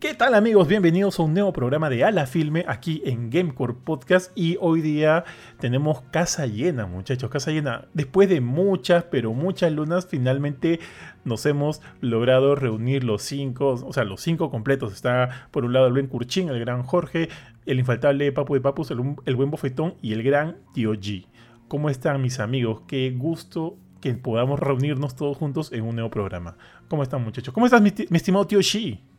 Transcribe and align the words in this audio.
¿Qué 0.00 0.14
tal 0.14 0.32
amigos? 0.32 0.66
Bienvenidos 0.66 1.20
a 1.20 1.24
un 1.24 1.34
nuevo 1.34 1.52
programa 1.52 1.90
de 1.90 2.04
Ala 2.04 2.24
Filme 2.24 2.64
aquí 2.66 3.02
en 3.04 3.28
Gamecore 3.28 3.74
Podcast 3.74 4.32
y 4.34 4.56
hoy 4.58 4.80
día 4.80 5.24
tenemos 5.58 6.00
casa 6.10 6.46
llena 6.46 6.86
muchachos, 6.86 7.28
casa 7.28 7.50
llena. 7.50 7.86
Después 7.92 8.30
de 8.30 8.40
muchas, 8.40 9.04
pero 9.04 9.34
muchas 9.34 9.70
lunas, 9.72 10.06
finalmente 10.06 10.80
nos 11.26 11.44
hemos 11.44 11.82
logrado 12.00 12.54
reunir 12.54 13.04
los 13.04 13.20
cinco, 13.20 13.74
o 13.74 13.92
sea, 13.92 14.04
los 14.04 14.22
cinco 14.22 14.50
completos. 14.50 14.94
Está 14.94 15.48
por 15.50 15.66
un 15.66 15.74
lado 15.74 15.86
el 15.86 15.92
buen 15.92 16.06
Curchín, 16.06 16.48
el 16.48 16.60
gran 16.60 16.82
Jorge, 16.82 17.28
el 17.66 17.78
infaltable 17.78 18.32
Papu 18.32 18.54
de 18.54 18.62
Papus, 18.62 18.90
el, 18.92 19.36
buen 19.36 19.50
Bofetón 19.50 19.96
y 20.00 20.14
el 20.14 20.22
gran 20.22 20.56
Tío 20.72 20.94
G. 20.94 21.26
¿Cómo 21.68 21.90
están 21.90 22.22
mis 22.22 22.40
amigos? 22.40 22.84
Qué 22.88 23.10
gusto 23.10 23.76
que 24.00 24.14
podamos 24.14 24.60
reunirnos 24.60 25.14
todos 25.14 25.36
juntos 25.36 25.72
en 25.72 25.82
un 25.82 25.96
nuevo 25.96 26.08
programa. 26.08 26.56
¿Cómo 26.88 27.02
están 27.02 27.22
muchachos? 27.22 27.52
¿Cómo 27.52 27.66
estás 27.66 27.82
mi, 27.82 27.92
mi 28.08 28.16
estimado 28.16 28.46
Tío 28.46 28.60
G? 28.60 29.09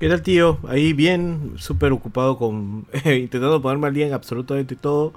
¿Qué 0.00 0.08
tal, 0.08 0.22
tío? 0.22 0.56
Ahí 0.66 0.94
bien, 0.94 1.56
súper 1.56 1.92
ocupado 1.92 2.38
con 2.38 2.86
intentando 3.04 3.60
ponerme 3.60 3.86
al 3.86 3.92
día 3.92 4.06
en 4.06 4.14
absolutamente 4.14 4.74
todo. 4.74 5.12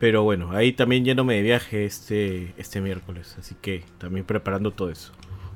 Pero 0.00 0.24
bueno, 0.24 0.50
ahí 0.50 0.72
también 0.72 1.04
yéndome 1.04 1.36
de 1.36 1.42
viaje 1.42 1.86
este, 1.86 2.52
este 2.56 2.80
miércoles. 2.80 3.36
Así 3.38 3.54
que 3.62 3.84
también 3.98 4.26
preparando 4.26 4.72
todo 4.72 4.90
eso. 4.90 5.12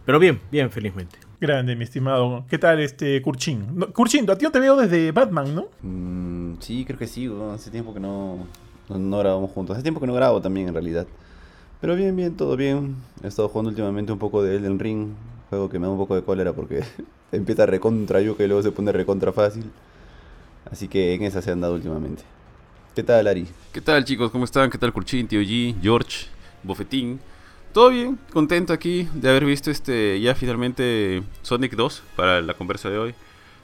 Pero 0.06 0.20
bien, 0.20 0.38
bien, 0.52 0.70
felizmente. 0.70 1.18
Grande, 1.40 1.74
mi 1.74 1.82
estimado. 1.82 2.44
¿Qué 2.48 2.58
tal, 2.58 2.78
este 2.78 3.20
Kurchin? 3.22 3.66
No, 3.74 3.92
Kurchin, 3.92 4.30
a 4.30 4.36
ti 4.36 4.46
te 4.48 4.60
veo 4.60 4.76
desde 4.76 5.10
Batman, 5.10 5.52
¿no? 5.52 5.66
Mm, 5.82 6.60
sí, 6.60 6.84
creo 6.84 6.96
que 6.96 7.08
sí. 7.08 7.28
Hace 7.52 7.72
tiempo 7.72 7.92
que 7.92 7.98
no, 7.98 8.46
no, 8.88 8.98
no 8.98 9.18
grabamos 9.18 9.50
juntos. 9.50 9.74
Hace 9.74 9.82
tiempo 9.82 10.00
que 10.00 10.06
no 10.06 10.14
grabo 10.14 10.40
también, 10.40 10.68
en 10.68 10.74
realidad. 10.74 11.08
Pero 11.80 11.96
bien, 11.96 12.14
bien, 12.14 12.36
todo 12.36 12.56
bien. 12.56 12.94
He 13.24 13.26
estado 13.26 13.48
jugando 13.48 13.70
últimamente 13.70 14.12
un 14.12 14.20
poco 14.20 14.44
de 14.44 14.54
Elden 14.54 14.78
Ring. 14.78 15.08
Juego 15.50 15.68
que 15.68 15.78
me 15.80 15.86
da 15.86 15.92
un 15.92 15.98
poco 15.98 16.14
de 16.14 16.22
cólera 16.22 16.52
porque 16.52 16.84
empieza 17.32 17.66
recontra 17.66 18.20
yuca 18.20 18.44
y 18.44 18.46
luego 18.46 18.62
se 18.62 18.70
pone 18.70 18.92
recontra 18.92 19.32
fácil. 19.32 19.64
Así 20.70 20.88
que 20.88 21.14
en 21.14 21.24
esa 21.24 21.42
se 21.42 21.50
han 21.50 21.60
dado 21.60 21.74
últimamente. 21.74 22.22
¿Qué 22.94 23.02
tal, 23.02 23.26
Ari? 23.26 23.46
¿Qué 23.72 23.80
tal, 23.80 24.04
chicos? 24.04 24.30
¿Cómo 24.30 24.44
están? 24.44 24.70
¿Qué 24.70 24.78
tal, 24.78 24.92
Curchín, 24.92 25.26
Tío 25.26 25.40
G, 25.40 25.74
George, 25.82 26.26
Bofetín? 26.62 27.20
Todo 27.72 27.90
bien, 27.90 28.18
contento 28.32 28.72
aquí 28.72 29.08
de 29.14 29.28
haber 29.28 29.44
visto 29.44 29.70
este 29.70 30.20
ya 30.20 30.34
finalmente 30.34 31.22
Sonic 31.42 31.74
2 31.74 32.02
para 32.16 32.40
la 32.40 32.54
conversa 32.54 32.88
de 32.90 32.98
hoy. 32.98 33.14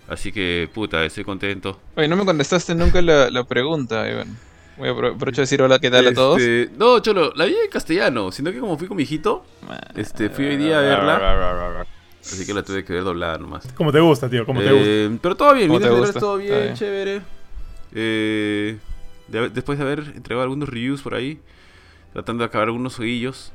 Así 0.08 0.30
que, 0.30 0.68
puta, 0.72 1.04
estoy 1.04 1.24
contento. 1.24 1.78
Oye, 1.96 2.06
no 2.06 2.16
me 2.16 2.24
contestaste 2.24 2.74
nunca 2.74 3.02
la, 3.02 3.30
la 3.30 3.44
pregunta, 3.44 4.08
Iván. 4.08 4.36
Voy 4.76 4.88
a 4.88 4.92
aprovechar 4.92 5.34
de 5.36 5.42
decir 5.42 5.62
hola, 5.62 5.78
¿qué 5.78 5.90
tal 5.90 6.06
a 6.06 6.12
todos? 6.12 6.38
Este, 6.40 6.70
no, 6.76 6.98
Cholo, 7.00 7.32
la 7.34 7.46
vi 7.46 7.54
en 7.54 7.70
castellano, 7.70 8.30
sino 8.30 8.52
que 8.52 8.58
como 8.60 8.76
fui 8.76 8.86
con 8.88 8.96
mi 8.98 9.04
hijito, 9.04 9.44
este, 9.94 10.28
fui 10.28 10.44
hoy 10.44 10.56
día 10.58 10.78
a 10.78 10.82
verla. 10.82 11.86
Así 12.20 12.44
que 12.44 12.52
la 12.52 12.62
tuve 12.62 12.84
que 12.84 12.92
ver 12.92 13.04
doblada 13.04 13.38
nomás. 13.38 13.66
Como 13.74 13.90
te 13.92 14.00
gusta, 14.00 14.28
tío, 14.28 14.44
como 14.44 14.60
te 14.60 14.68
Eh, 14.68 15.06
gusta. 15.08 15.22
pero 15.22 15.36
todo 15.36 15.54
bien, 15.54 15.70
general 15.70 16.12
todo 16.12 16.36
bien, 16.38 16.52
Está 16.52 16.62
bien. 16.64 16.74
chévere. 16.74 17.22
Eh, 17.94 18.78
de 19.28 19.48
después 19.50 19.78
de 19.78 19.84
haber 19.84 20.00
entregado 20.14 20.42
algunos 20.42 20.68
reviews 20.68 21.00
por 21.00 21.14
ahí, 21.14 21.40
tratando 22.12 22.42
de 22.42 22.48
acabar 22.48 22.68
algunos 22.68 22.98
oillos, 22.98 23.52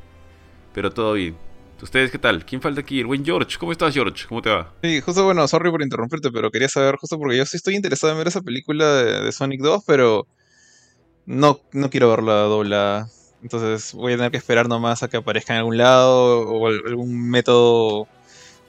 pero 0.73 0.89
todo 0.91 1.13
bien. 1.13 1.35
¿Ustedes 1.81 2.11
qué 2.11 2.19
tal? 2.19 2.45
¿Quién 2.45 2.61
falta 2.61 2.81
aquí? 2.81 2.99
El 2.99 3.07
buen 3.07 3.25
George. 3.25 3.57
¿Cómo 3.59 3.71
estás, 3.71 3.93
George? 3.93 4.25
¿Cómo 4.27 4.41
te 4.41 4.49
va? 4.51 4.71
Sí, 4.83 5.01
justo, 5.01 5.23
bueno, 5.25 5.47
sorry 5.47 5.69
por 5.71 5.81
interrumpirte, 5.81 6.29
pero 6.31 6.49
quería 6.51 6.69
saber, 6.69 6.95
justo 6.95 7.17
porque 7.17 7.37
yo 7.37 7.45
sí 7.45 7.57
estoy 7.57 7.75
interesado 7.75 8.13
en 8.13 8.19
ver 8.19 8.27
esa 8.27 8.41
película 8.41 8.85
de, 9.03 9.21
de 9.21 9.31
Sonic 9.31 9.61
2, 9.61 9.83
pero 9.85 10.27
no, 11.31 11.59
no 11.73 11.89
quiero 11.89 12.09
verla 12.09 12.33
doblada. 12.43 13.07
Entonces 13.41 13.93
voy 13.93 14.13
a 14.13 14.17
tener 14.17 14.31
que 14.31 14.37
esperar 14.37 14.67
nomás 14.69 15.03
a 15.03 15.07
que 15.09 15.17
aparezca 15.17 15.53
en 15.53 15.59
algún 15.59 15.77
lado 15.77 16.41
o 16.49 16.67
al- 16.67 16.81
algún 16.87 17.29
método 17.29 18.07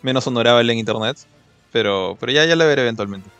menos 0.02 0.26
honorable 0.26 0.72
en 0.72 0.78
internet. 0.80 1.18
Pero, 1.72 2.16
pero 2.20 2.32
ya, 2.32 2.44
ya 2.46 2.56
la 2.56 2.66
veré 2.66 2.82
eventualmente. 2.82 3.30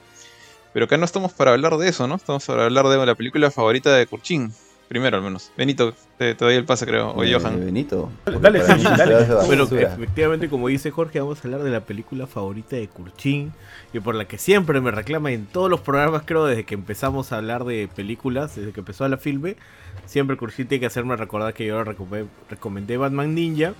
Pero 0.72 0.86
acá 0.86 0.96
no 0.98 1.04
estamos 1.04 1.32
para 1.32 1.52
hablar 1.52 1.76
de 1.78 1.88
eso, 1.88 2.06
¿no? 2.08 2.16
Estamos 2.16 2.46
para 2.46 2.64
hablar 2.66 2.88
de 2.88 3.06
la 3.06 3.14
película 3.14 3.50
favorita 3.50 3.94
de 3.94 4.06
Kurchin. 4.06 4.52
Primero, 4.92 5.16
al 5.16 5.22
menos. 5.22 5.50
Benito, 5.56 5.94
te, 6.18 6.34
te 6.34 6.44
doy 6.44 6.54
el 6.54 6.66
pase, 6.66 6.84
creo. 6.84 7.12
O 7.12 7.24
Eh, 7.24 7.32
Johan. 7.32 7.64
Benito. 7.64 8.10
Dale, 8.26 8.58
dale, 8.58 8.82
dale. 8.84 9.34
Bueno, 9.46 9.62
basura. 9.64 9.94
efectivamente, 9.94 10.50
como 10.50 10.68
dice 10.68 10.90
Jorge, 10.90 11.18
vamos 11.18 11.38
a 11.42 11.48
hablar 11.48 11.62
de 11.62 11.70
la 11.70 11.80
película 11.80 12.26
favorita 12.26 12.76
de 12.76 12.88
Kurchin. 12.88 13.54
Y 13.94 14.00
por 14.00 14.14
la 14.14 14.26
que 14.26 14.36
siempre 14.36 14.82
me 14.82 14.90
reclama 14.90 15.32
en 15.32 15.46
todos 15.46 15.70
los 15.70 15.80
programas, 15.80 16.24
creo, 16.26 16.44
desde 16.44 16.64
que 16.64 16.74
empezamos 16.74 17.32
a 17.32 17.38
hablar 17.38 17.64
de 17.64 17.88
películas, 17.96 18.54
desde 18.54 18.72
que 18.72 18.80
empezó 18.80 19.08
la 19.08 19.16
filme. 19.16 19.56
Siempre 20.04 20.36
Kurchin 20.36 20.66
tiene 20.68 20.80
que 20.80 20.86
hacerme 20.86 21.16
recordar 21.16 21.54
que 21.54 21.64
yo 21.64 21.78
le 21.78 21.84
recomendé, 21.84 22.28
recomendé 22.50 22.96
Batman 22.98 23.34
Ninja. 23.34 23.72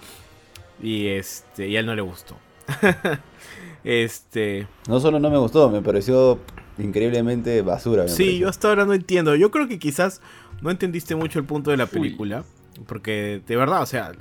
Y 0.83 1.09
este, 1.09 1.69
y 1.69 1.77
a 1.77 1.81
él 1.81 1.85
no 1.87 1.95
le 1.95 2.01
gustó. 2.01 2.39
este. 3.85 4.67
No 4.89 5.01
solo 5.01 5.19
no 5.19 5.31
me 5.31 5.39
gustó, 5.39 5.69
me 5.71 5.83
pareció 5.83 6.39
increíblemente 6.79 7.63
basura. 7.63 8.05
me 8.05 8.09
Sí, 8.09 8.17
pareció. 8.25 8.41
yo 8.41 8.49
hasta 8.49 8.69
ahora 8.69 8.85
no 8.85 8.95
entiendo. 8.95 9.35
Yo 9.37 9.51
creo 9.51 9.69
que 9.69 9.79
quizás 9.79 10.21
no 10.63 10.71
entendiste 10.71 11.15
mucho 11.15 11.39
el 11.39 11.45
punto 11.45 11.71
de 11.71 11.77
la 11.77 11.87
película. 11.87 12.45
Porque, 12.87 13.43
de 13.47 13.57
verdad, 13.57 13.83
o 13.83 13.87
sea, 13.87 14.13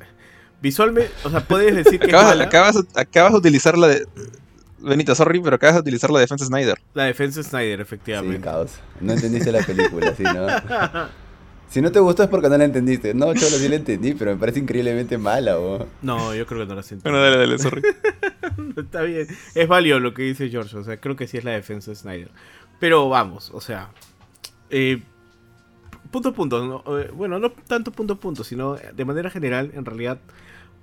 visualmente, 0.62 1.10
o 1.24 1.30
sea, 1.30 1.40
puedes 1.48 1.74
decir 1.76 2.00
que 2.00 2.08
es 2.08 2.14
Acabas, 2.14 2.30
mala. 2.30 2.44
acabas, 2.44 2.76
acabas 2.96 3.32
de 3.32 3.38
utilizar 3.40 3.78
la 3.78 3.88
de... 3.88 4.06
Benito, 4.80 5.14
sorry, 5.16 5.40
pero 5.40 5.56
acabas 5.58 5.76
de 5.76 5.82
utilizar 5.82 6.10
la 6.10 6.20
defensa 6.20 6.44
Snyder. 6.46 6.80
La 6.96 7.06
defensa 7.06 7.40
de 7.40 7.44
Snyder, 7.44 7.78
Sí, 7.78 7.82
efectivamente. 7.84 8.42
caos. 8.42 8.72
No 9.00 9.14
entendiste 9.14 9.52
la 9.52 9.62
película, 9.64 10.14
sí, 10.16 10.24
¿no? 10.24 10.48
Si 11.70 11.82
no 11.82 11.92
te 11.92 12.00
gustó 12.00 12.24
es 12.24 12.30
porque 12.30 12.50
no 12.50 12.58
la 12.58 12.66
entendiste. 12.66 13.14
No, 13.14 13.28
cholo, 13.34 13.56
sí 13.58 13.70
la 13.70 13.76
entendí, 13.78 14.14
pero 14.14 14.32
me 14.32 14.38
parece 14.38 14.60
increíblemente 14.60 15.18
mala, 15.18 15.56
bo. 15.56 15.88
no, 16.02 16.36
yo 16.36 16.46
creo 16.46 16.62
que 16.62 16.66
no 16.66 16.76
la 16.76 16.84
siento. 16.84 17.04
Bueno, 17.10 17.24
dale, 17.24 17.38
dale, 17.38 17.58
sorry. 17.60 17.82
Está 18.76 19.04
bien. 19.04 19.28
Es 19.56 19.68
válido 19.70 20.00
lo 20.02 20.14
que 20.14 20.24
dice 20.24 20.50
George. 20.50 20.76
O 20.78 20.84
sea, 20.84 21.00
creo 21.00 21.16
que 21.16 21.28
sí 21.28 21.38
es 21.38 21.46
la 21.46 21.52
defensa 21.52 21.92
de 21.92 21.96
Snyder. 21.96 22.32
Pero 22.80 23.08
vamos, 23.08 23.52
o 23.54 23.62
sea. 23.62 23.90
eh, 24.70 25.02
punto 26.12 26.30
a 26.30 26.34
punto. 26.34 26.66
¿no? 26.66 27.00
Eh, 27.00 27.12
bueno, 27.14 27.40
no 27.40 27.52
tanto 27.52 27.92
punto 27.92 28.14
a 28.14 28.18
punto, 28.18 28.44
sino 28.44 28.76
de 28.76 29.06
manera 29.06 29.30
general, 29.30 29.72
en 29.74 29.86
realidad. 29.86 30.20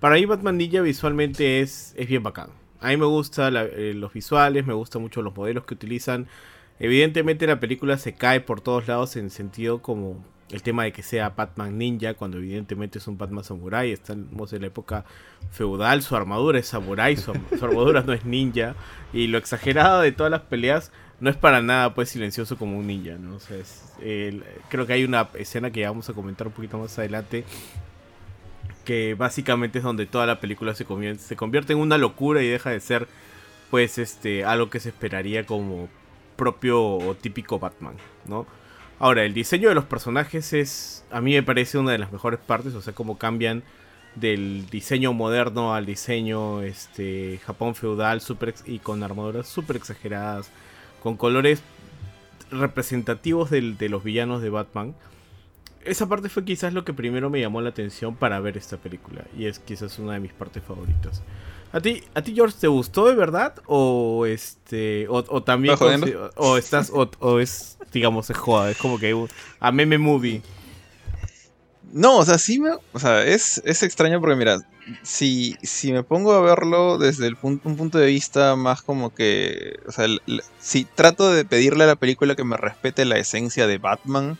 Para 0.00 0.14
mí 0.14 0.24
Batman 0.24 0.56
Ninja 0.56 0.80
visualmente 0.80 1.60
es, 1.60 1.94
es 1.96 2.08
bien 2.08 2.22
bacán. 2.22 2.50
A 2.80 2.88
mí 2.88 2.96
me 2.96 3.06
gustan 3.06 3.54
los 4.00 4.12
visuales, 4.12 4.64
me 4.64 4.72
gustan 4.72 5.02
mucho 5.02 5.22
los 5.22 5.34
modelos 5.34 5.64
que 5.64 5.74
utilizan. 5.74 6.28
Evidentemente 6.78 7.46
la 7.46 7.58
película 7.58 7.98
se 7.98 8.14
cae 8.14 8.40
por 8.40 8.60
todos 8.60 8.86
lados 8.86 9.16
en 9.16 9.30
sentido 9.30 9.82
como 9.82 10.24
el 10.50 10.62
tema 10.62 10.84
de 10.84 10.92
que 10.92 11.02
sea 11.02 11.30
Batman 11.30 11.76
Ninja, 11.76 12.14
cuando 12.14 12.38
evidentemente 12.38 12.98
es 12.98 13.06
un 13.06 13.18
Batman 13.18 13.44
Samurai. 13.44 13.92
Estamos 13.92 14.52
en 14.52 14.62
la 14.62 14.68
época 14.68 15.04
feudal, 15.50 16.02
su 16.02 16.16
armadura 16.16 16.58
es 16.58 16.68
samurai, 16.68 17.16
su 17.16 17.32
armadura 17.60 18.02
no 18.02 18.12
es 18.12 18.24
ninja. 18.24 18.74
Y 19.12 19.26
lo 19.26 19.38
exagerado 19.38 20.00
de 20.00 20.12
todas 20.12 20.30
las 20.30 20.42
peleas 20.42 20.92
no 21.20 21.30
es 21.30 21.36
para 21.36 21.60
nada 21.62 21.94
pues 21.94 22.08
silencioso 22.10 22.56
como 22.56 22.78
un 22.78 22.86
ninja, 22.86 23.16
¿no? 23.18 23.36
O 23.36 23.40
sea, 23.40 23.56
es- 23.56 23.94
creo 24.68 24.86
que 24.86 24.92
hay 24.92 25.04
una 25.04 25.28
escena 25.34 25.70
que 25.70 25.84
vamos 25.86 26.08
a 26.08 26.12
comentar 26.12 26.46
un 26.46 26.52
poquito 26.52 26.78
más 26.78 26.98
adelante 26.98 27.44
que 28.84 29.14
básicamente 29.14 29.78
es 29.78 29.84
donde 29.84 30.06
toda 30.06 30.26
la 30.26 30.40
película 30.40 30.74
se 30.74 30.84
convierte, 30.84 31.22
se 31.22 31.36
convierte 31.36 31.72
en 31.74 31.78
una 31.78 31.98
locura 31.98 32.42
y 32.42 32.48
deja 32.48 32.70
de 32.70 32.80
ser 32.80 33.06
pues 33.70 33.98
este 33.98 34.44
algo 34.44 34.70
que 34.70 34.80
se 34.80 34.88
esperaría 34.90 35.44
como 35.44 35.88
propio 36.36 36.82
o 36.82 37.14
típico 37.14 37.58
Batman, 37.58 37.94
¿no? 38.26 38.46
Ahora, 39.00 39.24
el 39.24 39.34
diseño 39.34 39.68
de 39.68 39.74
los 39.74 39.84
personajes 39.84 40.52
es 40.52 41.04
a 41.10 41.20
mí 41.20 41.34
me 41.34 41.42
parece 41.42 41.78
una 41.78 41.92
de 41.92 41.98
las 41.98 42.12
mejores 42.12 42.40
partes, 42.40 42.74
o 42.74 42.80
sea, 42.82 42.94
cómo 42.94 43.18
cambian 43.18 43.62
del 44.14 44.66
diseño 44.70 45.12
moderno 45.12 45.74
al 45.74 45.86
diseño 45.86 46.62
este 46.62 47.38
Japón 47.44 47.74
feudal 47.74 48.20
super 48.20 48.54
y 48.66 48.78
con 48.78 49.02
armaduras 49.02 49.46
súper 49.46 49.76
exageradas, 49.76 50.50
con 51.02 51.16
colores 51.16 51.60
representativos 52.50 53.50
de 53.50 53.88
los 53.88 54.02
villanos 54.02 54.42
de 54.42 54.50
Batman. 54.50 54.94
Esa 55.84 56.08
parte 56.08 56.28
fue 56.28 56.44
quizás 56.44 56.72
lo 56.72 56.84
que 56.84 56.92
primero 56.92 57.30
me 57.30 57.40
llamó 57.40 57.60
la 57.60 57.70
atención 57.70 58.14
para 58.14 58.40
ver 58.40 58.56
esta 58.56 58.76
película 58.76 59.24
y 59.36 59.46
es 59.46 59.58
quizás 59.58 59.98
una 59.98 60.14
de 60.14 60.20
mis 60.20 60.32
partes 60.32 60.62
favoritas. 60.62 61.22
¿A 61.72 61.80
ti, 61.80 62.02
a 62.14 62.22
ti 62.22 62.34
George, 62.34 62.56
te 62.60 62.66
gustó 62.66 63.06
de 63.06 63.14
verdad 63.14 63.54
o 63.66 64.24
este 64.26 65.06
o, 65.08 65.24
o 65.28 65.42
también 65.42 65.76
o 66.36 66.56
estás 66.56 66.90
o, 66.90 67.10
o 67.20 67.40
es 67.40 67.78
digamos 67.92 68.30
es 68.30 68.36
joda, 68.36 68.70
es 68.70 68.78
como 68.78 68.98
que 68.98 69.26
a 69.60 69.72
meme 69.72 69.98
movie? 69.98 70.42
No, 71.92 72.18
o 72.18 72.24
sea, 72.24 72.38
sí 72.38 72.58
me... 72.58 72.70
O 72.92 72.98
sea, 72.98 73.24
es, 73.24 73.62
es 73.64 73.82
extraño 73.82 74.20
porque, 74.20 74.36
mira, 74.36 74.58
si, 75.02 75.56
si 75.62 75.92
me 75.92 76.02
pongo 76.02 76.32
a 76.32 76.40
verlo 76.40 76.98
desde 76.98 77.26
el 77.26 77.36
punto, 77.36 77.68
un 77.68 77.76
punto 77.76 77.98
de 77.98 78.06
vista 78.06 78.56
más 78.56 78.82
como 78.82 79.14
que... 79.14 79.78
O 79.86 79.92
sea, 79.92 80.06
si 80.58 80.84
trato 80.84 81.30
de 81.32 81.44
pedirle 81.44 81.84
a 81.84 81.88
la 81.88 81.96
película 81.96 82.34
que 82.34 82.44
me 82.44 82.56
respete 82.56 83.04
la 83.04 83.18
esencia 83.18 83.66
de 83.66 83.78
Batman, 83.78 84.38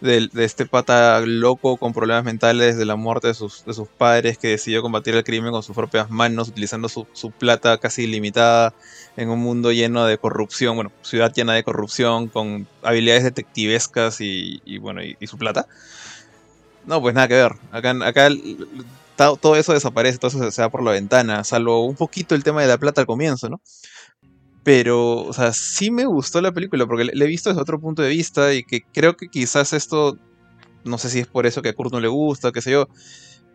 de, 0.00 0.28
este 0.44 0.66
pata 0.66 1.20
loco 1.20 1.76
con 1.76 1.92
problemas 1.92 2.24
mentales 2.24 2.76
de 2.76 2.84
la 2.84 2.96
muerte 2.96 3.28
de 3.28 3.34
sus, 3.34 3.64
de 3.64 3.72
sus 3.74 3.88
padres 3.88 4.38
que 4.38 4.48
decidió 4.48 4.82
combatir 4.82 5.14
el 5.14 5.24
crimen 5.24 5.52
con 5.52 5.62
sus 5.62 5.74
propias 5.74 6.10
manos, 6.10 6.48
utilizando 6.48 6.88
su, 6.88 7.06
su 7.12 7.30
plata 7.30 7.78
casi 7.78 8.04
ilimitada 8.04 8.74
en 9.16 9.30
un 9.30 9.40
mundo 9.40 9.72
lleno 9.72 10.04
de 10.04 10.18
corrupción, 10.18 10.76
bueno, 10.76 10.92
ciudad 11.02 11.32
llena 11.32 11.54
de 11.54 11.64
corrupción, 11.64 12.28
con 12.28 12.66
habilidades 12.82 13.24
detectivescas 13.24 14.20
y, 14.20 14.60
y, 14.64 14.78
bueno, 14.78 15.02
y- 15.02 15.16
su 15.26 15.38
plata. 15.38 15.66
No, 16.84 17.00
pues 17.00 17.14
nada 17.14 17.26
que 17.26 17.34
ver. 17.34 17.52
Acá, 17.72 18.28
todo 19.16 19.56
eso 19.56 19.72
desaparece, 19.72 20.18
todo 20.18 20.28
eso 20.28 20.50
se, 20.50 20.62
va 20.62 20.70
por 20.70 20.82
la 20.82 20.92
ventana, 20.92 21.44
salvo 21.44 21.84
un 21.84 21.96
poquito 21.96 22.34
el 22.34 22.44
tema 22.44 22.62
de 22.62 22.68
la 22.68 22.78
plata 22.78 23.00
al 23.00 23.06
comienzo, 23.06 23.48
¿no? 23.48 23.60
Pero, 24.62 25.22
o 25.22 25.32
sea, 25.32 25.52
sí 25.52 25.90
me 25.90 26.06
gustó 26.06 26.40
la 26.40 26.52
película 26.52 26.86
porque 26.86 27.04
le 27.04 27.24
he 27.24 27.28
visto 27.28 27.50
desde 27.50 27.62
otro 27.62 27.80
punto 27.80 28.02
de 28.02 28.10
vista 28.10 28.52
y 28.52 28.64
que 28.64 28.82
creo 28.92 29.16
que 29.16 29.28
quizás 29.28 29.72
esto, 29.72 30.18
no 30.84 30.98
sé 30.98 31.08
si 31.08 31.20
es 31.20 31.26
por 31.26 31.46
eso 31.46 31.62
que 31.62 31.70
a 31.70 31.74
Kurt 31.74 31.92
no 31.92 32.00
le 32.00 32.08
gusta, 32.08 32.52
qué 32.52 32.60
sé 32.60 32.72
yo, 32.72 32.88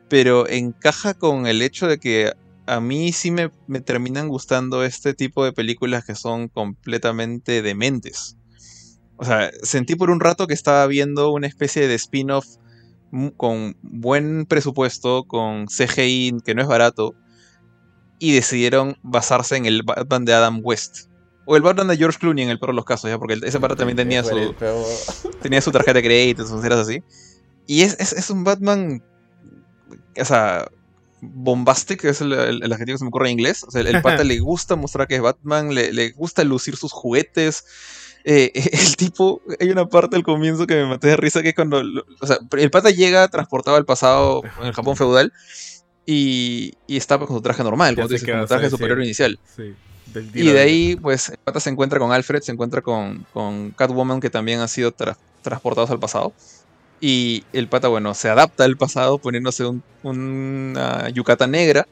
pero 0.10 0.48
encaja 0.48 1.14
con 1.14 1.48
el 1.48 1.62
hecho 1.62 1.88
de 1.88 2.00
que 2.00 2.34
a 2.66 2.80
mí 2.80 3.12
sí 3.12 3.32
me, 3.32 3.52
me 3.68 3.82
terminan 3.82 4.30
gustando 4.30 4.84
este 4.84 5.14
tipo 5.14 5.44
de 5.44 5.52
películas 5.52 6.06
que 6.06 6.16
son 6.16 6.48
completamente 6.48 7.62
dementes. 7.62 8.38
O 9.18 9.26
sea, 9.26 9.52
sentí 9.62 9.96
por 9.96 10.10
un 10.10 10.20
rato 10.20 10.48
que 10.48 10.54
estaba 10.54 10.88
viendo 10.88 11.32
una 11.32 11.48
especie 11.48 11.88
de 11.88 11.96
spin-off 11.96 12.46
con 13.38 13.76
buen 13.82 14.46
presupuesto, 14.46 15.24
con 15.26 15.68
CGI 15.68 16.38
que 16.46 16.56
no 16.56 16.62
es 16.62 16.68
barato, 16.68 17.14
y 18.20 18.34
decidieron 18.34 18.98
basarse 19.04 19.56
en 19.58 19.66
el 19.66 19.84
Batman 19.84 20.26
de 20.26 20.34
Adam 20.34 20.60
West. 20.64 21.08
O 21.46 21.56
el 21.56 21.64
Batman 21.64 21.88
de 21.88 21.98
George 21.98 22.20
Clooney 22.20 22.44
en 22.44 22.50
el 22.52 22.60
peor 22.60 22.72
de 22.72 22.76
los 22.76 22.86
casos, 22.86 23.10
¿ya? 23.10 23.18
porque 23.18 23.34
ese 23.44 23.60
pata 23.60 23.76
también 23.76 23.98
tenía 23.98 24.24
su, 24.24 24.54
tenía 25.42 25.60
su 25.62 25.72
tarjeta 25.72 25.94
de 25.94 26.04
crédito, 26.04 26.46
sus 26.46 26.62
ceras 26.62 26.80
así. 26.80 27.02
Y 27.68 27.82
es, 27.82 27.98
es, 28.00 28.14
es 28.14 28.30
un 28.30 28.44
Batman, 28.44 29.04
o 30.20 30.26
sea, 30.26 30.68
bombastic, 31.22 32.04
es 32.06 32.22
el, 32.22 32.34
el- 32.34 32.64
el 32.64 32.74
adjetivo 32.74 32.96
que 32.96 33.00
se 33.00 33.04
me 33.06 33.10
ocurre 33.10 33.28
en 33.28 33.34
inglés. 33.40 33.64
O 33.64 33.72
sea, 33.72 33.82
el, 33.82 33.88
el 33.88 34.02
pata 34.02 34.24
le 34.24 34.40
gusta 34.40 34.76
mostrar 34.76 35.08
que 35.08 35.16
es 35.16 35.22
Batman, 35.22 35.74
le, 35.74 35.92
le 35.92 36.12
gusta 36.12 36.44
lucir 36.44 36.76
sus 36.78 36.92
juguetes. 36.92 37.64
Eh, 38.24 38.52
el 38.72 38.96
tipo, 38.98 39.42
hay 39.60 39.70
una 39.70 39.86
parte 39.88 40.16
al 40.16 40.24
comienzo 40.24 40.68
que 40.68 40.76
me 40.76 40.86
maté 40.86 41.08
de 41.10 41.18
risa 41.18 41.42
que 41.42 41.50
es 41.50 41.56
cuando, 41.56 41.82
lo- 41.84 42.06
o 42.20 42.28
sea, 42.28 42.38
el 42.58 42.70
pata 42.72 42.90
llega 42.92 43.28
transportado 43.28 43.78
al 43.78 43.86
pasado 43.86 44.42
en 44.62 44.68
el 44.68 44.74
Japón 44.74 44.96
feudal 44.98 45.34
y, 46.06 46.74
y 46.88 46.98
está 46.98 47.18
con 47.20 47.28
su 47.28 47.42
traje 47.42 47.64
normal, 47.64 47.96
como 47.96 48.08
dices, 48.16 48.28
con 48.34 48.42
su 48.42 48.48
traje 48.48 48.66
superior 48.78 48.98
inicial. 49.06 49.40
Sí, 49.56 49.74
Y 50.40 50.52
de 50.54 50.60
ahí, 50.60 50.96
pues, 50.98 51.30
el 51.30 51.38
pata 51.44 51.60
se 51.60 51.70
encuentra 51.70 52.00
con 52.00 52.12
Alfred, 52.12 52.42
se 52.42 52.52
encuentra 52.52 52.82
con, 52.82 53.26
con 53.34 53.72
Catwoman, 53.72 54.20
que 54.20 54.30
también 54.30 54.60
han 54.60 54.68
sido 54.68 54.92
tra- 54.96 55.16
transportados 55.42 55.90
al 55.92 56.00
pasado. 56.00 56.34
Y 57.00 57.44
el 57.54 57.68
pata, 57.68 57.88
bueno, 57.88 58.14
se 58.14 58.30
adapta 58.30 58.64
al 58.64 58.78
pasado 58.78 59.18
poniéndose 59.20 59.66
un- 59.66 59.84
una 60.04 61.10
yucata 61.10 61.48
negra 61.48 61.88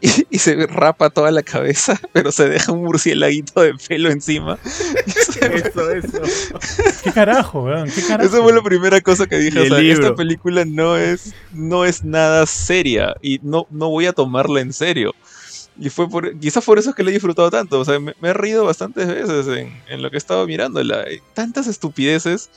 y, 0.20 0.26
y 0.30 0.38
se 0.38 0.66
rapa 0.66 1.10
toda 1.10 1.30
la 1.30 1.42
cabeza, 1.42 2.00
pero 2.12 2.32
se 2.32 2.48
deja 2.48 2.72
un 2.72 2.82
murcielaguito 2.84 3.60
de 3.60 3.74
pelo 3.74 4.10
encima. 4.10 4.58
Eso, 5.40 5.90
eso. 5.90 6.20
¿Qué 7.02 7.12
carajo, 7.12 7.62
weón? 7.62 7.90
¿Qué 7.90 8.02
carajo? 8.02 8.28
Esa 8.28 8.42
fue 8.42 8.52
la 8.52 8.62
primera 8.62 9.00
cosa 9.00 9.26
que 9.26 9.38
dije. 9.38 9.58
Y 9.58 9.60
O 9.60 9.64
el 9.64 9.68
sea, 9.70 9.78
libro. 9.78 10.02
esta 10.04 10.14
película 10.14 10.64
no 10.66 10.96
es, 10.96 11.32
no 11.52 11.84
es 11.84 12.04
nada 12.04 12.44
seria 12.46 13.14
y 13.22 13.38
no, 13.42 13.66
no 13.70 13.88
voy 13.88 14.06
a 14.06 14.12
tomarla 14.12 14.60
en 14.60 14.72
serio. 14.72 15.14
Y 15.78 15.88
fue 15.88 16.08
por, 16.10 16.38
quizás 16.38 16.62
por 16.64 16.78
eso 16.78 16.90
es 16.90 16.96
que 16.96 17.02
la 17.02 17.10
he 17.10 17.14
disfrutado 17.14 17.50
tanto. 17.50 17.80
O 17.80 17.84
sea, 17.84 17.98
me, 17.98 18.14
me 18.20 18.28
he 18.30 18.32
reído 18.34 18.64
bastantes 18.64 19.06
veces 19.08 19.46
en, 19.48 19.72
en 19.88 20.02
lo 20.02 20.10
que 20.10 20.16
he 20.16 20.18
estado 20.18 20.46
mirándola. 20.46 21.04
Hay 21.06 21.20
tantas 21.32 21.66
estupideces, 21.66 22.50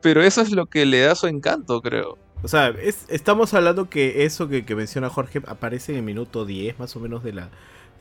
pero 0.00 0.22
eso 0.22 0.40
es 0.40 0.50
lo 0.52 0.66
que 0.66 0.86
le 0.86 1.00
da 1.00 1.14
su 1.14 1.26
encanto, 1.26 1.82
creo. 1.82 2.16
O 2.42 2.48
sea, 2.48 2.68
es- 2.70 3.06
estamos 3.08 3.54
hablando 3.54 3.88
que 3.88 4.24
eso 4.24 4.48
que, 4.48 4.64
que 4.64 4.74
menciona 4.74 5.08
Jorge 5.08 5.40
aparece 5.46 5.92
en 5.92 5.98
el 5.98 6.04
minuto 6.04 6.44
10 6.44 6.78
más 6.78 6.96
o 6.96 7.00
menos 7.00 7.22
de 7.22 7.32
la, 7.32 7.50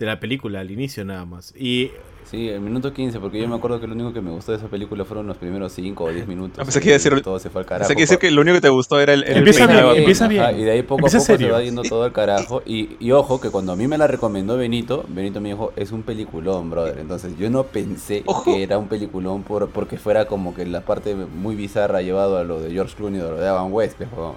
de 0.06 0.12
la 0.12 0.20
película, 0.20 0.60
al 0.60 0.72
inicio 0.72 1.04
nada 1.06 1.26
más. 1.26 1.54
Y 1.58 1.92
Sí, 2.24 2.48
el 2.48 2.62
minuto 2.62 2.94
15, 2.94 3.20
porque 3.20 3.42
yo 3.42 3.48
me 3.50 3.56
acuerdo 3.56 3.82
que 3.82 3.88
lo 3.88 3.94
único 3.94 4.14
que 4.14 4.22
me 4.22 4.32
gustó 4.32 4.54
de 4.54 4.60
esa 4.60 4.68
película 4.70 5.04
furon 5.04 5.28
los 5.28 5.36
primeros 5.36 5.74
5 5.74 6.02
o 6.06 6.12
10 6.14 6.28
minutos. 6.30 6.60
Ah, 6.60 6.64
pensé 6.64 6.80
que 6.80 6.86
iba 6.88 6.94
a 6.96 7.00
decir- 7.00 7.14
Y 7.18 7.22
Todo 7.22 7.40
se 7.40 7.50
fue 7.50 7.60
al 7.60 7.66
O 7.66 7.68
carajo. 7.68 7.88
sea, 7.88 7.94
quiere 7.96 8.04
decir 8.08 8.20
que 8.20 8.32
lo 8.32 8.40
único 8.40 8.56
que 8.56 8.62
te 8.62 8.70
gustó 8.70 9.02
era 9.02 9.14
el, 9.14 9.24
el 9.24 9.38
Empieza 9.40 9.68
bien, 9.68 9.86
empieza 9.98 10.26
ajá, 10.26 10.30
bien. 10.52 10.60
Y 10.62 10.64
de 10.64 10.72
ahí 10.72 10.82
poco 10.84 11.00
Empieza 11.00 11.18
a 11.18 11.20
poco 11.28 11.38
se 11.40 11.52
va 11.52 11.62
yendo 11.62 11.82
todo 11.82 12.04
al 12.04 12.14
carajo. 12.14 12.62
Y, 12.66 12.92
y 13.02 13.12
ojo, 13.12 13.42
que 13.42 13.50
cuando 13.50 13.74
a 13.74 13.76
mí 13.76 13.86
me 13.88 13.98
la 13.98 14.08
recomendó 14.08 14.56
Benito, 14.56 15.04
Benito 15.10 15.42
me 15.42 15.50
dijo, 15.50 15.74
es 15.76 15.92
un 15.92 16.04
peliculón, 16.04 16.70
brother. 16.70 17.00
Entonces 17.00 17.38
yo 17.38 17.50
no 17.50 17.64
pensé 17.64 18.24
Ojo. 18.26 18.46
que 18.46 18.64
era 18.64 18.78
un 18.78 18.88
peliculón 18.88 19.44
por, 19.44 19.70
porque 19.70 19.98
fuera 19.98 20.24
como 20.26 20.56
que 20.56 20.66
la 20.66 20.82
parte 20.82 21.16
muy 21.16 21.56
bizarra 21.56 22.02
llevado 22.02 22.38
a 22.38 22.46
lo 22.46 22.62
de 22.62 22.72
George 22.72 22.96
Clooney 22.96 23.20
o 23.20 23.32
lo 23.32 23.38
de 23.40 23.48
Adam 23.50 23.74
West. 23.74 24.00
weón. 24.16 24.36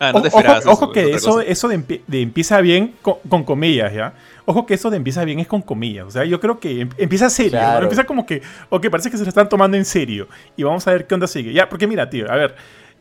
Ah, 0.00 0.12
no 0.12 0.20
te 0.22 0.28
ojo, 0.28 0.36
esperabas 0.38 0.66
ojo 0.66 0.84
eso, 0.84 0.92
que 0.92 1.10
eso, 1.14 1.30
cosa. 1.34 1.44
eso 1.44 1.68
de, 1.68 1.78
empie- 1.78 2.00
de 2.06 2.20
empieza 2.20 2.60
bien 2.60 2.94
con, 3.00 3.14
con 3.28 3.44
comillas, 3.44 3.92
¿ya? 3.94 4.14
Ojo 4.46 4.66
que 4.66 4.74
eso 4.74 4.90
de 4.90 4.96
empieza 4.98 5.24
bien 5.24 5.40
es 5.40 5.46
con 5.46 5.62
comillas. 5.62 6.06
O 6.06 6.10
sea, 6.10 6.24
yo 6.24 6.38
creo 6.40 6.60
que 6.60 6.82
em- 6.82 6.90
empieza 6.98 7.30
serio. 7.30 7.58
¿no? 7.60 7.78
Empieza 7.82 8.04
como 8.04 8.26
que, 8.26 8.42
ok, 8.68 8.88
parece 8.90 9.10
que 9.10 9.16
se 9.16 9.22
lo 9.24 9.28
están 9.28 9.48
tomando 9.48 9.76
en 9.76 9.84
serio. 9.84 10.28
Y 10.56 10.62
vamos 10.62 10.86
a 10.86 10.92
ver 10.92 11.06
qué 11.06 11.14
onda 11.14 11.26
sigue. 11.26 11.52
Ya, 11.52 11.68
porque 11.68 11.86
mira, 11.86 12.08
tío, 12.10 12.30
a 12.30 12.36
ver. 12.36 12.54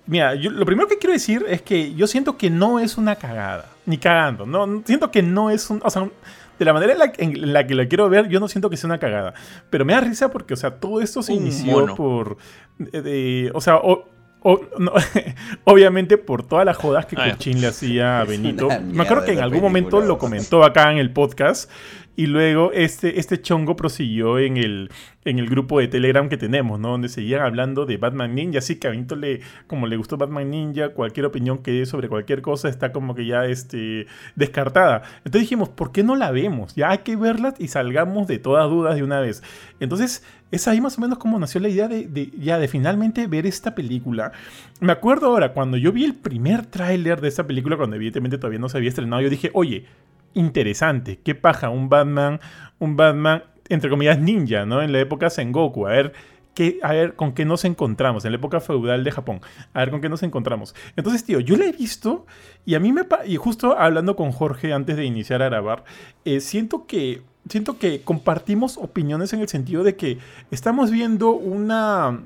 Mira, 0.05 0.35
yo, 0.35 0.51
lo 0.51 0.65
primero 0.65 0.87
que 0.87 0.97
quiero 0.97 1.13
decir 1.13 1.45
es 1.47 1.61
que 1.61 1.93
yo 1.95 2.07
siento 2.07 2.37
que 2.37 2.49
no 2.49 2.79
es 2.79 2.97
una 2.97 3.15
cagada. 3.15 3.69
Ni 3.85 3.97
cagando. 3.97 4.45
No, 4.45 4.83
siento 4.85 5.11
que 5.11 5.21
no 5.23 5.49
es 5.49 5.69
un. 5.69 5.81
O 5.83 5.89
sea, 5.89 6.03
un- 6.03 6.11
de 6.59 6.65
la 6.65 6.73
manera 6.73 6.93
en 6.93 6.99
la, 6.99 7.11
en 7.17 7.53
la 7.53 7.65
que 7.67 7.73
la 7.75 7.87
quiero 7.87 8.07
ver, 8.09 8.27
yo 8.29 8.39
no 8.39 8.47
siento 8.47 8.69
que 8.69 8.77
sea 8.77 8.87
una 8.87 8.99
cagada. 8.99 9.33
Pero 9.69 9.85
me 9.85 9.93
da 9.93 10.01
risa 10.01 10.29
porque, 10.29 10.53
o 10.53 10.57
sea, 10.57 10.71
todo 10.71 11.01
esto 11.01 11.23
se 11.23 11.33
Un 11.33 11.39
inició 11.43 11.71
mono. 11.79 11.95
por. 11.95 12.37
de- 12.77 13.51
o 13.53 13.61
sea, 13.61 13.77
o- 13.77 14.07
o- 14.43 14.61
no, 14.77 14.91
obviamente 15.65 16.17
por 16.17 16.43
todas 16.43 16.65
las 16.65 16.77
jodas 16.77 17.05
que 17.05 17.15
Ah, 17.17 17.25
ya. 17.27 17.31
Kurchin 17.33 17.61
le 17.61 17.67
hacía 17.67 18.19
a 18.19 18.23
Benito. 18.25 18.69
Me 18.81 19.03
acuerdo 19.03 19.25
que 19.25 19.33
en 19.33 19.39
algún 19.39 19.61
momento 19.61 20.01
lo 20.01 20.17
comentó 20.17 20.63
acá 20.63 20.91
en 20.91 20.97
el 20.97 21.11
podcast. 21.11 21.69
Y 22.15 22.27
luego 22.27 22.71
este, 22.73 23.19
este 23.19 23.41
chongo 23.41 23.75
prosiguió 23.75 24.37
en 24.37 24.57
el, 24.57 24.91
en 25.25 25.39
el 25.39 25.49
grupo 25.49 25.79
de 25.79 25.87
Telegram 25.87 26.29
que 26.29 26.37
tenemos, 26.37 26.79
¿no? 26.79 26.89
Donde 26.89 27.09
seguían 27.09 27.41
hablando 27.41 27.87
de 27.87 27.97
Batman 27.97 28.35
Ninja. 28.35 28.59
Así 28.59 28.75
que 28.75 28.87
a 28.87 28.91
Benito 28.91 29.15
le, 29.15 29.41
como 29.65 29.87
le 29.87 29.97
gustó 29.97 30.17
Batman 30.17 30.49
Ninja, 30.51 30.89
cualquier 30.89 31.25
opinión 31.25 31.63
que 31.63 31.71
dé 31.71 31.85
sobre 31.87 32.09
cualquier 32.09 32.43
cosa 32.43 32.69
está 32.69 32.91
como 32.91 33.15
que 33.15 33.25
ya 33.25 33.45
este, 33.45 34.05
descartada. 34.35 35.01
Entonces 35.17 35.41
dijimos, 35.41 35.69
¿por 35.69 35.91
qué 35.91 36.03
no 36.03 36.15
la 36.15 36.29
vemos? 36.29 36.75
Ya 36.75 36.91
hay 36.91 36.99
que 36.99 37.15
verla 37.15 37.55
y 37.57 37.69
salgamos 37.69 38.27
de 38.27 38.37
todas 38.37 38.69
dudas 38.69 38.95
de 38.95 39.01
una 39.01 39.19
vez. 39.19 39.41
Entonces, 39.79 40.23
es 40.51 40.67
ahí 40.67 40.79
más 40.81 40.99
o 40.99 41.01
menos 41.01 41.17
como 41.17 41.39
nació 41.39 41.61
la 41.61 41.69
idea 41.69 41.87
de, 41.87 42.31
ya 42.37 42.59
de 42.59 42.67
finalmente 42.67 43.25
ver 43.25 43.47
esta 43.47 43.73
película. 43.73 44.33
Me 44.79 44.91
acuerdo 44.91 45.27
ahora, 45.27 45.51
cuando 45.53 45.77
yo 45.77 45.91
vi 45.91 46.03
el 46.05 46.13
primer 46.13 46.67
tráiler 46.67 47.21
de 47.21 47.29
esta 47.29 47.47
película, 47.47 47.75
cuando 47.75 47.95
evidentemente 47.95 48.37
todavía 48.37 48.59
no 48.59 48.69
se 48.69 48.77
había 48.77 48.89
estrenado, 48.89 49.23
yo 49.23 49.31
dije, 49.31 49.49
oye, 49.55 49.87
interesante, 50.33 51.19
qué 51.23 51.35
paja, 51.35 51.69
un 51.69 51.89
Batman, 51.89 52.39
un 52.79 52.95
Batman, 52.95 53.43
entre 53.69 53.89
comillas, 53.89 54.19
ninja, 54.19 54.65
¿no? 54.65 54.81
En 54.81 54.91
la 54.91 54.99
época 54.99 55.29
Sengoku, 55.29 55.87
a 55.87 55.91
ver... 55.91 56.13
qué- 56.53 56.77
a 56.83 56.93
ver 56.93 57.15
con 57.15 57.33
qué 57.33 57.45
nos 57.45 57.65
encontramos 57.65 58.25
en 58.25 58.31
la 58.31 58.37
época 58.37 58.59
feudal 58.59 59.03
de 59.03 59.11
Japón. 59.11 59.41
A 59.73 59.79
ver 59.79 59.89
con 59.89 60.01
qué 60.01 60.09
nos 60.09 60.21
encontramos. 60.21 60.75
Entonces, 60.95 61.23
tío, 61.23 61.39
yo 61.39 61.57
la 61.57 61.65
he 61.65 61.71
visto 61.71 62.25
y 62.65 62.75
a 62.75 62.79
mí 62.79 62.91
me... 62.93 63.01
Y 63.25 63.37
justo 63.37 63.75
hablando 63.77 64.15
con 64.15 64.31
Jorge 64.31 64.71
antes 64.73 64.95
de 64.97 65.05
iniciar 65.05 65.41
a 65.41 65.45
grabar, 65.45 65.83
eh, 66.25 66.39
siento 66.41 66.85
que... 66.85 67.21
Siento 67.49 67.77
que 67.77 68.01
compartimos 68.01 68.77
opiniones 68.77 69.33
en 69.33 69.41
el 69.41 69.49
sentido 69.49 69.83
de 69.83 69.95
que 69.97 70.17
estamos 70.51 70.91
viendo 70.91 71.31
una 71.31 72.21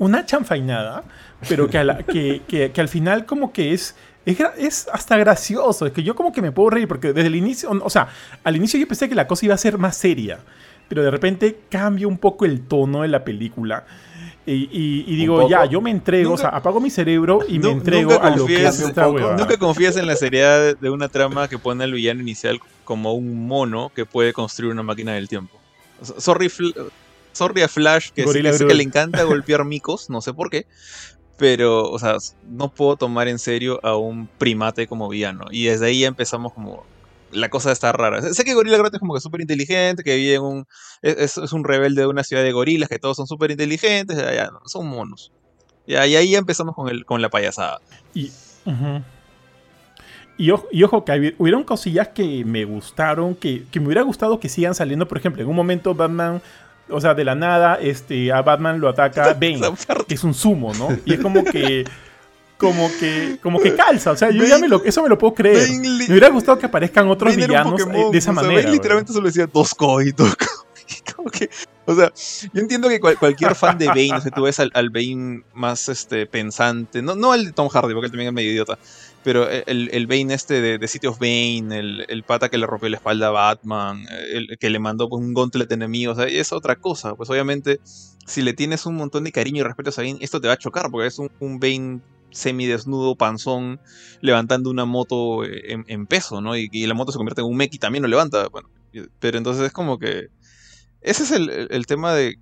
una 0.00 0.26
chanfainada, 0.26 1.04
pero 1.48 1.68
que, 1.70 2.42
que- 2.48 2.70
que 2.72 2.80
al 2.80 2.88
final 2.88 3.24
como 3.24 3.52
que 3.52 3.72
es, 3.72 3.96
es, 4.26 4.38
es 4.58 4.88
hasta 4.92 5.16
gracioso. 5.16 5.86
Es 5.86 5.92
que 5.92 6.02
yo 6.02 6.14
como 6.14 6.32
que 6.32 6.42
me 6.42 6.52
puedo 6.52 6.70
reír 6.70 6.88
porque 6.88 7.12
desde 7.12 7.28
el 7.28 7.36
inicio, 7.36 7.70
o 7.70 7.90
sea, 7.90 8.08
al 8.44 8.56
inicio 8.56 8.78
yo 8.78 8.86
pensé 8.88 9.08
que 9.08 9.14
la 9.14 9.26
cosa 9.26 9.46
iba 9.46 9.54
a 9.54 9.58
ser 9.58 9.78
más 9.78 9.96
seria, 9.96 10.40
pero 10.88 11.02
de 11.02 11.10
repente 11.10 11.60
cambia 11.70 12.06
un 12.08 12.18
poco 12.18 12.44
el 12.44 12.60
tono 12.62 13.02
de 13.02 13.08
la 13.08 13.24
película. 13.24 13.84
Y, 14.48 14.52
y- 14.70 15.04
y 15.08 15.16
digo, 15.16 15.38
ya, 15.50 15.64
yo 15.64 15.80
me 15.80 15.90
entrego, 15.90 16.32
o 16.34 16.36
sea, 16.38 16.50
apago 16.50 16.78
mi 16.80 16.88
cerebro 16.88 17.40
y 17.48 17.58
me 17.58 17.70
entrego 17.72 18.10
a 18.22 18.30
lo 18.36 18.46
que 18.46 18.54
es 18.68 18.80
esta 18.90 19.04
poco. 19.06 19.18
Nunca 19.38 19.56
confías 19.58 19.96
en 19.96 20.06
la 20.06 20.14
seriedad 20.14 20.76
de- 20.76 20.90
una 20.90 21.08
trama 21.08 21.48
que 21.48 21.58
pone 21.58 21.82
al 21.82 21.92
villano 21.92 22.20
inicial 22.20 22.60
como 22.84 23.12
un 23.14 23.48
mono 23.48 23.90
que 23.92 24.06
puede 24.06 24.32
construir 24.32 24.70
una 24.72 24.84
máquina 24.84 25.14
del 25.14 25.28
tiempo. 25.28 25.58
So- 26.00 26.20
Sorry, 26.20 26.48
sorry 27.32 27.62
a 27.62 27.68
Flash, 27.68 28.10
que, 28.10 28.22
sí- 28.42 28.44
que 28.68 28.74
le 28.74 28.82
encanta 28.84 29.24
golpear 29.24 29.64
micos, 29.64 30.10
no 30.10 30.20
sé 30.20 30.32
por 30.32 30.48
qué. 30.48 30.66
Pero, 31.38 31.90
o 31.90 31.98
sea, 31.98 32.16
no 32.48 32.70
puedo 32.70 32.96
tomar 32.96 33.28
en 33.28 33.38
serio 33.38 33.78
a 33.82 33.96
un 33.96 34.26
primate 34.26 34.86
como 34.86 35.08
villano. 35.08 35.44
Y 35.50 35.64
desde 35.66 35.86
ahí 35.86 36.04
empezamos 36.04 36.52
como... 36.52 36.84
La 37.32 37.50
cosa 37.50 37.72
está 37.72 37.92
rara. 37.92 38.22
Sé- 38.22 38.44
que 38.44 38.54
Gorilla 38.54 38.78
Grodd 38.78 38.94
es 38.94 39.00
como 39.00 39.12
que 39.12 39.20
súper 39.20 39.40
inteligente, 39.40 40.02
que 40.02 40.16
vive 40.16 40.34
en 40.36 40.42
un... 40.42 40.66
Es, 41.02 41.36
es- 41.36 41.52
un 41.52 41.64
rebelde 41.64 42.02
de 42.02 42.06
una 42.06 42.22
ciudad 42.24 42.42
de 42.42 42.52
gorilas, 42.52 42.88
que 42.88 42.98
todos 42.98 43.16
son 43.16 43.26
súper 43.26 43.50
inteligentes. 43.50 44.16
Ya, 44.16 44.32
ya, 44.32 44.50
son 44.64 44.86
monos. 44.86 45.32
Ya, 45.86 46.06
y 46.06 46.16
ahí 46.16 46.34
empezamos 46.34 46.74
con, 46.74 46.88
el, 46.88 47.04
con 47.04 47.20
la 47.20 47.28
payasada. 47.28 47.80
Y, 48.14 48.30
y, 50.38 50.50
ojo, 50.50 50.66
y 50.70 50.82
ojo, 50.84 51.04
que 51.04 51.12
hubi- 51.12 51.34
hubieron 51.38 51.64
cosillas 51.64 52.08
que 52.08 52.44
me 52.44 52.64
gustaron, 52.64 53.34
que, 53.34 53.64
que 53.70 53.80
me 53.80 53.86
hubiera 53.86 54.02
gustado 54.02 54.38
que 54.40 54.48
sigan 54.48 54.74
saliendo. 54.74 55.06
Por 55.08 55.18
ejemplo, 55.18 55.42
en 55.42 55.48
un 55.48 55.56
momento 55.56 55.94
Batman, 55.94 56.40
o 56.88 57.00
sea, 57.00 57.14
de 57.14 57.24
la 57.24 57.34
nada, 57.34 57.78
este, 57.80 58.32
a 58.32 58.42
Batman 58.42 58.80
lo 58.80 58.88
ataca 58.88 59.34
Bane, 59.40 59.60
que 60.06 60.14
es 60.14 60.24
un 60.24 60.34
sumo, 60.34 60.72
¿no? 60.74 60.88
Y 61.04 61.14
es 61.14 61.20
como 61.20 61.44
que, 61.44 61.84
como 62.58 62.90
que, 62.98 63.38
como 63.42 63.60
que 63.60 63.74
calza. 63.74 64.12
O 64.12 64.16
sea, 64.16 64.30
yo 64.30 64.44
ya 64.44 64.58
me 64.58 64.68
lo, 64.68 64.82
eso 64.84 65.02
me 65.02 65.08
lo 65.08 65.18
puedo 65.18 65.34
creer. 65.34 65.68
Bane 65.68 65.88
Me 65.98 66.04
hubiera 66.10 66.28
gustado 66.28 66.58
que 66.58 66.66
aparezcan 66.66 67.08
otros 67.08 67.34
Bane 67.34 67.46
villanos 67.46 67.80
eh, 67.80 67.84
Pokémon, 67.84 68.10
de 68.12 68.18
esa 68.18 68.30
o 68.30 68.34
sea, 68.34 68.42
manera. 68.42 68.62
Bane 68.62 68.72
literalmente 68.72 69.12
solo 69.12 69.26
decía 69.26 69.46
Tosco 69.46 70.02
y 70.02 70.12
Tosco. 70.12 70.46
Que, 71.32 71.50
o 71.86 71.94
sea, 71.96 72.12
yo 72.52 72.60
entiendo 72.60 72.88
que 72.88 73.00
cual- 73.00 73.18
cualquier 73.18 73.56
fan 73.56 73.76
de 73.76 73.88
Bane, 73.88 74.12
o 74.14 74.20
sea, 74.20 74.30
tú 74.30 74.42
ves 74.42 74.60
al, 74.60 74.70
al 74.74 74.90
Bane 74.90 75.42
más 75.54 75.88
este, 75.88 76.24
pensante, 76.26 77.02
no, 77.02 77.16
no 77.16 77.34
el 77.34 77.46
de 77.46 77.52
Tom 77.52 77.68
Hardy, 77.68 77.94
porque 77.94 78.06
él 78.06 78.12
también 78.12 78.28
es 78.28 78.32
medio 78.32 78.52
idiota, 78.52 78.78
Pero 79.26 79.50
el, 79.50 79.90
el 79.92 80.06
Bane 80.06 80.32
este 80.32 80.60
de, 80.60 80.78
de 80.78 80.86
City 80.86 81.08
of 81.08 81.18
Bane, 81.18 81.76
el, 81.76 82.06
el 82.08 82.22
pata 82.22 82.48
que 82.48 82.58
le 82.58 82.64
rompió 82.64 82.88
la 82.88 82.98
espalda 82.98 83.26
a 83.26 83.30
Batman, 83.30 84.06
el 84.32 84.56
que 84.56 84.70
le 84.70 84.78
mandó 84.78 85.08
pues, 85.08 85.20
un 85.20 85.34
gauntlet 85.34 85.68
de 85.68 85.74
enemigos, 85.74 86.16
es 86.20 86.52
otra 86.52 86.76
cosa. 86.76 87.16
Pues 87.16 87.28
obviamente, 87.28 87.80
si 88.24 88.40
le 88.40 88.52
tienes 88.52 88.86
un 88.86 88.94
montón 88.94 89.24
de 89.24 89.32
cariño 89.32 89.62
y 89.62 89.64
respeto 89.64 89.90
a 89.90 89.94
Bane, 89.96 90.18
esto 90.20 90.40
te 90.40 90.46
va 90.46 90.54
a 90.54 90.56
chocar, 90.56 90.92
porque 90.92 91.08
es 91.08 91.18
un, 91.18 91.32
un 91.40 91.58
Bane 91.58 92.02
semidesnudo, 92.30 93.16
panzón, 93.16 93.80
levantando 94.20 94.70
una 94.70 94.84
moto 94.84 95.44
en, 95.44 95.84
en 95.88 96.06
peso, 96.06 96.40
¿no? 96.40 96.56
Y, 96.56 96.68
la 96.86 96.94
moto 96.94 97.10
se 97.10 97.18
convierte 97.18 97.40
en 97.40 97.48
un 97.48 97.56
mech 97.56 97.74
y 97.74 97.78
también 97.80 98.02
lo 98.02 98.08
levanta. 98.08 98.46
Bueno, 98.46 98.70
pero 99.18 99.38
entonces 99.38 99.66
es 99.66 99.72
como 99.72 99.98
que... 99.98 100.28
Ese 101.00 101.24
es 101.24 101.32
el, 101.32 101.66
el 101.68 101.86
tema 101.86 102.14
de, 102.14 102.36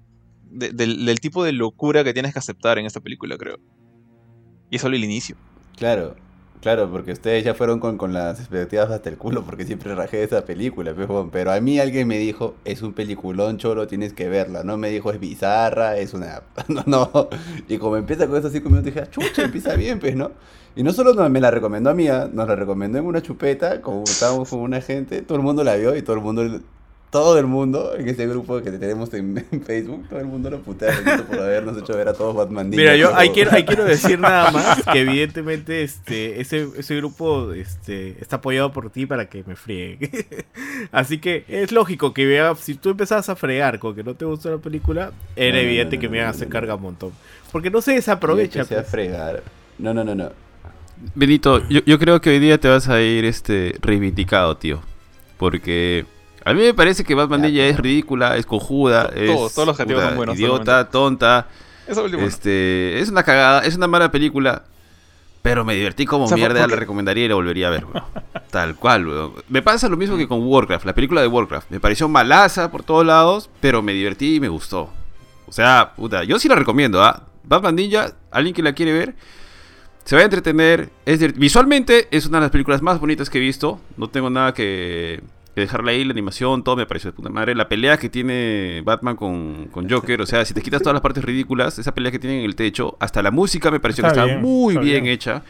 de, 0.51 0.69
del, 0.69 1.07
del 1.07 1.21
tipo 1.21 1.45
de 1.45 1.53
locura 1.53 2.05
que 2.05 2.13
tienes 2.13 2.35
que 2.35 2.41
aceptar 2.41 2.79
en 2.79 2.85
esta 2.85 3.01
película, 3.01 3.39
creo. 3.39 3.57
Y 4.71 4.77
es 4.77 4.83
solo 4.83 4.97
el 4.97 5.05
inicio. 5.05 5.35
Claro, 5.79 6.15
claro, 6.65 6.91
porque 6.91 7.13
ustedes 7.13 7.45
ya 7.45 7.53
fueron 7.53 7.79
con, 7.79 7.99
con 7.99 8.15
las 8.15 8.41
expectativas 8.41 8.91
hasta 8.91 9.11
el 9.11 9.19
culo, 9.19 9.45
porque 9.45 9.67
siempre 9.67 9.95
rajé 9.95 10.23
esa 10.23 10.47
película, 10.47 10.95
pero, 11.31 11.53
a 11.53 11.61
mí 11.61 11.79
alguien 11.79 12.09
me 12.09 12.17
dijo, 12.17 12.55
es 12.65 12.81
un 12.81 12.95
peliculón, 12.95 13.59
cholo, 13.59 13.87
tienes 13.87 14.15
que 14.15 14.31
verla, 14.31 14.65
no 14.65 14.79
me 14.79 14.89
dijo, 14.89 15.13
es 15.13 15.21
bizarra, 15.21 15.99
es 15.99 16.15
una... 16.15 16.43
No, 16.69 16.83
no, 16.87 17.29
y 17.69 17.77
como 17.77 17.99
empieza 17.99 18.27
con 18.27 18.39
esos 18.39 18.51
cinco 18.51 18.71
minutos, 18.71 18.87
dije, 18.87 19.01
ah, 19.01 19.11
chucha, 19.11 19.43
empieza 19.43 19.75
bien, 19.77 20.01
pues, 20.01 20.17
¿no? 20.17 20.31
Y 20.75 20.83
no 20.83 20.95
solo 20.95 21.29
me 21.29 21.41
la 21.41 21.51
recomendó 21.51 21.91
a 21.91 21.95
mí, 21.95 22.09
ah, 22.09 22.31
nos 22.33 22.49
la 22.49 22.57
recomendó 22.57 22.97
en 22.99 23.05
una 23.05 23.21
chupeta, 23.21 23.83
como 23.83 24.05
estábamos 24.05 24.49
con 24.49 24.61
una 24.61 24.81
gente, 24.81 25.21
todo 25.21 25.37
el 25.37 25.45
mundo 25.45 25.65
la 25.65 25.77
vio 25.77 25.95
y 25.95 26.01
todo 26.01 26.17
el 26.17 26.23
mundo 26.23 26.61
todo 27.15 27.39
el 27.39 27.47
mundo 27.47 27.95
en 27.97 28.09
ese 28.09 28.27
grupo 28.27 28.61
que 28.61 28.73
tenemos 28.73 29.15
en, 29.15 29.47
en 29.53 29.63
Facebook, 29.63 30.09
todo 30.09 30.19
el 30.19 30.27
mundo 30.27 30.51
lo 30.51 30.59
putea 30.63 30.93
por 31.29 31.39
habernos 31.39 31.79
hecho 31.79 31.97
ver 31.97 32.09
a 32.09 32.13
todos 32.13 32.35
Batman. 32.35 32.71
Mira, 32.71 32.97
yo 32.97 33.15
ahí 33.15 33.29
quiero, 33.29 33.53
ahí 33.53 33.65
quiero 33.65 33.85
decir 33.85 34.19
nada 34.19 34.51
más 34.51 34.83
que 34.83 34.99
evidentemente 34.99 35.85
este, 35.85 36.41
ese, 36.41 36.67
ese 36.77 36.97
grupo 36.97 37.53
este, 37.53 38.21
está 38.21 38.37
apoyado 38.37 38.73
por 38.73 38.91
ti 38.91 39.07
para 39.07 39.27
que 39.27 39.45
me 39.47 39.55
friegue. 39.55 40.27
Así 40.91 41.19
que 41.19 41.45
es 41.47 41.71
lógico 41.71 42.13
que 42.13 42.27
vea, 42.27 42.53
si 42.57 42.75
tú 42.75 42.91
empezabas 42.91 43.29
a 43.29 43.37
fregar 43.37 43.79
con 43.79 43.95
que 43.95 44.03
no 44.03 44.15
te 44.15 44.25
gustó 44.25 44.51
la 44.51 44.59
película, 44.59 45.13
era 45.37 45.57
No, 45.57 45.63
evidente 45.63 45.95
no, 45.95 46.01
que 46.01 46.09
me 46.09 46.17
iban 46.17 46.27
a 46.27 46.31
hacer 46.31 46.49
carga 46.49 46.75
un 46.75 46.83
montón. 46.83 47.13
Porque 47.53 47.71
no 47.71 47.81
se 47.81 47.93
desaprovecha. 47.93 48.59
Y 48.59 48.63
empecé 48.63 48.75
a 48.75 48.79
pues. 48.79 48.91
fregar. 48.91 49.45
No, 49.79 49.95
no, 49.95 50.03
no, 50.03 50.17
no. 50.17 50.33
Benito, 51.15 51.63
yo, 51.69 51.81
yo 51.87 51.97
creo 52.01 52.21
que 52.21 52.31
hoy 52.31 52.41
día 52.41 52.59
te 52.59 52.67
vas 52.67 52.89
a 52.89 53.01
ir 53.01 53.25
este 53.25 53.77
reivindicado, 53.81 54.57
tío. 54.57 54.83
Porque 55.37 56.07
a 56.45 56.53
mí 56.55 56.61
me 56.63 56.75
parece 56.75 57.05
que 57.05 57.15
Batman 57.15 57.43
Ninja 57.43 57.63
es 57.65 57.79
ridícula, 57.79 58.37
es 58.37 58.47
cojuda, 58.47 59.11
es 59.15 59.31
todos- 59.35 59.55
todos 59.55 59.69
los 59.69 59.81
adjetivos 59.81 60.05
son 60.05 60.17
buenos, 60.17 60.37
idiota, 60.37 60.89
tonta. 60.91 61.49
Eso. 61.87 62.07
Este, 62.07 62.99
es 63.01 63.09
una 63.11 63.23
cagada, 63.23 63.61
es 63.61 63.77
una 63.77 63.87
mala 63.87 64.11
película. 64.11 64.65
Pero 65.43 65.63
me 65.63 65.75
divertí 65.75 66.07
como 66.07 66.25
O 66.25 66.29
sea, 66.29 66.39
mierda, 66.39 66.67
la 66.67 66.75
recomendaría 66.75 67.27
y 67.27 67.29
la 67.29 67.35
volvería 67.35 67.67
a 67.69 67.71
ver, 67.71 67.85
weón. 67.85 68.03
Tal 68.51 68.77
cual, 68.77 69.07
weón. 69.07 69.33
Me 69.51 69.61
pasa 69.61 69.91
lo 69.91 69.97
mismo 69.99 70.17
que 70.17 70.27
con 70.27 70.43
Warcraft, 70.43 70.87
la 70.87 70.95
película 70.95 71.21
de 71.21 71.27
Warcraft. 71.27 71.71
Me 71.71 71.81
pareció 71.81 72.09
malaza 72.09 72.71
por 72.71 72.83
todos 72.83 73.05
lados, 73.05 73.51
pero 73.61 73.83
me 73.83 73.93
divertí 73.93 74.37
y 74.37 74.41
me 74.41 74.49
gustó. 74.49 74.89
O 75.47 75.53
sea, 75.53 75.93
puta, 75.97 76.25
yo 76.25 76.39
sí 76.39 76.49
la 76.49 76.55
recomiendo, 76.55 77.03
¿ah? 77.05 77.25
Batman 77.43 77.75
Ninja, 77.77 78.13
alguien 78.31 78.55
que 78.55 78.63
la 78.63 78.73
quiere 78.73 78.95
ver, 78.95 79.15
se 80.07 80.17
va 80.17 80.23
a 80.23 80.25
entretener. 80.25 80.89
Es 81.05 81.21
visualmente 81.37 82.09
es 82.11 82.25
una 82.25 82.39
de 82.39 82.43
las 82.47 82.51
películas 82.51 82.81
más 82.81 82.99
bonitas 82.99 83.29
que 83.29 83.37
he 83.37 83.41
visto. 83.43 83.79
No 83.99 84.09
tengo 84.09 84.31
nada 84.31 84.55
que, 84.55 85.21
que 85.55 85.61
dejarle 85.61 85.93
ahí, 85.93 86.05
la 86.05 86.13
animación, 86.13 86.65
todo 86.65 86.77
me 86.77 86.87
pareció 86.87 87.11
de 87.11 87.17
puta 87.17 87.29
madre. 87.29 87.55
La 87.55 87.69
pelea 87.69 87.97
que 87.97 88.09
tiene 88.09 88.83
Batman 88.85 89.17
con, 89.17 89.67
con 89.67 89.89
Joker, 89.89 90.21
o 90.21 90.27
sea, 90.27 90.45
si 90.45 90.55
te 90.55 90.63
quitas 90.63 90.83
todas 90.83 90.95
las 90.95 91.03
partes 91.03 91.25
ridículas, 91.25 91.79
esa 91.79 91.95
pelea 91.95 92.11
que 92.13 92.19
tiene 92.19 92.41
en 92.41 92.45
el 92.45 92.57
techo, 92.57 92.97
hasta 93.01 93.23
la 93.23 93.31
música 93.31 93.71
me 93.71 93.81
pareció 93.81 94.05
Está 94.07 94.15
que 94.15 94.25
bien, 94.27 94.37
está 94.39 94.47
muy 94.47 94.75
está 94.75 94.81
bien, 94.85 95.03
bien. 95.05 95.15
hecha. 95.15 95.43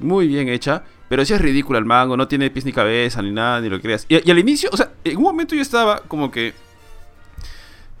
Muy 0.00 0.28
bien 0.28 0.48
hecha. 0.48 0.84
Pero 1.08 1.24
sí 1.24 1.32
es 1.32 1.40
ridícula 1.40 1.78
el 1.78 1.86
mango, 1.86 2.16
no 2.18 2.28
tiene 2.28 2.50
pies 2.50 2.66
ni 2.66 2.72
cabeza 2.72 3.22
ni 3.22 3.30
nada, 3.30 3.60
ni 3.62 3.70
lo 3.70 3.80
creas. 3.80 4.04
Y, 4.10 4.28
y 4.28 4.30
al 4.30 4.38
inicio, 4.38 4.68
o 4.70 4.76
sea, 4.76 4.92
en 5.04 5.16
un 5.16 5.22
momento 5.22 5.54
yo 5.54 5.62
estaba 5.62 6.00
como 6.00 6.30
que. 6.30 6.52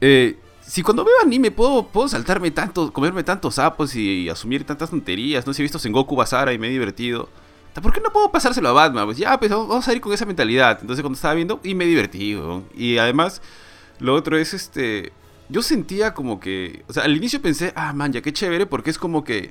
eh, 0.00 0.36
si 0.60 0.82
cuando 0.82 1.02
veo 1.02 1.14
anime 1.24 1.50
puedo, 1.50 1.86
puedo 1.86 2.08
saltarme 2.08 2.50
tanto, 2.50 2.92
comerme 2.92 3.22
tantos 3.24 3.54
sapos 3.54 3.96
y, 3.96 4.28
asumir 4.28 4.64
tantas 4.64 4.90
tonterías, 4.90 5.46
no 5.46 5.54
sé, 5.54 5.62
he 5.62 5.64
visto 5.64 5.78
Sengoku 5.78 6.14
Basara 6.14 6.52
y 6.52 6.58
me 6.58 6.66
he 6.66 6.70
divertido. 6.70 7.30
¿Por 7.80 7.92
qué 7.92 8.00
no 8.00 8.10
puedo 8.10 8.30
pasárselo 8.30 8.68
a 8.68 8.72
Batman? 8.72 9.06
Pues 9.06 9.18
ya, 9.18 9.38
pues 9.38 9.50
vamos 9.50 9.86
a 9.86 9.92
ir 9.92 10.00
con 10.00 10.12
esa 10.12 10.26
mentalidad. 10.26 10.78
Entonces 10.80 11.02
cuando 11.02 11.16
estaba 11.16 11.34
viendo, 11.34 11.60
y 11.62 11.74
me 11.74 11.86
divertí. 11.86 12.38
Y 12.74 12.98
además, 12.98 13.42
lo 14.00 14.14
otro 14.14 14.36
es 14.36 14.54
este. 14.54 15.12
Yo 15.48 15.62
sentía 15.62 16.14
como 16.14 16.40
que. 16.40 16.84
O 16.88 16.92
sea, 16.92 17.04
al 17.04 17.16
inicio 17.16 17.40
pensé, 17.40 17.72
ah, 17.76 17.92
man, 17.92 18.12
ya 18.12 18.20
qué 18.20 18.32
chévere, 18.32 18.66
porque 18.66 18.90
es 18.90 18.98
como 18.98 19.24
que. 19.24 19.50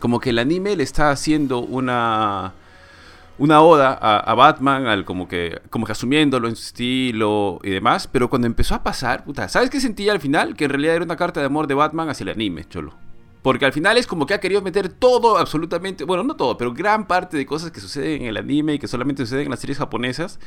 Como 0.00 0.20
que 0.20 0.30
el 0.30 0.38
anime 0.38 0.76
le 0.76 0.82
está 0.82 1.10
haciendo 1.10 1.60
una. 1.60 2.54
Una 3.38 3.62
oda 3.62 3.92
a, 3.94 4.34
Batman, 4.34 4.86
al 4.86 5.04
como 5.04 5.26
que, 5.26 5.60
como 5.70 5.86
que 5.86 5.92
asumiéndolo 5.92 6.48
en 6.48 6.54
su 6.54 6.62
estilo 6.62 7.60
y 7.64 7.70
demás. 7.70 8.06
Pero 8.06 8.28
cuando 8.30 8.46
empezó 8.46 8.74
a 8.74 8.82
pasar, 8.82 9.24
¿sabes 9.48 9.70
qué 9.70 9.80
sentía 9.80 10.12
al 10.12 10.20
final? 10.20 10.54
Que 10.54 10.64
en 10.64 10.70
realidad 10.70 10.96
era 10.96 11.04
una 11.04 11.16
carta 11.16 11.40
de 11.40 11.46
amor 11.46 11.66
de 11.66 11.74
Batman 11.74 12.08
hacia 12.08 12.24
el 12.24 12.30
anime, 12.30 12.68
cholo. 12.68 12.94
Porque 13.42 13.64
al 13.64 13.72
final 13.72 13.98
es 13.98 14.06
como 14.06 14.24
que 14.26 14.34
ha 14.34 14.40
querido 14.40 14.62
meter 14.62 14.88
todo, 14.88 15.36
absolutamente, 15.36 16.04
bueno, 16.04 16.22
no 16.22 16.36
todo, 16.36 16.56
pero 16.56 16.72
gran 16.72 17.06
parte 17.08 17.36
de 17.36 17.44
cosas 17.44 17.72
que 17.72 17.80
suceden 17.80 18.22
en 18.22 18.28
el 18.28 18.36
anime 18.36 18.74
y 18.74 18.78
que 18.78 18.86
solamente 18.86 19.24
suceden 19.24 19.46
en 19.46 19.50
las 19.50 19.58
series 19.60 19.78
japonesas, 19.78 20.38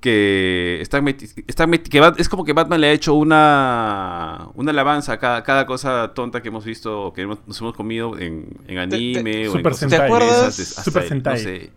que 0.00 0.78
están, 0.80 1.06
están 1.46 1.70
que 1.72 2.00
Bat- 2.00 2.18
es 2.20 2.28
como 2.28 2.44
que 2.44 2.52
Batman 2.52 2.80
le 2.80 2.88
ha 2.88 2.92
hecho 2.92 3.14
una, 3.14 4.48
una 4.54 4.70
alabanza 4.70 5.14
a 5.14 5.18
cada, 5.18 5.42
cada 5.42 5.66
cosa 5.66 6.12
tonta 6.14 6.40
que 6.42 6.48
hemos 6.48 6.64
visto, 6.64 7.02
o 7.06 7.12
que 7.12 7.22
hemos- 7.22 7.38
nos 7.46 7.60
hemos 7.60 7.74
comido 7.74 8.16
en, 8.18 8.48
en 8.68 8.78
anime 8.78 9.48
o 9.48 9.52
en 9.52 9.58
Super 9.58 9.72
cosas 9.72 9.78
Sentai. 9.78 9.98
¿Te 9.98 10.04
acuerdas? 10.04 10.54
Super 10.84 11.08
Sentai. 11.08 11.34
no 11.36 11.40
sé. 11.42 11.70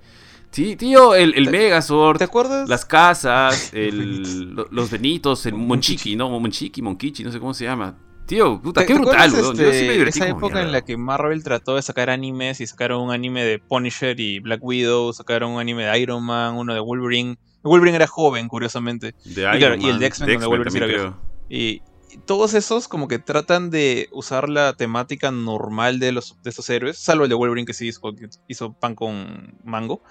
Sí, 0.52 0.76
tío, 0.76 1.16
el, 1.16 1.34
el 1.36 1.46
¿Te- 1.46 1.52
Megazord, 1.52 2.18
¿Te 2.18 2.26
acuerdas? 2.26 2.68
las 2.70 2.86
casas, 2.86 3.72
el, 3.74 4.54
lo- 4.56 4.68
los 4.70 4.92
Benitos, 4.92 5.46
el 5.46 5.54
Monchiki, 5.56 6.16
¿no? 6.16 6.30
Monchiki, 6.30 6.82
Monkichi, 6.82 7.24
no 7.24 7.32
sé 7.32 7.40
cómo 7.40 7.54
se 7.54 7.64
llama. 7.66 7.96
Tío, 8.32 8.62
puta, 8.62 8.82
¿Te- 8.82 8.88
qué 8.88 8.94
brutal, 8.94 9.32
weón. 9.34 9.56
Yo 9.56 9.56
sí 9.56 9.62
me 9.64 9.70
este, 9.70 9.92
divertí 9.92 10.20
esa 10.20 10.30
época 10.30 10.62
en 10.62 10.72
la 10.72 10.82
que 10.82 10.96
Marvel 10.96 11.44
trató 11.44 11.76
de 11.76 11.82
sacar 11.82 12.10
animes 12.10 12.62
y 12.62 12.68
sacaron 12.68 13.02
un 13.02 13.12
anime 13.12 13.44
de 13.44 13.60
Punisher 13.60 14.18
y 14.20 14.40
Black 14.40 14.64
Widow, 14.64 15.12
sacaron 15.12 15.52
un 15.52 15.60
anime 15.60 15.86
de 15.86 16.00
Iron 16.00 16.24
Man, 16.24 16.56
uno 16.56 16.74
de 16.74 16.80
Wolverine. 16.80 17.38
Wolverine 17.62 17.98
era 17.98 18.08
joven, 18.08 18.48
curiosamente. 18.48 19.14
De 19.26 19.42
claro, 19.42 19.58
Iron 19.58 19.82
y 19.82 19.86
el 19.86 19.92
Man, 19.92 20.00
de 20.00 20.06
X-Men 20.06 20.40
donde 20.40 20.48
Wolverine 20.48 20.86
era. 20.86 21.18
Y 21.50 21.82
y 22.12 22.18
todos 22.18 22.54
esos 22.54 22.88
como 22.88 23.08
que 23.08 23.20
tratan 23.20 23.70
de 23.70 24.10
usar 24.12 24.50
la 24.50 24.74
temática 24.74 25.32
normal 25.32 26.00
de 26.00 26.12
los 26.12 26.36
de 26.44 26.50
estos 26.50 26.70
héroes, 26.70 26.98
salvo 26.98 27.24
el 27.24 27.30
de 27.30 27.36
Wolverine 27.36 27.66
que 27.66 27.74
sí 27.74 27.88
hizo, 27.88 28.02
que 28.14 28.28
hizo 28.48 28.74
pan 28.74 28.96
con 28.96 29.56
mango. 29.64 30.02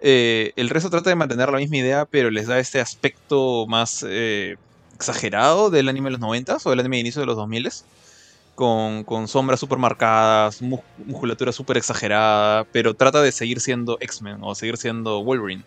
Eh, 0.00 0.52
el 0.56 0.70
resto 0.70 0.90
trata 0.90 1.10
de 1.10 1.16
mantener 1.16 1.50
la 1.50 1.58
misma 1.58 1.76
idea, 1.76 2.06
pero 2.06 2.30
les 2.30 2.46
da 2.46 2.58
este 2.58 2.80
aspecto 2.80 3.66
más 3.66 4.04
eh, 4.08 4.56
exagerado 5.02 5.70
del 5.70 5.88
anime 5.88 6.08
de 6.08 6.12
los 6.12 6.20
90 6.20 6.58
o 6.64 6.70
del 6.70 6.80
anime 6.80 6.96
de 6.96 7.00
inicio 7.02 7.20
de 7.20 7.26
los 7.26 7.36
2000 7.36 7.68
con, 8.54 9.04
con 9.04 9.28
sombras 9.28 9.60
super 9.60 9.78
marcadas, 9.78 10.60
mus- 10.62 10.80
musculatura 10.96 11.52
super 11.52 11.76
exagerada, 11.78 12.64
pero 12.72 12.94
trata 12.94 13.22
de 13.22 13.32
seguir 13.32 13.60
siendo 13.60 13.96
X-Men 14.00 14.38
o 14.42 14.54
seguir 14.54 14.76
siendo 14.78 15.24
Wolverine. 15.24 15.64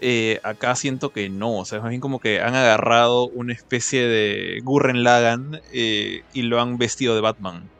Eh, 0.00 0.38
acá 0.44 0.76
siento 0.76 1.10
que 1.12 1.30
no, 1.30 1.58
o 1.58 1.64
sea, 1.66 1.78
es 1.78 1.82
más 1.82 1.90
bien 1.90 2.00
como 2.00 2.20
que 2.20 2.40
han 2.40 2.54
agarrado 2.54 3.28
una 3.30 3.52
especie 3.54 4.06
de 4.06 4.60
Gurren 4.64 5.02
Lagan 5.04 5.60
eh, 5.72 6.22
y 6.32 6.42
lo 6.42 6.60
han 6.60 6.78
vestido 6.78 7.14
de 7.16 7.20
Batman. 7.22 7.70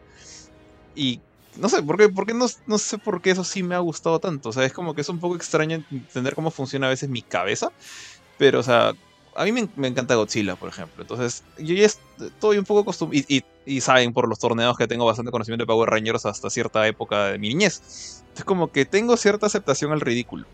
Y 0.94 1.22
no 1.56 1.68
sé, 1.68 1.82
¿por 1.82 1.96
qué, 1.98 2.08
por 2.08 2.26
qué 2.26 2.34
no, 2.34 2.46
no 2.66 2.78
sé 2.78 2.98
por 2.98 3.20
qué 3.22 3.30
eso 3.30 3.44
sí 3.44 3.62
me 3.62 3.74
ha 3.74 3.78
gustado 3.80 4.20
tanto. 4.20 4.50
O 4.50 4.52
sea, 4.52 4.64
es 4.64 4.72
como 4.72 4.94
que 4.94 5.00
es 5.02 5.08
un 5.08 5.20
poco 5.20 5.36
extraño 5.36 5.76
entender 5.90 6.34
cómo 6.34 6.50
funciona 6.50 6.86
a 6.86 6.90
veces 6.90 7.08
mi 7.08 7.22
cabeza. 7.22 7.70
Pero, 8.36 8.60
o 8.60 8.62
sea, 8.62 8.92
a 9.38 9.44
mí 9.44 9.52
me, 9.52 9.88
encanta 9.88 10.16
Godzilla, 10.16 10.56
por 10.56 10.68
ejemplo. 10.68 11.02
Entonces, 11.02 11.44
yo 11.58 11.74
ya 11.74 11.86
est- 11.86 12.00
estoy 12.20 12.58
un 12.58 12.64
poco 12.64 12.80
acostumbrado. 12.80 13.24
Y, 13.66 13.80
saben 13.80 14.12
por 14.12 14.28
los 14.28 14.38
torneos 14.38 14.76
que 14.76 14.88
tengo 14.88 15.04
bastante 15.04 15.30
conocimiento 15.30 15.62
de 15.62 15.66
Power 15.66 15.90
Rangers 15.90 16.26
hasta 16.26 16.50
cierta 16.50 16.86
época 16.88 17.26
de 17.26 17.38
mi 17.38 17.48
niñez. 17.50 18.24
Es 18.34 18.44
como 18.44 18.68
que 18.68 18.84
tengo 18.84 19.16
cierta 19.16 19.46
aceptación 19.46 19.92
al 19.92 20.00
ridículo. 20.00 20.44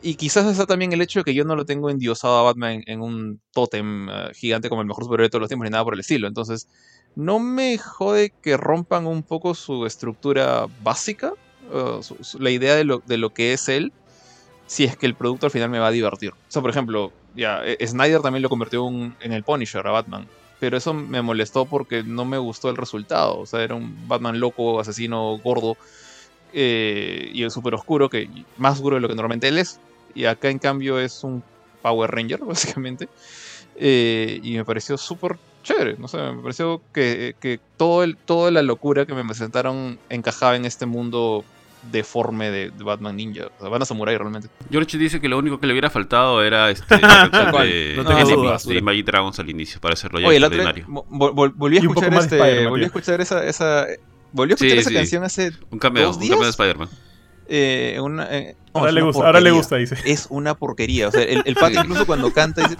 Y 0.00 0.14
quizás 0.14 0.46
está 0.46 0.64
también 0.64 0.92
el 0.92 1.02
hecho 1.02 1.20
de 1.20 1.24
que 1.24 1.34
yo 1.34 1.44
no 1.44 1.56
lo 1.56 1.64
tengo 1.64 1.90
endiosado 1.90 2.38
a 2.38 2.42
Batman 2.42 2.82
en, 2.86 3.02
un 3.02 3.40
tótem 3.52 4.08
eh, 4.08 4.30
gigante 4.34 4.68
como 4.68 4.80
el 4.80 4.86
mejor 4.88 5.04
superhéroe 5.04 5.26
de 5.26 5.30
todos 5.30 5.40
los 5.42 5.48
tiempos 5.48 5.64
ni 5.64 5.70
nada 5.70 5.84
por 5.84 5.94
el 5.94 6.00
estilo. 6.00 6.28
Entonces, 6.28 6.66
no 7.14 7.40
me 7.40 7.76
jode 7.76 8.32
que 8.40 8.56
rompan 8.56 9.06
un 9.06 9.22
poco 9.24 9.54
su 9.54 9.84
estructura 9.84 10.66
básica, 10.82 11.32
su- 12.00 12.38
la 12.38 12.50
idea 12.50 12.74
de 12.76 12.84
lo, 12.84 13.02
de 13.06 13.18
lo 13.18 13.30
que 13.30 13.52
es 13.52 13.68
él, 13.68 13.92
si 14.68 14.84
es 14.84 14.96
que 14.96 15.06
el 15.06 15.16
producto 15.16 15.46
al 15.46 15.52
final 15.52 15.70
me 15.70 15.78
va 15.78 15.88
a 15.88 15.90
divertir. 15.90 16.30
O 16.30 16.50
sea, 16.50 16.62
por 16.62 16.70
ejemplo, 16.70 17.10
ya, 17.38 17.64
eh, 17.64 17.86
Snyder 17.86 18.20
también 18.20 18.42
lo 18.42 18.48
convirtió 18.48 18.88
en 18.88 19.32
el 19.32 19.44
Punisher 19.44 19.86
a 19.86 19.92
Batman. 19.92 20.26
Pero 20.58 20.76
eso 20.76 20.92
me 20.92 21.22
molestó 21.22 21.66
porque 21.66 22.02
no 22.02 22.24
me 22.24 22.36
gustó 22.36 22.68
el 22.68 22.76
resultado. 22.76 23.38
O 23.38 23.46
sea, 23.46 23.62
era 23.62 23.76
un 23.76 24.08
Batman 24.08 24.40
loco, 24.40 24.80
asesino, 24.80 25.38
gordo 25.38 25.76
eh, 26.52 27.30
y 27.32 27.48
súper 27.48 27.74
oscuro, 27.74 28.10
que 28.10 28.28
más 28.56 28.74
oscuro 28.74 28.96
de 28.96 29.00
lo 29.00 29.08
que 29.08 29.14
normalmente 29.14 29.46
él 29.46 29.58
es. 29.58 29.78
Y 30.16 30.24
acá 30.24 30.50
en 30.50 30.58
cambio 30.58 30.98
es 30.98 31.22
un 31.22 31.44
Power 31.80 32.10
Ranger, 32.10 32.40
básicamente. 32.44 33.08
Eh, 33.76 34.40
y 34.42 34.56
me 34.56 34.64
pareció 34.64 34.98
súper 34.98 35.38
chévere. 35.62 35.96
No 35.96 36.08
sé, 36.08 36.18
me 36.18 36.42
pareció 36.42 36.82
que, 36.92 37.36
que 37.38 37.60
todo 37.76 38.02
el, 38.02 38.16
toda 38.16 38.50
la 38.50 38.62
locura 38.62 39.06
que 39.06 39.14
me 39.14 39.24
presentaron 39.24 40.00
encajaba 40.08 40.56
en 40.56 40.64
este 40.64 40.86
mundo 40.86 41.44
deforme 41.82 42.50
de, 42.50 42.70
de 42.70 42.84
Batman 42.84 43.16
Ninja. 43.16 43.46
O 43.46 43.60
sea, 43.60 43.68
Batman 43.68 43.86
Samurai 43.86 44.16
realmente. 44.18 44.48
George 44.70 44.98
dice 44.98 45.20
que 45.20 45.28
lo 45.28 45.38
único 45.38 45.58
que 45.60 45.66
le 45.66 45.72
hubiera 45.72 45.90
faltado 45.90 46.42
era 46.42 46.70
este 46.70 46.96
de, 46.96 47.02
no 47.96 48.04
tengo 48.04 48.26
de- 48.28 48.34
dudas. 48.34 48.66
de 48.66 48.82
Magic 48.82 49.06
Dragons 49.06 49.38
al 49.38 49.48
inicio 49.50 49.80
para 49.80 49.94
hacerlo 49.94 50.20
ya 50.20 50.28
Oye, 50.28 50.36
extraordinario. 50.38 50.86
vol- 50.86 51.32
vol- 51.34 51.52
volví 51.54 51.76
a 51.76 51.80
escuchar 51.80 52.12
este, 52.14 52.66
volví 52.66 52.82
a 52.82 52.86
escuchar 52.86 53.20
esa, 53.20 53.44
esa 53.44 53.86
volví 54.32 54.52
a 54.52 54.56
Sí, 54.56 54.66
escuchar 54.66 54.78
esa 54.80 54.88
sí. 54.90 54.94
canción 54.96 55.24
hace 55.24 55.52
Un 55.70 55.78
cameo, 55.78 56.04
¿Dos 56.06 56.16
un 56.16 56.22
cameo 56.22 56.38
de 56.38 56.44
días? 56.44 56.50
Spider-Man. 56.50 56.88
Eh, 57.48 57.98
una, 58.00 58.24
eh, 58.36 58.56
no, 58.74 58.80
Ahora 58.80 58.92
le, 58.92 59.00
una 59.02 59.06
gusta, 59.10 59.26
ahora 59.26 59.40
le 59.40 59.50
gusta, 59.50 59.76
dice. 59.76 59.96
Es 60.04 60.26
una 60.30 60.54
porquería. 60.56 61.08
O 61.08 61.10
sea, 61.10 61.22
el, 61.22 61.42
el 61.44 61.54
pata 61.54 61.68
Sí. 61.72 61.78
incluso 61.80 62.06
cuando 62.06 62.32
canta 62.32 62.62
dice, 62.62 62.76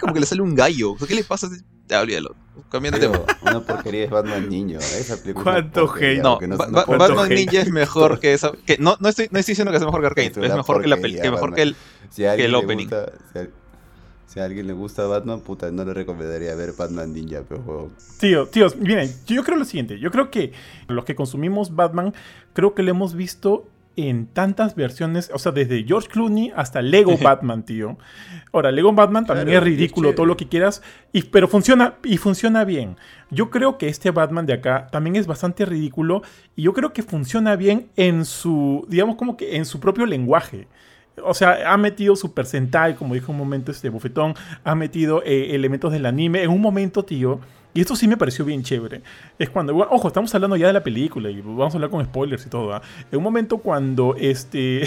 como 0.00 0.12
que 0.14 0.20
le 0.20 0.26
sale 0.26 0.42
un 0.42 0.54
gallo. 0.54 0.92
O 0.92 0.98
sea, 0.98 1.06
¿qué 1.06 1.14
le 1.14 1.24
pasa? 1.24 1.48
Ya, 1.88 2.00
olvídalo. 2.00 2.34
Cambiando 2.70 2.98
de 3.00 3.06
tema. 3.08 3.24
Tío, 3.26 3.36
una 3.50 3.60
porquería 3.60 4.04
es 4.04 4.10
Batman 4.10 4.48
niño. 4.48 4.78
Esa 4.78 5.16
película 5.20 5.44
¿Cuánto 5.44 5.92
hate? 5.94 6.22
No, 6.22 6.38
Ba- 6.38 6.46
no 6.46 6.56
Ba- 6.56 6.84
Batman. 6.86 7.28
Ninja 7.28 7.60
es 7.62 7.70
mejor 7.70 8.20
que 8.20 8.32
esa. 8.32 8.52
Que 8.66 8.78
no, 8.78 8.96
no, 9.00 9.08
estoy, 9.08 9.28
no 9.30 9.38
estoy 9.38 9.52
diciendo 9.52 9.72
que 9.72 9.78
sea 9.78 9.86
mejor 9.86 10.00
que 10.00 10.06
Arcane. 10.06 10.28
Es 10.28 10.54
mejor 10.54 10.82
que 10.82 10.88
la 10.88 10.96
peli, 10.96 11.20
que 11.20 11.30
mejor 11.30 11.54
que 11.54 11.62
el. 11.62 11.76
Si 12.10 12.24
alguien 12.24 12.46
el 12.46 12.52
le 12.52 12.58
opening. 12.58 12.84
gusta, 12.86 13.12
si 13.32 13.38
a, 13.40 13.48
si 14.26 14.40
a 14.40 14.44
alguien 14.44 14.66
le 14.68 14.72
gusta 14.72 15.04
Batman, 15.06 15.40
puta, 15.40 15.70
no 15.72 15.84
le 15.84 15.92
recomendaría 15.94 16.54
ver 16.54 16.72
Batman 16.78 17.12
Ninja, 17.12 17.42
pero 17.48 17.60
juego. 17.62 17.90
Tío, 18.20 18.46
tíos, 18.46 18.76
miren, 18.76 19.12
yo 19.26 19.42
creo 19.42 19.56
lo 19.58 19.64
siguiente. 19.64 19.98
Yo 19.98 20.10
creo 20.12 20.30
que 20.30 20.52
los 20.86 21.04
que 21.04 21.14
consumimos 21.16 21.74
Batman, 21.74 22.14
creo 22.52 22.74
que 22.74 22.82
lo 22.84 22.90
hemos 22.90 23.14
visto 23.14 23.66
en 23.96 24.26
tantas 24.26 24.74
versiones, 24.74 25.30
o 25.34 25.38
sea, 25.38 25.52
desde 25.52 25.84
George 25.84 26.08
Clooney 26.08 26.52
hasta 26.54 26.82
Lego 26.82 27.16
Batman, 27.22 27.64
tío. 27.64 27.98
Ahora, 28.52 28.70
Lego 28.70 28.92
Batman 28.92 29.26
también 29.26 29.48
Claro, 29.48 29.58
es 29.60 29.64
ridículo, 29.64 30.14
todo 30.14 30.26
lo 30.26 30.36
que 30.36 30.48
quieras, 30.48 30.82
y, 31.12 31.22
pero 31.22 31.48
funciona, 31.48 31.94
y 32.04 32.16
funciona 32.16 32.64
bien. 32.64 32.96
Yo 33.30 33.50
creo 33.50 33.78
que 33.78 33.88
este 33.88 34.10
Batman 34.10 34.46
de 34.46 34.54
acá 34.54 34.88
también 34.90 35.16
es 35.16 35.26
bastante 35.26 35.64
ridículo, 35.66 36.22
y 36.56 36.62
yo 36.62 36.72
creo 36.72 36.92
que 36.92 37.02
funciona 37.02 37.56
bien 37.56 37.88
en 37.96 38.24
su, 38.24 38.86
digamos 38.88 39.16
como 39.16 39.36
que 39.36 39.56
en 39.56 39.64
su 39.64 39.80
propio 39.80 40.06
lenguaje. 40.06 40.68
O 41.22 41.34
sea, 41.34 41.72
ha 41.72 41.76
metido 41.76 42.16
Super 42.16 42.46
Sentai, 42.46 42.94
como 42.94 43.14
dijo 43.14 43.32
un 43.32 43.38
momento 43.38 43.70
este 43.70 43.88
bufetón, 43.90 44.34
ha 44.64 44.74
metido 44.74 45.22
eh, 45.24 45.54
elementos 45.54 45.92
del 45.92 46.06
anime. 46.06 46.42
En 46.42 46.50
un 46.50 46.60
momento, 46.60 47.04
tío, 47.04 47.40
y 47.72 47.80
esto 47.80 47.94
sí 47.94 48.08
me 48.08 48.16
pareció 48.16 48.44
bien 48.44 48.62
chévere. 48.62 49.02
Es 49.38 49.50
cuando, 49.50 49.72
bueno, 49.74 49.90
ojo, 49.92 50.08
estamos 50.08 50.34
hablando 50.34 50.56
ya 50.56 50.66
de 50.68 50.72
la 50.72 50.82
película 50.82 51.30
y 51.30 51.40
vamos 51.40 51.72
a 51.74 51.76
hablar 51.76 51.90
con 51.90 52.04
spoilers 52.04 52.46
y 52.46 52.48
todo. 52.50 52.74
¿ah? 52.74 52.82
En 53.10 53.18
un 53.18 53.24
momento 53.24 53.58
cuando 53.58 54.16
este. 54.18 54.82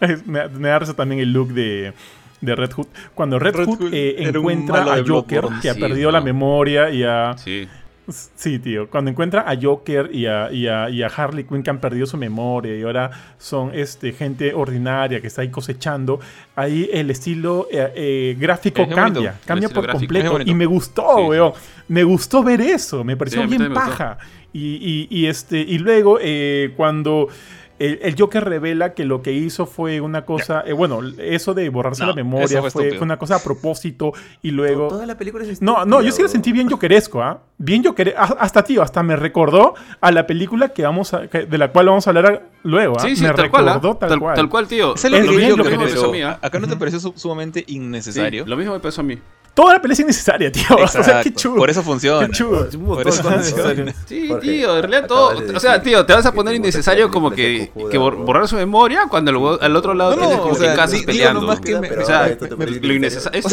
me, 0.26 0.48
me 0.48 0.68
da 0.68 0.78
risa 0.78 0.94
también 0.94 1.20
el 1.20 1.32
look 1.32 1.48
de. 1.48 1.92
De 2.40 2.54
Red 2.54 2.72
Hood. 2.72 2.88
Cuando 3.14 3.38
Red, 3.38 3.54
Red 3.54 3.66
Hood, 3.66 3.78
Hood 3.78 3.94
eh, 3.94 4.16
encuentra 4.28 4.82
a 4.82 5.02
Joker, 5.06 5.44
que 5.62 5.70
ha 5.70 5.74
Sí, 5.74 5.80
perdido 5.80 6.10
la 6.10 6.20
memoria 6.20 6.90
y 6.90 7.02
a. 7.02 7.38
Sí. 7.38 7.66
Sí, 8.08 8.58
tío. 8.58 8.90
Cuando 8.90 9.10
encuentra 9.10 9.48
a 9.50 9.56
Joker 9.60 10.10
y 10.12 10.26
a, 10.26 10.52
y 10.52 10.66
a- 10.66 10.90
y 10.90 11.02
a 11.02 11.06
Harley 11.06 11.44
Quinn 11.44 11.62
que 11.62 11.70
han 11.70 11.80
perdido 11.80 12.06
su 12.06 12.16
memoria 12.18 12.76
y 12.76 12.82
ahora 12.82 13.10
son 13.38 13.70
este, 13.74 14.12
gente 14.12 14.52
ordinaria 14.52 15.20
que 15.22 15.26
está 15.26 15.40
ahí 15.42 15.48
cosechando, 15.50 16.20
ahí 16.54 16.88
el 16.92 17.10
estilo 17.10 17.66
eh, 17.70 17.92
eh, 17.94 18.36
gráfico 18.38 18.82
Es 18.82 18.88
bonito. 18.88 19.02
cambia, 19.02 19.40
cambia 19.46 19.68
por 19.70 19.84
gráfico. 19.84 20.00
Completo. 20.14 20.38
Y 20.44 20.54
me 20.54 20.66
gustó, 20.66 21.02
Sí, 21.16 21.22
sí. 21.22 21.28
weón. 21.28 21.52
Me 21.88 22.04
gustó 22.04 22.42
ver 22.42 22.60
eso. 22.60 23.04
Me 23.04 23.16
pareció 23.16 23.42
Sí, 23.42 23.48
bien 23.48 23.72
paja. 23.72 24.18
Y, 24.52 24.76
y- 24.76 25.08
y 25.10 25.26
este, 25.26 25.58
y 25.58 25.78
luego, 25.78 26.18
eh, 26.20 26.72
cuando. 26.76 27.28
El, 27.76 27.98
el 28.02 28.14
Joker 28.16 28.44
revela 28.44 28.94
que 28.94 29.04
lo 29.04 29.20
que 29.20 29.32
hizo 29.32 29.66
fue 29.66 30.00
una 30.00 30.24
cosa, 30.24 30.62
eh, 30.64 30.72
bueno, 30.72 31.00
eso 31.18 31.54
de 31.54 31.68
borrarse 31.70 32.02
No, 32.04 32.10
la 32.10 32.14
memoria 32.14 32.62
fue, 32.70 32.90
fue 32.92 33.00
una 33.00 33.16
cosa 33.18 33.34
a 33.34 33.38
propósito 33.42 34.12
y 34.42 34.52
luego... 34.52 34.86
Toda 34.86 35.06
la 35.06 35.18
película 35.18 35.42
es 35.44 35.60
No, 35.60 35.84
no, 35.84 36.00
yo 36.00 36.12
sí 36.12 36.22
la 36.22 36.28
sentí 36.28 36.52
bien 36.52 36.70
jokeresco, 36.70 37.20
¿ah? 37.20 37.42
Bien 37.56 37.84
jokeresco. 37.84 38.20
Hasta, 38.20 38.64
tío, 38.64 38.82
hasta 38.82 39.02
me 39.02 39.14
recordó 39.16 39.74
a 40.00 40.10
la 40.10 40.26
película 40.26 40.70
que 40.70 40.82
vamos 40.82 41.14
a, 41.14 41.28
que- 41.28 41.46
de 41.46 41.58
la 41.58 41.70
cual 41.70 41.86
vamos 41.86 42.06
a 42.06 42.10
hablar 42.10 42.42
luego, 42.64 42.96
¿ah? 42.98 43.02
Sí, 43.02 43.14
sí, 43.16 43.22
me 43.22 43.32
tal 43.32 43.50
cual, 43.50 43.68
¿ah? 43.68 43.74
recordó 43.74 43.96
tal, 43.96 44.08
tal, 44.08 44.18
cual. 44.20 44.34
tal 44.36 44.48
cual, 44.48 44.66
tío. 44.68 44.94
Es 44.96 45.04
lo 45.04 45.10
yo 45.10 45.56
lo 45.56 45.62
que 45.64 45.70
creo, 45.70 45.80
me 45.80 45.86
pasó 45.88 46.08
a 46.08 46.12
mí, 46.12 46.22
¿ah? 46.22 46.38
acá 46.42 46.58
no 46.58 46.66
te 46.66 46.76
pareció 46.76 46.98
su- 47.00 47.12
sumamente 47.16 47.64
Sí, 47.66 47.76
innecesario. 47.76 48.44
lo 48.46 48.56
mismo 48.56 48.72
me 48.72 48.80
pasó 48.80 49.02
a 49.02 49.04
mí. 49.04 49.18
Toda 49.54 49.74
la 49.74 49.80
pelea 49.80 49.92
es 49.92 50.00
innecesaria, 50.00 50.50
tío. 50.50 50.64
O 50.82 50.88
sea, 50.88 51.20
qué 51.22 51.32
chulo. 51.32 51.58
Por 51.58 51.70
eso 51.70 51.80
funciona. 51.84 52.26
Qué 52.26 52.32
chulo. 52.32 52.66
Por 52.86 53.06
eso 53.06 53.22
funciona. 53.22 53.94
Sí, 54.04 54.28
tío, 54.40 54.74
en 54.78 54.82
realidad 54.82 55.06
todo. 55.06 55.38
O 55.54 55.60
sea, 55.60 55.80
tío, 55.80 56.04
te 56.04 56.12
vas 56.12 56.26
a 56.26 56.32
poner 56.32 56.56
innecesario 56.56 57.08
como 57.08 57.30
que, 57.30 57.70
que 57.88 57.96
borrar 57.96 58.48
su 58.48 58.56
memoria 58.56 59.06
cuando 59.08 59.30
al, 59.30 59.58
al 59.64 59.76
otro 59.76 59.94
lado 59.94 60.16
No, 60.16 60.22
tienes 60.22 60.38
como 60.38 60.58
que 60.58 60.74
casas 60.74 61.02
peleando. 61.02 61.46
o 61.48 62.04
sea, 62.04 62.36
lo 62.48 62.92
innecesario. 62.94 63.42
O 63.44 63.48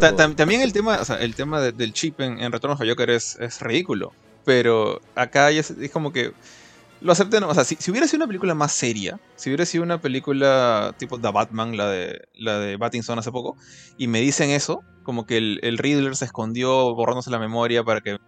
sea, 0.00 0.16
también 0.34 0.62
el 0.62 0.72
tema, 0.72 0.98
o 1.02 1.04
sea, 1.04 1.16
el 1.16 1.34
tema 1.34 1.60
de- 1.60 1.72
del 1.72 1.92
chip 1.92 2.18
en, 2.22 2.42
of 2.54 2.78
the 2.80 2.88
Joker 2.88 3.10
es, 3.10 3.25
es 3.40 3.60
ridículo. 3.60 4.12
Pero 4.44 5.00
acá 5.16 5.50
es, 5.50 5.74
como 5.92 6.12
que 6.12 6.32
lo 7.00 7.12
acepten. 7.12 7.42
O 7.42 7.54
sea, 7.54 7.64
si, 7.64 7.76
si 7.76 7.90
hubiera 7.90 8.06
sido 8.06 8.18
una 8.18 8.28
película 8.28 8.54
más 8.54 8.72
seria, 8.72 9.18
si 9.34 9.50
hubiera 9.50 9.66
sido 9.66 9.82
una 9.82 10.00
película 10.00 10.94
tipo 10.98 11.18
The 11.18 11.32
Batman, 11.32 11.76
la 11.76 11.88
de, 11.90 12.28
la 12.34 12.58
de 12.58 12.78
Pattinson 12.78 13.18
hace 13.18 13.32
poco, 13.32 13.56
y 13.98 14.06
me 14.06 14.20
dicen 14.20 14.50
eso, 14.50 14.82
como 15.02 15.26
que 15.26 15.38
el, 15.38 15.58
el 15.62 15.78
Riddler 15.78 16.14
se 16.14 16.26
escondió 16.26 16.94
borrándose 16.94 17.30
la 17.30 17.38
memoria 17.38 17.82
para 17.82 18.00
que. 18.00 18.18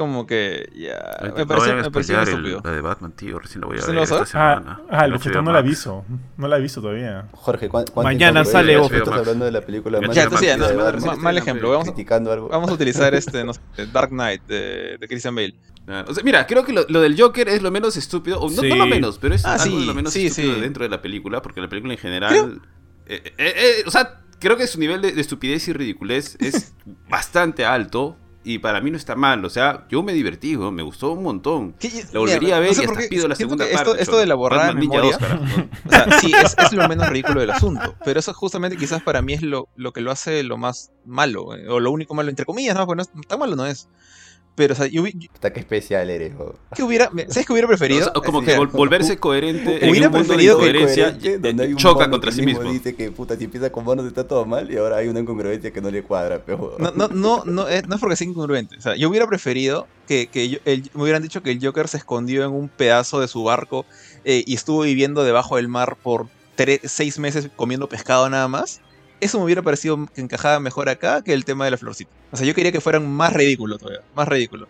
Como 0.00 0.26
que 0.26 0.70
ya. 0.74 1.18
Me 1.22 1.28
no 1.28 1.84
spoilear 1.84 2.26
estúpido. 2.26 2.56
el- 2.56 2.64
la 2.64 2.70
de 2.70 2.80
Batman, 2.80 3.12
tío. 3.12 3.38
Recién 3.38 3.60
la 3.60 3.66
voy 3.66 3.76
a 3.76 3.80
¿Usted 3.80 3.92
ver 3.92 3.94
no 3.96 4.00
lo 4.00 4.04
esta 4.04 4.16
sabe? 4.26 4.56
semana. 4.56 4.80
Ah, 4.88 4.98
ah, 5.00 5.04
el 5.04 5.44
No 5.44 5.52
la 5.52 5.60
visto. 5.60 6.04
No 6.38 6.48
la 6.48 6.56
he 6.56 6.60
visto 6.62 6.80
todavía. 6.80 7.28
Jorge, 7.32 7.68
¿cuán- 7.68 7.84
cuánto 7.92 8.02
Mañana 8.08 8.46
sale 8.46 8.78
ojo. 8.78 8.94
Estás 8.94 9.12
hablando 9.18 9.44
de 9.44 9.52
la 9.52 9.60
película 9.60 10.00
más 10.00 10.16
Ya, 10.16 10.22
entonces 10.22 10.56
mal 11.18 11.36
ejemplo. 11.36 11.68
Vamos, 11.70 11.84
criticando 11.84 12.32
algo. 12.32 12.48
vamos 12.48 12.70
a 12.70 12.72
utilizar 12.72 13.14
este, 13.14 13.44
no 13.44 13.52
sé, 13.52 13.60
Dark 13.92 14.08
Knight 14.08 14.40
de, 14.46 14.96
de 14.98 15.06
Christian 15.06 15.34
Bale. 15.34 15.54
Ah, 15.86 16.06
O 16.08 16.14
sea, 16.14 16.24
mira, 16.24 16.46
creo 16.46 16.64
que 16.64 16.72
lo, 16.72 16.86
lo 16.88 17.02
del 17.02 17.20
Joker 17.20 17.46
es 17.50 17.60
lo 17.60 17.70
menos 17.70 17.98
estúpido, 17.98 18.40
o 18.40 18.48
no, 18.48 18.62
Sí. 18.62 18.68
no 18.70 18.76
lo 18.76 18.86
menos, 18.86 19.18
pero 19.18 19.34
es 19.34 19.44
Ah, 19.44 19.56
algo 19.60 19.80
de 19.80 19.84
lo 19.86 19.92
menos 19.94 20.14
sí, 20.14 20.28
estúpido 20.28 20.54
sí. 20.54 20.60
dentro 20.62 20.82
de 20.84 20.88
la 20.88 21.02
película, 21.02 21.42
porque 21.42 21.60
la 21.60 21.68
película 21.68 21.92
en 21.92 21.98
general... 21.98 22.30
Creo- 22.32 22.60
eh, 23.06 23.22
eh, 23.36 23.54
eh, 23.56 23.82
o 23.86 23.90
sea, 23.90 24.20
creo 24.38 24.56
que 24.56 24.66
su 24.66 24.78
nivel 24.78 25.02
de, 25.02 25.12
de 25.12 25.20
estupidez 25.20 25.68
y 25.68 25.72
ridiculez 25.74 26.36
es 26.40 26.72
bastante 27.10 27.66
alto, 27.66 28.16
y 28.42 28.58
para 28.58 28.80
mí 28.80 28.90
no 28.90 28.96
está 28.96 29.14
mal, 29.16 29.44
o 29.44 29.50
sea, 29.50 29.86
yo 29.90 30.02
me 30.02 30.12
divertí, 30.14 30.56
weón, 30.56 30.74
me 30.74 30.82
gustó 30.82 31.12
un 31.12 31.22
montón. 31.22 31.74
¿Qué- 31.78 32.04
La 32.12 32.20
volvería 32.20 32.56
a 32.56 32.60
ver 32.60 32.70
no 32.70 32.74
sé 32.74 32.82
y 32.82 32.86
hasta 32.86 33.08
pido 33.08 33.28
la 33.28 33.34
segunda 33.36 33.66
esto, 33.66 33.84
parte. 33.90 34.02
esto 34.02 34.16
de 34.18 34.26
la 34.26 34.34
borrada 34.34 34.68
de 34.68 34.74
memoria, 34.74 35.02
2, 35.12 35.16
carajo. 35.18 35.44
o 35.86 35.90
sea, 35.90 36.20
sí, 36.20 36.32
es, 36.32 36.56
es 36.58 36.72
lo 36.72 36.88
menos 36.88 37.08
ridículo 37.08 37.40
del 37.40 37.50
asunto, 37.50 37.94
pero 38.04 38.18
eso 38.20 38.32
justamente 38.32 38.76
quizás 38.78 39.02
para 39.02 39.20
mí 39.22 39.34
es 39.34 39.42
lo, 39.42 39.68
lo 39.76 39.92
que 39.92 40.00
lo 40.00 40.10
hace 40.10 40.42
lo 40.42 40.56
más 40.56 40.90
malo, 41.04 41.54
eh, 41.54 41.68
o 41.68 41.80
lo 41.80 41.90
único 41.90 42.14
malo, 42.14 42.30
entre 42.30 42.46
comillas, 42.46 42.74
¿no? 42.76 42.86
Porque 42.86 42.96
no 42.96 43.02
es- 43.20 43.28
tan 43.28 43.38
malo 43.38 43.56
no 43.56 43.66
es. 43.66 43.88
Pero, 44.60 44.74
o 44.74 44.76
sea, 44.76 44.86
yo, 44.88 45.02
hubi- 45.02 45.30
Puta, 45.32 45.54
qué 45.54 45.60
especial 45.60 46.10
eres, 46.10 46.34
jo. 46.36 46.54
¿qué 46.76 46.82
hubiera, 46.82 47.10
¿sabes 47.28 47.46
qué 47.46 47.52
hubiera 47.54 47.66
preferido? 47.66 48.00
O 48.00 48.04
sea, 48.04 48.12
como 48.12 48.40
que 48.40 48.48
que- 48.48 48.58
vol- 48.58 48.70
volverse 48.72 49.16
coherente 49.16 49.82
en 49.82 49.90
Hubiera 49.90 50.10
mundo 50.10 50.18
de 50.18 50.34
preferido 50.34 50.58
que 51.18 51.38
donde 51.38 51.64
hay 51.64 51.70
un 51.72 51.76
choca 51.78 52.00
mono 52.00 52.10
contra 52.10 52.30
que 52.30 52.36
sí 52.36 52.42
mismo. 52.42 52.70
Dice 52.70 52.94
que 52.94 53.10
puta, 53.10 53.38
si 53.38 53.44
empieza 53.44 53.72
con 53.72 53.84
monos 53.84 54.04
está 54.06 54.28
todo 54.28 54.44
mal 54.44 54.70
y 54.70 54.76
ahora 54.76 54.98
hay 54.98 55.08
una 55.08 55.20
incongruencia 55.20 55.70
que 55.72 55.80
no 55.80 55.90
le 55.90 56.02
cuadra, 56.02 56.42
pero. 56.44 56.76
No, 56.78 56.90
no, 56.90 57.08
no, 57.08 57.42
no, 57.46 57.68
es, 57.68 57.88
no 57.88 57.94
es 57.94 58.00
porque 58.02 58.16
sea 58.16 58.26
incongruente. 58.26 58.76
O 58.76 58.82
sea, 58.82 58.96
yo 58.96 59.08
hubiera 59.08 59.26
preferido 59.26 59.86
que, 60.06 60.26
que 60.26 60.50
yo- 60.50 60.58
el- 60.66 60.90
me 60.92 61.04
hubieran 61.04 61.22
dicho 61.22 61.42
que 61.42 61.52
el 61.52 61.64
Joker 61.64 61.88
se 61.88 61.96
escondió 61.96 62.44
en 62.44 62.50
un 62.50 62.68
pedazo 62.68 63.18
de 63.18 63.28
su 63.28 63.42
barco 63.44 63.86
eh, 64.26 64.44
y 64.46 64.54
estuvo 64.56 64.82
viviendo 64.82 65.24
debajo 65.24 65.56
del 65.56 65.68
mar 65.68 65.96
por 66.02 66.26
seis 66.84 67.18
meses 67.18 67.48
comiendo 67.56 67.88
pescado 67.88 68.28
nada 68.28 68.46
más. 68.46 68.82
Eso 69.20 69.38
me 69.38 69.44
hubiera 69.44 69.62
parecido 69.62 70.06
que 70.14 70.20
encajaba 70.20 70.60
mejor 70.60 70.88
acá 70.88 71.22
que 71.22 71.32
el 71.32 71.44
tema 71.44 71.64
de 71.64 71.70
la 71.72 71.76
florcita. 71.76 72.10
O 72.32 72.36
sea, 72.36 72.46
yo 72.46 72.54
quería 72.54 72.72
que 72.72 72.80
fueran 72.80 73.10
más 73.10 73.32
ridículos 73.32 73.78
todavía. 73.78 74.00
Más 74.14 74.26
ridículo. 74.28 74.66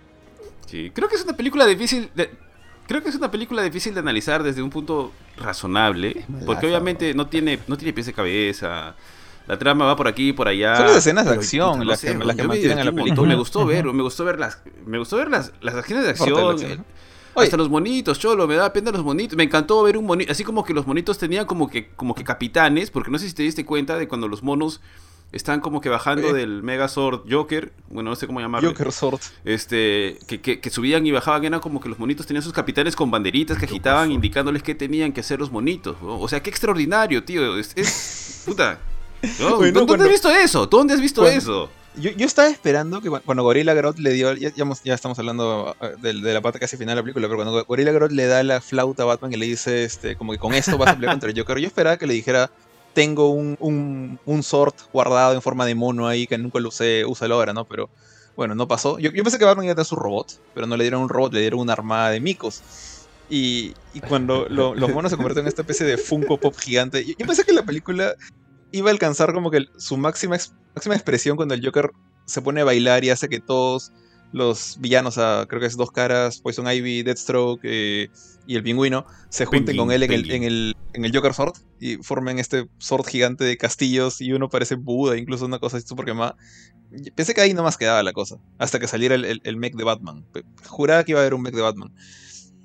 Sí, 0.67 0.91
creo 0.95 1.09
que 1.09 1.17
es 1.17 1.25
una 1.25 1.37
película 1.37 1.67
difícil 1.67 2.11
de... 2.15 2.31
Creo 2.87 3.03
que 3.03 3.09
es 3.09 3.15
una 3.15 3.31
película 3.31 3.63
difícil 3.63 3.95
de 3.95 4.01
analizar 4.01 4.43
desde 4.43 4.63
un 4.63 4.71
punto 4.71 5.13
razonable, 5.37 6.25
porque 6.45 6.67
obviamente 6.67 7.15
no 7.15 7.29
tiene 7.29 7.61
no 7.69 7.77
tiene 7.77 7.93
pies 7.93 8.07
de 8.07 8.13
cabeza. 8.13 8.97
La 9.47 9.59
trama 9.59 9.85
va 9.85 9.95
por 9.97 10.09
aquí 10.09 10.29
y 10.31 10.33
por 10.33 10.49
allá. 10.49 10.77
Son 10.77 10.87
las 10.87 10.97
escenas 10.97 11.25
de 11.27 11.33
acción 11.35 11.73
puta, 11.75 11.85
las 11.85 12.01
que- 12.01 12.15
las 12.15 12.35
que 12.37 12.43
mantienen 12.45 12.79
a 12.81 12.85
la 12.85 12.93
película. 12.93 13.29
Me 13.29 13.37
gustó 13.37 13.65
ver, 13.65 13.85
me 13.85 14.03
gustó 14.03 14.25
ver 14.25 14.41
las 14.41 14.59
me 14.87 14.99
gustó 14.99 15.17
ver 15.19 15.31
las 15.31 15.53
las 15.61 15.75
escenas 15.77 16.03
de 16.05 16.11
acción. 16.11 16.85
Oye. 17.41 17.47
Hasta 17.47 17.57
los 17.57 17.69
monitos, 17.71 18.19
cholo, 18.19 18.47
me 18.47 18.55
da 18.57 18.73
pena 18.73 18.91
los 18.91 19.05
monitos. 19.05 19.37
Me 19.37 19.45
encantó 19.45 19.83
ver 19.83 19.97
un 19.97 20.07
monito, 20.07 20.31
así 20.33 20.45
como 20.45 20.65
que 20.65 20.73
los 20.75 20.87
monitos 20.87 21.19
tenían 21.19 21.47
como 21.47 21.69
que 21.69 21.89
como 21.97 22.15
que 22.15 22.25
capitanes, 22.25 22.91
porque 22.91 23.11
no 23.11 23.19
sé 23.19 23.29
si 23.29 23.35
te 23.35 23.43
diste 23.43 23.65
cuenta 23.65 23.97
de 23.97 24.09
cuando 24.09 24.29
los 24.29 24.43
monos 24.43 24.81
están 25.33 25.61
como 25.61 25.81
que 25.81 25.89
bajando 25.89 26.29
Eh. 26.31 26.33
del 26.33 26.63
Megazord 26.65 27.21
Joker, 27.31 27.73
bueno, 27.89 28.11
no 28.11 28.17
sé 28.17 28.27
cómo 28.27 28.41
llamarlo 28.41 28.71
Joker 28.71 28.91
Sword. 28.91 29.21
este, 29.45 30.19
que, 30.27 30.41
que- 30.41 30.59
que 30.61 30.71
subían 30.71 31.07
y 31.07 31.13
bajaban, 31.13 31.45
eran 31.45 31.61
como 31.61 31.81
que 31.81 31.89
los 31.89 31.99
monitos 32.01 32.27
tenían 32.27 32.43
sus 32.43 32.53
capitanes 32.53 32.97
con 32.97 33.11
banderitas 33.13 33.57
que 33.57 33.67
agitaban 33.67 34.11
indicándoles 34.11 34.63
qué 34.65 34.75
tenían 34.75 35.13
que 35.13 35.21
hacer 35.21 35.39
los 35.39 35.53
monitos. 35.53 35.97
¿no? 36.03 36.19
O 36.19 36.27
sea, 36.29 36.43
qué 36.43 36.51
extraordinario, 36.51 37.23
tío. 37.25 37.57
Es, 37.59 37.73
es- 37.77 38.43
puta. 38.45 38.81
¿no? 39.39 39.47
Oye, 39.59 39.71
no, 39.71 39.81
¿Dónde 39.81 39.87
cuando- 39.87 40.05
has 40.05 40.11
visto 40.11 40.31
eso? 40.31 40.67
¿Dónde 40.67 40.95
has 40.95 41.01
visto 41.01 41.21
Cuando- 41.23 41.39
eso? 41.39 41.71
Yo, 41.97 42.11
estaba 42.25 42.49
esperando 42.49 43.01
que 43.01 43.09
cu- 43.09 43.21
cuando 43.25 43.43
Gorilla 43.43 43.75
Grodd 43.75 43.99
le 43.99 44.13
dio. 44.13 44.33
Ya, 44.35 44.95
estamos 44.95 45.19
hablando 45.19 45.75
eh, 45.81 45.95
de, 46.01 46.13
la 46.15 46.41
parte 46.41 46.59
casi 46.61 46.77
final 46.77 46.95
de 46.95 47.01
la 47.01 47.03
película, 47.03 47.27
pero 47.27 47.37
cuando 47.37 47.65
Gorilla 47.65 47.91
Grodd 47.93 48.13
le 48.13 48.27
da 48.27 48.43
la 48.43 48.61
flauta 48.61 49.03
a 49.03 49.07
Batman 49.07 49.33
y 49.33 49.37
le 49.37 49.47
dice, 49.47 49.85
este, 49.85 50.15
como 50.17 50.33
que 50.33 50.39
con 50.39 50.55
esto 50.55 50.79
vas 50.79 50.91
a 50.91 50.95
pelear 50.95 51.13
contra 51.15 51.31
el 51.31 51.39
Joker, 51.39 51.59
yo 51.59 51.67
esperaba 51.67 51.97
que 51.97 52.07
le 52.07 52.15
dijera: 52.15 52.51
Tengo 52.95 53.31
un, 53.31 53.57
un, 53.59 54.21
un 54.25 54.43
sword 54.43 54.75
guardado 54.93 55.35
en 55.35 55.43
forma 55.43 55.67
de 55.67 55.75
mono 55.75 56.07
ahí 56.07 56.27
que 56.27 56.39
nunca 56.39 56.61
lo 56.61 56.69
usé, 56.69 57.05
úsalo 57.05 57.35
ahora, 57.35 57.53
¿no? 57.53 57.65
Pero 57.65 57.91
bueno, 58.37 58.55
no 58.55 58.69
pasó. 58.69 58.99
Yo, 58.99 59.13
pensé 59.13 59.39
que 59.39 59.45
Batman 59.45 59.65
iba 59.65 59.73
a 59.73 59.77
tener 59.77 59.87
su 59.87 59.97
robot, 59.97 60.41
pero 60.55 60.67
no 60.67 60.77
le 60.77 60.85
dieron 60.85 61.03
un 61.03 61.09
robot, 61.09 61.33
le 61.35 61.41
dieron 61.41 61.61
una 61.61 61.73
armada 61.73 62.11
de 62.11 62.21
micos. 62.21 62.63
Y, 63.29 63.75
cuando 64.09 64.47
lo- 64.49 64.75
los 64.75 64.91
monos 64.91 65.11
se 65.11 65.17
convierten 65.17 65.45
en 65.45 65.49
esta 65.49 65.63
especie 65.63 65.87
de 65.87 65.97
Funko 65.99 66.39
Pop 66.39 66.55
gigante. 66.59 67.05
Yo 67.05 67.27
pensé 67.27 67.45
que 67.45 67.53
la 67.53 67.65
película 67.65 68.15
iba 68.73 68.91
a 68.91 68.93
alcanzar 68.93 69.33
como 69.33 69.51
que 69.51 69.67
su 69.79 69.97
máxima, 69.97 70.37
máxima 70.75 70.95
expresión 70.95 71.37
cuando 71.37 71.55
el 71.55 71.65
Joker 71.65 71.91
se 72.27 72.43
pone 72.43 72.61
a 72.61 72.65
bailar 72.65 73.05
y 73.05 73.11
hace 73.11 73.29
que 73.29 73.41
todos 73.41 73.93
los 74.33 74.77
villanos, 74.81 75.19
a, 75.19 75.47
creo 75.49 75.61
que 75.61 75.67
es 75.67 75.77
Dos 75.77 75.91
Caras, 75.91 76.41
Poison 76.41 76.71
Ivy, 76.71 77.03
Deathstroke 77.03 77.61
eh, 77.65 78.11
y 78.47 78.55
el 78.55 78.63
Pingüino, 78.63 79.05
se 79.29 79.45
junten 79.45 79.67
Penguin, 79.67 79.87
con 79.87 79.93
él 79.93 80.03
en 80.05 80.13
el, 80.13 80.31
en, 80.31 80.43
el, 80.45 80.77
en 80.93 81.05
el 81.05 81.15
Joker 81.15 81.35
Sword 81.35 81.55
y 81.81 81.97
formen 81.97 82.39
este 82.39 82.69
Sword 82.79 83.07
gigante 83.07 83.45
de 83.45 83.57
castillos 83.57 84.21
y 84.21 84.33
uno 84.33 84.49
parece 84.49 84.77
Buda, 84.77 85.17
incluso 85.17 85.47
una 85.47 85.59
cosa 85.59 85.79
así 85.79 85.87
súper 85.87 86.05
quemada. 86.05 86.37
Pensé 87.15 87.35
que 87.35 87.41
ahí 87.41 87.55
nomás 87.55 87.77
quedaba 87.77 88.03
la 88.03 88.13
cosa, 88.13 88.37
hasta 88.59 88.79
que 88.79 88.87
saliera 88.87 89.15
el, 89.15 89.25
el, 89.25 89.41
el 89.45 89.57
mech 89.57 89.75
de 89.75 89.85
Batman. 89.85 90.25
Juraba 90.67 91.05
que 91.05 91.13
iba 91.13 91.21
a 91.21 91.23
haber 91.23 91.35
un 91.35 91.43
mech 91.43 91.55
de 91.55 91.63
Batman. 91.63 91.93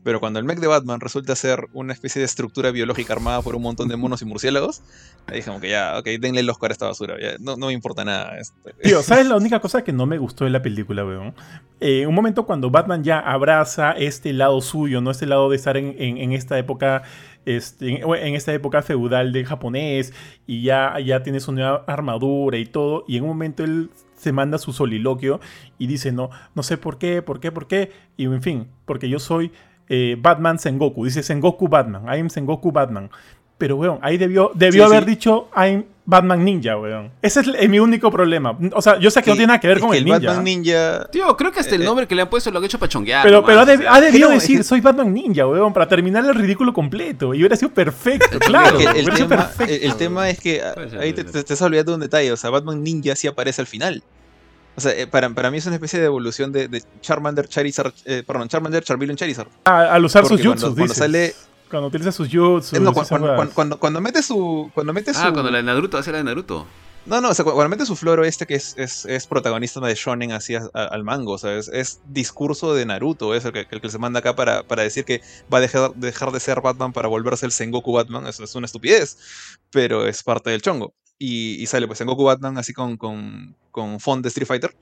Pero 0.05 0.19
cuando 0.19 0.37
el 0.37 0.45
mech 0.45 0.59
de 0.59 0.67
Batman 0.67 0.99
resulta 0.99 1.35
ser 1.35 1.67
una 1.73 1.91
especie 1.91 2.19
de 2.19 2.25
estructura 2.27 2.69
biológica 2.69 3.13
armada 3.13 3.41
por 3.41 3.55
un 3.55 3.63
montón 3.63 3.87
de 3.87 3.97
monos 3.97 4.21
y 4.21 4.25
murciélagos, 4.25 4.83
ahí 5.25 5.41
como 5.41 5.59
que 5.59 5.71
ya, 5.71 5.97
ok, 5.97 6.05
denle 6.19 6.41
el 6.41 6.49
Oscar 6.51 6.69
a 6.69 6.73
esta 6.73 6.85
basura, 6.85 7.15
no, 7.39 7.57
no 7.57 7.65
me 7.67 7.73
importa 7.73 8.05
nada. 8.05 8.37
este. 8.37 9.01
¿sabes 9.01 9.25
la 9.25 9.35
única 9.35 9.59
cosa 9.59 9.83
que 9.83 9.91
no 9.91 10.05
me 10.05 10.19
gustó 10.19 10.43
de 10.43 10.51
la 10.51 10.61
película, 10.61 11.03
weón? 11.03 11.33
Eh, 11.79 12.05
un 12.05 12.13
momento 12.13 12.45
cuando 12.45 12.69
Batman 12.69 13.03
ya 13.03 13.19
abraza 13.19 13.93
este 13.93 14.31
lado 14.31 14.61
suyo, 14.61 15.01
¿no? 15.01 15.09
Este 15.09 15.25
lado 15.25 15.49
de 15.49 15.55
estar 15.55 15.75
en, 15.75 15.95
en- 15.97 16.31
esta 16.33 16.57
época. 16.59 17.01
Este, 17.45 18.01
en, 18.01 18.13
en 18.15 18.35
esta 18.35 18.53
época 18.53 18.81
feudal 18.83 19.33
del 19.33 19.45
japonés. 19.45 20.13
Y 20.45 20.61
ya, 20.61 20.99
ya 20.99 21.23
tiene 21.23 21.39
su 21.39 21.51
nueva 21.51 21.83
armadura 21.87 22.57
y 22.57 22.65
todo. 22.65 23.05
Y 23.07 23.17
en 23.17 23.23
un 23.23 23.29
momento 23.29 23.63
él 23.63 23.89
se 24.15 24.31
manda 24.31 24.57
su 24.59 24.71
soliloquio. 24.71 25.39
Y 25.79 25.87
dice, 25.87 26.11
no, 26.11 26.29
no 26.53 26.63
sé 26.63 26.77
por 26.77 26.97
qué, 26.99 27.21
por 27.21 27.39
qué, 27.39 27.51
por 27.51 27.67
qué. 27.67 27.91
Y 28.17 28.25
en 28.25 28.41
fin, 28.41 28.67
porque 28.85 29.09
yo 29.09 29.19
soy 29.19 29.51
eh, 29.89 30.15
Batman 30.19 30.59
Sengoku. 30.59 31.05
Dice 31.05 31.23
Sengoku 31.23 31.67
Batman. 31.67 32.03
I 32.05 32.19
am 32.19 32.29
Sengoku 32.29 32.71
Batman. 32.71 33.09
Pero, 33.57 33.77
weón, 33.77 33.99
ahí 34.01 34.17
debió, 34.17 34.51
debió 34.53 34.85
Sí, 34.85 34.91
haber 34.91 35.05
sí. 35.05 35.11
dicho 35.11 35.47
I'm 35.55 35.85
Batman 36.03 36.43
Ninja, 36.43 36.77
weón. 36.77 37.09
Ese 37.21 37.39
es 37.39 37.47
el- 37.47 37.69
mi 37.69 37.79
único 37.79 38.11
problema. 38.11 38.57
O 38.73 38.81
sea, 38.81 38.99
yo 38.99 39.09
sé 39.09 39.23
que 39.23 39.29
no 39.29 39.35
tiene 39.37 39.47
nada 39.47 39.59
que 39.61 39.67
ver 39.69 39.79
con 39.79 39.91
que 39.91 39.97
el 39.99 40.03
ninja. 40.03 40.19
Batman 40.19 40.43
Ninja. 40.43 41.07
Tío, 41.09 41.37
creo 41.37 41.53
que 41.53 41.61
hasta 41.61 41.73
el 41.73 41.81
Eh, 41.81 41.85
nombre 41.85 42.05
que 42.05 42.15
le 42.15 42.21
han 42.23 42.29
puesto 42.29 42.51
lo 42.51 42.59
han 42.59 42.65
hecho 42.65 42.77
para 42.77 42.89
chonguear. 42.89 43.23
pero, 43.23 43.37
nomás, 43.41 43.65
pero 43.65 43.89
ha, 43.89 43.99
de- 44.01 44.07
debido 44.07 44.29
decir, 44.29 44.61
soy 44.65 44.81
Batman 44.81 45.13
Ninja, 45.13 45.47
weón, 45.47 45.71
para 45.71 45.87
terminar 45.87 46.25
el 46.25 46.35
ridículo 46.35 46.73
completo. 46.73 47.33
Y 47.33 47.37
hubiera 47.39 47.55
sido 47.55 47.71
perfecto, 47.73 48.39
claro. 48.39 48.77
que 48.77 48.83
el, 48.99 49.09
tema, 49.13 49.27
perfecto. 49.29 49.73
el- 49.73 49.83
el 49.83 49.95
tema 49.95 50.29
es 50.29 50.39
que 50.41 50.61
ah, 50.61 50.75
ahí 50.99 51.13
te, 51.13 51.23
te, 51.23 51.31
te 51.31 51.39
estás 51.39 51.61
olvidando 51.61 51.93
de 51.93 51.95
un 51.95 52.01
detalle. 52.01 52.31
O 52.33 52.37
sea, 52.37 52.49
Batman 52.49 52.83
Ninja 52.83 53.15
sí 53.15 53.27
aparece 53.27 53.61
al 53.61 53.67
final. 53.67 54.03
O 54.77 54.81
sea, 54.81 54.91
eh, 54.93 55.07
para, 55.07 55.29
para 55.29 55.49
mí 55.51 55.57
es 55.57 55.65
una 55.65 55.75
especie 55.75 55.99
de 55.99 56.05
evolución 56.05 56.51
de, 56.51 56.67
de 56.67 56.83
Charmander, 57.01 57.47
Charizard, 57.47 57.93
eh, 58.05 58.23
perdón, 58.25 58.49
Charmander, 58.49 58.83
Charmeleon, 58.83 59.15
Charizard. 59.17 59.47
A- 59.65 59.93
al 59.93 60.03
usar 60.05 60.23
sus 60.25 60.37
jutsus, 60.41 60.61
cuando- 60.63 60.75
cuando 60.75 60.93
sale- 60.93 61.35
Cuando 61.69 61.87
utiliza 61.87 62.11
sus 62.11 62.27
jutsus. 62.27 62.73
No, 62.79 62.91
cuando, 62.93 63.07
cuando, 63.37 63.53
cuando, 63.53 63.79
cuando 63.79 64.01
mete 64.01 64.21
su, 64.21 64.69
cuando 64.73 64.91
mete 64.93 65.13
su, 65.13 65.19
Ah, 65.19 65.31
cuando 65.31 65.49
la 65.49 65.57
de 65.57 65.63
Naruto 65.63 65.97
hace 65.97 66.11
la 66.11 66.17
de 66.19 66.23
Naruto. 66.25 66.65
No, 67.07 67.21
no, 67.21 67.29
o 67.29 67.33
sea, 67.35 67.45
cu- 67.45 67.51
cuando 67.53 67.69
mete 67.69 67.85
su 67.85 67.95
floro 67.95 68.25
este 68.25 68.47
que 68.47 68.55
es, 68.55 68.73
es, 68.77 69.05
es 69.05 69.27
protagonista 69.27 69.79
de 69.79 69.93
Shonen 69.93 70.31
así 70.31 70.55
a- 70.55 70.67
a- 70.73 70.85
al 70.85 71.03
mango, 71.03 71.33
o 71.33 71.37
sea, 71.37 71.55
es, 71.55 71.67
es 71.69 71.99
discurso 72.07 72.73
de 72.73 72.83
Naruto, 72.85 73.35
es 73.35 73.45
el 73.45 73.53
que, 73.53 73.67
el 73.69 73.79
que 73.79 73.89
se 73.89 73.99
manda 73.99 74.19
acá 74.19 74.35
para, 74.35 74.63
para 74.63 74.81
decir 74.81 75.05
que 75.05 75.21
va 75.53 75.59
a 75.59 75.61
dejar, 75.61 75.93
dejar 75.93 76.31
de 76.31 76.39
ser 76.39 76.61
Batman 76.61 76.93
para 76.93 77.07
volverse 77.07 77.45
el 77.45 77.51
Sengoku 77.51 77.93
Batman, 77.93 78.25
eso 78.27 78.43
es 78.43 78.55
una 78.55 78.65
estupidez, 78.65 79.17
pero 79.69 80.07
es 80.07 80.23
parte 80.23 80.49
del 80.49 80.61
chongo. 80.63 80.93
Y, 81.17 81.61
y 81.61 81.65
sale 81.67 81.87
pues 81.87 81.99
Sengoku 81.99 82.23
Batman 82.25 82.57
así 82.57 82.73
con, 82.73 82.97
con, 82.97 83.55
con 83.71 83.99
font 83.99 84.21
de 84.23 84.29
Street 84.29 84.47
Fighter. 84.47 84.75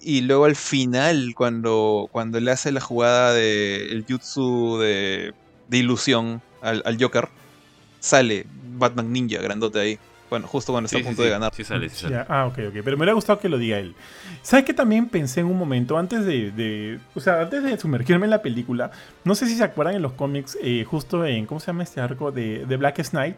Y 0.00 0.20
luego 0.22 0.44
al 0.44 0.56
final, 0.56 1.34
cuando, 1.34 2.08
cuando 2.12 2.38
le 2.40 2.50
hace 2.52 2.70
la 2.72 2.80
jugada 2.80 3.32
de 3.34 3.86
el 3.90 4.04
jutsu 4.08 4.78
de, 4.78 5.34
de 5.68 5.78
ilusión 5.78 6.40
al, 6.62 6.82
al 6.86 7.02
Joker, 7.02 7.28
sale 8.00 8.46
Batman 8.76 9.12
Ninja 9.12 9.40
grandote 9.42 9.80
ahí. 9.80 9.98
Bueno, 10.30 10.46
justo 10.46 10.72
cuando 10.72 10.86
está 10.86 10.98
Sí, 10.98 11.02
a 11.02 11.06
punto 11.06 11.22
sí, 11.22 11.26
de 11.26 11.30
ganar. 11.30 11.52
Sí 11.54 11.64
sale, 11.64 11.88
sí 11.88 11.96
sale. 11.96 12.14
Ya, 12.16 12.26
ah, 12.28 12.46
ok, 12.46 12.58
ok. 12.68 12.74
Pero 12.84 12.96
me 12.96 13.02
hubiera 13.02 13.14
gustado 13.14 13.38
que 13.40 13.48
lo 13.48 13.58
diga 13.58 13.78
él. 13.78 13.94
¿Sabes 14.42 14.64
qué 14.66 14.74
también 14.74 15.08
pensé 15.08 15.40
en 15.40 15.46
un 15.46 15.58
momento 15.58 15.96
antes 15.98 16.24
de, 16.24 16.50
de- 16.52 17.00
O 17.14 17.20
sea, 17.20 17.40
antes 17.40 17.62
de 17.62 17.78
sumergirme 17.78 18.26
en 18.26 18.30
la 18.30 18.42
película? 18.42 18.90
No 19.24 19.34
sé 19.34 19.46
si 19.46 19.56
se 19.56 19.64
acuerdan 19.64 19.96
en 19.96 20.02
los 20.02 20.12
cómics, 20.12 20.56
eh, 20.62 20.84
justo 20.84 21.24
en. 21.24 21.46
¿Cómo 21.46 21.60
se 21.60 21.68
llama 21.68 21.82
este 21.82 22.00
arco? 22.00 22.30
De, 22.30 22.66
de 22.66 22.76
Blackest 22.76 23.14
Night. 23.14 23.36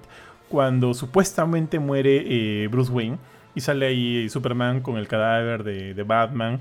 Cuando 0.51 0.93
supuestamente 0.93 1.79
muere 1.79 2.25
eh, 2.65 2.69
Bruce 2.69 2.93
Wayne. 2.93 3.17
Y 3.55 3.61
sale 3.63 3.87
ahí 3.87 4.29
Superman 4.29 4.81
con 4.81 4.97
el 4.99 5.09
cadáver 5.09 5.65
de, 5.65 6.03
Batman. 6.03 6.61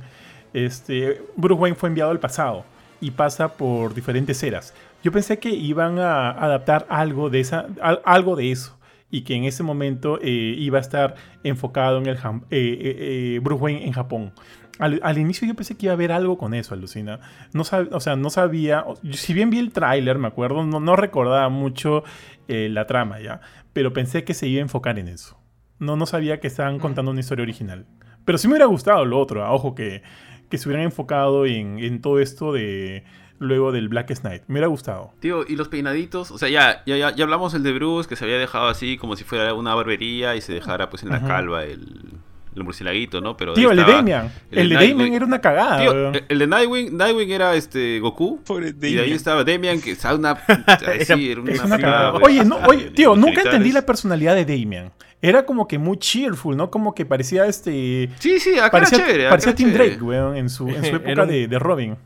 Este, 0.54 1.22
Bruce 1.36 1.62
Wayne 1.62 1.76
fue 1.76 1.90
enviado 1.90 2.12
al 2.12 2.20
pasado. 2.20 2.64
Y 3.02 3.12
pasa 3.12 3.50
por 3.58 3.94
diferentes 3.94 4.42
eras. 4.44 4.74
Yo 5.04 5.12
pensé 5.12 5.40
que 5.40 5.50
iban 5.50 6.00
a 6.00 6.32
adaptar 6.32 6.86
algo 6.90 7.30
de, 7.30 7.40
esa, 7.40 7.68
al- 7.82 8.02
algo 8.06 8.36
de 8.36 8.52
eso 8.52 8.78
y 9.12 9.22
que 9.22 9.34
en 9.36 9.46
ese 9.46 9.64
momento 9.64 10.20
eh, 10.22 10.30
iba 10.58 10.78
a 10.78 10.82
estar 10.82 11.16
enfocado 11.44 11.98
en 11.98 12.06
el 12.08 12.18
eh, 12.52 13.40
Bruce 13.42 13.64
Wayne 13.64 13.86
en 13.86 13.92
Japón. 13.94 14.34
Al, 14.80 15.18
inicio 15.18 15.46
yo 15.48 15.56
pensé 15.56 15.76
que 15.76 15.88
iba 15.88 15.94
a 15.94 15.96
haber 15.96 16.12
algo 16.14 16.38
con 16.38 16.54
eso, 16.54 16.74
alucina. 16.74 17.20
No 17.54 17.64
sab- 17.64 17.90
o 17.92 18.00
sea, 18.00 18.16
no 18.16 18.30
sabía. 18.30 18.86
Si 19.12 19.34
bien 19.34 19.50
vi 19.50 19.60
el 19.60 19.72
tráiler, 19.72 20.18
me 20.18 20.28
acuerdo, 20.28 20.64
no, 20.66 20.96
recordaba 20.96 21.50
mucho 21.50 22.04
la 22.48 22.88
trama 22.88 23.20
ya. 23.20 23.42
Pero 23.74 23.94
pensé 23.94 24.24
que 24.24 24.34
se 24.34 24.48
iba 24.48 24.60
a 24.60 24.64
enfocar 24.64 25.00
en 25.00 25.08
eso. 25.08 25.38
No, 25.80 25.96
no 25.96 26.06
sabía 26.06 26.40
que 26.40 26.48
estaban 26.48 26.80
contando 26.80 27.12
una 27.12 27.20
historia 27.20 27.44
original. 27.44 27.86
Pero 28.26 28.38
sí 28.38 28.48
me 28.48 28.54
hubiera 28.54 28.66
gustado 28.66 29.06
lo 29.06 29.20
otro. 29.20 29.44
ah, 29.46 29.52
Ojo, 29.54 29.76
que, 29.76 30.04
que 30.50 30.58
se 30.58 30.68
hubieran 30.68 30.86
enfocado 30.86 31.46
en, 31.46 31.80
en 31.80 32.02
todo 32.02 32.20
esto 32.20 32.52
de 32.54 33.04
luego 33.40 33.72
del 33.72 33.88
Blackest 33.88 34.26
Night. 34.26 34.44
Me 34.48 34.56
hubiera 34.56 34.68
gustado. 34.68 35.14
Tío, 35.22 35.46
y 35.48 35.56
los 35.56 35.70
peinaditos, 35.70 36.30
o 36.32 36.38
sea, 36.38 36.50
ya, 36.50 36.84
ya, 36.86 36.98
ya, 36.98 37.16
ya 37.16 37.24
hablamos 37.24 37.54
el 37.54 37.64
de 37.64 37.72
Bruce, 37.72 38.10
que 38.10 38.18
se 38.18 38.26
había 38.26 38.38
dejado 38.38 38.68
así 38.68 38.98
como 38.98 39.16
si 39.16 39.24
fuera 39.24 39.54
una 39.54 39.74
barbería 39.76 40.36
y 40.36 40.42
se 40.42 40.52
dejara 40.54 40.90
pues 40.90 41.04
en 41.04 41.10
la 41.10 41.26
calva 41.26 41.64
el, 41.64 42.18
el 42.60 42.66
murcielaguito, 42.66 43.22
¿no? 43.22 43.36
Pero 43.36 43.54
Tío, 43.54 43.72
el 43.72 43.78
de 43.78 43.84
Damian. 43.84 44.32
el 44.52 44.60
El 44.60 44.70
de 44.70 44.76
Nightwing. 44.76 44.98
Damian 44.98 45.14
era 45.16 45.26
una 45.26 45.42
cagada. 45.42 45.80
Tío, 45.82 46.10
el, 46.12 46.24
el 46.28 46.40
de 46.40 46.48
Nightwing, 46.48 46.98
Nightwing 46.98 47.32
era 47.32 47.56
este 47.56 48.00
Goku. 48.00 48.42
Pobre 48.44 48.70
Y 48.70 48.72
de 48.74 49.02
ahí 49.02 49.12
estaba 49.14 49.44
Damian, 49.44 49.82
que 49.82 49.92
estaba 49.92 50.16
una. 50.16 50.32
era 50.48 51.42
una, 51.42 51.52
Es 51.52 51.62
una 51.64 51.78
cagada. 51.80 52.14
Oye, 52.14 52.46
no, 52.46 52.58
oye, 52.68 52.92
tío, 52.92 53.16
nunca 53.16 53.42
entendí 53.42 53.72
la 53.72 53.86
personalidad 53.86 54.36
de 54.36 54.46
Damian. 54.46 54.92
Era 55.22 55.46
como 55.46 55.68
que 55.68 55.78
muy 55.78 55.98
cheerful, 55.98 56.56
¿no? 56.56 56.72
Como 56.72 56.96
que 56.96 57.06
parecía 57.06 57.46
este. 57.46 58.10
Sí, 58.20 58.40
sí, 58.40 58.58
acá 58.58 58.72
Parecía, 58.72 58.98
era 59.00 59.06
chévere. 59.08 59.24
acá 59.26 59.30
parecía 59.32 59.50
era 59.50 59.58
Tim 59.58 59.68
chévere. 59.72 59.90
Drake, 59.90 60.04
weón, 60.04 60.38
en 60.38 60.50
su, 60.50 60.70
en 60.70 60.76
su 60.82 60.86
Era 60.86 60.98
época 60.98 61.24
un- 61.24 61.28
de, 61.30 61.48
de 61.50 61.60
Robin. 61.60 61.98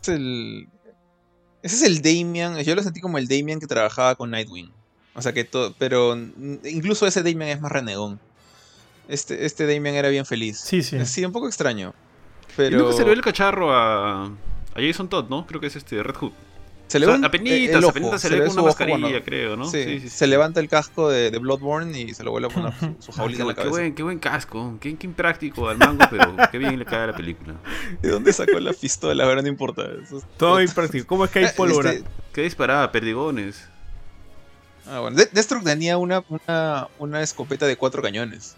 Es 0.00 0.08
el- 0.08 0.68
Ese 1.62 1.76
es 1.76 1.82
el 1.82 2.00
Damian. 2.02 2.58
Yo 2.62 2.74
lo 2.76 2.82
sentí 2.82 3.00
como 3.00 3.18
el 3.18 3.26
Damian 3.26 3.58
que 3.58 3.66
trabajaba 3.66 4.14
con 4.14 4.30
Nightwing. 4.30 4.70
O 5.14 5.22
sea 5.22 5.32
que 5.32 5.42
todo. 5.44 5.74
Pero 5.78 6.16
incluso 6.64 7.06
ese 7.08 7.22
Damian 7.24 7.48
es 7.50 7.60
más 7.60 7.72
renegón. 7.72 8.20
Este, 9.08 9.46
este 9.46 9.66
Damian 9.72 9.94
era 9.94 10.08
bien 10.08 10.26
feliz. 10.26 10.58
Sí, 10.58 10.82
sí. 10.82 11.04
Sí, 11.06 11.24
un 11.24 11.32
poco 11.32 11.46
extraño. 11.46 11.94
Y 12.48 12.52
Pero. 12.56 12.78
nunca 12.78 12.92
se 12.92 13.00
le 13.00 13.06
ve 13.06 13.12
el 13.14 13.20
cacharro 13.22 13.72
a, 13.74 14.24
a 14.24 14.30
Jason 14.76 15.08
Todd, 15.08 15.28
¿no? 15.28 15.46
Creo 15.46 15.60
que 15.60 15.66
es 15.68 15.76
este 15.76 16.02
Red 16.02 16.16
Hood. 16.16 16.32
Se 16.88 17.00
le 17.00 17.06
O 17.06 17.10
sea, 17.10 17.18
ve 17.18 17.26
apenitas, 17.26 17.76
el 17.76 17.82
ojo, 17.84 17.90
apenitas 17.90 18.20
se, 18.22 18.28
se 18.28 18.34
le 18.34 18.40
ve 18.40 18.46
con 18.46 18.52
una 18.54 18.62
ojo 18.62 18.68
mascarilla, 18.68 19.24
creo, 19.24 19.56
¿no? 19.56 19.68
Sí, 19.68 20.08
se 20.08 20.26
levanta 20.28 20.60
el 20.60 20.68
casco 20.68 21.08
de, 21.10 21.32
de 21.32 21.38
Bloodborne 21.38 22.00
y 22.00 22.14
se 22.14 22.22
lo 22.22 22.30
vuelve 22.30 22.46
a 22.46 22.50
poner 22.50 22.72
su, 22.78 22.94
su 23.00 23.12
jaulita 23.12 23.38
qué, 23.38 23.42
en 23.42 23.48
la 23.48 23.54
qué 23.54 23.56
cabeza. 23.56 23.70
buen, 23.70 23.94
qué 23.96 24.02
buen 24.04 24.18
casco, 24.20 24.78
qué, 24.80 24.96
qué 24.96 25.06
impráctico 25.08 25.68
al 25.68 25.78
mango, 25.78 26.04
pero 26.08 26.36
qué 26.52 26.58
bien 26.58 26.78
le 26.78 26.84
cae 26.84 27.00
a 27.00 27.06
la 27.08 27.16
película. 27.16 27.54
¿De 28.02 28.08
dónde 28.08 28.32
sacó 28.32 28.60
la 28.60 28.72
pistola? 28.72 29.24
Ahora 29.24 29.42
no 29.42 29.48
importa. 29.48 29.82
Eso 30.00 30.18
es- 30.18 30.24
Todo 30.36 30.62
impráctico. 30.62 31.06
¿Cómo 31.08 31.24
es 31.24 31.30
que 31.32 31.40
hay 31.40 31.44
Eh, 31.46 31.52
pólvora? 31.56 31.90
este, 31.92 32.08
Qué 32.32 32.42
disparada, 32.42 32.92
perdigones. 32.92 33.68
Ah, 34.88 35.00
bueno. 35.00 35.16
De- 35.16 35.26
Deathstroke 35.32 35.64
tenía 35.64 35.98
una, 35.98 36.22
una, 36.28 36.86
una 37.00 37.20
escopeta 37.20 37.66
de 37.66 37.76
cuatro 37.76 38.00
cañones. 38.00 38.54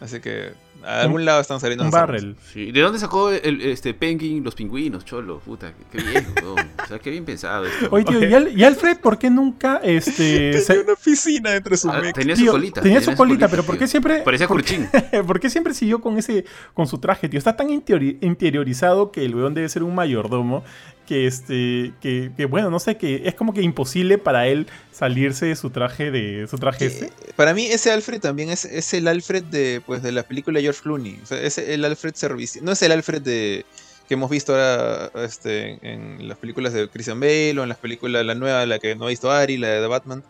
Así 0.00 0.20
que 0.20 0.52
a 0.88 1.00
algún 1.02 1.24
lado 1.24 1.40
están 1.40 1.60
saliendo 1.60 1.84
Un 1.84 1.90
barrel. 1.90 2.36
Sí. 2.52 2.72
¿De 2.72 2.80
dónde 2.80 2.98
sacó 2.98 3.30
el, 3.30 3.60
este 3.62 3.94
Penguin 3.94 4.42
los 4.42 4.54
pingüinos, 4.54 5.04
cholo? 5.04 5.40
Puta, 5.40 5.72
qué, 5.90 5.98
qué 5.98 6.04
bien, 6.10 6.26
weón. 6.42 6.58
O 6.82 6.86
sea, 6.86 6.98
qué 6.98 7.10
bien 7.10 7.24
pensado 7.24 7.66
esto. 7.66 7.88
Oye, 7.90 8.04
tío, 8.04 8.28
¿y, 8.28 8.34
Al- 8.34 8.58
y 8.58 8.64
Alfred 8.64 8.98
por 8.98 9.18
qué 9.18 9.30
nunca 9.30 9.80
este, 9.82 10.12
Tenía 10.52 10.60
se- 10.60 10.80
una 10.80 10.94
piscina 10.96 11.54
entre 11.54 11.76
su 11.76 11.90
Ah, 11.90 12.00
tenía 12.14 12.34
tío, 12.34 12.46
su 12.46 12.52
colita. 12.52 12.80
Tenía 12.80 13.00
su 13.00 13.14
colita, 13.14 13.48
pero 13.48 13.62
¿por 13.64 13.78
qué 13.78 13.86
siempre. 13.86 14.20
Parecía 14.22 14.48
por- 14.48 14.58
Curchín. 14.58 14.88
¿Por 15.26 15.38
qué 15.40 15.50
siempre 15.50 15.74
siguió 15.74 16.00
con 16.00 16.16
ese 16.18 16.44
con 16.74 16.86
su 16.86 16.98
traje, 16.98 17.28
tío? 17.28 17.38
Está 17.38 17.56
tan 17.56 17.68
interiori- 17.68 18.18
interiorizado 18.20 19.12
que 19.12 19.24
el 19.24 19.34
weón 19.34 19.54
debe 19.54 19.68
ser 19.68 19.82
un 19.82 19.94
mayordomo 19.94 20.64
que 21.06 21.26
este 21.26 21.92
que, 22.02 22.30
que, 22.36 22.44
bueno, 22.44 22.68
no 22.68 22.78
sé, 22.78 22.98
que 22.98 23.22
es 23.24 23.34
como 23.34 23.54
que 23.54 23.62
imposible 23.62 24.18
para 24.18 24.46
él 24.46 24.66
salirse 24.92 25.46
de 25.46 25.56
su 25.56 25.70
traje 25.70 26.10
de 26.10 26.46
su 26.48 26.58
traje 26.58 26.84
este. 26.86 27.10
Para 27.34 27.54
mí 27.54 27.64
ese 27.64 27.90
Alfred 27.92 28.20
también 28.20 28.50
es, 28.50 28.66
es 28.66 28.92
el 28.92 29.08
Alfred 29.08 29.42
de, 29.44 29.80
pues, 29.86 30.02
de 30.02 30.12
la 30.12 30.24
película 30.24 30.58
de 30.58 30.64
George 30.78 30.82
Clooney. 30.82 31.20
O 31.22 31.26
sea, 31.26 31.40
es 31.40 31.58
el 31.58 31.84
Alfred 31.84 32.14
servicio. 32.14 32.62
No 32.62 32.72
es 32.72 32.82
el 32.82 32.92
Alfred 32.92 33.22
de, 33.22 33.64
que 34.08 34.14
hemos 34.14 34.30
visto 34.30 34.52
ahora 34.52 35.10
este, 35.24 35.78
en 35.82 36.28
las 36.28 36.38
películas 36.38 36.72
de 36.72 36.88
Christian 36.88 37.20
Bale 37.20 37.58
o 37.58 37.62
en 37.62 37.68
las 37.68 37.78
películas, 37.78 38.24
la 38.24 38.34
nueva, 38.34 38.64
la 38.66 38.78
que 38.78 38.94
no 38.94 39.06
ha 39.06 39.08
visto 39.08 39.30
Ari, 39.30 39.56
la 39.58 39.68
de 39.68 39.86
Batman. 39.86 40.22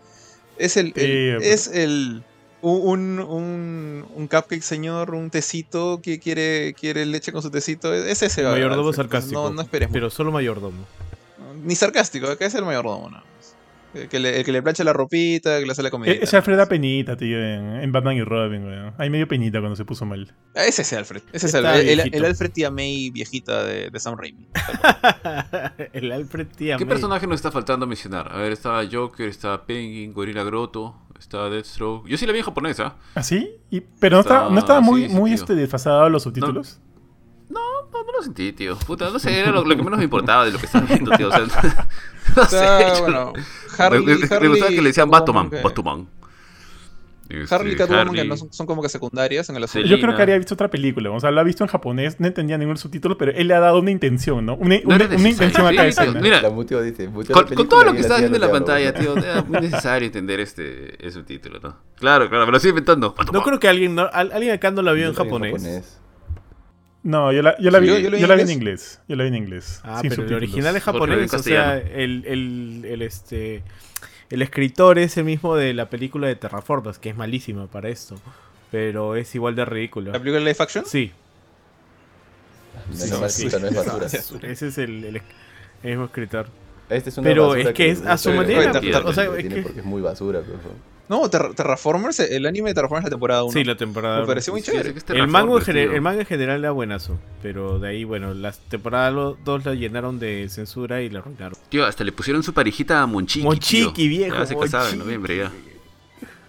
Es 0.59 0.77
el, 0.77 0.93
el- 0.97 1.43
Eh, 1.43 1.53
es 1.53 1.69
el 1.69 2.23
un, 2.61 3.21
un, 3.21 4.05
un 4.17 4.27
cupcake 4.27 4.63
señor, 4.63 5.15
un 5.15 5.31
tecito 5.31 6.01
que 6.03 6.19
quiere, 6.19 6.75
quiere 6.75 7.07
leche 7.07 7.31
con 7.31 7.41
su 7.43 7.51
tecito. 7.51 7.95
Es 7.95 8.21
ese 8.23 8.43
Mayordomo 8.43 8.89
Alfred. 8.89 8.97
sarcástico. 9.05 9.41
No, 9.49 9.51
no 9.55 9.63
esperes 9.63 9.89
mucho. 9.89 9.95
Pero 9.95 10.11
solo 10.11 10.33
mayordomo. 10.33 10.85
ni 11.63 11.75
sarcástico, 11.77 12.27
acá 12.29 12.47
es 12.47 12.55
el 12.55 12.65
mayordomo, 12.65 13.11
nada 13.11 13.23
más. 13.37 13.48
El 13.95 14.09
que, 14.09 14.19
le, 14.19 14.39
el 14.39 14.45
que 14.45 14.53
le 14.53 14.63
plancha 14.63 14.85
la 14.85 14.93
ropita, 14.93 15.59
que 15.59 15.65
le 15.65 15.73
hace 15.73 15.83
la 15.83 15.91
comida. 15.91 16.13
E- 16.13 16.19
Ese 16.23 16.37
Alfred 16.37 16.57
da 16.59 16.67
penita, 16.67 17.17
tío, 17.17 17.39
en, 17.43 17.77
en 17.83 17.91
Batman 17.91 18.17
y 18.17 18.23
Robin, 18.23 18.65
weón. 18.65 18.95
Hay 18.99 19.09
medio 19.09 19.27
penita 19.27 19.61
cuando 19.61 19.77
se 19.77 19.85
puso 19.87 20.05
mal. 20.05 20.33
Ese 20.55 20.83
es 20.83 20.93
Alfred. 20.93 21.23
Ese 21.33 21.47
es 21.47 21.55
Está 21.55 21.73
Alfred. 21.73 21.89
El, 21.89 22.15
el 22.15 22.25
Alfred 22.25 22.51
tía 22.51 22.71
May 22.71 23.11
viejita 23.11 23.65
de, 23.65 23.91
de 23.91 23.99
Sam 24.01 24.17
Raimi. 24.19 24.47
el 25.93 26.13
Alfred 26.13 26.47
tía 26.57 26.77
¿Qué 26.77 26.85
May. 26.85 26.91
personaje 26.95 27.27
nos 27.27 27.37
está 27.37 27.51
faltando 27.51 27.87
mencionar? 27.87 28.31
A 28.33 28.39
ver, 28.39 28.53
estaba 28.53 28.83
Joker, 28.91 29.29
estaba 29.29 29.65
Penguin, 29.65 30.13
Gorilla 30.13 30.45
Grotto, 30.45 30.97
estaba 31.19 31.49
Deathstroke. 31.51 32.09
Yo 32.09 32.17
sí 32.17 32.27
la 32.27 32.33
vi 32.33 32.39
en 32.41 32.45
japonés, 32.45 32.81
¿ah? 32.81 32.97
¿Ah, 33.15 33.23
sí? 33.23 33.51
Y- 33.71 33.81
pero 33.81 34.17
no, 34.17 34.21
estaba, 34.21 34.51
no 34.51 34.59
estaba 34.59 34.81
muy, 34.81 35.09
sí, 35.09 35.15
muy 35.15 35.33
este, 35.33 35.55
desfasado 35.55 36.09
los 36.09 36.23
subtítulos. 36.23 36.79
No, 36.79 36.88
no 37.51 38.13
lo 38.17 38.23
sentí, 38.23 38.53
tío. 38.53 38.77
Puta, 38.79 39.11
no 39.11 39.19
sé, 39.19 39.39
era 39.39 39.51
lo, 39.51 39.65
lo 39.65 39.77
que 39.77 39.83
menos 39.83 39.99
me 39.99 40.05
importaba 40.05 40.45
de 40.45 40.53
lo 40.53 40.59
que 40.59 40.67
estaba 40.67 40.87
viendo, 40.87 41.11
tío. 41.17 41.29
O 41.29 41.31
sea, 41.31 41.41
no 42.37 42.45
sé. 42.47 42.57
Yo 42.97 43.03
bueno, 43.03 43.33
no- 43.37 43.43
Harley, 43.79 44.01
me, 44.05 44.15
me- 44.17 44.49
gustaba 44.49 44.71
que 44.71 44.83
le 44.83 44.89
decían 44.89 45.11
Batman, 45.11 45.51
que- 45.51 45.63
Batman. 45.63 46.09
Este, 47.31 47.55
Harley 47.55 47.75
y 47.75 47.77
Catwoman 47.77 48.05
que 48.07 48.21
Harley. 48.21 48.29
no 48.29 48.37
son, 48.39 48.51
son 48.55 48.67
como 48.67 48.81
que 48.81 48.89
secundarias 48.89 49.51
en 49.51 49.57
el 49.57 49.65
asunto. 49.65 49.87
Yo 49.87 50.01
creo 50.01 50.17
que 50.17 50.23
habría 50.23 50.39
visto 50.39 50.55
otra 50.55 50.71
película. 50.71 51.11
O 51.11 51.21
sea, 51.21 51.31
lo 51.31 51.39
ha 51.41 51.45
visto 51.45 51.63
en 51.63 51.69
japonés, 51.69 52.19
no 52.21 52.27
entendía 52.27 52.57
ningún 52.57 52.79
subtítulo, 52.79 53.19
pero 53.19 53.33
él 53.33 53.49
le 53.49 53.55
ha 53.55 53.61
dado 53.61 53.81
una 53.81 53.91
intención, 53.91 54.47
¿no? 54.47 54.55
Una, 54.57 54.77
No 54.83 54.95
una- 54.95 55.05
intención 55.05 55.67
acá 55.67 55.71
sí, 55.71 55.77
de 55.77 55.89
escena. 55.89 56.21
Mira, 56.23 56.41
La 56.41 56.49
muteo 56.49 56.81
dice. 56.81 57.05
Con, 57.07 57.25
la 57.51 57.65
todo 57.69 57.85
lo 57.85 57.93
que 57.93 57.99
la 57.99 58.01
estás 58.01 58.19
viendo 58.21 58.37
en 58.37 58.41
la 58.41 58.47
no 58.47 58.53
pantalla, 58.55 58.95
tío, 58.95 59.15
era 59.19 59.43
muy 59.43 59.61
necesario 59.61 60.07
entender 60.07 60.41
este 60.41 61.05
el 61.05 61.13
subtítulo, 61.13 61.61
¿no? 61.61 61.77
Claro, 61.97 62.31
claro, 62.31 62.47
me 62.47 62.51
lo 62.53 62.57
estoy 62.57 62.71
inventando. 62.71 63.15
No 63.31 63.43
creo 63.43 63.61
que 63.61 63.69
alguien, 63.69 63.95
no- 63.95 64.09
al- 64.11 64.33
alguien 64.33 64.55
acá 64.55 64.71
no 64.71 64.81
la 64.81 64.93
vio 64.93 65.05
en 65.09 65.13
la 65.13 65.19
japonés. 65.23 65.99
No, 67.09 67.33
yo 67.33 67.41
la, 67.41 67.57
yo 67.59 67.71
la 67.71 67.79
Sí, 67.79 67.85
vi, 67.87 68.03
yo- 68.03 68.27
la 68.27 68.35
vi 68.37 68.43
en 68.43 68.51
inglés. 68.51 69.01
Yo 69.09 69.17
la 69.17 69.23
vi 69.25 69.29
en 69.29 69.35
inglés. 69.37 69.81
Ah, 69.83 70.01
sin 70.03 70.11
pero 70.11 70.25
el 70.25 70.35
original 70.35 70.77
es 70.77 70.83
japonés, 70.83 71.33
o 71.33 71.39
sea, 71.43 71.79
el, 71.79 72.25
el, 72.27 72.85
el, 72.85 73.01
este 73.03 73.63
el 74.31 74.43
escritor 74.43 74.99
es 74.99 75.17
el 75.17 75.25
mismo 75.25 75.57
de 75.57 75.73
la 75.73 75.89
película 75.89 76.27
de 76.27 76.37
Terraformas, 76.37 76.99
que 76.99 77.09
es 77.09 77.17
malísima 77.17 77.67
para 77.67 77.89
esto, 77.89 78.17
pero 78.71 79.17
es 79.17 79.35
igual 79.35 79.55
de 79.57 79.65
ridículo. 79.65 80.13
¿La 80.13 80.19
película 80.19 80.41
de 80.41 80.53
live 80.53 80.57
action? 80.61 80.85
Sí, 80.85 81.11
que 82.91 83.07
no 83.11 83.25
es 83.27 83.75
basura. 83.75 84.07
ese 84.43 84.69
es 84.69 84.77
el, 84.79 85.05
el, 85.05 85.17
el 85.83 85.91
mismo 85.91 86.05
escritor. 86.05 86.47
Este 86.91 87.11
es 87.11 87.17
una 87.19 87.29
Pero 87.29 87.55
es 87.55 87.69
que 87.73 87.91
es 87.91 88.03
a 88.05 88.19
su 88.19 88.31
no 88.31 88.37
manera, 88.37 88.71
o 89.05 89.13
sea, 89.15 89.25
es 89.37 89.49
que- 89.49 89.63
porque 89.63 89.81
es 89.81 89.85
muy 89.87 90.03
basura, 90.03 90.41
pero 90.45 90.59
No, 91.09 91.29
Ter- 91.31 91.55
Terraformers, 91.55 92.21
el 92.21 92.45
anime 92.47 92.71
de 92.71 92.75
Terraformers 92.75 93.05
la 93.05 93.11
temporada 93.11 93.45
1. 93.45 93.53
Sí, 93.53 93.65
la 93.65 93.77
temporada. 93.77 94.21
Me 94.21 94.27
pareció 94.27 94.53
muy 94.53 94.61
Sí, 94.61 94.67
sí, 94.67 94.73
chévere. 94.73 94.93
que 94.93 94.99
es 94.99 95.05
el, 95.11 95.27
manga 95.29 95.63
el 95.73 96.01
manga 96.01 96.21
en 96.21 96.27
general 96.27 96.59
era 96.61 96.71
buenazo, 96.71 97.19
pero 97.43 97.79
de 97.79 97.89
ahí, 97.89 98.05
bueno, 98.05 98.35
las 98.35 98.59
temporadas 98.59 99.37
2 99.45 99.65
la 99.65 99.75
llenaron 99.75 100.19
de 100.19 100.49
censura 100.49 101.01
y 101.03 101.09
la 101.11 101.21
arruinaron. 101.21 101.57
Tío, 101.71 101.87
hasta 101.87 102.05
le 102.05 102.13
pusieron 102.13 102.43
su 102.43 102.53
parejita 102.53 103.03
a 103.03 103.07
Monchiki. 103.07 103.45
Monchiki, 103.45 103.93
tío. 103.93 104.09
viejo, 104.09 104.37
Ya 104.37 104.47
se 104.47 104.57
casaba 104.57 104.91
en 104.91 104.99
noviembre 104.99 105.37
ya. 105.39 105.53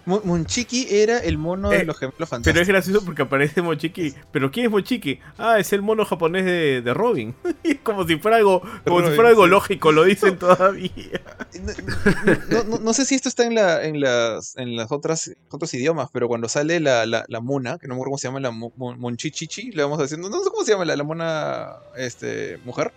Munchiki 0.06 0.86
era 0.90 1.18
el 1.18 1.38
mono 1.38 1.72
Eh, 1.72 1.78
de 1.78 1.84
los 1.84 1.98
gemelos 1.98 2.16
Pero 2.18 2.24
es 2.24 2.30
fantásticos. 2.30 2.68
gracioso 2.68 3.04
porque 3.04 3.22
aparece 3.22 3.62
Mochiki. 3.62 4.14
¿Pero 4.32 4.50
quién 4.50 4.66
es 4.66 4.72
Mochiki? 4.72 5.18
Ah, 5.38 5.58
es 5.58 5.72
el 5.72 5.82
mono 5.82 6.04
japonés 6.04 6.44
de, 6.44 6.82
de 6.82 6.94
Robin. 6.94 7.34
Como 7.82 8.06
si 8.06 8.16
fuera 8.16 8.38
algo, 8.38 8.60
como 8.84 8.98
si 8.98 9.02
Robin, 9.04 9.14
fuera 9.14 9.28
algo 9.30 9.44
sí. 9.44 9.50
lógico, 9.50 9.92
lo 9.92 10.04
dicen 10.04 10.38
todavía. 10.38 10.90
No, 12.50 12.64
no- 12.64 12.78
no 12.78 12.92
sé 12.92 13.04
si 13.04 13.14
esto 13.14 13.28
está 13.28 13.44
en, 13.44 13.54
la, 13.54 13.84
en 13.84 14.00
las, 14.00 14.56
en 14.56 14.76
las 14.76 14.90
otras 14.92 15.30
otros 15.50 15.72
idiomas, 15.74 16.08
pero 16.12 16.28
cuando 16.28 16.48
sale 16.48 16.80
la, 16.80 17.06
la, 17.06 17.24
la 17.28 17.40
mona, 17.40 17.78
que 17.78 17.86
no 17.86 17.94
me 17.94 17.98
acuerdo 17.98 18.10
cómo 18.10 18.18
se 18.18 18.28
llama, 18.28 18.40
la 18.40 18.50
mo- 18.50 18.72
mo- 18.76 18.96
monchichichi, 18.96 19.70
le 19.72 19.82
vamos 19.82 20.00
haciendo, 20.00 20.28
no 20.30 20.42
sé 20.42 20.50
cómo 20.50 20.64
se 20.64 20.72
llama 20.72 20.84
la, 20.84 20.96
la 20.96 21.04
mona 21.04 21.68
este, 21.96 22.58
mujer, 22.64 22.92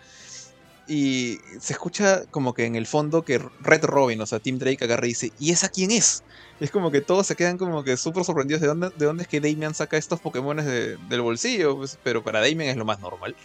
y 0.87 1.39
se 1.59 1.73
escucha 1.73 2.23
como 2.31 2.53
que 2.53 2.65
en 2.65 2.75
el 2.75 2.85
fondo 2.87 3.23
que 3.23 3.39
Red 3.61 3.85
Robin, 3.85 4.19
o 4.21 4.25
sea, 4.25 4.39
Tim 4.39 4.57
Drake 4.59 4.83
agarra 4.83 5.05
y 5.05 5.09
dice, 5.09 5.31
¿y 5.39 5.51
esa 5.51 5.69
quién 5.69 5.91
es? 5.91 6.23
Y 6.59 6.65
es 6.65 6.71
como 6.71 6.91
que 6.91 7.01
todos 7.01 7.25
se 7.27 7.35
quedan 7.35 7.57
como 7.57 7.83
que 7.83 7.95
súper 7.97 8.23
sorprendidos 8.25 8.61
de 8.61 8.67
dónde, 8.67 8.89
de 8.95 9.05
dónde 9.05 9.23
es 9.23 9.29
que 9.29 9.39
Damian 9.39 9.73
saca 9.73 9.97
estos 9.97 10.19
Pokémones 10.19 10.65
de- 10.65 10.97
del 11.09 11.21
bolsillo, 11.21 11.77
pues, 11.77 11.97
pero 12.03 12.23
para 12.23 12.39
Damian 12.41 12.69
es 12.69 12.77
lo 12.77 12.85
más 12.85 12.99
normal. 12.99 13.35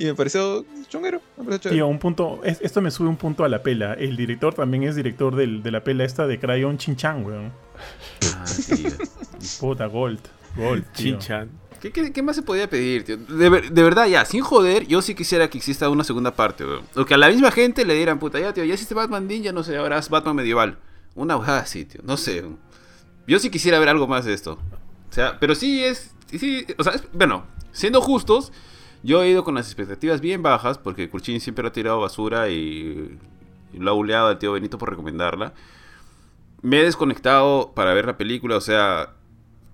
Y 0.00 0.04
me 0.04 0.14
pareció 0.14 0.64
chonguero, 0.88 1.20
me 1.36 1.44
pareció. 1.44 1.70
Tío, 1.72 1.86
un 1.88 1.98
punto, 1.98 2.40
es- 2.44 2.60
esto 2.60 2.80
me 2.80 2.90
sube 2.90 3.08
un 3.08 3.16
punto 3.16 3.44
a 3.44 3.48
la 3.48 3.62
pela. 3.62 3.94
El 3.94 4.16
director 4.16 4.54
también 4.54 4.84
es 4.84 4.94
director 4.94 5.34
del- 5.34 5.62
de 5.62 5.70
la 5.72 5.82
pela 5.82 6.04
esta 6.04 6.26
de 6.26 6.38
Crayon 6.38 6.78
Chinchan, 6.78 7.24
weón. 7.24 7.52
Ah, 8.34 8.44
tío. 8.76 8.90
Puta, 9.60 9.86
Gold. 9.86 10.20
Gold. 10.56 10.84
Chinchan. 10.92 11.50
¿Qué, 11.80 12.22
más 12.22 12.36
se 12.36 12.42
podía 12.42 12.68
pedir, 12.68 13.04
tío? 13.04 13.16
De, 13.16 13.48
ver- 13.48 13.70
de 13.70 13.82
verdad, 13.82 14.06
ya, 14.06 14.24
sin 14.24 14.40
joder, 14.42 14.86
yo 14.86 15.00
sí 15.02 15.14
quisiera 15.14 15.48
que 15.48 15.58
exista 15.58 15.88
una 15.88 16.04
segunda 16.04 16.34
parte, 16.34 16.64
weón. 16.64 16.82
O 16.96 17.04
que 17.04 17.14
a 17.14 17.18
la 17.18 17.28
misma 17.28 17.50
gente 17.50 17.84
le 17.84 17.94
dieran, 17.94 18.18
puta, 18.18 18.40
ya, 18.40 18.52
tío, 18.52 18.64
ya 18.64 18.74
hiciste 18.74 18.94
Batman 18.94 19.26
Ninja, 19.26 19.52
no 19.52 19.62
sé, 19.62 19.76
ahora 19.76 19.98
haz 19.98 20.08
Batman 20.10 20.36
medieval. 20.36 20.78
Una 21.14 21.36
hojada 21.36 21.60
así, 21.60 21.84
tío, 21.84 22.00
no 22.04 22.16
sé. 22.16 22.44
Yo 23.26 23.38
sí 23.38 23.50
quisiera 23.50 23.78
ver 23.78 23.88
algo 23.88 24.06
más 24.08 24.24
de 24.24 24.34
esto. 24.34 24.58
O 25.10 25.12
sea, 25.12 25.38
pero 25.38 25.54
sí 25.54 25.84
es. 25.84 26.14
sí, 26.30 26.66
o 26.78 26.84
sea, 26.84 26.94
es- 26.94 27.04
bueno, 27.12 27.44
siendo 27.72 28.00
justos, 28.00 28.52
yo 29.02 29.22
he 29.22 29.28
ido 29.30 29.44
con 29.44 29.54
las 29.54 29.66
expectativas 29.66 30.20
bien 30.20 30.42
bajas, 30.42 30.78
porque 30.78 31.08
Kurchin 31.08 31.40
siempre 31.40 31.66
ha 31.66 31.72
tirado 31.72 32.00
basura 32.00 32.48
y, 32.50 33.18
y 33.72 33.78
lo 33.78 33.90
ha 33.90 33.94
buleado 33.94 34.28
al 34.28 34.38
tío 34.38 34.52
Benito 34.52 34.78
por 34.78 34.90
recomendarla. 34.90 35.54
Me 36.62 36.80
he 36.80 36.84
desconectado 36.84 37.72
para 37.74 37.94
ver 37.94 38.06
la 38.06 38.16
película, 38.16 38.56
o 38.56 38.60
sea, 38.60 39.14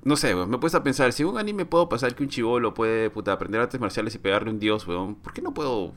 no 0.05 0.17
sé, 0.17 0.35
weón, 0.35 0.51
me 0.51 0.57
he 0.57 0.59
puesto 0.59 0.79
a 0.79 0.83
pensar, 0.83 1.13
si 1.13 1.25
un 1.25 1.39
anime 1.39 1.65
puedo 1.65 1.89
pasar 1.89 2.15
que 2.15 2.23
un 2.23 2.29
chivolo 2.29 2.75
puede 2.75 3.11
puta, 3.11 3.33
aprender 3.33 3.61
artes 3.61 3.81
marciales 3.81 4.15
y 4.15 4.19
pegarle 4.19 4.51
un 4.51 4.59
dios, 4.59 4.87
weón, 4.87 5.15
¿por 5.17 5.33
qué 5.33 5.41
no 5.43 5.55
puedo, 5.55 5.95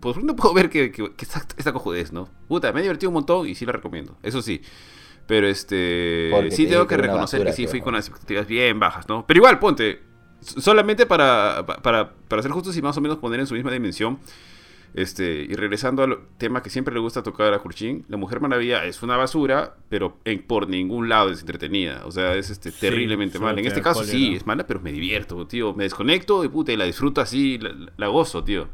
por 0.00 0.16
qué 0.16 0.22
no 0.22 0.36
puedo 0.36 0.52
ver 0.54 0.68
que, 0.70 0.92
que, 0.92 1.12
que 1.14 1.24
esta, 1.24 1.42
esta 1.56 1.72
cojudez, 1.72 2.12
no? 2.12 2.28
Puta, 2.48 2.72
me 2.72 2.80
he 2.80 2.82
divertido 2.82 3.10
un 3.10 3.14
montón 3.14 3.48
y 3.48 3.54
sí 3.54 3.64
la 3.66 3.72
recomiendo, 3.72 4.16
eso 4.22 4.42
sí. 4.42 4.60
Pero 5.26 5.48
este, 5.48 6.28
Porque 6.32 6.50
sí 6.52 6.64
te 6.66 6.72
tengo 6.72 6.86
que 6.86 6.96
reconocer 6.96 7.40
basura, 7.40 7.50
que 7.50 7.56
sí 7.56 7.66
fui 7.66 7.80
con 7.80 7.94
las 7.94 8.06
expectativas 8.06 8.46
bien 8.46 8.78
bajas, 8.78 9.08
¿no? 9.08 9.26
Pero 9.26 9.38
igual, 9.38 9.58
ponte, 9.58 10.00
solamente 10.40 11.04
para, 11.06 11.64
pa- 11.66 11.78
para, 11.82 12.12
para 12.28 12.42
ser 12.42 12.52
justos 12.52 12.76
y 12.76 12.82
más 12.82 12.96
o 12.96 13.00
menos 13.00 13.18
poner 13.18 13.40
en 13.40 13.46
su 13.48 13.54
misma 13.54 13.72
dimensión, 13.72 14.18
este, 14.96 15.42
y 15.48 15.54
regresando 15.54 16.02
al 16.02 16.18
tema 16.38 16.62
que 16.62 16.70
siempre 16.70 16.92
le 16.94 17.00
gusta 17.00 17.22
tocar 17.22 17.52
a 17.54 17.58
Kurchin, 17.60 18.04
La 18.08 18.16
Mujer 18.16 18.40
Maravilla 18.40 18.84
es 18.84 19.02
una 19.02 19.16
basura, 19.16 19.74
pero 19.88 20.16
en, 20.24 20.42
por 20.42 20.68
ningún 20.68 21.08
lado 21.08 21.30
es 21.30 21.40
entretenida. 21.40 22.02
O 22.06 22.10
sea, 22.10 22.34
es 22.34 22.50
este, 22.50 22.70
Sí, 22.72 22.80
terriblemente 22.80 23.34
solo 23.34 23.46
mala. 23.46 23.58
En 23.58 23.64
te 23.64 23.68
este 23.68 23.82
caso 23.82 24.02
sí, 24.04 24.34
es 24.34 24.46
mala, 24.46 24.66
pero 24.66 24.80
me 24.80 24.90
divierto, 24.92 25.46
tío. 25.46 25.72
Me 25.74 25.84
desconecto 25.84 26.42
y 26.44 26.48
puta, 26.48 26.72
y 26.72 26.76
la 26.76 26.84
disfruto 26.86 27.20
así, 27.20 27.58
la, 27.58 27.70
la 27.96 28.06
gozo, 28.08 28.42
tío. 28.42 28.66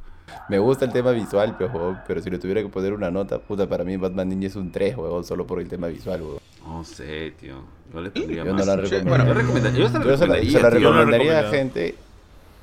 Me 0.49 0.59
gusta 0.59 0.87
el 0.87 0.93
tema 0.93 1.11
visual, 1.11 1.57
pero, 1.59 1.99
pero 2.07 2.23
si 2.23 2.31
le 2.31 2.39
tuviera 2.39 2.63
que 2.63 2.69
poner 2.69 2.93
una 2.95 3.11
nota, 3.11 3.39
puta, 3.39 3.69
para 3.69 3.85
mí 3.85 3.97
Batman 3.99 4.29
Ninja 4.31 4.47
es 4.47 4.57
un 4.57 4.73
3, 4.73 4.97
huevón, 4.97 5.25
solo 5.25 5.47
por 5.47 5.61
el 5.61 5.69
tema 5.69 5.89
visual, 5.89 6.23
huevón. 6.23 6.39
No 6.65 6.85
sé, 6.85 7.33
tío. 7.39 7.57
Yo 7.93 8.01
le 8.01 8.11
pondría 8.11 8.45
Yo 8.45 8.55
más. 8.55 8.65
no 8.67 8.77
la 8.77 8.81
recomendaría. 8.81 9.27
Yo, 9.29 9.35
recomendaría- 9.35 9.79
yo 9.81 9.89
se 9.89 9.93
la, 9.99 9.99
recomendaría, 10.05 10.51
se 10.53 10.61
la 10.63 10.71
recomendaría 10.71 11.39
a 11.41 11.51
gente 11.51 11.95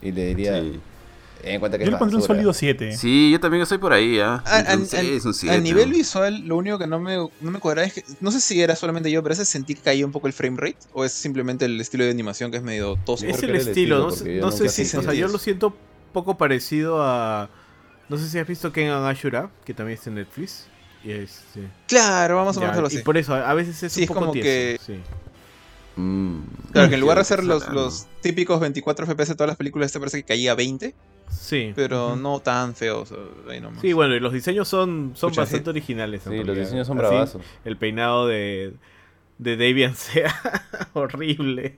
y 0.02 0.12
le 0.14 0.26
diría, 0.28 0.62
Sí. 0.62 0.80
En 1.44 1.60
cuenta 1.60 1.78
que 1.78 1.86
Yo 1.86 1.92
le 1.92 1.98
pondré 1.98 2.18
un 2.18 2.24
sólido 2.24 2.54
7. 2.54 2.96
Sí, 2.98 3.32
yo 3.32 3.40
también 3.40 3.64
estoy 3.64 3.78
por 3.78 3.94
ahí, 3.94 4.20
¿ah? 4.20 4.44
A, 4.46 4.58
a- 4.60 4.76
Un 4.76 4.86
seis, 4.86 5.26
a- 5.26 5.30
un 5.30 5.50
a 5.50 5.58
nivel 5.60 5.92
visual, 5.92 6.46
lo 6.48 6.58
único 6.58 6.78
que 6.78 6.88
no 6.88 7.00
me, 7.00 7.16
no 7.18 7.52
me 7.52 7.60
cuadraba 7.60 7.88
es 7.88 7.94
que, 7.94 8.04
no 8.22 8.32
sé 8.32 8.42
si 8.42 8.62
era 8.62 8.76
solamente 8.76 9.10
yo, 9.12 9.22
pero 9.24 9.32
veces 9.32 9.48
sentí 9.50 9.76
que 9.76 9.82
caía 9.82 10.06
un 10.06 10.12
poco 10.12 10.28
el 10.28 10.34
frame 10.34 10.58
rate, 10.58 10.78
o 10.94 11.06
es 11.06 11.12
simplemente 11.14 11.66
el 11.66 11.80
estilo 11.80 12.04
de 12.04 12.12
animación 12.12 12.52
que 12.52 12.58
es 12.58 12.64
medio 12.64 12.98
tosco. 13.06 13.28
Es 13.28 13.42
el 13.44 13.56
estilo, 13.56 14.10
estilo, 14.10 14.42
no, 14.42 14.52
sé- 14.52 14.70
si, 14.70 14.86
sentí 14.86 14.98
o 14.98 15.02
sea, 15.04 15.14
yo 15.14 15.28
lo 15.28 15.38
siento 15.38 15.76
poco 16.14 16.38
parecido 16.38 17.02
a, 17.04 17.50
no 18.10 18.18
sé 18.18 18.28
si 18.28 18.38
has 18.40 18.48
visto 18.48 18.72
Kengan 18.72 19.06
Ashura, 19.06 19.50
que 19.66 19.74
también 19.74 19.98
está 19.98 20.10
en 20.10 20.16
Netflix. 20.16 20.66
Y 21.04 21.12
este, 21.12 21.62
Claro, 21.88 22.36
vamos 22.36 22.58
a 22.58 22.60
ponerlo 22.60 22.84
y 22.92 22.96
así. 22.96 23.04
por 23.04 23.16
eso 23.18 23.34
a 23.34 23.54
veces 23.54 23.82
es 23.84 23.94
Sí, 23.94 24.02
un 24.02 24.04
es 24.04 24.08
poco 24.10 24.20
como 24.20 24.32
tieso, 24.34 24.46
que- 24.46 24.80
sí. 24.86 25.00
Mm. 25.96 26.40
Claro, 26.72 26.90
que 26.90 26.96
en 26.96 27.02
lugar 27.02 27.18
de 27.18 27.22
hacer 27.22 27.44
los, 27.44 27.68
los 27.70 28.08
típicos 28.22 28.60
24 28.60 29.06
FPS 29.06 29.30
de 29.30 29.36
todas 29.36 29.50
las 29.50 29.58
películas, 29.58 29.88
este 29.88 30.00
parece 30.00 30.18
que 30.20 30.24
caía 30.24 30.52
a 30.54 30.56
20, 30.56 30.96
Sí. 31.30 31.72
pero 31.76 32.16
no 32.16 32.40
tan 32.40 32.76
feo. 32.76 33.02
o 33.02 33.06
sea, 33.06 33.18
ahí 33.50 33.60
nomás. 33.62 33.82
Sí, 33.82 33.94
bueno, 33.94 34.16
y 34.16 34.20
los 34.20 34.34
diseños 34.34 34.68
son, 34.68 35.12
son 35.16 35.30
Pucha, 35.30 35.42
bastante 35.42 35.70
originales. 35.70 36.26
en 36.28 36.34
Sí, 36.34 36.44
los 36.44 36.58
diseños 36.58 36.88
son 36.88 37.00
Así, 37.00 37.08
bravazos. 37.08 37.42
El 37.66 37.78
peinado 37.78 38.28
de, 38.28 38.74
de 39.38 39.58
Davian 39.58 39.96
sea 39.96 40.34
horrible. 40.94 41.78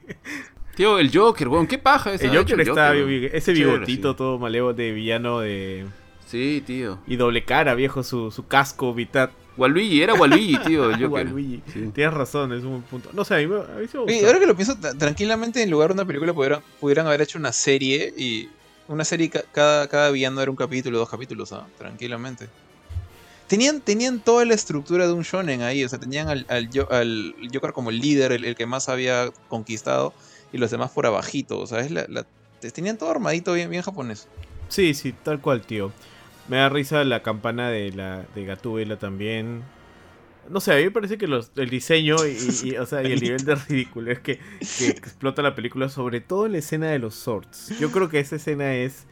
Tío, 0.76 1.00
el 1.00 1.16
Joker, 1.16 1.48
weón, 1.50 1.68
qué 1.68 1.78
paja 1.78 2.14
esa 2.14 2.26
El 2.26 2.38
Joker 2.38 2.62
hecho 2.62 2.72
está, 2.72 2.96
ese 2.96 3.54
bigotito 3.54 4.12
sí. 4.12 4.18
todo 4.18 4.40
malevo 4.40 4.74
de 4.74 4.92
villano 4.92 5.40
de... 5.42 5.86
Sí, 6.26 6.64
tío. 6.66 6.98
Y 7.08 7.18
doble 7.18 7.44
cara, 7.44 7.76
viejo, 7.76 8.04
su, 8.04 8.32
su 8.32 8.48
casco, 8.48 8.94
mitad. 8.94 9.32
Waluigi, 9.58 10.02
era 10.02 10.14
Waluigi, 10.14 10.58
tío, 10.60 10.86
el 10.90 10.92
Joker. 11.04 11.26
Waluigi. 11.28 11.62
Sí. 11.68 11.92
Tienes 11.94 12.14
razón, 12.14 12.54
es 12.54 12.64
un 12.64 12.70
buen 12.72 12.82
punto. 12.84 13.10
No 13.12 13.26
sé, 13.26 13.36
a 13.36 13.38
mí, 13.40 13.48
me- 13.48 13.58
a 13.58 13.78
mí 13.82 13.86
sí 13.92 13.98
me 13.98 14.26
ahora 14.26 14.40
que 14.40 14.46
lo 14.48 14.56
pienso, 14.56 14.78
tra- 14.78 14.98
tranquilamente 14.98 15.62
en 15.62 15.70
lugar 15.70 15.90
de 15.90 15.96
una 15.96 16.06
película 16.06 16.34
pudieran, 16.34 16.62
pudieran 16.80 17.06
haber 17.06 17.22
hecho 17.22 17.38
una 17.38 17.52
serie 17.52 18.14
y 18.18 18.48
una 18.92 19.06
serie 19.06 19.30
ca- 19.30 19.44
cada, 19.52 19.88
cada 19.88 20.12
villano 20.12 20.42
era 20.42 20.52
un 20.52 20.58
capítulo, 20.58 20.98
dos 21.00 21.10
capítulos, 21.10 21.52
¿ah? 21.54 21.68
tranquilamente. 21.78 22.48
Tenían, 23.48 23.82
tenían 23.82 24.20
toda 24.22 24.46
la 24.46 24.54
estructura 24.54 25.08
de 25.08 25.14
un 25.14 25.24
shonen 25.24 25.62
ahí, 25.62 25.84
o 25.84 25.90
sea, 25.90 26.00
tenían 26.00 26.30
al, 26.30 26.46
al, 26.48 26.70
al 26.90 27.34
Joker 27.54 27.74
como 27.74 27.90
el 27.90 28.00
líder, 28.00 28.32
el, 28.32 28.56
que 28.56 28.66
más 28.66 28.88
había 28.88 29.30
conquistado, 29.50 30.14
y 30.54 30.58
los 30.58 30.72
demás 30.72 30.92
por 30.92 31.06
abajito, 31.06 31.60
o 31.60 31.68
sea, 31.68 31.82
es 31.82 31.92
la, 31.92 32.06
la- 32.08 32.26
te- 32.62 32.72
tenían 32.72 32.98
todo 32.98 33.12
armadito 33.12 33.54
bien, 33.54 33.70
bien 33.70 33.82
japonés. 33.84 34.28
Sí, 34.70 34.94
sí, 34.94 35.12
tal 35.12 35.42
cual, 35.42 35.62
tío. 35.64 35.92
Me 36.48 36.58
da 36.58 36.70
risa 36.70 37.04
la 37.04 37.24
campana 37.24 37.70
de 37.70 37.92
la 37.92 38.26
de 38.36 38.46
Gatúbela 38.46 38.98
también. 38.98 39.64
No 40.50 40.60
sé, 40.60 40.74
a 40.74 40.78
mí 40.78 40.84
me 40.84 40.92
parece 40.92 41.18
que 41.18 41.28
los, 41.28 41.52
el 41.56 41.70
diseño 41.70 42.16
y, 42.26 42.70
y- 42.70 42.78
o 42.78 42.86
sea, 42.86 43.04
y 43.04 43.12
el 43.12 43.20
nivel 43.22 43.46
de 43.46 43.56
ridículo 43.56 44.12
es 44.12 44.20
que, 44.20 44.40
que 44.78 44.88
explota 44.90 45.42
la 45.42 45.56
película, 45.56 45.88
sobre 45.90 46.20
todo 46.22 46.46
en 46.46 46.54
la 46.54 46.58
escena 46.60 46.88
de 46.88 47.00
los 47.00 47.16
swords. 47.16 47.74
Yo 47.80 47.92
creo 47.92 48.10
que 48.10 48.20
esa 48.20 48.36
escena 48.38 48.76
es 48.76 49.06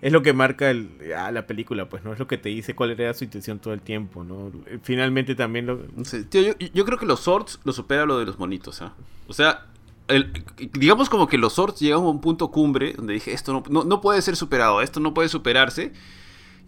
es 0.00 0.12
lo 0.12 0.22
que 0.22 0.32
marca 0.32 0.70
el, 0.70 0.90
ah, 1.16 1.32
la 1.32 1.48
película, 1.48 1.88
pues, 1.88 2.04
¿no? 2.04 2.12
Es 2.12 2.20
lo 2.20 2.28
que 2.28 2.38
te 2.38 2.50
dice 2.50 2.76
cuál 2.76 2.92
era 2.92 3.12
su 3.14 3.24
intención 3.24 3.58
todo 3.58 3.74
el 3.74 3.80
tiempo, 3.80 4.22
¿no? 4.22 4.52
Finalmente 4.84 5.34
también 5.34 5.66
lo... 5.66 5.78
Tío, 6.30 6.40
yo, 6.40 6.52
yo 6.72 6.84
creo 6.84 6.98
que 6.98 7.04
los 7.06 7.18
swords 7.18 7.58
lo 7.64 7.72
supera 7.72 8.06
lo 8.06 8.16
de 8.20 8.24
los 8.24 8.38
monitos, 8.38 8.80
¿ah? 8.80 8.94
O 9.26 9.32
sea, 9.32 9.66
el- 10.06 10.32
digamos 10.74 11.10
como 11.10 11.26
que 11.26 11.36
los 11.36 11.52
swords 11.54 11.80
llegan 11.80 11.98
a 11.98 12.08
un 12.08 12.20
punto 12.20 12.52
cumbre 12.52 12.92
donde 12.92 13.14
dije, 13.14 13.32
esto 13.32 13.52
no, 13.52 13.64
no, 13.70 13.82
no 13.82 14.00
puede 14.00 14.22
ser 14.22 14.36
superado, 14.36 14.82
esto 14.82 15.00
no 15.00 15.12
puede 15.14 15.28
superarse. 15.28 15.92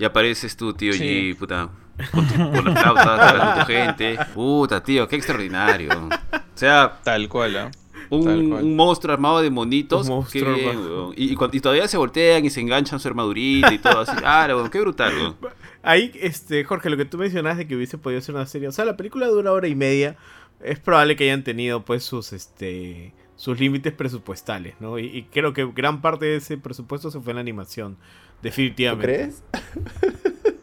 Y 0.00 0.04
apareces 0.04 0.56
tú, 0.56 0.72
tío 0.72 0.92
Sí. 0.94 1.32
G, 1.34 1.36
puta, 1.38 1.68
con, 2.10 2.26
tu, 2.26 2.34
con 2.34 2.64
las 2.64 2.80
flautas, 2.82 3.06
hablando 3.20 3.60
tu 3.60 3.66
gente. 3.66 4.18
Puta, 4.34 4.82
tío, 4.82 5.06
qué 5.06 5.16
extraordinario. 5.16 5.90
O 5.92 6.38
sea, 6.54 6.98
Tal 7.04 7.28
cual, 7.28 7.56
¿ah? 7.56 7.70
un, 8.08 8.26
un 8.52 8.74
monstruo 8.76 9.12
armado 9.12 9.40
de 9.42 9.50
monitos. 9.50 10.08
Un 10.08 10.16
monstruo 10.16 10.54
qué 10.54 10.60
bien, 10.62 10.78
weón. 10.78 11.12
y, 11.16 11.32
y 11.32 11.34
cuando- 11.36 11.56
y 11.56 11.60
todavía 11.60 11.86
se 11.86 11.96
voltean 11.98 12.44
y 12.44 12.50
se 12.50 12.60
enganchan 12.60 12.98
su 12.98 13.08
armadurita 13.08 13.72
y 13.72 13.78
todo 13.78 14.00
así. 14.00 14.16
Ah, 14.24 14.46
weón, 14.48 14.70
qué 14.70 14.80
brutal, 14.80 15.14
weón. 15.16 15.36
Ahí, 15.82 16.10
este, 16.14 16.64
Jorge, 16.64 16.90
lo 16.90 16.96
que 16.96 17.04
tú 17.04 17.18
mencionas 17.18 17.56
de 17.58 17.66
que 17.68 17.76
hubiese 17.76 17.98
podido 17.98 18.20
ser 18.22 18.34
una 18.34 18.46
serie, 18.46 18.68
o 18.68 18.72
sea, 18.72 18.84
la 18.84 18.96
película 18.96 19.26
dura 19.28 19.52
hora 19.52 19.68
y 19.68 19.74
media, 19.74 20.16
es 20.62 20.78
probable 20.78 21.14
que 21.16 21.24
hayan 21.24 21.44
tenido, 21.44 21.84
pues, 21.84 22.02
sus, 22.04 22.32
este, 22.32 23.14
sus 23.36 23.58
límites 23.60 23.92
presupuestales, 23.92 24.74
¿no? 24.80 24.98
Y, 24.98 25.06
y 25.06 25.22
creo 25.24 25.52
que 25.54 25.66
gran 25.74 26.00
parte 26.02 26.24
de 26.26 26.36
ese 26.36 26.58
presupuesto 26.58 27.10
se 27.10 27.20
fue 27.20 27.30
en 27.32 27.36
la 27.36 27.40
animación, 27.42 27.96
¿Tú 28.40 28.44
definitivamente. 28.48 29.06
crees? 29.06 29.42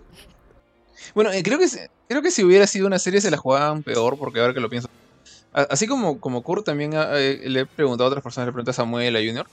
Bueno, 1.16 1.32
eh, 1.32 1.42
creo 1.44 1.58
que, 1.58 1.68
si- 1.68 1.80
creo 2.08 2.22
que 2.22 2.32
si 2.32 2.44
hubiera 2.44 2.68
sido 2.68 2.86
una 2.88 3.00
serie 3.00 3.22
se 3.22 3.32
la 3.32 3.38
jugaban 3.38 3.82
peor, 3.84 4.18
porque 4.18 4.40
ahora 4.40 4.54
que 4.54 4.60
lo 4.60 4.70
pienso. 4.70 4.88
Así 5.52 5.88
como, 5.88 6.20
como 6.20 6.44
Kurt, 6.44 6.66
también 6.66 6.94
ah, 6.96 7.10
eh, 7.14 7.40
le 7.46 7.62
he 7.62 7.66
preguntado 7.66 8.06
a 8.06 8.08
otras 8.10 8.24
personas, 8.24 8.48
le 8.48 8.52
pregunté 8.54 8.72
a 8.72 8.74
Samuel, 8.76 9.16
a 9.16 9.20
Junior, 9.20 9.48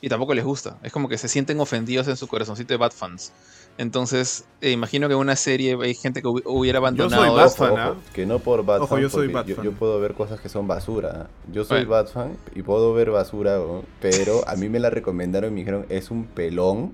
y 0.00 0.08
tampoco 0.08 0.32
les 0.32 0.44
gusta. 0.44 0.78
Es 0.82 0.92
como 0.92 1.08
que 1.08 1.18
se 1.18 1.28
sienten 1.28 1.60
ofendidos 1.60 2.08
en 2.08 2.16
su 2.16 2.26
corazoncito 2.26 2.72
de 2.72 2.78
Bad 2.78 2.92
fans. 2.92 3.32
Entonces, 3.76 4.44
eh, 4.62 4.70
imagino 4.70 5.08
que 5.08 5.14
en 5.14 5.20
una 5.20 5.36
serie 5.36 5.76
hay 5.82 5.94
gente 5.94 6.22
que 6.22 6.28
hubi- 6.28 6.42
hubiera 6.46 6.78
abandonado. 6.78 7.22
soy 7.26 7.36
Bad 7.36 7.46
eso. 7.46 7.56
fan, 7.56 7.72
Ojo, 7.72 7.80
¿ah? 7.80 7.90
ojo, 7.90 8.00
que 8.14 8.24
no 8.26 8.38
por 8.38 8.64
Bad 8.64 8.82
Ojo, 8.82 8.86
fan, 8.94 9.02
yo 9.02 9.10
soy 9.10 9.30
yo, 9.46 9.54
fan. 9.56 9.64
yo 9.64 9.72
puedo 9.72 10.00
ver 10.00 10.14
cosas 10.14 10.40
que 10.40 10.48
son 10.48 10.66
basura. 10.66 11.28
Yo 11.52 11.64
soy 11.64 11.84
Bueno. 11.84 11.90
Bad 11.90 12.06
fan 12.08 12.36
y 12.54 12.62
puedo 12.62 12.94
ver 12.94 13.10
basura, 13.10 13.60
pero 14.00 14.48
a 14.48 14.56
mí 14.56 14.70
me 14.70 14.80
la 14.80 14.88
recomendaron 14.88 15.50
y 15.50 15.54
me 15.54 15.60
dijeron, 15.60 15.84
es 15.90 16.10
un 16.10 16.24
pelón, 16.24 16.92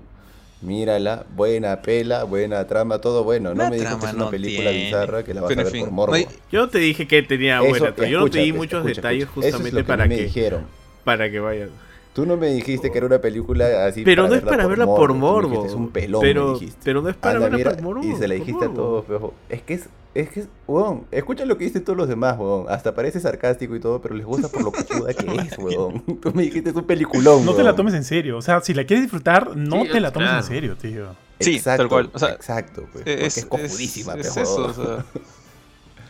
mírala, 0.61 1.25
buena 1.35 1.81
pela, 1.81 2.23
buena 2.23 2.65
trama, 2.67 2.99
todo 2.99 3.23
bueno. 3.23 3.53
No 3.53 3.67
me 3.69 3.77
dijo 3.77 3.99
que 3.99 4.05
es 4.05 4.13
una 4.13 4.25
no 4.25 4.29
película 4.29 4.71
tiene. 4.71 4.85
bizarra 4.85 5.23
que 5.23 5.33
la 5.33 5.41
vas 5.41 5.49
Pero 5.49 5.61
a 5.61 5.63
ver 5.63 5.71
fin, 5.73 5.79
por 5.79 5.91
morbo. 5.91 6.15
Yo 6.51 6.61
no 6.61 6.69
te 6.69 6.79
dije 6.79 7.07
que 7.07 7.23
tenía 7.23 7.63
Eso, 7.63 7.67
buena, 7.69 7.95
trama, 7.95 8.09
yo 8.09 8.19
no 8.19 8.29
te 8.29 8.39
di 8.39 8.53
muchos 8.53 8.85
escucha, 8.85 9.01
detalles 9.01 9.23
escucha. 9.23 9.47
Eso 9.47 9.63
es 9.63 9.71
justamente 9.71 9.71
lo 9.71 9.85
que 9.85 9.93
a 9.93 9.97
para 9.97 10.07
me 10.07 10.17
que, 10.17 10.21
dijeron. 10.21 10.71
para 11.03 11.29
que 11.31 11.39
vayas. 11.39 11.69
Tú 12.17 12.25
no 12.25 12.35
me 12.35 12.47
dijiste 12.47 12.89
que 12.91 12.97
era 12.97 13.05
una 13.05 13.19
película 13.21 13.85
así 13.85 14.03
Pero 14.03 14.27
no 14.27 14.33
es 14.33 14.41
para 14.41 14.65
verla 14.65 14.87
por 14.87 15.09
tú 15.09 15.13
me 15.13 15.19
morbo. 15.19 15.65
es 15.67 15.73
un 15.73 15.89
pelón, 15.91 16.19
pero, 16.21 16.47
me 16.47 16.53
dijiste. 16.53 16.79
pero 16.83 17.01
no 17.03 17.09
es 17.09 17.15
para 17.15 17.35
Anda, 17.35 17.49
verla 17.49 17.57
mira, 17.57 17.71
por 17.73 17.81
morbo. 17.83 18.03
y 18.03 18.15
se 18.15 18.27
la 18.27 18.35
por 18.35 18.45
dijiste 18.45 18.65
a 18.65 18.69
morbo. 18.69 18.83
todos, 18.83 19.05
pero 19.07 19.33
es 19.49 19.61
que 19.61 19.73
es, 19.75 19.89
es 20.15 20.29
que 20.29 20.39
es, 20.39 20.47
weón, 20.65 21.03
escucha 21.11 21.45
lo 21.45 21.59
que 21.59 21.65
dicen 21.65 21.83
todos 21.83 21.95
los 21.95 22.07
demás, 22.09 22.39
weón, 22.39 22.65
hasta 22.69 22.95
parece 22.95 23.19
sarcástico 23.19 23.75
y 23.75 23.79
todo, 23.79 24.01
pero 24.01 24.15
les 24.15 24.25
gusta 24.25 24.47
por 24.49 24.63
lo 24.63 24.71
cochuda 24.71 25.13
que 25.13 25.27
es, 25.41 25.57
weón. 25.59 26.01
Tú 26.19 26.31
me 26.33 26.41
dijiste 26.41 26.71
es 26.71 26.75
un 26.75 26.85
peliculón, 26.85 27.45
No 27.45 27.53
te 27.53 27.61
la 27.61 27.75
tomes 27.75 27.93
en 27.93 28.03
serio. 28.03 28.37
O 28.37 28.41
sea, 28.41 28.61
si 28.61 28.73
la 28.73 28.83
quieres 28.83 29.03
disfrutar, 29.03 29.55
no 29.55 29.83
Sí, 29.83 29.89
te 29.91 29.99
la 29.99 30.11
tomes 30.11 30.29
claro. 30.29 30.43
en 30.43 30.47
serio, 30.47 30.75
tío. 30.75 31.05
Sí, 31.39 31.59
tal 31.59 31.87
cual, 31.87 32.09
o 32.13 32.17
sea, 32.17 32.29
exacto, 32.31 32.81
pues, 32.91 33.03
porque 33.05 33.25
Es, 33.27 33.37
es, 33.37 33.45
cojudísima, 33.45 34.13
es- 34.15 34.21
pe, 34.21 34.27
es 34.27 34.37
eso, 34.37 34.65
o 34.65 34.73
sea. 34.73 35.05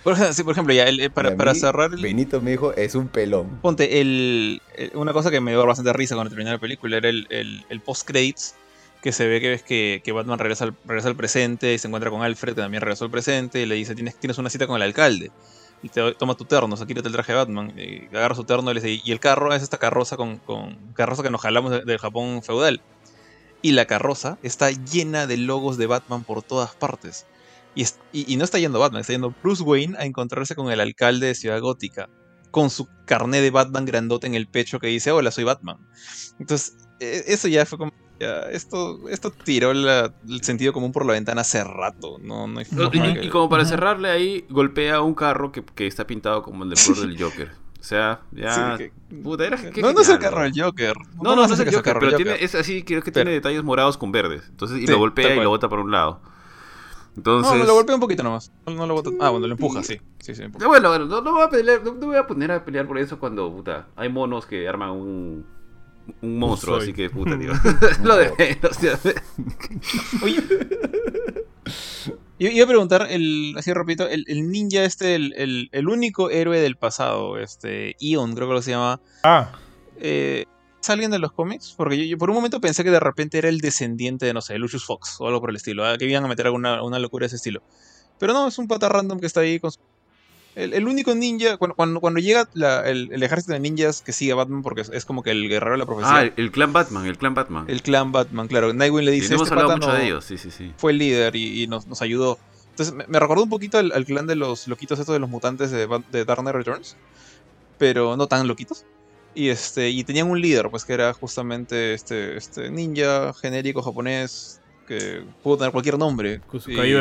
Por 0.07 0.13
ejemplo, 0.13 0.33
sí, 0.33 0.43
por 0.43 0.53
ejemplo, 0.53 0.73
ya, 0.73 0.83
el- 0.85 1.01
eh, 1.01 1.09
para, 1.09 1.29
a 1.31 1.35
para 1.35 1.51
mí, 1.51 1.59
cerrar 1.59 1.91
el, 1.93 2.01
Benito 2.01 2.39
me 2.39 2.51
dijo, 2.51 2.73
es 2.77 2.95
un 2.95 3.09
pelón. 3.09 3.59
Ponte, 3.61 3.99
el, 3.99 4.61
el- 4.77 4.91
una 4.95 5.11
cosa 5.11 5.29
que 5.31 5.41
me 5.41 5.51
dio 5.51 5.65
bastante 5.65 5.91
risa 5.91 6.15
cuando 6.15 6.29
terminé 6.29 6.49
la 6.51 6.59
película 6.59 6.95
era 6.95 7.09
el, 7.09 7.27
el, 7.29 7.65
el 7.67 7.81
post-credits, 7.81 8.55
que 9.01 9.11
se 9.11 9.27
ve 9.27 9.41
que 9.41 9.49
ves 9.49 9.63
que, 9.63 10.01
que 10.05 10.13
Batman 10.13 10.39
regresa 10.39 10.63
al, 10.63 10.77
regresa 10.85 11.09
al 11.09 11.17
presente 11.17 11.73
y 11.73 11.77
se 11.77 11.87
encuentra 11.87 12.09
con 12.09 12.21
Alfred, 12.21 12.55
que 12.55 12.61
también 12.61 12.79
regresó 12.79 13.03
al 13.03 13.11
presente, 13.11 13.61
y 13.61 13.65
le 13.65 13.75
dice, 13.75 13.95
tienes, 13.95 14.15
tienes 14.17 14.37
una 14.37 14.49
cita 14.49 14.65
con 14.65 14.77
el 14.77 14.81
alcalde. 14.83 15.29
Y 15.83 15.89
te 15.89 16.13
toma 16.13 16.35
tu 16.35 16.45
terno, 16.45 16.73
o 16.73 16.77
sea, 16.77 16.87
quítate 16.87 17.09
el 17.09 17.13
traje 17.13 17.33
de 17.33 17.39
Batman. 17.39 17.73
Y 17.77 18.05
agarra 18.15 18.33
su 18.33 18.45
terno 18.45 18.71
y 18.71 18.75
le 18.75 18.79
dice, 18.79 19.01
y 19.03 19.11
el 19.11 19.19
carro 19.19 19.53
es 19.53 19.61
esta 19.61 19.77
carroza 19.77 20.15
con, 20.15 20.37
con 20.37 20.93
carroza 20.93 21.21
que 21.21 21.29
nos 21.31 21.41
jalamos 21.41 21.69
de- 21.71 21.81
del 21.83 21.97
Japón 21.97 22.41
feudal. 22.43 22.81
Y 23.61 23.73
la 23.73 23.83
carroza 23.85 24.37
está 24.41 24.71
llena 24.71 25.27
de 25.27 25.35
logos 25.35 25.77
de 25.77 25.87
Batman 25.87 26.23
por 26.23 26.43
todas 26.43 26.73
partes. 26.77 27.25
Y, 27.77 27.83
es- 27.83 27.99
y- 28.11 28.33
y 28.33 28.37
no 28.37 28.43
está 28.43 28.57
yendo 28.57 28.79
Batman, 28.79 29.01
está 29.01 29.13
yendo 29.13 29.33
Bruce 29.43 29.61
Wayne 29.61 29.95
a 29.99 30.05
encontrarse 30.05 30.55
con 30.55 30.71
el 30.71 30.79
alcalde 30.79 31.27
de 31.27 31.35
Ciudad 31.35 31.59
Gótica 31.61 32.09
con 32.49 32.69
su 32.71 32.87
carné 33.05 33.39
de 33.41 33.51
Batman 33.51 33.85
grandote 33.85 34.25
en 34.25 34.33
el 34.33 34.47
pecho 34.47 34.79
que 34.79 34.87
dice, 34.87 35.11
hola, 35.11 35.29
soy 35.29 35.43
Batman. 35.43 35.77
Entonces, 36.39 36.75
e- 36.99 37.23
eso 37.27 37.47
ya 37.47 37.65
fue 37.67 37.77
como... 37.77 37.91
ya, 38.19 38.41
esto, 38.49 39.07
esto 39.09 39.29
tiró 39.31 39.73
la- 39.75 40.11
el 40.27 40.41
sentido 40.41 40.73
común 40.73 40.91
por 40.91 41.05
la 41.05 41.13
ventana 41.13 41.41
hace 41.41 41.63
rato. 41.63 42.17
No, 42.19 42.47
no 42.47 42.59
hay 42.59 42.65
No, 42.71 42.85
Y, 42.85 42.89
que- 42.89 43.25
y 43.25 43.29
como 43.29 43.47
para 43.47 43.63
cerrarle 43.65 44.09
ahí, 44.09 44.45
golpea 44.49 45.01
un 45.01 45.13
carro 45.13 45.51
que, 45.51 45.63
que 45.63 45.85
está 45.85 46.07
pintado 46.07 46.41
como 46.41 46.63
el 46.63 46.71
del 46.71 46.79
color 46.83 47.07
del 47.07 47.21
Joker. 47.21 47.51
O 47.79 47.83
sea, 47.83 48.21
ya. 48.31 48.75
Sí, 48.77 48.85
que- 49.09 49.15
puta, 49.21 49.45
era- 49.45 49.57
qué 49.71 49.81
no, 49.81 49.93
no 49.93 50.01
es 50.01 50.09
el 50.09 50.17
carro 50.17 50.41
del 50.41 50.53
Joker. 50.59 50.93
No, 51.21 51.35
no, 51.35 51.35
no 51.35 51.43
es 51.45 51.51
sé 51.57 51.61
el 51.63 51.69
que 51.69 51.75
Joker, 51.75 51.93
carro 51.93 51.99
pero 51.99 52.11
del 52.13 52.17
tiene, 52.17 52.31
Joker. 52.31 52.45
es 52.45 52.55
así, 52.55 52.81
creo 52.81 53.03
que 53.03 53.11
Pero- 53.11 53.25
tiene 53.25 53.31
detalles 53.35 53.63
morados 53.63 53.97
con 53.99 54.11
verdes. 54.11 54.41
Entonces, 54.49 54.79
y 54.79 54.87
Sí, 54.87 54.91
lo 54.91 54.97
golpea 54.97 55.35
y 55.35 55.39
lo 55.39 55.49
bota 55.49 55.69
por 55.69 55.79
un 55.79 55.91
lado. 55.91 56.21
Entonces. 57.17 57.51
No, 57.51 57.57
me 57.59 57.65
lo 57.65 57.73
golpea 57.73 57.95
un 57.95 58.01
poquito 58.01 58.23
nomás. 58.23 58.51
No, 58.65 58.73
no 58.75 58.85
lo 58.87 58.93
bota- 58.93 59.09
Ah, 59.19 59.29
bueno, 59.31 59.47
lo 59.47 59.53
empuja, 59.53 59.81
sí. 59.83 59.97
Sí, 60.19 60.35
sí, 60.35 60.43
empuja. 60.43 60.63
Ya, 60.63 60.67
Bueno, 60.69 60.89
bueno, 60.89 61.05
no, 61.05 61.21
no 61.21 61.33
voy 61.33 61.41
a 61.43 61.49
pelear, 61.49 61.83
no, 61.83 61.93
no 61.93 62.05
voy 62.07 62.15
a 62.15 62.27
poner 62.27 62.51
a 62.51 62.63
pelear 62.63 62.87
por 62.87 62.97
eso 62.99 63.19
cuando, 63.19 63.51
puta, 63.51 63.87
hay 63.95 64.07
monos 64.09 64.45
que 64.45 64.67
arman 64.67 64.91
un, 64.91 65.45
un 66.21 66.39
monstruo, 66.39 66.75
soy. 66.75 66.83
así 66.83 66.93
que, 66.93 67.09
puta, 67.09 67.35
tío. 67.39 67.51
lo 68.03 68.15
de. 68.17 68.31
Oye. 70.23 70.43
Yo 72.39 72.49
iba 72.49 72.65
a 72.65 72.67
preguntar, 72.67 73.07
el, 73.09 73.55
así 73.57 73.73
repito, 73.73 74.07
el, 74.07 74.23
el 74.27 74.51
ninja 74.51 74.83
este, 74.83 75.15
el, 75.15 75.33
el, 75.37 75.69
el 75.71 75.89
único 75.89 76.29
héroe 76.29 76.59
del 76.59 76.75
pasado, 76.75 77.39
este, 77.39 77.95
Ion, 77.99 78.35
creo 78.35 78.47
que 78.47 78.53
lo 78.53 78.61
se 78.61 78.71
llama. 78.71 79.01
Ah, 79.23 79.53
Eh, 79.99 80.45
¿Es 80.87 80.89
alguien 80.91 81.11
de 81.11 81.19
los 81.19 81.33
cómics? 81.33 81.73
Porque 81.75 81.97
yo, 81.97 82.03
yo 82.05 82.17
por 82.17 82.29
un 82.29 82.37
momento 82.37 82.61
pensé 82.61 82.81
que 82.81 82.91
de 82.91 82.99
repente 83.01 83.37
era 83.37 83.49
el 83.49 83.59
descendiente 83.59 84.25
de, 84.25 84.33
no 84.33 84.39
sé, 84.39 84.57
Lucius 84.57 84.85
Fox 84.85 85.17
o 85.19 85.27
algo 85.27 85.41
por 85.41 85.49
el 85.49 85.57
estilo. 85.57 85.85
ah, 85.85 85.97
Que 85.97 86.05
iban 86.05 86.23
a 86.23 86.29
meter 86.29 86.45
alguna 86.45 86.81
una 86.81 86.97
locura 86.97 87.23
de 87.23 87.27
ese 87.27 87.35
estilo. 87.35 87.61
Pero 88.19 88.31
no, 88.31 88.47
es 88.47 88.57
un 88.57 88.69
pata 88.69 88.87
random 88.87 89.19
que 89.19 89.25
está 89.25 89.41
ahí 89.41 89.59
con 89.59 89.71
su- 89.71 89.79
el, 90.55 90.73
el 90.73 90.87
único 90.87 91.13
ninja, 91.13 91.57
cuando, 91.57 91.75
cuando, 91.75 91.99
cuando 91.99 92.19
llega 92.21 92.47
la- 92.53 92.87
el, 92.89 93.09
el 93.11 93.21
ejército 93.21 93.51
de 93.51 93.59
ninjas 93.59 94.01
que 94.01 94.13
sigue 94.13 94.31
a 94.31 94.35
Batman, 94.35 94.63
porque 94.63 94.79
es, 94.81 94.89
es 94.93 95.03
como 95.03 95.21
que 95.23 95.31
el 95.31 95.49
guerrero 95.49 95.73
de 95.73 95.77
la 95.79 95.85
profecía, 95.85 96.15
Ah, 96.15 96.21
el, 96.23 96.33
el 96.37 96.51
clan 96.51 96.71
Batman, 96.71 97.05
el 97.05 97.17
clan 97.17 97.33
Batman. 97.35 97.65
el 97.67 97.81
clan 97.81 98.11
Batman, 98.13 98.47
claro. 98.47 98.73
Nightwing 98.73 99.03
le 99.05 99.11
dice, 99.11 99.27
no 99.29 99.35
hemos 99.35 99.47
este 99.49 99.53
hablado 99.53 99.67
pata 99.73 99.77
mucho 99.77 99.89
no- 99.89 99.99
de 99.99 100.05
ellos, 100.05 100.23
sí, 100.23 100.37
sí, 100.37 100.49
sí. 100.51 100.71
fue 100.77 100.93
el 100.93 100.99
líder 100.99 101.35
y, 101.35 101.63
y 101.63 101.67
nos, 101.67 101.85
nos 101.85 102.01
ayudó. 102.01 102.39
Entonces 102.69 102.95
me, 102.95 103.05
me 103.07 103.19
recordó 103.19 103.43
un 103.43 103.49
poquito 103.49 103.77
al, 103.77 103.91
al 103.91 104.05
clan 104.05 104.25
de 104.25 104.35
los 104.37 104.67
loquitos 104.69 104.97
estos 104.99 105.11
de 105.13 105.19
los 105.19 105.29
mutantes 105.29 105.69
de, 105.69 105.85
de 106.13 106.23
Dark 106.25 106.39
Knight 106.41 106.55
Returns, 106.55 106.95
pero 107.77 108.15
no 108.17 108.27
tan 108.27 108.47
loquitos. 108.47 108.85
Y 109.37 109.49
este 109.49 109.89
y 109.89 110.03
tenían 110.03 110.29
un 110.31 110.41
líder, 110.41 110.69
pues 110.71 110.83
que 110.83 110.93
era 110.93 111.13
justamente 111.13 111.93
este, 111.93 112.35
este 112.37 112.71
ninja 112.71 113.33
genérico 113.35 113.83
japonés 113.83 114.59
que 114.87 115.21
pudo 115.43 115.57
tener 115.57 115.71
cualquier 115.71 115.97
nombre. 115.99 116.39
Kusukai. 116.39 116.91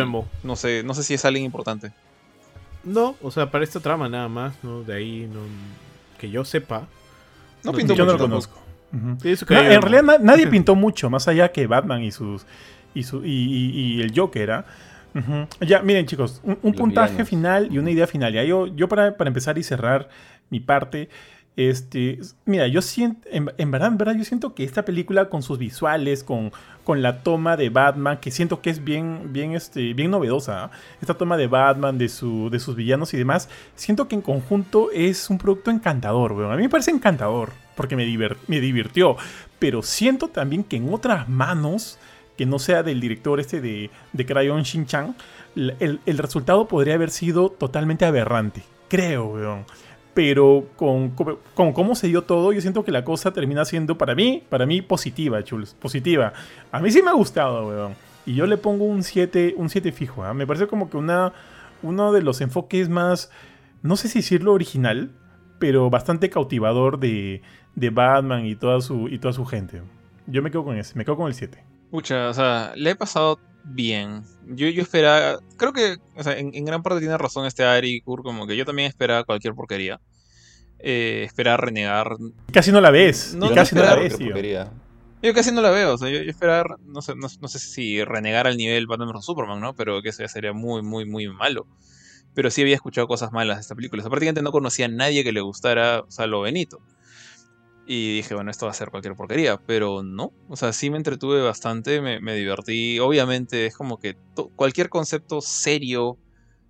No 0.42 0.54
sé, 0.56 0.82
no 0.84 0.92
sé 0.92 1.02
si 1.02 1.14
es 1.14 1.24
alguien 1.24 1.44
importante. 1.46 1.92
No, 2.84 3.16
o 3.22 3.30
sea, 3.30 3.50
para 3.50 3.64
esta 3.64 3.80
trama 3.80 4.08
nada 4.08 4.28
más, 4.28 4.54
¿no? 4.62 4.82
De 4.82 4.94
ahí, 4.94 5.28
no, 5.32 5.40
que 6.18 6.30
yo 6.30 6.44
sepa. 6.44 6.80
No 7.64 7.72
No, 7.72 7.78
pintó 7.78 7.94
yo 7.94 8.04
no 8.04 8.12
mucho 8.12 8.26
lo 8.28 8.30
tampoco. 8.30 8.60
conozco. 8.90 9.54
No, 9.54 9.60
en 9.60 9.82
realidad 9.82 10.02
na- 10.02 10.18
nadie 10.18 10.46
pintó 10.50 10.74
mucho, 10.74 11.08
más 11.10 11.26
allá 11.28 11.50
que 11.52 11.66
Batman 11.66 12.02
y 12.02 12.12
sus 12.12 12.44
y 12.94 13.02
su 13.02 13.24
y, 13.24 13.30
y- 13.30 13.94
y 13.98 14.02
el 14.02 14.12
Joker. 14.14 14.50
¿ah? 14.50 14.66
Ya, 15.60 15.80
miren 15.80 16.04
chicos, 16.06 16.40
un, 16.44 16.74
puntaje 16.74 17.12
villanos. 17.12 17.28
final 17.30 17.68
y 17.72 17.78
una 17.78 17.90
idea 17.90 18.06
final. 18.06 18.32
Ya, 18.34 18.44
yo, 18.44 18.66
yo 18.66 18.88
para, 18.88 19.16
para 19.16 19.28
empezar 19.28 19.56
y 19.58 19.62
cerrar 19.62 20.08
mi 20.50 20.60
parte, 20.60 21.08
este, 21.56 22.20
mira, 22.44 22.66
yo 22.68 22.82
siento, 22.82 23.26
en, 23.30 23.46
verdad, 23.70 23.88
en 23.88 23.96
verdad, 23.96 24.14
yo 24.14 24.24
siento 24.24 24.54
que 24.54 24.62
esta 24.62 24.84
película 24.84 25.30
con 25.30 25.42
sus 25.42 25.58
visuales, 25.58 26.22
con, 26.22 26.52
con 26.84 27.00
la 27.00 27.22
toma 27.22 27.56
de 27.56 27.70
Batman, 27.70 28.18
que 28.20 28.30
siento 28.30 28.60
que 28.60 28.68
es 28.68 28.84
bien, 28.84 29.32
bien, 29.32 29.52
este, 29.52 29.94
bien 29.94 30.10
novedosa, 30.10 30.64
¿ah? 30.64 30.70
esta 31.00 31.14
toma 31.14 31.38
de 31.38 31.46
Batman, 31.46 31.96
de, 31.96 32.10
su, 32.10 32.50
de 32.50 32.60
sus 32.60 32.76
villanos 32.76 33.14
y 33.14 33.16
demás, 33.16 33.48
siento 33.74 34.06
que 34.06 34.16
en 34.16 34.20
conjunto 34.20 34.90
es 34.92 35.30
un 35.30 35.38
producto 35.38 35.70
encantador, 35.70 36.32
weón. 36.32 36.52
A 36.52 36.56
mí 36.56 36.62
me 36.64 36.68
parece 36.68 36.90
encantador, 36.90 37.52
porque 37.74 37.96
me, 37.96 38.04
me 38.48 38.60
divirtió, 38.60 39.16
pero 39.58 39.82
siento 39.82 40.28
también 40.28 40.62
que 40.62 40.76
en 40.76 40.92
otras 40.92 41.26
manos, 41.26 41.98
que 42.36 42.44
no 42.44 42.58
sea 42.58 42.82
del 42.82 43.00
director 43.00 43.40
este 43.40 43.62
de, 43.62 43.90
de 44.12 44.26
Crayon 44.26 44.62
Shin-Chan, 44.62 45.16
el, 45.56 46.00
el 46.04 46.18
resultado 46.18 46.68
podría 46.68 46.96
haber 46.96 47.10
sido 47.10 47.48
totalmente 47.48 48.04
aberrante, 48.04 48.62
creo, 48.88 49.28
weón. 49.28 49.64
Pero 50.16 50.68
con, 50.76 51.10
con, 51.10 51.74
cómo 51.74 51.94
se 51.94 52.06
dio 52.06 52.22
todo, 52.22 52.54
yo 52.54 52.62
siento 52.62 52.86
que 52.86 52.90
la 52.90 53.04
cosa 53.04 53.34
termina 53.34 53.66
siendo 53.66 53.98
para 53.98 54.14
mí, 54.14 54.42
para 54.48 54.64
mí 54.64 54.80
positiva, 54.80 55.44
chuls, 55.44 55.74
positiva. 55.74 56.32
A 56.72 56.80
mí 56.80 56.90
sí 56.90 57.02
me 57.02 57.10
ha 57.10 57.12
gustado, 57.12 57.68
weón. 57.68 57.94
Y 58.24 58.32
yo 58.32 58.46
le 58.46 58.56
pongo 58.56 58.86
un 58.86 59.02
7, 59.02 59.56
un 59.58 59.68
7 59.68 59.92
fijo. 59.92 60.24
¿ah? 60.24 60.32
Me 60.32 60.46
parece 60.46 60.68
como 60.68 60.88
que 60.88 60.96
una, 60.96 61.34
uno 61.82 62.12
de 62.12 62.22
los 62.22 62.40
enfoques 62.40 62.88
más, 62.88 63.30
no 63.82 63.96
sé 63.96 64.08
si 64.08 64.20
decirlo 64.20 64.54
original, 64.54 65.10
pero 65.58 65.90
bastante 65.90 66.30
cautivador 66.30 66.98
de, 66.98 67.42
de 67.74 67.90
Batman 67.90 68.46
y 68.46 68.56
toda, 68.56 68.80
su, 68.80 69.08
y 69.08 69.18
toda 69.18 69.34
su 69.34 69.44
gente. 69.44 69.82
Yo 70.26 70.42
me 70.42 70.50
quedo 70.50 70.64
con 70.64 70.78
ese, 70.78 70.96
me 70.96 71.04
quedo 71.04 71.18
con 71.18 71.26
el 71.26 71.34
7. 71.34 71.62
Pucha, 71.90 72.30
o 72.30 72.32
sea, 72.32 72.72
le 72.74 72.92
he 72.92 72.96
pasado 72.96 73.38
bien. 73.66 74.22
Yo, 74.46 74.68
yo 74.68 74.82
esperaba, 74.82 75.38
creo 75.56 75.72
que, 75.72 75.96
o 76.16 76.22
sea, 76.22 76.38
en, 76.38 76.54
en 76.54 76.64
gran 76.64 76.82
parte 76.82 77.00
tiene 77.00 77.18
razón 77.18 77.46
este 77.46 77.64
Ari 77.64 78.00
Kur, 78.00 78.22
como 78.22 78.46
que 78.46 78.56
yo 78.56 78.64
también 78.64 78.88
esperaba 78.88 79.24
cualquier 79.24 79.54
porquería. 79.54 80.00
Eh, 80.78 81.22
esperaba 81.24 81.56
renegar. 81.56 82.16
Casi 82.52 82.70
no 82.70 82.80
la 82.80 82.90
ves. 82.90 83.34
No, 83.34 83.52
casi 83.52 83.74
no 83.74 83.82
la 83.82 83.96
ves, 83.96 84.16
tío. 84.16 84.28
porquería. 84.28 84.70
Yo 85.22 85.34
casi 85.34 85.50
no 85.50 85.62
la 85.62 85.70
veo, 85.70 85.94
o 85.94 85.98
sea, 85.98 86.10
yo, 86.10 86.22
yo 86.22 86.30
esperaba, 86.30 86.76
no 86.84 87.00
sé, 87.00 87.14
no, 87.16 87.26
no 87.40 87.48
sé 87.48 87.58
si 87.58 88.04
renegar 88.04 88.46
al 88.46 88.56
nivel 88.56 88.86
Batman 88.86 89.08
vs 89.12 89.24
Superman, 89.24 89.60
¿no? 89.60 89.74
Pero 89.74 90.02
que 90.02 90.10
eso 90.10 90.22
ya 90.22 90.28
sería 90.28 90.52
muy, 90.52 90.82
muy, 90.82 91.06
muy 91.06 91.26
malo. 91.28 91.66
Pero 92.34 92.50
sí 92.50 92.60
había 92.60 92.74
escuchado 92.74 93.08
cosas 93.08 93.32
malas 93.32 93.56
de 93.56 93.62
esta 93.62 93.74
película. 93.74 94.02
O 94.02 94.04
sea, 94.04 94.10
prácticamente 94.10 94.42
no 94.42 94.52
conocía 94.52 94.86
a 94.86 94.90
nadie 94.90 95.24
que 95.24 95.32
le 95.32 95.40
gustara, 95.40 96.00
o 96.00 96.10
sea, 96.10 96.26
lo 96.26 96.42
Benito. 96.42 96.80
Y 97.88 98.16
dije, 98.16 98.34
bueno, 98.34 98.50
esto 98.50 98.66
va 98.66 98.72
a 98.72 98.74
ser 98.74 98.90
cualquier 98.90 99.14
porquería, 99.14 99.58
pero 99.58 100.02
no. 100.02 100.32
O 100.48 100.56
sea, 100.56 100.72
sí 100.72 100.90
me 100.90 100.96
entretuve 100.96 101.40
bastante, 101.40 102.00
me, 102.00 102.34
divertí. 102.34 102.98
Obviamente 102.98 103.66
es 103.66 103.76
como 103.76 103.98
que 103.98 104.16
cualquier 104.56 104.88
concepto 104.88 105.40
serio 105.40 106.18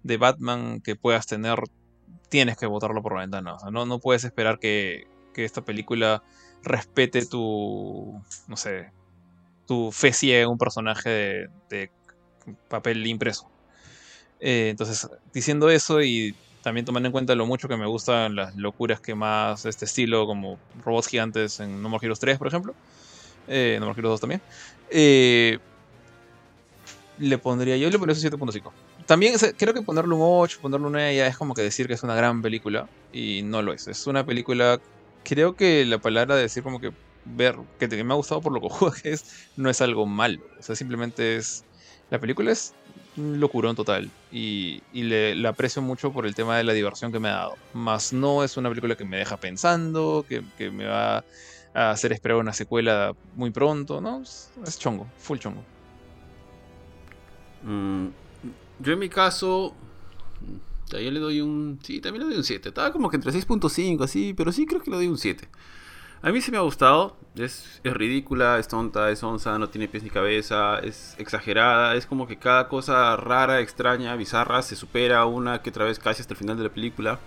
de 0.02 0.18
Batman 0.18 0.80
que 0.82 0.94
puedas 0.94 1.26
tener, 1.26 1.58
tienes 2.28 2.58
que 2.58 2.66
botarlo 2.66 3.02
por 3.02 3.14
la 3.14 3.20
ventana. 3.20 3.54
O 3.54 3.58
sea, 3.58 3.70
no, 3.70 3.86
no 3.86 3.98
puedes 3.98 4.24
esperar 4.24 4.58
que, 4.58 5.06
que 5.32 5.46
esta 5.46 5.64
película 5.64 6.22
respete 6.62 7.24
tu, 7.24 8.20
no 8.46 8.56
sé, 8.56 8.92
tu 9.66 9.92
fe 9.92 10.12
ciega 10.12 10.42
en 10.42 10.50
un 10.50 10.58
personaje 10.58 11.08
de, 11.08 11.48
de 11.70 11.90
papel 12.68 13.06
impreso. 13.06 13.50
Eh, 14.40 14.68
entonces, 14.68 15.08
diciendo 15.32 15.70
eso 15.70 16.02
y 16.02 16.34
también 16.66 16.84
tomando 16.84 17.06
en 17.06 17.12
cuenta 17.12 17.32
lo 17.36 17.46
mucho 17.46 17.68
que 17.68 17.76
me 17.76 17.86
gustan 17.86 18.34
las 18.34 18.56
locuras 18.56 19.00
que 19.00 19.14
más 19.14 19.64
este 19.66 19.84
estilo, 19.84 20.26
como 20.26 20.58
robots 20.84 21.06
gigantes 21.06 21.60
en 21.60 21.80
No 21.80 21.88
More 21.88 22.04
Heroes 22.04 22.18
3, 22.18 22.38
por 22.38 22.48
ejemplo, 22.48 22.74
eh, 23.46 23.76
No 23.78 23.86
More 23.86 23.96
Heroes 23.96 24.14
2 24.14 24.20
también, 24.20 24.42
eh, 24.90 25.60
le 27.18 27.38
pondría, 27.38 27.76
yo 27.76 27.88
le 27.88 27.96
pondría 27.96 28.16
su 28.16 28.28
7.5. 28.28 28.72
También 29.06 29.36
creo 29.56 29.74
que 29.74 29.82
ponerle 29.82 30.12
un 30.12 30.20
8, 30.24 30.58
ponerle 30.60 30.86
un 30.86 30.92
9 30.94 31.14
ya 31.14 31.28
es 31.28 31.36
como 31.36 31.54
que 31.54 31.62
decir 31.62 31.86
que 31.86 31.94
es 31.94 32.02
una 32.02 32.16
gran 32.16 32.42
película 32.42 32.88
y 33.12 33.42
no 33.44 33.62
lo 33.62 33.72
es. 33.72 33.86
Es 33.86 34.08
una 34.08 34.26
película, 34.26 34.80
creo 35.22 35.54
que 35.54 35.84
la 35.84 35.98
palabra 35.98 36.34
de 36.34 36.42
decir 36.42 36.64
como 36.64 36.80
que 36.80 36.90
ver, 37.24 37.54
que, 37.78 37.86
me 38.02 38.12
ha 38.12 38.16
gustado 38.16 38.40
por 38.40 38.50
lo 38.50 38.60
que 39.02 39.12
es, 39.12 39.24
no 39.56 39.70
es 39.70 39.80
algo 39.80 40.04
malo. 40.04 40.40
O 40.58 40.62
sea, 40.64 40.74
simplemente 40.74 41.36
es, 41.36 41.64
la 42.10 42.18
película 42.18 42.50
es 42.50 42.74
un 43.16 43.40
locurón 43.40 43.76
total 43.76 44.10
y, 44.30 44.82
y 44.92 45.02
le, 45.04 45.34
la 45.34 45.50
aprecio 45.50 45.82
mucho 45.82 46.12
por 46.12 46.26
el 46.26 46.34
tema 46.34 46.56
de 46.56 46.64
la 46.64 46.72
diversión 46.72 47.12
que 47.12 47.18
me 47.18 47.28
ha 47.28 47.36
dado. 47.36 47.54
Más 47.72 48.12
no 48.12 48.44
es 48.44 48.56
una 48.56 48.68
película 48.68 48.96
que 48.96 49.04
me 49.04 49.18
deja 49.18 49.36
pensando, 49.38 50.24
que, 50.28 50.42
que 50.58 50.70
me 50.70 50.86
va 50.86 51.24
a 51.74 51.90
hacer 51.90 52.12
esperar 52.12 52.38
una 52.38 52.52
secuela 52.52 53.14
muy 53.34 53.50
pronto, 53.50 54.00
¿no? 54.00 54.22
Es, 54.22 54.78
chongo, 54.78 55.06
full 55.18 55.38
chongo. 55.38 55.62
Mm, 57.62 58.06
yo 58.80 58.92
en 58.92 58.98
mi 58.98 59.08
caso, 59.08 59.74
yo 60.90 61.10
le 61.10 61.20
doy 61.20 61.40
un... 61.40 61.78
Sí, 61.82 62.00
también 62.00 62.24
le 62.24 62.28
doy 62.30 62.38
un 62.38 62.44
7. 62.44 62.68
Estaba 62.68 62.92
como 62.92 63.10
que 63.10 63.16
entre 63.16 63.32
6.5, 63.32 64.04
así, 64.04 64.34
pero 64.34 64.52
sí 64.52 64.66
creo 64.66 64.80
que 64.80 64.90
le 64.90 64.96
doy 64.96 65.08
un 65.08 65.18
7. 65.18 65.48
A 66.22 66.30
mí 66.30 66.40
sí 66.40 66.50
me 66.50 66.56
ha 66.56 66.62
gustado. 66.62 67.16
Es, 67.36 67.80
ridícula, 67.84 68.58
es 68.58 68.66
tonta, 68.66 69.10
es 69.10 69.22
onza, 69.22 69.58
no 69.58 69.68
tiene 69.68 69.88
pies 69.88 70.02
ni 70.02 70.10
cabeza, 70.10 70.78
es 70.78 71.14
exagerada. 71.18 71.94
Es 71.94 72.06
como 72.06 72.26
que 72.26 72.38
cada 72.38 72.68
cosa 72.68 73.14
rara, 73.16 73.60
extraña, 73.60 74.16
bizarra 74.16 74.62
se 74.62 74.74
supera 74.74 75.26
una 75.26 75.60
que 75.62 75.70
otra 75.70 75.84
vez 75.84 75.98
casi 75.98 76.22
hasta 76.22 76.34
el 76.34 76.38
final 76.38 76.56
de 76.56 76.64
la 76.64 76.70
película. 76.70 77.18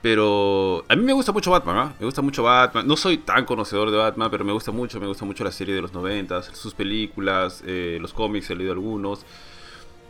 Pero 0.00 0.84
a 0.88 0.96
mí 0.96 1.02
me 1.02 1.12
gusta 1.14 1.32
mucho 1.32 1.50
Batman, 1.50 1.76
¿ah? 1.78 1.94
Me 1.98 2.04
gusta 2.04 2.20
mucho 2.20 2.42
Batman. 2.42 2.86
No 2.86 2.96
soy 2.96 3.18
tan 3.18 3.44
conocedor 3.46 3.90
de 3.90 3.96
Batman, 3.96 4.30
pero 4.30 4.44
me 4.44 4.52
gusta 4.52 4.70
mucho. 4.70 5.00
Me 5.00 5.06
gusta 5.06 5.24
mucho 5.24 5.44
la 5.44 5.52
serie 5.52 5.74
de 5.74 5.80
los 5.82 5.92
90, 5.94 6.42
sus 6.42 6.74
películas, 6.74 7.62
eh, 7.66 7.98
los 8.00 8.12
cómics, 8.12 8.50
he 8.50 8.54
leído 8.54 8.72
algunos. 8.72 9.24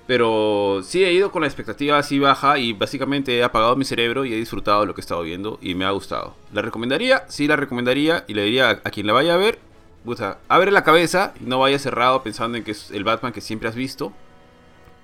Pero 0.07 0.83
sí 0.83 1.03
he 1.03 1.13
ido 1.13 1.33
con 1.33 1.43
la 1.43 1.49
expectativa 1.49 1.99
así 1.99 2.19
baja 2.19 2.59
y 2.59 2.75
básicamente 2.75 3.39
he 3.39 3.43
apagado 3.43 3.75
mi 3.75 3.87
cerebro 3.87 4.25
y 4.25 4.35
he 4.35 4.37
disfrutado 4.37 4.85
lo 4.85 4.95
que 4.95 5.01
he 5.01 5.03
estado 5.03 5.23
viendo 5.23 5.59
y 5.63 5.75
me 5.75 5.87
ha 5.87 5.91
gustado. 5.91 6.35
¿La 6.53 6.61
recomendaría? 6.61 7.25
Sí, 7.29 7.47
la 7.47 7.57
recomendaría 7.57 8.25
y 8.29 8.35
le 8.35 8.45
diría 8.45 8.69
a, 8.71 8.91
quien 8.91 9.07
la 9.07 9.15
vaya 9.15 9.35
a 9.35 9.39
ver, 9.39 9.59
puta, 10.05 10.39
abre 10.49 10.73
la 10.73 10.85
cabeza 10.85 11.33
y 11.41 11.45
no 11.45 11.59
vaya 11.59 11.79
cerrado 11.79 12.23
pensando 12.23 12.59
en 12.59 12.65
que 12.65 12.73
es 12.73 12.91
el 12.91 13.05
Batman 13.05 13.33
que 13.33 13.41
siempre 13.41 13.69
has 13.69 13.75
visto. 13.75 14.13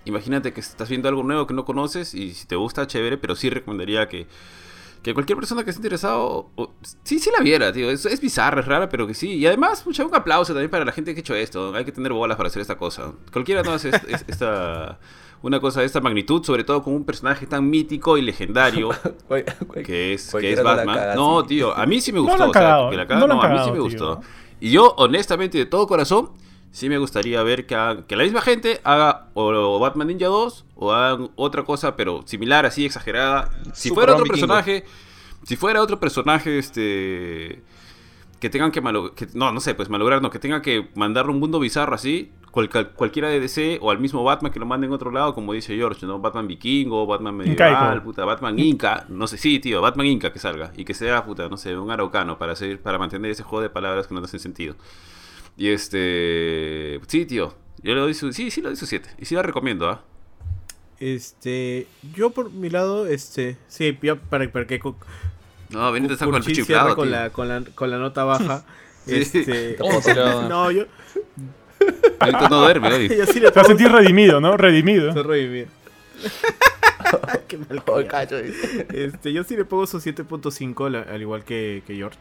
Imagínate 0.05 0.53
que 0.53 0.61
estás 0.61 0.88
viendo 0.90 1.09
algo 1.09 1.22
nuevo 1.22 1.46
que 1.46 1.55
no 1.55 1.64
conoces 1.64 2.14
y 2.14 2.34
si 2.34 2.46
te 2.46 2.57
gusta, 2.57 2.86
chévere, 2.86 3.16
pero 3.16 3.36
sí 3.36 3.48
recomendaría 3.48 4.07
que, 4.09 4.26
que 5.03 5.14
cualquier 5.14 5.38
persona 5.38 5.64
que 5.64 5.70
esté 5.70 5.80
interesado, 5.80 6.51
o- 6.57 6.72
sí, 7.05 7.18
sí 7.18 7.30
la 7.36 7.42
viera, 7.42 7.72
tío. 7.72 7.90
Es, 7.90 8.05
es 8.07 8.20
bizarra, 8.20 8.61
es 8.61 8.66
rara, 8.66 8.88
pero 8.88 9.07
que 9.07 9.14
sí. 9.14 9.30
Y 9.34 9.46
además, 9.46 9.84
mucha 9.86 10.05
un 10.05 10.14
aplauso 10.14 10.53
también 10.53 10.70
para 10.70 10.84
la 10.84 10.92
gente 10.92 11.14
que 11.14 11.20
ha 11.20 11.22
hecho 11.22 11.34
esto. 11.34 11.74
Hay 11.74 11.84
que 11.84 11.92
tener 11.92 12.12
bolas 12.12 12.36
para 12.36 12.48
hacer 12.48 12.61
esta 12.62 12.76
cosa. 12.76 13.12
Cualquiera 13.32 13.62
no 13.62 13.72
hace 13.72 13.88
es- 13.90 14.03
es- 14.09 14.24
esta, 14.28 14.98
una 15.42 15.59
cosa 15.61 15.80
de 15.80 15.86
esta 15.86 16.01
magnitud, 16.03 16.44
sobre 16.44 16.64
todo 16.64 16.82
con 16.82 16.92
un 16.94 17.05
personaje 17.05 17.46
tan 17.46 17.68
mítico 17.70 18.18
y 18.18 18.22
legendario 18.22 18.90
que 19.84 20.12
es, 20.14 20.34
que 20.34 20.53
es 20.53 20.59
no 20.59 20.64
Batman. 20.64 20.96
caga 20.96 21.14
no, 21.14 21.44
tío, 21.46 21.74
a 21.76 21.86
mí 21.86 22.01
sí 22.01 22.12
me 22.12 22.18
No 22.18 22.24
gustó. 22.24 22.38
la 22.38 22.44
han 22.44 22.51
o 22.51 22.53
sea, 22.53 22.90
que 22.90 22.96
la 22.96 23.03
no 23.05 23.09
cagan, 23.09 23.28
la 23.28 23.34
han 23.34 23.38
no, 23.38 23.42
a 23.42 23.48
mí 23.48 23.59
sí 23.64 23.70
me 23.70 23.72
tío. 23.74 23.82
gustó. 23.84 24.20
Y 24.61 24.70
yo, 24.70 24.94
honestamente, 24.98 25.57
de 25.57 25.64
todo 25.64 25.86
corazón, 25.86 26.32
sí 26.72 26.88
me 26.88 26.98
gustaría 26.98 27.42
ver 27.42 27.66
que, 27.66 27.74
hagan- 27.74 28.04
que 28.04 28.16
la 28.16 28.24
misma 28.24 28.40
gente 28.42 28.80
haga 28.84 29.28
o 29.34 29.78
Batman 29.78 30.06
Ninja 30.08 30.26
2 30.28 30.64
o 30.76 30.92
hagan 30.92 31.30
otra 31.36 31.64
cosa, 31.64 31.96
pero 31.96 32.22
similar, 32.26 32.66
así, 32.66 32.84
exagerada. 32.86 33.50
Si 33.74 33.90
fuera 33.90 34.12
otro 34.12 34.24
vikingo. 34.24 34.46
personaje, 34.46 34.84
si 35.44 35.56
fuera 35.56 35.82
otro 35.82 35.98
personaje, 36.00 36.58
este... 36.58 37.62
Que 38.40 38.48
tengan 38.48 38.70
que 38.72 38.80
no, 39.34 39.52
no 39.52 39.60
sé, 39.60 39.74
pues 39.74 39.90
malograr, 39.90 40.22
no, 40.22 40.30
que 40.30 40.38
tengan 40.38 40.62
que 40.62 40.88
mandarle 40.94 41.30
un 41.32 41.40
mundo 41.40 41.60
bizarro 41.60 41.94
así, 41.94 42.32
cual- 42.50 42.70
cual- 42.70 42.90
cualquiera 42.92 43.28
de 43.28 43.38
DC 43.38 43.78
o 43.82 43.90
al 43.90 43.98
mismo 43.98 44.24
Batman 44.24 44.50
que 44.50 44.58
lo 44.58 44.64
manden 44.64 44.90
a 44.92 44.94
otro 44.94 45.10
lado, 45.10 45.34
como 45.34 45.52
dice 45.52 45.76
George, 45.76 46.06
¿no? 46.06 46.20
Batman 46.20 46.46
vikingo, 46.48 47.04
Batman 47.06 47.36
medieval, 47.36 47.70
Incaico. 47.72 48.04
puta, 48.04 48.24
Batman 48.24 48.58
Inca, 48.58 49.04
no 49.10 49.26
sé, 49.26 49.36
sí, 49.36 49.58
tío, 49.58 49.82
Batman 49.82 50.06
Inca 50.06 50.32
que 50.32 50.38
salga 50.38 50.72
y 50.74 50.86
que 50.86 50.94
sea, 50.94 51.22
puta, 51.26 51.50
no 51.50 51.58
sé, 51.58 51.76
un 51.76 51.90
araucano 51.90 52.38
para 52.38 52.56
seguir, 52.56 52.80
para 52.80 52.96
mantener 52.98 53.30
ese 53.30 53.42
juego 53.42 53.60
de 53.60 53.68
palabras 53.68 54.06
que 54.06 54.14
no 54.14 54.20
hacen 54.22 54.40
sentido. 54.40 54.74
Y 55.57 55.68
este, 55.70 57.01
sí, 57.07 57.26
tío, 57.26 57.55
yo 57.82 57.94
le 57.94 58.01
doy 58.01 58.14
su, 58.14 58.32
sí, 58.32 58.51
sí 58.51 58.61
le 58.62 58.68
doy 58.68 58.76
su 58.76 58.86
7 58.86 59.11
y 59.18 59.24
sí 59.26 59.34
la 59.34 59.42
recomiendo, 59.42 59.88
¿ah? 59.88 60.03
Este, 60.98 61.86
yo 62.14 62.30
por 62.30 62.51
mi 62.51 62.68
lado, 62.70 63.07
este, 63.07 63.57
sí, 63.68 63.98
ya 64.03 64.16
para, 64.16 64.51
para 64.51 64.66
que 64.66 64.78
co- 64.78 64.96
No, 65.70 65.90
Benito 65.92 66.12
está 66.14 66.26
con 66.26 66.34
el 66.36 66.59
inflado, 66.59 66.94
con 66.94 67.11
la, 67.11 67.30
con, 67.30 67.48
la, 67.48 67.62
con 67.74 67.90
la 67.90 67.98
nota 67.98 68.24
baja. 68.24 68.64
Sí. 69.07 69.14
este, 69.16 69.76
Oh, 69.80 70.03
será- 70.03 70.46
no, 70.46 70.70
yo, 70.70 70.84
Benito 72.20 72.48
no 72.51 72.61
duerme 72.61 72.92
hoy. 72.92 73.09
yo 73.16 73.24
sí 73.26 73.40
le 73.40 73.51
Te 73.51 73.59
vas 73.59 73.64
a 73.64 73.68
sentir 73.68 73.90
redimido, 73.90 74.40
¿no? 74.42 74.59
Redimido. 74.59 75.11
Se 75.14 75.22
redimir. 75.22 75.68
Qué 77.48 77.57
mal 77.57 77.82
Oh, 77.86 78.03
cacho. 78.07 78.36
Este, 78.36 79.32
yo 79.32 79.42
sí 79.42 79.57
le 79.57 79.64
pongo 79.64 79.86
su 79.86 79.98
7.5, 80.01 80.86
al, 80.86 80.96
al 80.96 81.20
igual 81.22 81.44
que, 81.44 81.82
que 81.86 81.96
George. 81.96 82.18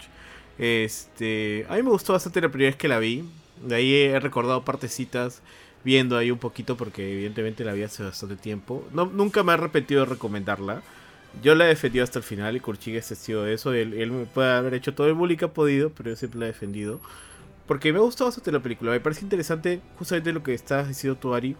Este, 0.59 1.65
a 1.69 1.75
mí 1.75 1.83
me 1.83 1.89
gustó 1.89 2.13
bastante 2.13 2.41
la 2.41 2.49
primera 2.49 2.69
vez 2.71 2.77
que 2.77 2.87
la 2.89 2.99
vi. 2.99 3.25
De 3.65 3.75
ahí 3.75 3.95
he 3.95 4.19
recordado 4.19 4.63
partecitas 4.65 5.41
viendo 5.83 6.17
ahí 6.17 6.31
un 6.31 6.39
poquito 6.39 6.77
porque 6.77 7.11
evidentemente 7.13 7.63
la 7.65 7.73
vi 7.73 7.83
hace 7.83 8.03
bastante 8.03 8.35
tiempo. 8.35 8.85
No, 8.93 9.05
nunca 9.07 9.43
me 9.43 9.51
he 9.53 9.55
arrepentido 9.55 10.01
de 10.01 10.07
recomendarla. 10.11 10.83
Yo 11.43 11.55
la 11.55 11.65
he 11.65 11.69
defendido 11.69 12.03
hasta 12.03 12.19
el 12.19 12.23
final 12.23 12.55
y 12.57 12.59
Kurchig 12.59 12.95
es 12.95 13.07
testigo 13.09 13.43
de 13.43 13.53
eso. 13.53 13.73
Él, 13.73 13.93
él 13.93 14.27
puede 14.33 14.51
haber 14.51 14.73
hecho 14.75 14.93
todo 14.93 15.07
el 15.07 15.13
bullying 15.13 15.37
que 15.37 15.45
ha 15.45 15.53
podido, 15.53 15.91
pero 15.91 16.09
yo 16.11 16.15
siempre 16.15 16.39
la 16.39 16.45
he 16.47 16.49
defendido. 16.49 16.99
Porque 17.67 17.93
me 17.93 17.99
ha 17.99 18.03
gustado 18.03 18.29
bastante 18.29 18.51
la 18.51 18.61
película. 18.61 18.91
Me 18.91 18.99
parece 19.01 19.23
interesante 19.23 19.81
justamente 19.97 20.33
lo 20.33 20.43
que 20.43 20.53
estás 20.55 20.87
diciendo 20.87 21.19
tú, 21.19 21.33
Ari. 21.35 21.55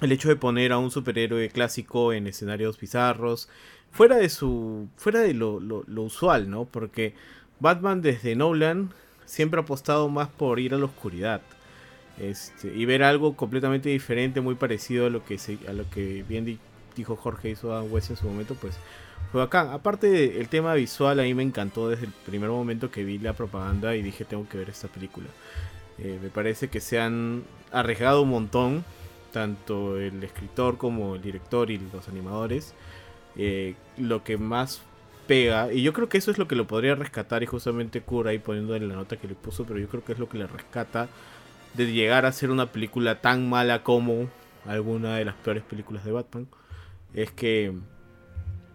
El 0.00 0.12
hecho 0.12 0.28
de 0.28 0.36
poner 0.36 0.72
a 0.72 0.78
un 0.78 0.90
superhéroe 0.90 1.48
clásico 1.50 2.12
en 2.12 2.26
escenarios 2.26 2.78
bizarros. 2.78 3.48
Fuera 3.92 4.16
de 4.16 4.28
su. 4.28 4.88
fuera 4.96 5.20
de 5.20 5.34
lo- 5.34 5.60
lo 5.60 6.02
usual, 6.02 6.50
¿no? 6.50 6.64
Porque 6.64 7.14
Batman 7.60 8.02
desde 8.02 8.34
Nolan 8.36 8.90
siempre 9.24 9.60
ha 9.60 9.62
apostado 9.62 10.08
más 10.08 10.28
por 10.28 10.60
ir 10.60 10.74
a 10.74 10.78
la 10.78 10.84
oscuridad. 10.86 11.40
Este, 12.18 12.68
y 12.68 12.84
ver 12.84 13.02
algo 13.02 13.34
completamente 13.36 13.88
diferente, 13.88 14.40
muy 14.40 14.54
parecido 14.54 15.06
a 15.06 15.10
lo 15.10 15.24
que 15.24 15.38
se, 15.38 15.58
a 15.68 15.72
lo 15.72 15.88
que 15.90 16.24
bien 16.28 16.44
di- 16.44 16.60
dijo 16.94 17.16
Jorge 17.16 17.50
hizo 17.50 17.72
Adam 17.72 17.92
West 17.92 18.10
en 18.10 18.16
su 18.16 18.26
momento, 18.28 18.54
pues 18.54 18.76
fue 19.32 19.40
bacán. 19.40 19.70
Aparte 19.70 20.40
el 20.40 20.48
tema 20.48 20.74
visual 20.74 21.18
a 21.18 21.24
mí 21.24 21.34
me 21.34 21.42
encantó 21.42 21.88
desde 21.88 22.06
el 22.06 22.12
primer 22.12 22.50
momento 22.50 22.90
que 22.90 23.02
vi 23.02 23.18
la 23.18 23.32
propaganda 23.32 23.96
y 23.96 24.02
dije 24.02 24.24
tengo 24.24 24.48
que 24.48 24.58
ver 24.58 24.70
esta 24.70 24.86
película. 24.88 25.26
Eh, 25.98 26.18
me 26.22 26.28
parece 26.28 26.68
que 26.68 26.80
se 26.80 27.00
han 27.00 27.42
arriesgado 27.72 28.22
un 28.22 28.30
montón, 28.30 28.84
tanto 29.32 29.98
el 29.98 30.22
escritor 30.22 30.78
como 30.78 31.16
el 31.16 31.22
director 31.22 31.70
y 31.72 31.78
los 31.92 32.08
animadores. 32.08 32.74
Eh, 33.36 33.74
lo 33.98 34.22
que 34.22 34.36
más 34.36 34.82
pega, 35.26 35.72
y 35.72 35.82
yo 35.82 35.92
creo 35.92 36.08
que 36.08 36.18
eso 36.18 36.30
es 36.30 36.38
lo 36.38 36.48
que 36.48 36.56
lo 36.56 36.66
podría 36.66 36.94
rescatar, 36.94 37.42
y 37.42 37.46
justamente 37.46 38.00
Cura 38.00 38.30
ahí 38.30 38.38
poniéndole 38.38 38.86
la 38.86 38.94
nota 38.94 39.16
que 39.16 39.28
le 39.28 39.34
puso, 39.34 39.64
pero 39.64 39.78
yo 39.78 39.88
creo 39.88 40.04
que 40.04 40.12
es 40.12 40.18
lo 40.18 40.28
que 40.28 40.38
le 40.38 40.46
rescata 40.46 41.08
de 41.74 41.92
llegar 41.92 42.26
a 42.26 42.32
ser 42.32 42.50
una 42.50 42.72
película 42.72 43.20
tan 43.20 43.48
mala 43.48 43.82
como 43.82 44.28
alguna 44.66 45.16
de 45.16 45.24
las 45.24 45.34
peores 45.34 45.62
películas 45.62 46.04
de 46.04 46.12
Batman, 46.12 46.46
es 47.12 47.30
que 47.30 47.72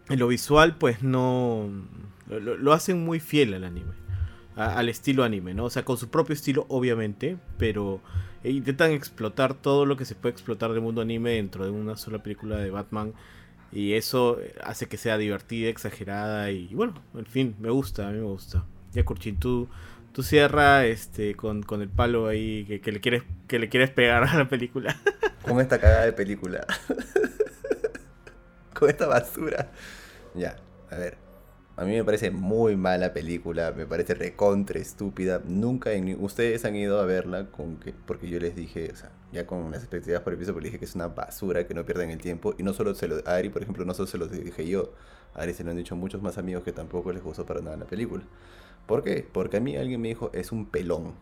en 0.10 0.20
lo 0.20 0.28
visual 0.28 0.76
pues 0.78 1.04
no 1.04 1.70
lo, 2.28 2.74
hacen 2.74 3.04
muy 3.04 3.20
fiel 3.20 3.54
al 3.54 3.64
anime, 3.64 3.94
al 4.56 4.90
estilo 4.90 5.24
anime, 5.24 5.54
¿no? 5.54 5.66
O 5.66 5.70
sea, 5.70 5.86
con 5.86 5.98
su 5.98 6.10
propio 6.10 6.34
estilo 6.34 6.66
obviamente, 6.70 7.38
pero 7.58 8.02
intentan 8.44 8.92
explotar 8.92 9.54
todo 9.54 9.86
lo 9.86 9.98
que 9.98 10.06
se 10.06 10.16
puede 10.16 10.34
explotar 10.34 10.72
del 10.72 10.82
mundo 10.82 11.02
anime 11.02 11.32
dentro 11.32 11.66
de 11.66 11.72
una 11.72 11.98
sola 11.98 12.22
película 12.22 12.58
de 12.58 12.70
Batman. 12.70 13.14
Y 13.72 13.94
eso 13.94 14.40
hace 14.64 14.88
que 14.88 14.98
sea 14.98 15.18
divertida, 15.18 15.70
exagerada 15.70 16.52
y 16.52 16.74
bueno, 16.74 17.02
en 17.14 17.26
fin, 17.26 17.56
me 17.60 17.70
gusta, 17.70 18.08
a 18.08 18.12
mí 18.12 18.18
me 18.18 18.26
gusta. 18.26 18.66
Ya 18.94 19.06
Kurchin, 19.06 19.40
tú, 19.40 19.70
tú 20.12 20.24
cierra 20.24 20.86
este, 20.86 21.36
con, 21.36 21.62
con 21.64 21.82
el 21.82 21.90
palo 21.90 22.28
ahí 22.28 22.66
que, 22.84 22.92
le 22.92 23.00
quieres, 23.00 23.24
que 23.48 23.60
le 23.60 23.70
quieres 23.70 23.92
pegar 23.92 24.24
a 24.24 24.38
la 24.38 24.50
película. 24.50 24.96
Con 25.44 25.60
esta 25.62 25.80
cagada 25.80 26.06
de 26.06 26.14
película. 26.14 26.66
Con 28.74 28.90
esta 28.90 29.08
basura. 29.08 29.72
Ya, 30.36 30.58
a 30.92 30.96
ver. 30.96 31.18
A 31.76 31.86
mí 31.86 31.96
me 31.96 32.04
parece 32.04 32.30
muy 32.30 32.76
mala 32.76 33.14
película, 33.14 33.72
me 33.72 33.86
parece 33.86 34.14
recontra 34.14 34.80
estúpida. 34.80 35.42
Nunca 35.46 35.94
en 35.94 36.22
ustedes 36.22 36.66
han 36.66 36.76
ido 36.76 37.00
a 37.00 37.06
verla 37.06 37.46
con 37.52 37.78
que 37.78 37.94
porque 37.94 38.30
yo 38.30 38.38
les 38.38 38.54
dije, 38.54 38.90
o 38.92 38.96
sea, 38.98 39.12
ya 39.32 39.46
con 39.46 39.72
las 39.72 39.82
expectativas 39.82 40.22
por 40.22 40.34
el 40.34 40.40
piso, 40.40 40.54
porque 40.54 40.66
les 40.66 40.72
dije 40.72 40.80
que 40.80 40.86
es 40.86 40.96
una 40.96 41.08
basura, 41.08 41.68
que 41.68 41.74
no 41.74 41.86
pierdan 41.86 42.10
el 42.10 42.20
tiempo. 42.20 42.56
Y 42.58 42.64
no 42.64 42.74
solo 42.74 42.96
se 42.96 43.08
lo 43.08 43.18
a 43.26 43.36
Ari, 43.36 43.50
por 43.50 43.62
ejemplo, 43.62 43.86
no 43.86 43.94
solo 43.94 44.08
se 44.08 44.18
lo 44.18 44.28
dije 44.28 44.68
yo. 44.68 44.92
A 45.34 45.42
Ari 45.42 45.54
se 45.54 45.64
lo 45.64 45.72
han 45.72 45.78
dicho 45.78 45.96
muchos 45.96 46.22
más 46.22 46.38
amigos 46.38 46.64
que 46.64 46.72
tampoco 46.72 47.12
les 47.14 47.24
gustó 47.24 47.46
para 47.46 47.62
nada 47.62 47.78
la 47.78 47.86
película. 47.86 48.24
¿Por 48.88 49.04
qué? 49.04 49.28
Porque 49.32 49.58
a 49.58 49.60
mí 49.60 49.78
alguien 49.78 50.02
me 50.02 50.08
dijo, 50.08 50.32
es 50.34 50.52
un 50.52 50.66
pelón. 50.66 51.14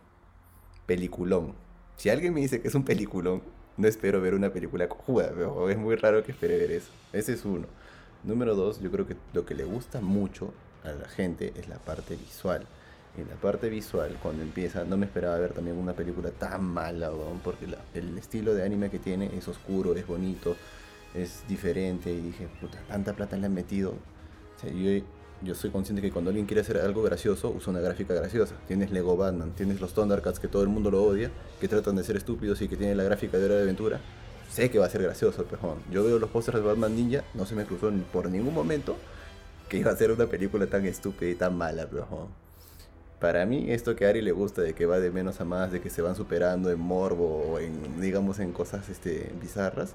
Peliculón. 0.86 1.54
Si 1.96 2.08
alguien 2.08 2.32
me 2.32 2.40
dice 2.40 2.62
que 2.62 2.68
es 2.68 2.74
un 2.74 2.84
peliculón, 2.84 3.42
no 3.76 3.86
espero 3.86 4.20
ver 4.20 4.34
una 4.34 4.52
película 4.52 4.88
cojuda, 4.88 5.30
pero 5.34 5.68
es 5.68 5.76
muy 5.76 5.94
raro 5.96 6.22
que 6.24 6.32
espere 6.32 6.56
ver 6.56 6.70
eso. 6.70 6.90
Ese 7.12 7.34
es 7.34 7.44
uno. 7.44 7.66
Número 8.24 8.54
dos, 8.54 8.80
yo 8.80 8.90
creo 8.90 9.06
que 9.06 9.16
lo 9.34 9.44
que 9.44 9.54
le 9.54 9.64
gusta 9.64 10.00
mucho 10.00 10.52
a 10.82 10.92
la 10.92 11.08
gente 11.08 11.52
es 11.56 11.68
la 11.68 11.78
parte 11.78 12.16
visual. 12.16 12.66
En 13.16 13.28
la 13.28 13.34
parte 13.34 13.68
visual, 13.68 14.16
cuando 14.22 14.42
empieza, 14.42 14.84
no 14.84 14.96
me 14.96 15.06
esperaba 15.06 15.38
ver 15.38 15.52
también 15.52 15.76
una 15.76 15.92
película 15.92 16.30
tan 16.30 16.62
mala, 16.64 17.10
weón, 17.10 17.40
porque 17.42 17.66
la- 17.66 17.78
el 17.94 18.16
estilo 18.16 18.54
de 18.54 18.62
anime 18.62 18.90
que 18.90 18.98
tiene 19.00 19.30
es 19.36 19.48
oscuro, 19.48 19.94
es 19.96 20.06
bonito, 20.06 20.56
es 21.14 21.42
diferente. 21.48 22.12
Y 22.12 22.20
dije, 22.20 22.48
puta, 22.60 22.78
tanta 22.86 23.14
plata 23.14 23.36
le 23.36 23.46
han 23.46 23.54
metido. 23.54 23.94
Yo, 24.62 25.04
yo 25.42 25.54
soy 25.54 25.70
consciente 25.70 26.00
que 26.02 26.12
cuando 26.12 26.30
alguien 26.30 26.46
quiere 26.46 26.60
hacer 26.60 26.78
algo 26.78 27.02
gracioso, 27.02 27.50
usa 27.50 27.70
una 27.72 27.80
gráfica 27.80 28.14
graciosa. 28.14 28.54
Tienes 28.68 28.92
Lego 28.92 29.16
Batman, 29.16 29.52
tienes 29.56 29.80
los 29.80 29.94
Thundercats 29.94 30.38
que 30.38 30.46
todo 30.48 30.62
el 30.62 30.68
mundo 30.68 30.90
lo 30.90 31.02
odia, 31.02 31.30
que 31.60 31.66
tratan 31.66 31.96
de 31.96 32.04
ser 32.04 32.16
estúpidos 32.16 32.60
y 32.62 32.68
que 32.68 32.76
tienen 32.76 32.96
la 32.96 33.02
gráfica 33.04 33.36
de 33.38 33.46
Hora 33.46 33.54
de 33.56 33.62
Aventura. 33.62 34.00
Sé 34.48 34.70
que 34.70 34.78
va 34.78 34.86
a 34.86 34.90
ser 34.90 35.02
gracioso, 35.02 35.44
pejón. 35.44 35.78
Yo 35.90 36.04
veo 36.04 36.18
los 36.20 36.30
pósters 36.30 36.58
de 36.58 36.64
Batman 36.64 36.94
Ninja, 36.94 37.24
no 37.34 37.46
se 37.46 37.54
me 37.56 37.64
cruzó 37.64 37.90
por 38.12 38.30
ningún 38.30 38.54
momento 38.54 38.96
que 39.68 39.78
iba 39.78 39.90
a 39.90 39.96
ser 39.96 40.10
una 40.12 40.26
película 40.26 40.66
tan 40.66 40.86
estúpida 40.86 41.28
y 41.30 41.34
tan 41.34 41.56
mala, 41.56 41.86
pejón. 41.86 42.28
Para 43.20 43.46
mí, 43.46 43.70
esto 43.72 43.96
que 43.96 44.06
a 44.06 44.10
Ari 44.10 44.22
le 44.22 44.32
gusta, 44.32 44.62
de 44.62 44.74
que 44.74 44.86
va 44.86 45.00
de 45.00 45.10
menos 45.10 45.40
a 45.40 45.44
más, 45.44 45.72
de 45.72 45.80
que 45.80 45.90
se 45.90 46.02
van 46.02 46.14
superando 46.14 46.70
en 46.70 46.78
morbo 46.78 47.52
o 47.52 47.58
en, 47.58 48.00
digamos, 48.00 48.38
en 48.38 48.52
cosas 48.52 48.88
este, 48.88 49.32
bizarras, 49.40 49.94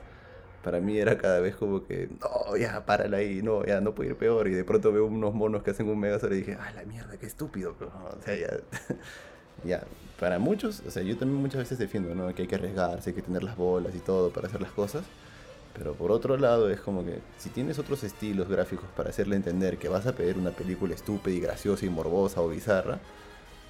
para 0.63 0.79
mí 0.79 0.97
era 0.97 1.17
cada 1.17 1.39
vez 1.39 1.55
como 1.55 1.85
que, 1.85 2.09
no, 2.19 2.57
ya, 2.57 2.85
párala 2.85 3.17
ahí, 3.17 3.41
no, 3.41 3.65
ya, 3.65 3.81
no 3.81 3.93
puede 3.95 4.11
ir 4.11 4.15
peor. 4.17 4.47
Y 4.47 4.51
de 4.51 4.63
pronto 4.63 4.91
veo 4.91 5.05
unos 5.05 5.33
monos 5.33 5.63
que 5.63 5.71
hacen 5.71 5.87
un 5.87 5.99
megazord 5.99 6.33
y 6.33 6.37
dije, 6.37 6.57
ah, 6.59 6.71
la 6.73 6.83
mierda, 6.83 7.17
qué 7.17 7.25
estúpido, 7.25 7.75
pero, 7.77 7.91
o 7.91 8.21
sea, 8.23 8.35
ya, 8.35 8.59
ya, 9.63 9.83
para 10.19 10.39
muchos, 10.39 10.81
o 10.85 10.91
sea, 10.91 11.03
yo 11.03 11.17
también 11.17 11.41
muchas 11.41 11.59
veces 11.59 11.77
defiendo, 11.77 12.13
¿no? 12.15 12.33
Que 12.33 12.43
hay 12.43 12.47
que 12.47 12.55
arriesgarse, 12.55 13.11
hay 13.11 13.15
que 13.15 13.21
tener 13.21 13.43
las 13.43 13.55
bolas 13.55 13.95
y 13.95 13.99
todo 13.99 14.31
para 14.31 14.47
hacer 14.47 14.61
las 14.61 14.71
cosas. 14.71 15.03
Pero 15.75 15.93
por 15.93 16.11
otro 16.11 16.37
lado, 16.37 16.69
es 16.69 16.79
como 16.79 17.03
que 17.03 17.19
si 17.37 17.49
tienes 17.49 17.79
otros 17.79 18.03
estilos 18.03 18.47
gráficos 18.47 18.85
para 18.95 19.09
hacerle 19.09 19.35
entender 19.35 19.77
que 19.77 19.89
vas 19.89 20.05
a 20.05 20.13
pedir 20.13 20.37
una 20.37 20.51
película 20.51 20.93
estúpida 20.93 21.35
y 21.35 21.39
graciosa 21.39 21.85
y 21.85 21.89
morbosa 21.89 22.41
o 22.41 22.49
bizarra, 22.49 22.99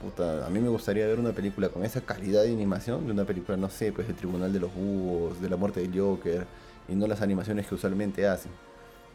puta, 0.01 0.45
a 0.45 0.49
mí 0.49 0.59
me 0.59 0.67
gustaría 0.67 1.07
ver 1.07 1.19
una 1.19 1.31
película 1.31 1.69
con 1.69 1.85
esa 1.85 2.01
calidad 2.01 2.43
de 2.43 2.51
animación, 2.51 3.05
de 3.05 3.13
una 3.13 3.23
película, 3.23 3.57
no 3.57 3.69
sé, 3.69 3.93
pues 3.93 4.09
el 4.09 4.15
Tribunal 4.15 4.51
de 4.51 4.59
los 4.59 4.73
Búhos, 4.73 5.41
de 5.41 5.49
la 5.49 5.55
muerte 5.55 5.79
del 5.79 5.97
Joker, 5.97 6.45
y 6.89 6.95
no 6.95 7.07
las 7.07 7.21
animaciones 7.21 7.67
que 7.67 7.75
usualmente 7.75 8.27
hacen. 8.27 8.51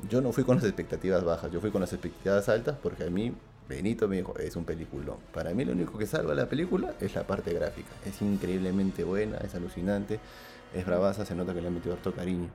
Yo 0.09 0.21
no 0.21 0.33
fui 0.33 0.45
con 0.45 0.57
las 0.57 0.65
expectativas 0.65 1.23
bajas, 1.25 1.51
yo 1.51 1.61
fui 1.61 1.71
con 1.71 1.83
las 1.83 1.93
expectativas 1.93 2.49
altas 2.49 2.77
porque 2.83 3.05
a 3.05 3.11
mí 3.11 3.35
Benito 3.69 4.09
me 4.09 4.17
dijo, 4.17 4.35
es 4.39 4.57
un 4.57 4.65
peliculón. 4.65 5.17
Para 5.35 5.53
mí 5.53 5.65
lo 5.65 5.73
único 5.73 5.99
que 5.99 6.07
salva 6.07 6.35
la 6.35 6.49
película 6.49 6.95
es 7.01 7.15
la 7.15 7.27
parte 7.27 7.53
gráfica. 7.53 7.91
Es 8.07 8.23
increíblemente 8.23 9.05
buena, 9.05 9.37
es 9.39 9.55
alucinante, 9.55 10.19
es 10.75 10.87
bravaza, 10.87 11.27
se 11.27 11.35
nota 11.35 11.53
que 11.53 11.61
le 11.61 11.67
han 11.67 11.75
metido 11.75 11.95
harto 11.95 12.13
cariño. 12.13 12.49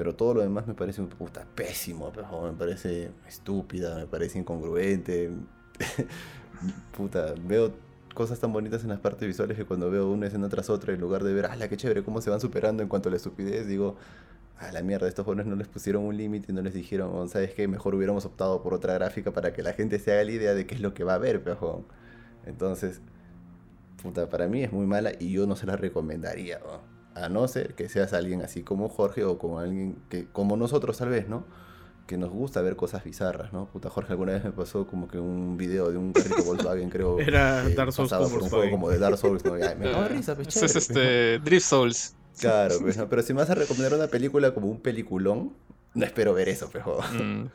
Pero 0.00 0.14
todo 0.14 0.32
lo 0.32 0.40
demás 0.40 0.66
me 0.66 0.72
parece 0.72 1.02
puta 1.02 1.44
pésimo, 1.54 2.10
pero 2.10 2.40
me 2.40 2.56
parece 2.56 3.10
estúpida, 3.28 3.96
me 3.96 4.06
parece 4.06 4.38
incongruente. 4.38 5.30
puta, 6.96 7.34
veo 7.44 7.74
cosas 8.14 8.40
tan 8.40 8.50
bonitas 8.50 8.82
en 8.82 8.88
las 8.88 8.98
partes 8.98 9.28
visuales 9.28 9.58
que 9.58 9.66
cuando 9.66 9.90
veo 9.90 10.10
una 10.10 10.28
escena 10.28 10.48
tras 10.48 10.70
otra, 10.70 10.94
en 10.94 11.02
lugar 11.02 11.22
de 11.22 11.34
ver, 11.34 11.54
la 11.54 11.68
que 11.68 11.76
chévere, 11.76 12.02
cómo 12.02 12.22
se 12.22 12.30
van 12.30 12.40
superando 12.40 12.82
en 12.82 12.88
cuanto 12.88 13.10
a 13.10 13.12
la 13.12 13.16
estupidez, 13.18 13.66
digo, 13.66 13.96
a 14.58 14.72
la 14.72 14.80
mierda, 14.82 15.06
estos 15.06 15.26
jóvenes 15.26 15.44
no 15.44 15.54
les 15.54 15.68
pusieron 15.68 16.02
un 16.04 16.16
límite 16.16 16.50
y 16.50 16.54
no 16.54 16.62
les 16.62 16.72
dijeron, 16.72 17.10
"Oh, 17.12 17.28
¿sabes 17.28 17.52
qué? 17.52 17.68
Mejor 17.68 17.94
hubiéramos 17.94 18.24
optado 18.24 18.62
por 18.62 18.72
otra 18.72 18.94
gráfica 18.94 19.32
para 19.34 19.52
que 19.52 19.62
la 19.62 19.74
gente 19.74 19.98
se 19.98 20.12
haga 20.12 20.24
la 20.24 20.32
idea 20.32 20.54
de 20.54 20.66
qué 20.66 20.76
es 20.76 20.80
lo 20.80 20.94
que 20.94 21.04
va 21.04 21.12
a 21.12 21.18
ver, 21.18 21.42
Entonces, 22.46 23.02
puta, 24.02 24.30
para 24.30 24.46
mí 24.48 24.62
es 24.62 24.72
muy 24.72 24.86
mala 24.86 25.12
y 25.20 25.30
yo 25.30 25.46
no 25.46 25.56
se 25.56 25.66
la 25.66 25.76
recomendaría, 25.76 26.58
¿no? 26.60 26.99
A 27.14 27.28
no 27.28 27.46
ser 27.48 27.74
que 27.74 27.88
seas 27.88 28.12
alguien 28.12 28.42
así 28.42 28.62
como 28.62 28.88
Jorge 28.88 29.24
o 29.24 29.38
como 29.38 29.58
alguien 29.58 29.96
que, 30.08 30.26
como 30.26 30.56
nosotros 30.56 30.96
tal 30.98 31.08
vez, 31.08 31.28
¿no? 31.28 31.44
Que 32.06 32.16
nos 32.16 32.30
gusta 32.30 32.60
ver 32.62 32.76
cosas 32.76 33.04
bizarras, 33.04 33.52
¿no? 33.52 33.66
Puta, 33.66 33.90
Jorge 33.90 34.12
alguna 34.12 34.32
vez 34.32 34.44
me 34.44 34.52
pasó 34.52 34.86
como 34.86 35.08
que 35.08 35.18
un 35.18 35.56
video 35.56 35.90
de 35.90 35.98
un 35.98 36.12
carrito 36.12 36.42
Volkswagen, 36.44 36.90
creo. 36.90 37.18
Era 37.20 37.64
que 37.66 37.74
Dark 37.74 37.92
Souls 37.92 38.10
por 38.10 38.20
un 38.22 38.30
Volkswagen. 38.30 38.50
juego 38.50 38.70
como 38.70 38.90
de 38.90 38.98
Dark 38.98 39.18
Souls, 39.18 39.44
¿no? 39.44 39.58
Ya, 39.58 39.74
me 39.74 39.88
daba 39.88 40.08
risa, 40.08 40.34
pues, 40.34 40.48
Ese 40.48 40.66
es 40.66 40.72
chévere, 40.72 40.72
pues, 40.72 40.90
¿no? 40.90 41.00
este 41.00 41.38
Drift 41.50 41.66
Souls. 41.66 42.16
Claro, 42.38 42.74
pues, 42.80 42.96
¿no? 42.98 43.08
pero 43.08 43.22
si 43.22 43.32
me 43.34 43.40
vas 43.40 43.50
a 43.50 43.54
recomendar 43.54 43.94
una 43.94 44.06
película 44.08 44.54
como 44.54 44.68
un 44.68 44.80
peliculón, 44.80 45.52
no 45.94 46.04
espero 46.04 46.34
ver 46.34 46.48
eso, 46.48 46.70
pero. 46.72 46.98
Mm. 47.12 47.48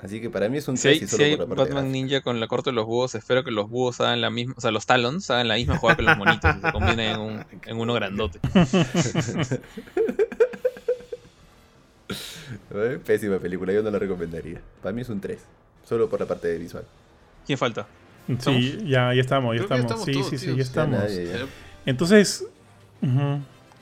Así 0.00 0.20
que 0.20 0.28
para 0.28 0.48
mí 0.50 0.58
es 0.58 0.68
un 0.68 0.76
Si 0.76 0.82
3 0.82 0.92
hay, 0.92 0.96
y 0.98 1.00
si 1.00 1.06
solo 1.08 1.24
hay 1.24 1.36
por 1.36 1.48
la 1.48 1.54
parte 1.56 1.72
Batman. 1.74 1.90
Ninja 1.92 2.20
con 2.20 2.38
la 2.38 2.46
corte 2.48 2.68
de 2.70 2.74
los 2.74 2.84
búhos, 2.86 3.14
espero 3.14 3.44
que 3.44 3.50
los 3.50 3.70
búhos 3.70 3.98
hagan 4.00 4.20
la 4.20 4.28
misma, 4.30 4.54
o 4.56 4.60
sea, 4.60 4.70
los 4.70 4.84
talons 4.84 5.30
hagan 5.30 5.48
la 5.48 5.54
misma 5.54 5.78
jugada 5.78 5.96
que 5.96 6.02
los 6.02 6.18
monitos 6.18 6.54
y 6.56 6.60
se 6.60 6.72
combinen 6.72 7.00
en, 7.14 7.18
un, 7.20 7.44
en 7.66 7.78
uno 7.78 7.94
grandote. 7.94 8.38
Pésima 13.04 13.38
película, 13.38 13.72
yo 13.72 13.82
no 13.82 13.90
la 13.90 13.98
recomendaría. 13.98 14.60
Para 14.82 14.92
mí 14.92 15.00
es 15.02 15.08
un 15.08 15.20
3, 15.20 15.38
solo 15.84 16.08
por 16.08 16.20
la 16.20 16.26
parte 16.26 16.48
de 16.48 16.58
visual. 16.58 16.84
¿Quién 17.46 17.58
falta? 17.58 17.86
Sí, 18.40 18.78
ya, 18.86 19.14
ya 19.14 19.20
estamos, 19.20 19.54
ya 19.56 19.62
estamos. 19.62 19.84
estamos 19.84 20.04
Sí, 20.04 20.12
todos, 20.12 20.28
sí, 20.30 20.38
sí, 20.38 20.46
ya 20.48 20.56
Ya 20.56 20.62
estamos. 20.62 20.98
nadie- 21.00 21.26
ya. 21.26 21.46
Entonces, 21.86 22.44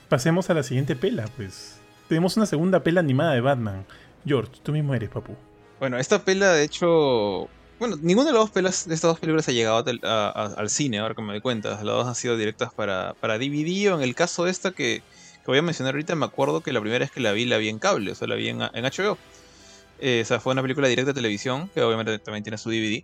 pasemos 0.07 0.49
a 0.49 0.53
la 0.53 0.63
siguiente 0.63 0.95
pela, 0.95 1.25
pues. 1.35 1.79
Tenemos 2.07 2.37
una 2.37 2.45
segunda 2.45 2.81
pela 2.83 2.99
animada 2.99 3.33
de 3.33 3.41
Batman. 3.41 3.85
George, 4.25 4.51
tú 4.63 4.71
mismo 4.71 4.93
eres, 4.93 5.09
papu. 5.09 5.35
Bueno, 5.79 5.97
esta 5.97 6.23
pela, 6.23 6.53
de 6.53 6.63
hecho. 6.63 7.49
Bueno, 7.79 7.97
ninguna 8.01 8.27
de 8.27 8.33
las 8.33 8.43
dos 8.43 8.51
pelas 8.51 8.87
de 8.87 8.95
estas 8.95 9.09
dos 9.09 9.19
películas 9.19 9.47
ha 9.49 9.51
llegado 9.51 9.83
al 10.03 10.69
cine, 10.69 10.99
ahora 10.99 11.13
que 11.13 11.21
me 11.21 11.33
doy 11.33 11.41
cuenta. 11.41 11.71
Las 11.71 11.83
dos 11.83 12.07
han 12.07 12.15
sido 12.15 12.37
directas 12.37 12.73
para, 12.73 13.13
para 13.19 13.37
DVD. 13.37 13.91
O 13.91 13.97
en 13.97 14.01
el 14.01 14.15
caso 14.15 14.45
de 14.45 14.51
esta 14.51 14.71
que, 14.71 15.01
que 15.01 15.45
voy 15.45 15.57
a 15.57 15.61
mencionar 15.61 15.93
ahorita, 15.93 16.15
me 16.15 16.25
acuerdo 16.25 16.61
que 16.61 16.71
la 16.71 16.79
primera 16.79 16.99
vez 16.99 17.11
que 17.11 17.19
la 17.19 17.33
vi, 17.33 17.45
la 17.45 17.57
vi 17.57 17.67
en 17.69 17.79
cable, 17.79 18.11
o 18.11 18.15
sea, 18.15 18.27
la 18.27 18.35
vi 18.35 18.47
en, 18.49 18.61
en 18.61 18.85
HBO. 18.85 19.17
Eh, 19.99 20.21
o 20.23 20.25
sea, 20.25 20.39
fue 20.39 20.53
una 20.53 20.61
película 20.61 20.87
directa 20.87 21.11
de 21.11 21.15
televisión, 21.15 21.69
que 21.73 21.81
obviamente 21.81 22.17
también 22.19 22.43
tiene 22.43 22.57
su 22.57 22.69
DVD. 22.69 23.03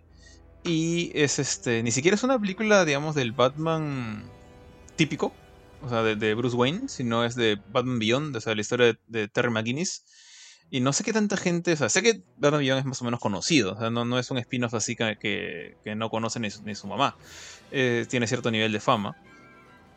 Y 0.64 1.10
es 1.14 1.38
este. 1.38 1.82
Ni 1.82 1.90
siquiera 1.92 2.14
es 2.14 2.22
una 2.22 2.38
película, 2.38 2.84
digamos, 2.84 3.14
del 3.14 3.32
Batman 3.32 4.24
típico. 4.96 5.32
O 5.82 5.88
sea, 5.88 6.02
de, 6.02 6.16
de 6.16 6.34
Bruce 6.34 6.56
Wayne, 6.56 6.88
sino 6.88 7.24
es 7.24 7.34
de 7.34 7.58
Batman 7.70 7.98
Beyond, 7.98 8.36
o 8.36 8.40
sea, 8.40 8.54
la 8.54 8.60
historia 8.60 8.86
de, 8.86 8.98
de 9.08 9.28
Terry 9.28 9.50
McGuinness. 9.50 10.04
Y 10.72 10.80
no 10.80 10.92
sé 10.94 11.04
qué 11.04 11.12
tanta 11.12 11.36
gente, 11.36 11.74
o 11.74 11.76
sea, 11.76 11.88
sé 11.90 12.02
que 12.02 12.22
Beyond 12.38 12.78
es 12.80 12.84
más 12.86 13.00
o 13.02 13.04
menos 13.04 13.20
conocido, 13.20 13.74
o 13.74 13.78
sea, 13.78 13.90
no, 13.90 14.06
no 14.06 14.18
es 14.18 14.30
un 14.30 14.38
spin-off 14.38 14.72
así 14.72 14.96
que, 14.96 15.18
que, 15.20 15.76
que 15.84 15.94
no 15.94 16.08
conoce 16.08 16.40
ni 16.40 16.50
su, 16.50 16.62
ni 16.62 16.74
su 16.74 16.86
mamá. 16.86 17.14
Eh, 17.70 18.06
tiene 18.08 18.26
cierto 18.26 18.50
nivel 18.50 18.72
de 18.72 18.80
fama. 18.80 19.14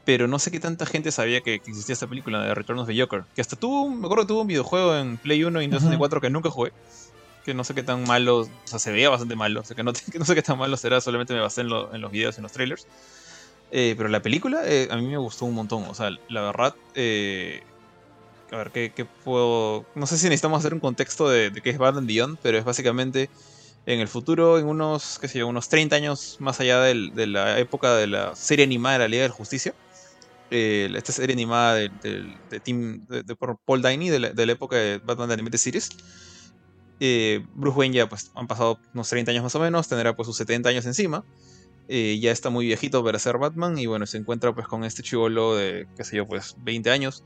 Pero 0.03 0.27
no 0.27 0.37
sé 0.37 0.51
qué 0.51 0.59
tanta 0.59 0.85
gente 0.85 1.11
sabía 1.13 1.39
que, 1.41 1.61
que 1.61 1.71
existía 1.71 1.93
esta 1.93 2.07
película 2.07 2.43
de 2.43 2.53
Return 2.53 2.77
of 2.79 2.87
the 2.87 2.99
Joker. 2.99 3.23
Que 3.33 3.41
hasta 3.41 3.55
tuvo, 3.55 3.89
me 3.89 4.05
acuerdo 4.05 4.25
que 4.25 4.27
tuvo 4.27 4.41
un 4.41 4.47
videojuego 4.47 4.95
en 4.97 5.17
Play 5.17 5.43
1 5.45 5.61
y 5.61 5.63
Nintendo 5.63 5.79
64 5.79 6.19
que 6.21 6.29
nunca 6.29 6.49
jugué. 6.51 6.73
Que 7.45 7.53
no 7.53 7.63
sé 7.63 7.73
qué 7.73 7.81
tan 7.81 8.03
malo, 8.03 8.39
o 8.41 8.49
sea, 8.65 8.77
se 8.77 8.91
veía 8.91 9.09
bastante 9.09 9.35
malo. 9.35 9.61
O 9.61 9.63
sea, 9.63 9.75
que 9.77 9.83
no, 9.83 9.93
que 10.11 10.19
no 10.19 10.25
sé 10.25 10.35
qué 10.35 10.41
tan 10.43 10.57
malo 10.59 10.75
será, 10.77 10.99
solamente 11.01 11.33
me 11.33 11.39
basé 11.39 11.61
en, 11.61 11.69
lo- 11.69 11.91
en 11.95 12.01
los 12.01 12.11
videos 12.11 12.35
y 12.35 12.39
en 12.39 12.43
los 12.43 12.51
trailers. 12.51 12.85
Eh, 13.71 13.95
pero 13.97 14.09
la 14.09 14.21
película 14.21 14.61
eh, 14.65 14.89
a 14.91 14.97
mí 14.97 15.07
me 15.07 15.17
gustó 15.17 15.45
un 15.45 15.55
montón. 15.55 15.85
O 15.85 15.95
sea, 15.95 16.11
la 16.27 16.41
verdad, 16.41 16.75
eh, 16.93 17.63
a 18.55 18.57
ver, 18.63 18.71
¿qué, 18.71 19.05
puedo...? 19.23 19.85
No 19.95 20.07
sé 20.07 20.17
si 20.17 20.25
necesitamos 20.25 20.59
hacer 20.59 20.73
un 20.73 20.79
contexto 20.79 21.29
de, 21.29 21.49
de 21.51 21.61
qué 21.61 21.69
es 21.71 21.77
Batman 21.77 22.07
Beyond, 22.07 22.39
pero 22.41 22.57
es 22.57 22.63
básicamente 22.65 23.29
en 23.85 23.99
el 23.99 24.07
futuro, 24.07 24.57
en 24.59 24.67
unos, 24.67 25.19
qué 25.19 25.27
sé 25.27 25.39
yo, 25.39 25.47
unos 25.47 25.69
30 25.69 25.95
años 25.97 26.37
más 26.39 26.59
allá 26.59 26.81
de 26.81 26.95
la 27.27 27.59
época 27.59 27.95
de 27.95 28.07
la 28.07 28.35
serie 28.35 28.65
animada 28.65 28.95
de 28.95 28.99
la 28.99 29.07
Liga 29.09 29.23
de 29.23 29.29
la 29.29 29.35
Justicia. 29.35 29.75
eh, 30.51 30.89
esta 30.95 31.11
serie 31.13 31.33
animada 31.33 31.75
de, 31.75 31.89
de 32.03 32.37
de, 32.49 33.23
de 33.23 33.35
por 33.35 33.59
Paul 33.65 33.81
Dini 33.83 34.09
de 34.09 34.19
de 34.33 34.45
la 34.45 34.53
época 34.53 34.77
de 34.77 34.99
Batman 34.99 35.27
de 35.29 35.33
Animated 35.35 35.59
Series. 35.59 35.89
Eh, 36.99 37.45
Bruce 37.53 37.77
Wayne 37.77 37.95
ya 37.95 38.07
pues 38.07 38.31
han 38.35 38.47
pasado 38.47 38.79
unos 38.93 39.09
30 39.09 39.31
años 39.31 39.43
más 39.43 39.55
o 39.55 39.59
menos, 39.59 39.87
tendrá 39.87 40.15
pues 40.15 40.27
sus 40.27 40.37
70 40.37 40.69
años 40.69 40.85
encima. 40.85 41.25
eh, 41.87 42.19
ya 42.21 42.31
está 42.31 42.49
muy 42.51 42.65
viejito 42.67 43.03
para 43.03 43.19
ser 43.19 43.37
Batman 43.39 43.77
y 43.79 43.87
bueno, 43.87 44.05
se 44.07 44.17
encuentra 44.17 44.53
pues 44.55 44.67
con 44.67 44.83
este 44.85 45.03
chivolo 45.03 45.55
de, 45.55 45.87
qué 45.97 46.03
sé 46.05 46.17
yo, 46.17 46.27
pues 46.27 46.55
20 46.59 46.91
años, 46.91 47.23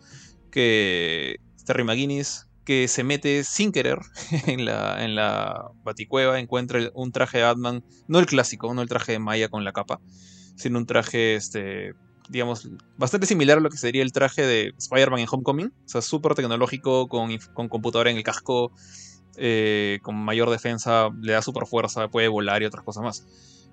que 0.49 1.37
Terry 1.65 1.83
McGuinness, 1.83 2.47
que 2.65 2.87
se 2.87 3.03
mete 3.03 3.43
sin 3.43 3.71
querer 3.71 3.99
en 4.47 4.65
la, 4.65 5.03
en 5.03 5.15
la 5.15 5.71
baticueva, 5.83 6.39
encuentra 6.39 6.91
un 6.93 7.11
traje 7.11 7.39
de 7.39 7.43
Batman, 7.45 7.83
no 8.07 8.19
el 8.19 8.25
clásico, 8.25 8.73
no 8.73 8.81
el 8.81 8.89
traje 8.89 9.13
de 9.13 9.19
Maya 9.19 9.49
con 9.49 9.63
la 9.63 9.71
capa, 9.71 9.99
sino 10.55 10.77
un 10.77 10.85
traje, 10.85 11.35
este, 11.35 11.93
digamos, 12.29 12.69
bastante 12.97 13.25
similar 13.25 13.57
a 13.57 13.61
lo 13.61 13.69
que 13.69 13.77
sería 13.77 14.03
el 14.03 14.11
traje 14.11 14.45
de 14.45 14.73
Spider-Man 14.77 15.19
en 15.19 15.27
Homecoming, 15.31 15.67
o 15.67 15.89
sea, 15.89 16.01
súper 16.01 16.35
tecnológico, 16.35 17.07
con, 17.07 17.35
con 17.53 17.69
computadora 17.69 18.11
en 18.11 18.17
el 18.17 18.23
casco, 18.23 18.71
eh, 19.37 19.99
con 20.03 20.15
mayor 20.15 20.49
defensa, 20.49 21.09
le 21.21 21.33
da 21.33 21.41
super 21.41 21.65
fuerza, 21.65 22.07
puede 22.09 22.27
volar 22.27 22.61
y 22.61 22.65
otras 22.65 22.83
cosas 22.83 23.03
más. 23.03 23.25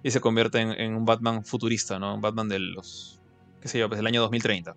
Y 0.02 0.10
se 0.10 0.20
convierte 0.20 0.60
en, 0.60 0.72
en 0.72 0.94
un 0.94 1.04
Batman 1.04 1.44
futurista, 1.44 1.98
¿no? 1.98 2.14
Un 2.14 2.20
Batman 2.20 2.48
de 2.48 2.60
los, 2.60 3.20
qué 3.60 3.68
sé 3.68 3.78
yo, 3.78 3.88
pues 3.88 3.98
del 3.98 4.06
año 4.06 4.20
2030. 4.22 4.76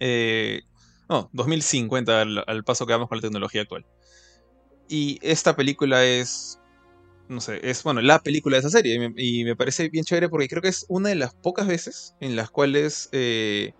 Eh, 0.00 0.62
no, 1.08 1.30
2050 1.32 2.20
al, 2.20 2.44
al 2.46 2.64
paso 2.64 2.86
que 2.86 2.92
vamos 2.92 3.08
con 3.08 3.18
la 3.18 3.22
tecnología 3.22 3.62
actual. 3.62 3.84
Y 4.88 5.18
esta 5.22 5.54
película 5.54 6.04
es, 6.04 6.58
no 7.28 7.40
sé, 7.40 7.60
es, 7.62 7.82
bueno, 7.82 8.00
la 8.00 8.20
película 8.20 8.56
de 8.56 8.60
esa 8.60 8.70
serie. 8.70 9.12
Y 9.16 9.44
me, 9.44 9.56
parece 9.56 9.88
bien 9.88 10.04
chévere 10.04 10.28
porque 10.28 10.48
creo 10.48 10.62
que 10.62 10.68
es 10.68 10.86
una 10.88 11.10
de 11.10 11.14
las 11.14 11.34
pocas 11.34 11.66
veces 11.66 12.14
en 12.20 12.36
las 12.36 12.50
cuales 12.50 13.08
eh, 13.12 13.72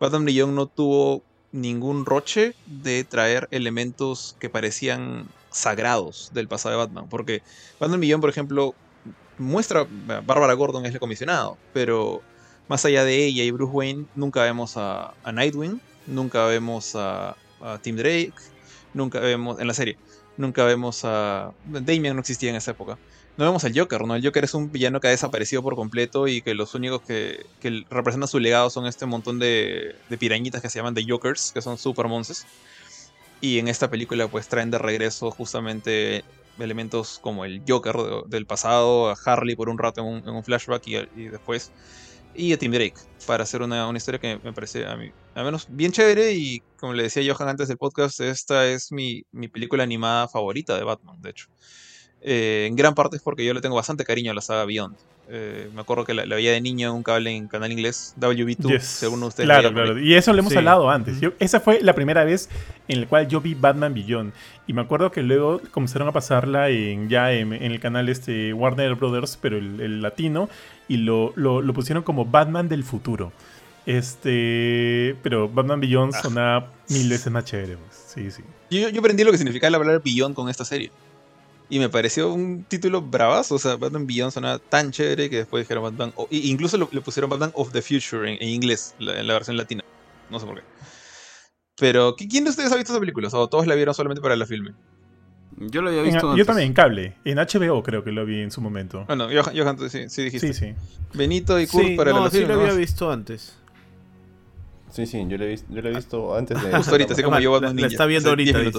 Batman 0.00 0.24
Beyond 0.24 0.54
no 0.54 0.66
tuvo 0.66 1.24
ningún 1.52 2.06
roche 2.06 2.54
de 2.66 3.04
traer 3.04 3.48
elementos 3.50 4.36
que 4.40 4.50
parecían 4.50 5.28
sagrados 5.50 6.30
del 6.34 6.48
pasado 6.48 6.76
de 6.76 6.84
Batman. 6.84 7.08
Porque 7.08 7.42
Batman 7.80 8.00
Beyond, 8.00 8.20
por 8.20 8.30
ejemplo, 8.30 8.74
muestra, 9.38 9.86
Bárbara 10.24 10.54
Gordon 10.54 10.86
es 10.86 10.94
el 10.94 11.00
comisionado, 11.00 11.58
pero 11.72 12.22
más 12.68 12.84
allá 12.84 13.04
de 13.04 13.24
ella 13.24 13.42
y 13.42 13.50
Bruce 13.50 13.72
Wayne, 13.72 14.06
nunca 14.14 14.42
vemos 14.42 14.76
a 14.76 15.14
Nightwing, 15.30 15.80
nunca 16.06 16.46
vemos 16.46 16.94
a, 16.94 17.36
a 17.60 17.78
Tim 17.82 17.96
Drake, 17.96 18.34
nunca 18.92 19.20
vemos, 19.20 19.60
en 19.60 19.66
la 19.66 19.74
serie, 19.74 19.98
nunca 20.36 20.64
vemos 20.64 21.00
a... 21.04 21.52
Damian 21.64 22.16
no 22.16 22.20
existía 22.20 22.50
en 22.50 22.56
esa 22.56 22.72
época. 22.72 23.00
No 23.36 23.44
vemos 23.44 23.64
al 23.64 23.72
Joker, 23.76 24.02
¿no? 24.06 24.14
El 24.14 24.24
Joker 24.24 24.44
es 24.44 24.54
un 24.54 24.70
villano 24.70 25.00
que 25.00 25.08
ha 25.08 25.10
desaparecido 25.10 25.62
por 25.62 25.74
completo 25.76 26.28
y 26.28 26.40
que 26.42 26.54
los 26.54 26.74
únicos 26.74 27.02
que, 27.06 27.46
que 27.60 27.82
representan 27.90 28.28
su 28.28 28.38
legado 28.38 28.70
son 28.70 28.86
este 28.86 29.06
montón 29.06 29.38
de, 29.40 29.96
de 30.08 30.18
pirañitas 30.18 30.62
que 30.62 30.70
se 30.70 30.78
llaman 30.78 30.94
The 30.94 31.04
Jokers, 31.08 31.50
que 31.52 31.62
son 31.62 31.78
super 31.78 32.06
monces. 32.08 32.48
Y 33.40 33.58
en 33.58 33.68
esta 33.68 33.90
película 33.90 34.28
pues 34.28 34.48
traen 34.48 34.70
de 34.70 34.78
regreso 34.78 35.30
justamente 35.30 36.24
elementos 36.58 37.18
como 37.20 37.44
el 37.44 37.62
Joker 37.66 37.96
de- 37.96 38.22
del 38.26 38.46
pasado, 38.46 39.10
a 39.10 39.16
Harley 39.24 39.56
por 39.56 39.68
un 39.68 39.78
rato 39.78 40.00
en 40.02 40.28
un, 40.28 40.44
flashback 40.44 40.86
y 40.86 41.28
después, 41.28 41.72
y 42.34 42.52
a 42.52 42.58
Tim 42.58 42.72
Drake, 42.72 42.94
para 43.26 43.44
hacer 43.44 43.62
una, 43.62 43.88
una 43.88 43.98
historia 43.98 44.20
que 44.20 44.38
me 44.42 44.52
parece 44.52 44.86
a 44.86 44.96
mí, 44.96 45.10
al 45.34 45.44
menos 45.44 45.66
bien 45.68 45.92
chévere 45.92 46.32
y 46.32 46.60
como 46.78 46.92
le 46.92 47.04
decía 47.04 47.22
Johan 47.32 47.48
antes 47.48 47.68
del 47.68 47.78
podcast, 47.78 48.20
esta 48.20 48.66
es 48.66 48.92
mi, 48.92 49.22
mi 49.32 49.48
película 49.48 49.82
animada 49.82 50.28
favorita 50.28 50.76
de 50.76 50.84
Batman, 50.84 51.20
de 51.20 51.30
hecho. 51.30 51.46
Eh, 52.26 52.64
en 52.68 52.74
gran 52.74 52.94
parte 52.94 53.16
es 53.16 53.22
porque 53.22 53.44
yo 53.44 53.52
le 53.52 53.60
tengo 53.60 53.76
bastante 53.76 54.02
cariño 54.04 54.30
a 54.30 54.34
la 54.34 54.40
saga 54.40 54.64
Beyond. 54.64 54.96
Eh, 55.28 55.70
me 55.74 55.80
acuerdo 55.82 56.04
que 56.04 56.12
la, 56.14 56.24
la 56.26 56.34
veía 56.36 56.52
de 56.52 56.60
niño 56.60 56.88
en 56.88 56.94
un 56.94 57.02
cable 57.02 57.30
en 57.30 57.48
canal 57.48 57.70
inglés, 57.72 58.14
WB2, 58.18 58.68
Yes. 58.70 58.84
según 58.84 59.22
ustedes. 59.22 59.46
Claro, 59.46 59.72
claro. 59.72 59.98
Y 59.98 60.14
eso 60.14 60.32
lo 60.32 60.38
hemos 60.40 60.52
Sí. 60.52 60.58
hablado 60.58 60.90
antes. 60.90 61.20
Yo- 61.20 61.32
esa 61.38 61.60
fue 61.60 61.80
la 61.82 61.94
primera 61.94 62.24
vez 62.24 62.48
en 62.88 63.02
la 63.02 63.06
cual 63.06 63.28
yo 63.28 63.40
vi 63.40 63.54
Batman 63.54 63.92
Beyond. 63.94 64.32
Y 64.66 64.72
me 64.74 64.82
acuerdo 64.82 65.10
que 65.10 65.22
luego 65.22 65.60
comenzaron 65.70 66.08
a 66.08 66.12
pasarla 66.12 66.68
en 66.70 67.08
ya 67.08 67.32
en, 67.32 67.52
en 67.54 67.72
el 67.72 67.80
canal 67.80 68.08
este 68.08 68.52
Warner 68.54 68.94
Brothers, 68.96 69.38
pero 69.40 69.56
el, 69.58 69.80
el 69.80 70.02
latino, 70.02 70.48
y 70.88 70.98
lo, 70.98 71.32
lo- 71.36 71.62
lo 71.62 71.72
pusieron 71.74 72.02
como 72.02 72.24
Batman 72.26 72.68
del 72.68 72.84
futuro. 72.84 73.32
Este, 73.86 75.16
pero 75.22 75.48
Batman 75.48 75.80
Beyond 75.80 76.14
Ah. 76.14 76.22
sonaba 76.22 76.72
mil 76.88 77.08
veces 77.08 77.30
más 77.32 77.44
chévere. 77.44 77.76
pues. 77.76 78.04
Sí, 78.14 78.30
sí. 78.30 78.42
Yo, 78.70 78.88
yo 78.88 79.00
aprendí 79.00 79.24
lo 79.24 79.30
que 79.32 79.38
significaba 79.38 79.70
la 79.70 79.78
palabra 79.78 80.02
Beyond 80.04 80.34
con 80.34 80.48
esta 80.48 80.64
serie. 80.64 80.90
Y 81.74 81.80
me 81.80 81.88
pareció 81.88 82.32
un 82.32 82.62
título 82.62 83.02
bravazo. 83.02 83.56
O 83.56 83.58
sea, 83.58 83.74
Batman 83.74 84.06
Beyond 84.06 84.30
sonaba 84.32 84.60
tan 84.60 84.92
chévere 84.92 85.28
que 85.28 85.38
después 85.38 85.64
dijeron 85.64 85.82
Batman. 85.82 86.12
o- 86.14 86.28
y- 86.30 86.48
incluso 86.48 86.78
lo- 86.78 86.88
le 86.92 87.00
pusieron 87.00 87.28
Batman 87.28 87.50
of 87.54 87.72
the 87.72 87.82
Future 87.82 88.30
en, 88.30 88.40
en 88.40 88.48
inglés, 88.48 88.94
la- 89.00 89.18
en 89.18 89.26
la 89.26 89.32
versión 89.34 89.56
latina. 89.56 89.82
No 90.30 90.38
sé 90.38 90.46
por 90.46 90.54
qué. 90.56 90.62
Pero, 91.76 92.14
¿qui- 92.14 92.30
¿quién 92.30 92.44
de 92.44 92.50
ustedes 92.50 92.70
ha 92.70 92.76
visto 92.76 92.92
esa 92.92 93.00
película? 93.00 93.28
O 93.32 93.48
todos 93.48 93.66
la 93.66 93.74
vieron 93.74 93.92
solamente 93.92 94.20
para 94.22 94.36
la 94.36 94.46
filme. 94.46 94.72
Yo 95.56 95.82
lo 95.82 95.88
había 95.88 96.02
En- 96.02 96.06
visto 96.06 96.20
yo 96.22 96.30
antes. 96.30 96.46
también 96.46 96.68
en 96.68 96.74
cable. 96.74 97.16
En 97.24 97.38
HBO 97.38 97.82
creo 97.82 98.04
que 98.04 98.12
lo 98.12 98.24
vi 98.24 98.40
en 98.40 98.52
su 98.52 98.60
momento. 98.60 99.04
Bueno, 99.06 99.26
Johan, 99.28 99.56
Johan, 99.56 99.90
sí, 99.90 100.08
sí 100.08 100.22
dijiste. 100.22 100.52
Sí, 100.52 100.66
sí. 100.68 100.74
Benito 101.12 101.58
y 101.60 101.66
Kurt 101.66 101.84
Sí, 101.86 101.96
para 101.96 102.12
no, 102.12 102.24
la 102.24 102.30
sí 102.30 102.38
filme. 102.38 102.54
lo 102.54 102.60
había 102.60 102.74
visto 102.74 103.10
antes. 103.10 103.56
Sí, 104.94 105.06
sí, 105.06 105.24
yo 105.28 105.36
lo 105.36 105.44
he 105.44 105.48
visto, 105.48 105.66
yo 105.74 105.82
lo 105.82 105.88
he 105.88 105.92
visto 105.96 106.36
antes 106.36 106.62
de. 106.62 106.70
Justo 106.72 106.92
ahorita, 106.92 107.14
así 107.14 107.22
como 107.24 107.40
yo 107.40 107.50
la- 107.50 107.54
Batman 107.54 107.70
la 107.76 107.80
Ninja. 107.82 107.88
está 107.88 108.06
viendo 108.06 108.28
hace 108.30 108.36
10 108.44 108.54
ahorita. 108.54 108.78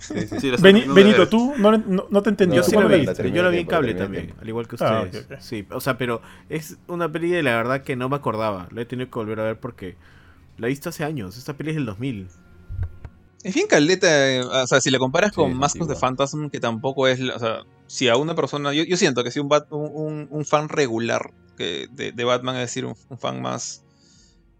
Sí, 0.00 0.26
sí, 0.26 0.40
sí. 0.40 0.50
La 0.50 0.56
Beni- 0.58 0.86
de 0.86 0.92
Benito. 0.92 1.28
¿tú 1.28 1.54
no, 1.58 1.78
no, 1.78 2.06
no 2.10 2.22
te 2.22 2.30
entendió? 2.30 2.56
Yo 2.56 2.60
No, 2.62 2.64
¿Tú 2.64 2.70
sí 2.70 2.76
la 2.76 2.96
vi, 2.96 3.06
la 3.06 3.34
yo 3.36 3.42
lo 3.44 3.50
vi 3.50 3.58
en 3.58 3.66
cable 3.66 3.94
también, 3.94 4.24
tiempo. 4.26 4.42
al 4.42 4.48
igual 4.48 4.66
que 4.66 4.76
Ah, 4.80 5.04
ustedes. 5.04 5.44
Sí, 5.44 5.64
o 5.70 5.80
sea, 5.80 5.96
pero 5.96 6.22
es 6.48 6.76
una 6.88 7.10
peli 7.10 7.30
de 7.30 7.42
la 7.44 7.54
verdad 7.56 7.82
que 7.82 7.94
no 7.94 8.08
me 8.08 8.16
acordaba. 8.16 8.66
La 8.72 8.82
he 8.82 8.84
tenido 8.84 9.08
que 9.10 9.18
volver 9.18 9.38
a 9.40 9.44
ver 9.44 9.60
porque 9.60 9.96
la 10.58 10.66
he 10.66 10.70
visto 10.70 10.88
hace 10.88 11.04
años. 11.04 11.36
Esta 11.36 11.54
peli 11.56 11.70
es 11.70 11.76
del 11.76 11.86
2000. 11.86 12.28
Es 13.44 13.54
bien 13.54 13.66
caleta, 13.66 14.30
eh, 14.30 14.40
o 14.42 14.66
sea, 14.66 14.80
si 14.80 14.90
la 14.90 14.98
comparas 14.98 15.30
Sí, 15.30 15.36
con 15.36 15.50
es 15.50 15.56
Mask 15.56 15.76
of 15.80 15.86
the 15.88 15.92
antigua. 15.94 16.00
Phantasm, 16.08 16.48
que 16.48 16.60
tampoco 16.60 17.08
es, 17.08 17.18
la- 17.20 17.34
o 17.34 17.38
sea, 17.38 17.62
si 17.86 18.08
a 18.08 18.16
una 18.16 18.34
persona, 18.34 18.72
yo, 18.72 18.84
yo 18.84 18.96
siento 18.96 19.22
que 19.24 19.30
si 19.30 19.40
un, 19.40 19.48
Bat- 19.48 19.66
un, 19.70 19.90
un- 19.92 20.28
un 20.30 20.44
fan 20.44 20.68
regular 20.68 21.32
que 21.56 21.86
de, 21.92 22.12
de 22.12 22.24
Batman, 22.24 22.56
es 22.56 22.62
decir, 22.62 22.84
un, 22.86 22.94
un 23.08 23.18
fan 23.18 23.42
más, 23.42 23.84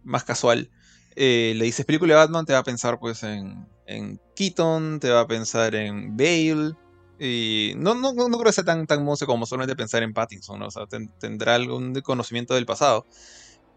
más 0.05 0.24
casual, 0.24 0.70
eh, 1.16 1.55
le 1.57 1.64
dices 1.64 1.86
película 1.86 2.14
de 2.14 2.20
Batman, 2.20 2.44
te 2.46 2.53
va 2.53 2.61
a 2.61 2.64
pensar 2.64 2.98
pues 2.98 3.22
en, 3.22 3.66
en 3.86 4.20
Keaton, 4.34 5.00
te 5.00 5.11
va 5.11 5.20
a 5.20 5.26
pensar 5.26 5.74
en 5.74 6.16
Bale, 6.16 6.72
y 7.18 7.74
no, 7.76 7.94
no, 7.94 8.12
no 8.14 8.26
creo 8.28 8.44
que 8.44 8.53
sea 8.53 8.64
tan, 8.64 8.86
tan 8.86 9.05
monce 9.05 9.26
como 9.26 9.46
solamente 9.46 9.76
pensar 9.76 10.03
en 10.03 10.12
Pattinson, 10.14 10.62
o 10.62 10.70
sea, 10.70 10.86
ten- 10.86 11.12
tendrá 11.18 11.55
algún 11.55 11.94
conocimiento 12.03 12.55
del 12.55 12.66
pasado, 12.66 13.07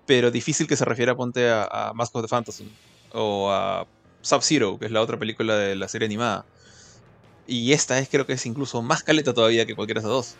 pero 0.05 0.31
difícil 0.31 0.67
que 0.67 0.77
se 0.77 0.85
refiera, 0.85 1.15
ponte 1.15 1.49
a, 1.49 1.65
a 1.65 1.93
Mask 1.93 2.15
of 2.15 2.23
the 2.23 2.27
Phantasm, 2.29 2.67
o 3.13 3.51
a 3.51 3.85
Sub-Zero, 4.21 4.77
que 4.79 4.85
es 4.87 4.91
la 4.91 5.01
otra 5.01 5.17
película 5.19 5.55
de 5.57 5.75
la 5.75 5.87
serie 5.87 6.05
animada. 6.07 6.47
Y 7.45 7.73
esta 7.73 7.99
es, 7.99 8.09
creo 8.09 8.25
que 8.25 8.33
es 8.33 8.45
incluso 8.45 8.81
más 8.81 9.03
caleta 9.03 9.33
todavía 9.33 9.65
que 9.65 9.75
cualquiera 9.75 10.01
de 10.01 10.07
esas 10.07 10.11
dos. 10.11 10.39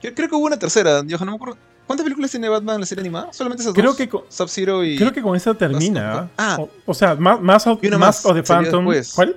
Yo 0.00 0.14
creo 0.14 0.28
que 0.28 0.34
hubo 0.36 0.46
una 0.46 0.58
tercera, 0.58 1.02
Johan, 1.08 1.26
no 1.26 1.32
me 1.32 1.36
acuerdo. 1.36 1.60
¿Cuántas 1.90 2.04
películas 2.04 2.30
tiene 2.30 2.48
Batman 2.48 2.76
en 2.76 2.80
la 2.82 2.86
serie 2.86 3.00
animada? 3.02 3.32
Solamente 3.32 3.62
esas 3.64 3.74
Creo 3.74 3.86
dos. 3.88 3.96
que 3.96 4.08
con- 4.08 4.22
Sub-Zero 4.28 4.84
y. 4.84 4.96
Creo 4.96 5.12
que 5.12 5.20
con 5.22 5.34
esa 5.34 5.54
termina. 5.54 6.22
Of- 6.22 6.30
ah. 6.38 6.56
o, 6.60 6.70
o 6.86 6.94
sea, 6.94 7.16
más, 7.16 7.40
más, 7.40 7.66
Y 7.82 7.86
una 7.88 7.98
más, 7.98 8.24
of 8.24 8.34
the 8.36 8.44
Phantom. 8.44 8.86
¿Cuál? 9.16 9.36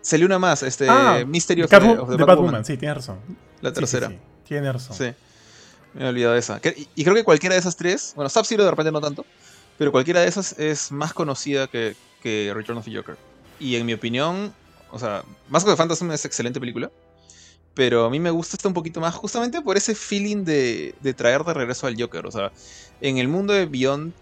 Salió 0.00 0.26
una 0.26 0.38
más, 0.38 0.62
este. 0.62 0.86
Ah, 0.88 1.24
Mystery 1.26 1.62
of, 1.64 1.68
the, 1.70 1.76
of 1.76 1.82
the 1.82 1.90
de 1.90 1.98
Batwoman. 1.98 2.26
Batwoman, 2.26 2.64
sí, 2.64 2.76
tienes 2.76 2.96
razón. 2.98 3.18
La 3.60 3.70
Sí, 3.70 3.74
sí, 3.74 3.80
tercera. 3.80 4.08
sí, 4.08 4.18
Tienes 4.46 4.72
razón. 4.72 4.96
Sí. 4.96 5.12
Me 5.94 6.04
he 6.04 6.08
olvidado 6.08 6.34
de 6.34 6.38
esa. 6.38 6.60
Y 6.94 7.02
creo 7.02 7.16
que 7.16 7.24
cualquiera 7.24 7.54
de 7.56 7.60
esas 7.60 7.74
tres, 7.74 8.12
bueno, 8.14 8.28
Sub-Zero 8.28 8.62
de 8.64 8.70
repente 8.70 8.92
no 8.92 9.00
tanto, 9.00 9.26
pero 9.76 9.90
cualquiera 9.90 10.20
de 10.20 10.28
esas 10.28 10.56
es 10.60 10.92
más 10.92 11.12
conocida 11.12 11.66
que, 11.66 11.96
que 12.22 12.52
Return 12.54 12.78
of 12.78 12.84
the 12.84 12.94
Joker. 12.94 13.16
Y 13.58 13.74
en 13.74 13.84
mi 13.84 13.94
opinión, 13.94 14.54
o 14.92 14.98
sea, 15.00 15.24
Mask 15.48 15.66
of 15.66 15.72
the 15.72 15.76
Phantasm 15.76 16.12
es 16.12 16.24
excelente 16.24 16.60
película, 16.60 16.88
pero 17.74 18.04
a 18.04 18.10
mí 18.10 18.20
me 18.20 18.30
gusta 18.30 18.56
esta 18.56 18.68
un 18.68 18.74
poquito 18.74 19.00
más 19.00 19.14
justamente 19.14 19.62
por 19.62 19.76
ese 19.76 19.94
feeling 19.94 20.44
de, 20.44 20.94
de 21.00 21.14
traer 21.14 21.44
de 21.44 21.54
regreso 21.54 21.86
al 21.86 22.00
Joker. 22.00 22.26
O 22.26 22.30
sea, 22.30 22.52
en 23.00 23.18
el 23.18 23.28
mundo 23.28 23.52
de 23.52 23.66
Beyond, 23.66 24.12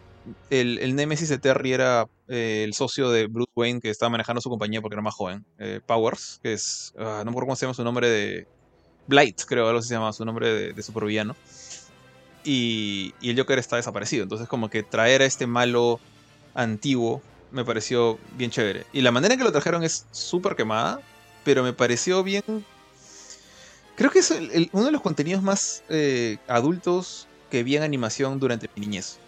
el, 0.51 0.79
el 0.79 0.95
Nemesis 0.95 1.29
de 1.29 1.39
Terry 1.39 1.73
era 1.73 2.07
eh, 2.29 2.63
el 2.65 2.75
socio 2.75 3.11
de 3.11 3.27
Bruce 3.27 3.51
Wayne 3.57 3.81
que 3.81 3.91
estaba 3.91 4.11
manejando 4.11 4.41
su 4.41 4.51
compañía 4.51 4.83
porque 4.83 4.95
era 4.95 5.03
más 5.03 5.15
joven, 5.15 5.45
eh, 5.59 5.81
Powers, 5.85 6.41
que 6.43 6.53
es, 6.53 6.93
ah, 6.99 7.23
no 7.25 7.27
me 7.27 7.31
acuerdo 7.31 7.47
cómo 7.47 7.57
se 7.57 7.67
llama 7.67 7.75
su 7.75 7.85
nombre 7.85 8.09
de, 8.09 8.47
Blight, 9.09 9.41
creo, 9.47 9.67
algo 9.67 9.81
se 9.81 9.95
llama 9.95 10.13
su 10.13 10.25
nombre 10.25 10.53
de, 10.53 10.73
de 10.75 10.83
supervillano. 10.83 11.35
Y, 12.45 13.15
y 13.21 13.31
el 13.31 13.39
Joker 13.39 13.59
está 13.59 13.77
desaparecido. 13.77 14.23
Entonces, 14.23 14.49
como 14.49 14.71
que 14.71 14.83
traer 14.83 15.23
a 15.23 15.25
este 15.25 15.47
malo 15.47 15.99
antiguo 16.55 17.23
me 17.51 17.65
pareció 17.65 18.19
bien 18.37 18.51
chévere. 18.51 18.85
Y 18.93 19.01
la 19.01 19.11
manera 19.11 19.35
en 19.35 19.41
que 19.41 19.45
lo 19.45 19.53
trajeron 19.53 19.83
es 19.83 20.07
súper 20.11 20.55
quemada, 20.55 21.01
pero 21.45 21.63
me 21.63 21.73
pareció 21.73 22.23
bien. 22.23 22.43
Creo 23.99 24.11
que 24.11 24.21
es 24.21 24.31
el- 24.31 24.51
el- 24.53 24.69
uno 24.73 24.87
de 24.87 24.93
los 24.93 25.03
contenidos 25.03 25.43
más 25.43 25.83
eh, 25.89 26.39
adultos 26.47 27.31
que 27.51 27.63
vi 27.65 27.77
en 27.77 27.83
animación 27.83 28.39
durante 28.39 28.69
mi 28.77 28.83
niñez. 28.87 29.23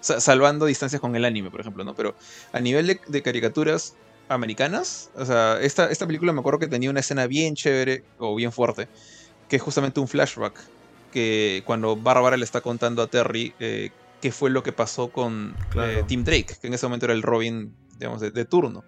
Sa- 0.00 0.20
salvando 0.20 0.66
distancias 0.66 1.00
con 1.00 1.16
el 1.16 1.24
anime, 1.24 1.50
por 1.50 1.60
ejemplo, 1.60 1.84
¿no? 1.84 1.94
Pero 1.94 2.16
a 2.52 2.60
nivel 2.60 2.86
de, 2.86 3.00
de 3.06 3.22
caricaturas, 3.22 3.98
americanas. 4.28 5.10
O 5.14 5.26
sea, 5.26 5.58
esta, 5.60 5.90
esta 5.90 6.06
película 6.06 6.32
me 6.32 6.40
acuerdo 6.40 6.58
que 6.60 6.68
tenía 6.68 6.90
una 6.90 7.00
escena 7.00 7.26
bien 7.26 7.54
chévere 7.54 8.04
o 8.18 8.34
bien 8.36 8.52
fuerte, 8.52 8.88
que 9.48 9.56
es 9.56 9.62
justamente 9.62 10.00
un 10.00 10.08
flashback, 10.08 10.58
que 11.10 11.62
cuando 11.66 11.96
Bárbara 11.96 12.36
le 12.38 12.44
está 12.44 12.60
contando 12.62 13.02
a 13.02 13.08
Terry 13.08 13.54
eh, 13.60 13.90
qué 14.20 14.32
fue 14.32 14.50
lo 14.50 14.62
que 14.62 14.72
pasó 14.72 15.10
con 15.12 15.56
Claro. 15.70 15.90
eh, 15.90 16.04
Tim 16.08 16.24
Drake, 16.24 16.54
que 16.60 16.68
en 16.68 16.74
ese 16.74 16.86
momento 16.86 17.06
era 17.06 17.14
el 17.14 17.22
Robin, 17.22 17.76
digamos, 17.98 18.20
de, 18.22 18.30
de 18.32 18.44
turno. 18.46 18.86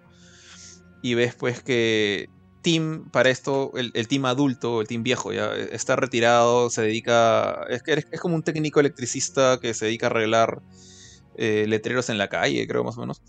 Y 1.01 1.13
ves 1.15 1.35
pues 1.35 1.63
que 1.63 2.27
Tim, 2.67 3.09
para 3.11 3.29
esto, 3.29 3.71
el, 3.77 3.91
el 3.93 4.09
team 4.09 4.25
adulto, 4.25 4.81
el 4.81 4.87
team 4.89 5.01
viejo, 5.01 5.31
ya 5.31 5.55
eh, 5.55 5.69
está 5.71 5.95
retirado, 5.95 6.69
se 6.69 6.81
dedica, 6.81 7.65
es, 7.69 7.81
es, 8.11 8.19
como 8.19 8.35
un 8.35 8.43
técnico 8.43 8.81
electricista 8.81 9.57
que 9.61 9.73
se 9.73 9.85
dedica 9.85 10.07
a 10.07 10.09
arreglar 10.09 10.61
eh, 11.37 11.63
letreros 11.65 12.09
en 12.09 12.17
la 12.17 12.27
calle, 12.27 12.67
creo 12.67 12.83
más 12.83 12.97
o 12.97 12.99
menos. 12.99 13.21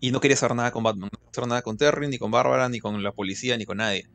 Y 0.00 0.10
no 0.10 0.20
quería 0.20 0.34
hacer 0.34 0.54
nada 0.54 0.70
con 0.70 0.82
Batman, 0.82 1.08
no 1.10 1.18
quería 1.18 1.30
hacer 1.30 1.46
nada 1.46 1.62
con 1.62 1.78
Terry, 1.78 2.08
ni 2.08 2.18
con 2.18 2.30
Bárbara, 2.30 2.68
ni 2.68 2.78
con 2.78 3.02
la 3.02 3.12
policía, 3.12 3.56
ni 3.56 3.64
con 3.64 3.78
nadie. 3.78 4.06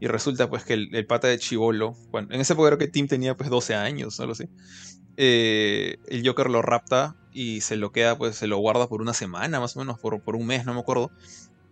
Y 0.00 0.06
resulta 0.06 0.50
pues 0.50 0.64
que 0.64 0.74
el, 0.74 0.94
el 0.94 1.06
pata 1.06 1.28
de 1.28 1.38
Chivolo, 1.38 1.96
bueno, 2.10 2.28
en 2.30 2.42
ese 2.42 2.54
creo 2.54 2.76
que 2.76 2.88
Tim 2.88 3.06
tenía 3.06 3.38
pues 3.38 3.48
12 3.48 3.74
años, 3.74 4.20
algo 4.20 4.32
así. 4.32 4.50
Eh, 5.16 5.96
el 6.08 6.28
Joker 6.28 6.50
lo 6.50 6.60
rapta 6.60 7.16
y 7.32 7.62
se 7.62 7.76
lo 7.76 7.90
queda, 7.90 8.18
pues 8.18 8.36
se 8.36 8.48
lo 8.48 8.58
guarda 8.58 8.86
por 8.86 9.00
una 9.00 9.14
semana, 9.14 9.60
más 9.60 9.76
o 9.76 9.80
menos, 9.80 9.98
por, 9.98 10.22
por 10.22 10.36
un 10.36 10.46
mes, 10.46 10.66
no 10.66 10.74
me 10.74 10.80
acuerdo. 10.80 11.10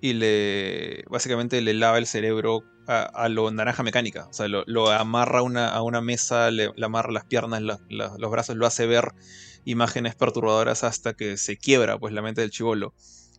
Y 0.00 0.12
le 0.12 1.04
básicamente 1.08 1.60
le 1.62 1.74
lava 1.74 1.98
el 1.98 2.06
cerebro 2.06 2.62
a, 2.86 3.02
a 3.02 3.28
lo 3.28 3.50
naranja 3.50 3.82
mecánica. 3.82 4.26
O 4.28 4.32
sea, 4.32 4.46
lo, 4.48 4.90
amarra 4.90 5.40
a 5.40 5.82
una, 5.82 6.00
mesa, 6.00 6.50
le, 6.50 6.70
amarra 6.82 7.12
las 7.12 7.24
piernas, 7.24 7.62
los 7.62 8.30
brazos, 8.30 8.56
lo 8.56 8.66
hace 8.66 8.86
ver 8.86 9.12
imágenes 9.64 10.14
perturbadoras 10.14 10.84
hasta 10.84 11.14
que 11.14 11.36
se 11.36 11.56
quiebra 11.56 11.98
pues 11.98 12.14
la 12.14 12.22
mente 12.22 12.40
del 12.40 12.50
chivolo 12.50 12.94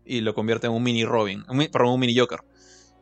y 0.06 0.22
lo 0.22 0.34
convierte 0.34 0.68
en 0.68 0.74
un 0.74 0.84
mini 0.84 1.06
Robin, 1.06 1.44
un, 1.50 1.68
un 1.74 2.00
mini 2.00 2.18
Joker. 2.18 2.40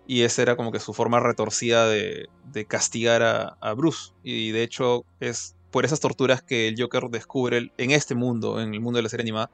Y 0.07 0.21
esa 0.21 0.43
era 0.43 0.55
como 0.55 0.71
que 0.71 0.79
su 0.79 0.93
forma 0.93 1.19
retorcida 1.19 1.87
de, 1.87 2.27
castigar 2.67 3.23
a, 3.23 3.57
a 3.59 3.73
Bruce. 3.73 4.11
Y 4.23 4.51
de 4.51 4.63
hecho 4.63 5.05
es 5.19 5.55
por 5.71 5.83
esas 5.83 5.99
torturas 5.99 6.41
que 6.41 6.67
el 6.67 6.75
Joker 6.79 7.09
descubre 7.09 7.71
en 7.77 7.91
este 7.91 8.15
mundo, 8.15 8.61
en 8.61 8.73
el 8.73 8.79
mundo 8.79 8.97
de 8.97 9.03
la 9.03 9.09
serie 9.09 9.23
animada, 9.23 9.51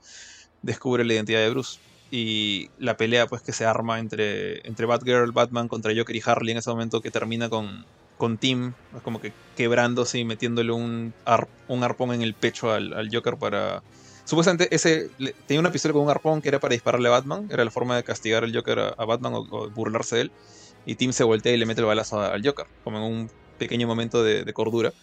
descubre 0.62 1.04
la 1.04 1.14
identidad 1.14 1.40
de 1.40 1.50
Bruce. 1.50 1.80
Y 2.14 2.70
la 2.78 2.98
pelea 2.98 3.28
pues 3.28 3.42
que 3.44 3.54
se 3.54 3.66
arma 3.66 4.00
entre, 4.00 4.60
entre 4.68 4.86
Batgirl, 4.86 5.32
Batman 5.34 5.70
contra 5.70 5.94
Joker 5.96 6.16
y 6.16 6.22
Harley 6.26 6.52
en 6.54 6.58
ese 6.60 6.70
momento 6.72 7.02
que 7.02 7.12
termina 7.12 7.50
con, 7.50 7.86
con 8.18 8.38
Tim, 8.40 8.76
pues, 8.90 9.02
como 9.04 9.20
que 9.22 9.34
quebrándose 9.56 10.20
y 10.20 10.26
metiéndole 10.26 10.74
un, 10.74 11.16
ar- 11.26 11.48
un 11.68 11.84
arpón 11.84 12.14
en 12.14 12.22
el 12.22 12.36
pecho 12.36 12.72
al, 12.72 12.94
al 12.94 13.10
Joker 13.12 13.36
para... 13.40 13.82
Supuestamente 14.26 14.74
ese 14.76 15.10
le- 15.18 15.34
tenía 15.48 15.62
una 15.62 15.72
pistola 15.72 15.94
con 15.94 16.04
un 16.04 16.10
arpón 16.12 16.42
que 16.42 16.50
era 16.50 16.60
para 16.60 16.74
dispararle 16.74 17.08
a 17.10 17.12
Batman, 17.12 17.48
era 17.50 17.64
la 17.66 17.72
forma 17.72 17.96
de 17.96 18.04
castigar 18.04 18.44
al 18.44 18.54
Joker 18.56 18.80
a, 18.80 18.90
a 18.98 19.06
Batman 19.06 19.34
o, 19.36 19.40
o 19.50 19.72
burlarse 19.72 20.18
de 20.18 20.22
él. 20.24 20.34
Y 20.84 20.96
Tim 20.98 21.14
se 21.14 21.24
voltea 21.24 21.54
y 21.54 21.58
le 21.58 21.66
mete 21.66 21.82
el 21.82 21.88
balazo 21.88 22.20
al 22.22 22.42
Joker, 22.46 22.66
como 22.82 22.98
en 22.98 23.04
un 23.04 23.28
pequeño 23.58 23.88
momento 23.88 24.24
de, 24.24 24.44
de 24.46 24.54
cordura. 24.54 24.94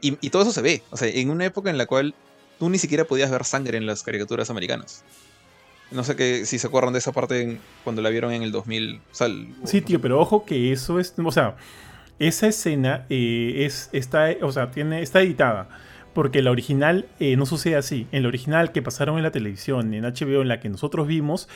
Y, 0.00 0.16
y 0.26 0.30
todo 0.30 0.42
eso 0.42 0.52
se 0.52 0.62
ve, 0.62 0.86
o 0.90 0.96
sea, 0.96 1.08
en 1.08 1.30
una 1.30 1.44
época 1.46 1.70
en 1.70 1.78
la 1.78 1.86
cual 1.86 2.16
tú 2.58 2.70
ni 2.70 2.78
siquiera 2.78 3.04
podías 3.06 3.30
ver 3.30 3.44
sangre 3.44 3.78
en 3.78 3.86
las 3.86 4.02
caricaturas 4.02 4.50
americanas. 4.50 5.06
No 5.90 6.04
sé 6.04 6.14
que, 6.16 6.46
si 6.46 6.58
se 6.58 6.66
acuerdan 6.68 6.92
de 6.92 7.00
esa 7.00 7.12
parte 7.12 7.42
en- 7.42 7.58
cuando 7.84 8.00
la 8.02 8.10
vieron 8.10 8.32
en 8.32 8.42
el 8.42 8.52
2000. 8.52 9.00
o 9.10 9.14
sea, 9.14 9.26
el- 9.26 9.48
Sí, 9.64 9.80
tío, 9.80 10.00
pero 10.00 10.20
ojo 10.20 10.44
que 10.44 10.72
eso 10.72 11.00
es. 11.00 11.14
O 11.22 11.32
sea, 11.32 11.56
esa 12.18 12.46
escena 12.46 13.06
eh, 13.10 13.64
es, 13.66 13.88
está, 13.92 14.28
o 14.42 14.52
sea, 14.52 14.70
tiene, 14.70 15.02
está 15.02 15.20
editada. 15.20 15.68
Porque 16.12 16.42
la 16.42 16.50
original 16.50 17.06
eh, 17.20 17.36
no 17.36 17.46
sucede 17.46 17.76
así. 17.76 18.08
En 18.10 18.22
la 18.22 18.28
original 18.28 18.72
que 18.72 18.82
pasaron 18.82 19.16
en 19.16 19.22
la 19.22 19.30
televisión, 19.30 19.94
en 19.94 20.02
HBO, 20.04 20.42
en 20.42 20.48
la 20.48 20.58
que 20.58 20.68
nosotros 20.68 21.06
vimos, 21.06 21.48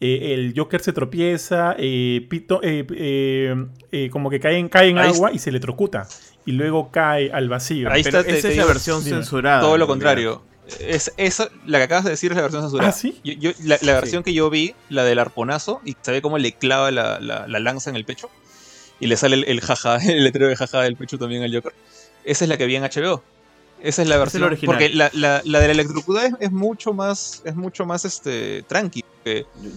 eh, 0.00 0.34
el 0.34 0.52
Joker 0.56 0.80
se 0.80 0.92
tropieza, 0.92 1.76
eh, 1.78 2.26
pito- 2.28 2.58
eh, 2.64 2.84
eh, 2.96 3.54
eh, 3.92 4.10
como 4.10 4.28
que 4.28 4.40
cae 4.40 4.56
en, 4.58 4.68
cae 4.68 4.88
en 4.88 4.98
Ahí 4.98 5.10
agua 5.12 5.30
y 5.32 5.38
se 5.38 5.50
electrocuta. 5.50 6.08
Y 6.44 6.52
luego 6.52 6.90
cae 6.90 7.30
al 7.30 7.48
vacío. 7.48 7.88
Ahí 7.88 8.02
Pero 8.02 8.18
está, 8.18 8.32
esa 8.32 8.48
te 8.48 8.52
es 8.54 8.58
la 8.58 8.64
versión 8.66 9.04
dime. 9.04 9.16
censurada. 9.18 9.60
todo 9.60 9.78
lo 9.78 9.86
contrario. 9.86 10.42
Es, 10.80 11.12
eso, 11.16 11.48
la 11.66 11.78
que 11.78 11.84
acabas 11.84 12.04
de 12.04 12.10
decir 12.10 12.30
es 12.32 12.36
la 12.36 12.42
versión 12.42 12.62
censurada. 12.62 12.90
¿Ah, 12.90 12.92
sí? 12.92 13.18
Yo- 13.24 13.32
yo- 13.34 13.50
la, 13.64 13.78
la 13.82 13.94
versión 13.94 14.22
que 14.22 14.32
yo 14.32 14.48
vi, 14.50 14.74
la 14.88 15.04
del 15.04 15.18
arponazo, 15.18 15.80
y 15.84 15.96
se 16.00 16.12
ve 16.12 16.22
cómo 16.22 16.38
le 16.38 16.52
clava 16.52 16.90
la, 16.90 17.18
la- 17.20 17.46
la 17.48 17.58
lanza 17.60 17.90
en 17.90 17.96
el 17.96 18.04
pecho. 18.04 18.30
Y 19.00 19.06
le 19.06 19.16
sale 19.16 19.36
el, 19.36 19.44
el 19.44 19.60
jaja, 19.60 19.96
el 20.06 20.24
letrero 20.24 20.48
de 20.48 20.56
jaja 20.56 20.82
del 20.82 20.96
pecho 20.96 21.18
también 21.18 21.42
al 21.42 21.54
Joker. 21.54 21.72
Esa 22.24 22.44
es 22.44 22.48
la 22.48 22.56
que 22.58 22.66
vi 22.66 22.76
en 22.76 22.82
HBO. 22.84 23.22
Esa 23.82 24.02
es 24.02 24.08
la 24.08 24.18
versión. 24.18 24.42
original. 24.42 24.76
Porque 24.76 24.90
la, 24.94 25.10
la, 25.14 25.40
la 25.44 25.58
de 25.60 25.66
la 25.68 25.72
electrocutada 25.72 26.26
es, 26.26 26.34
es 26.38 26.52
mucho 26.52 26.92
más. 26.92 27.40
Es 27.44 27.56
mucho 27.56 27.86
más 27.86 28.04
este. 28.04 28.62
tranqui. 28.64 29.04
que- 29.24 29.46
yo- 29.62 29.70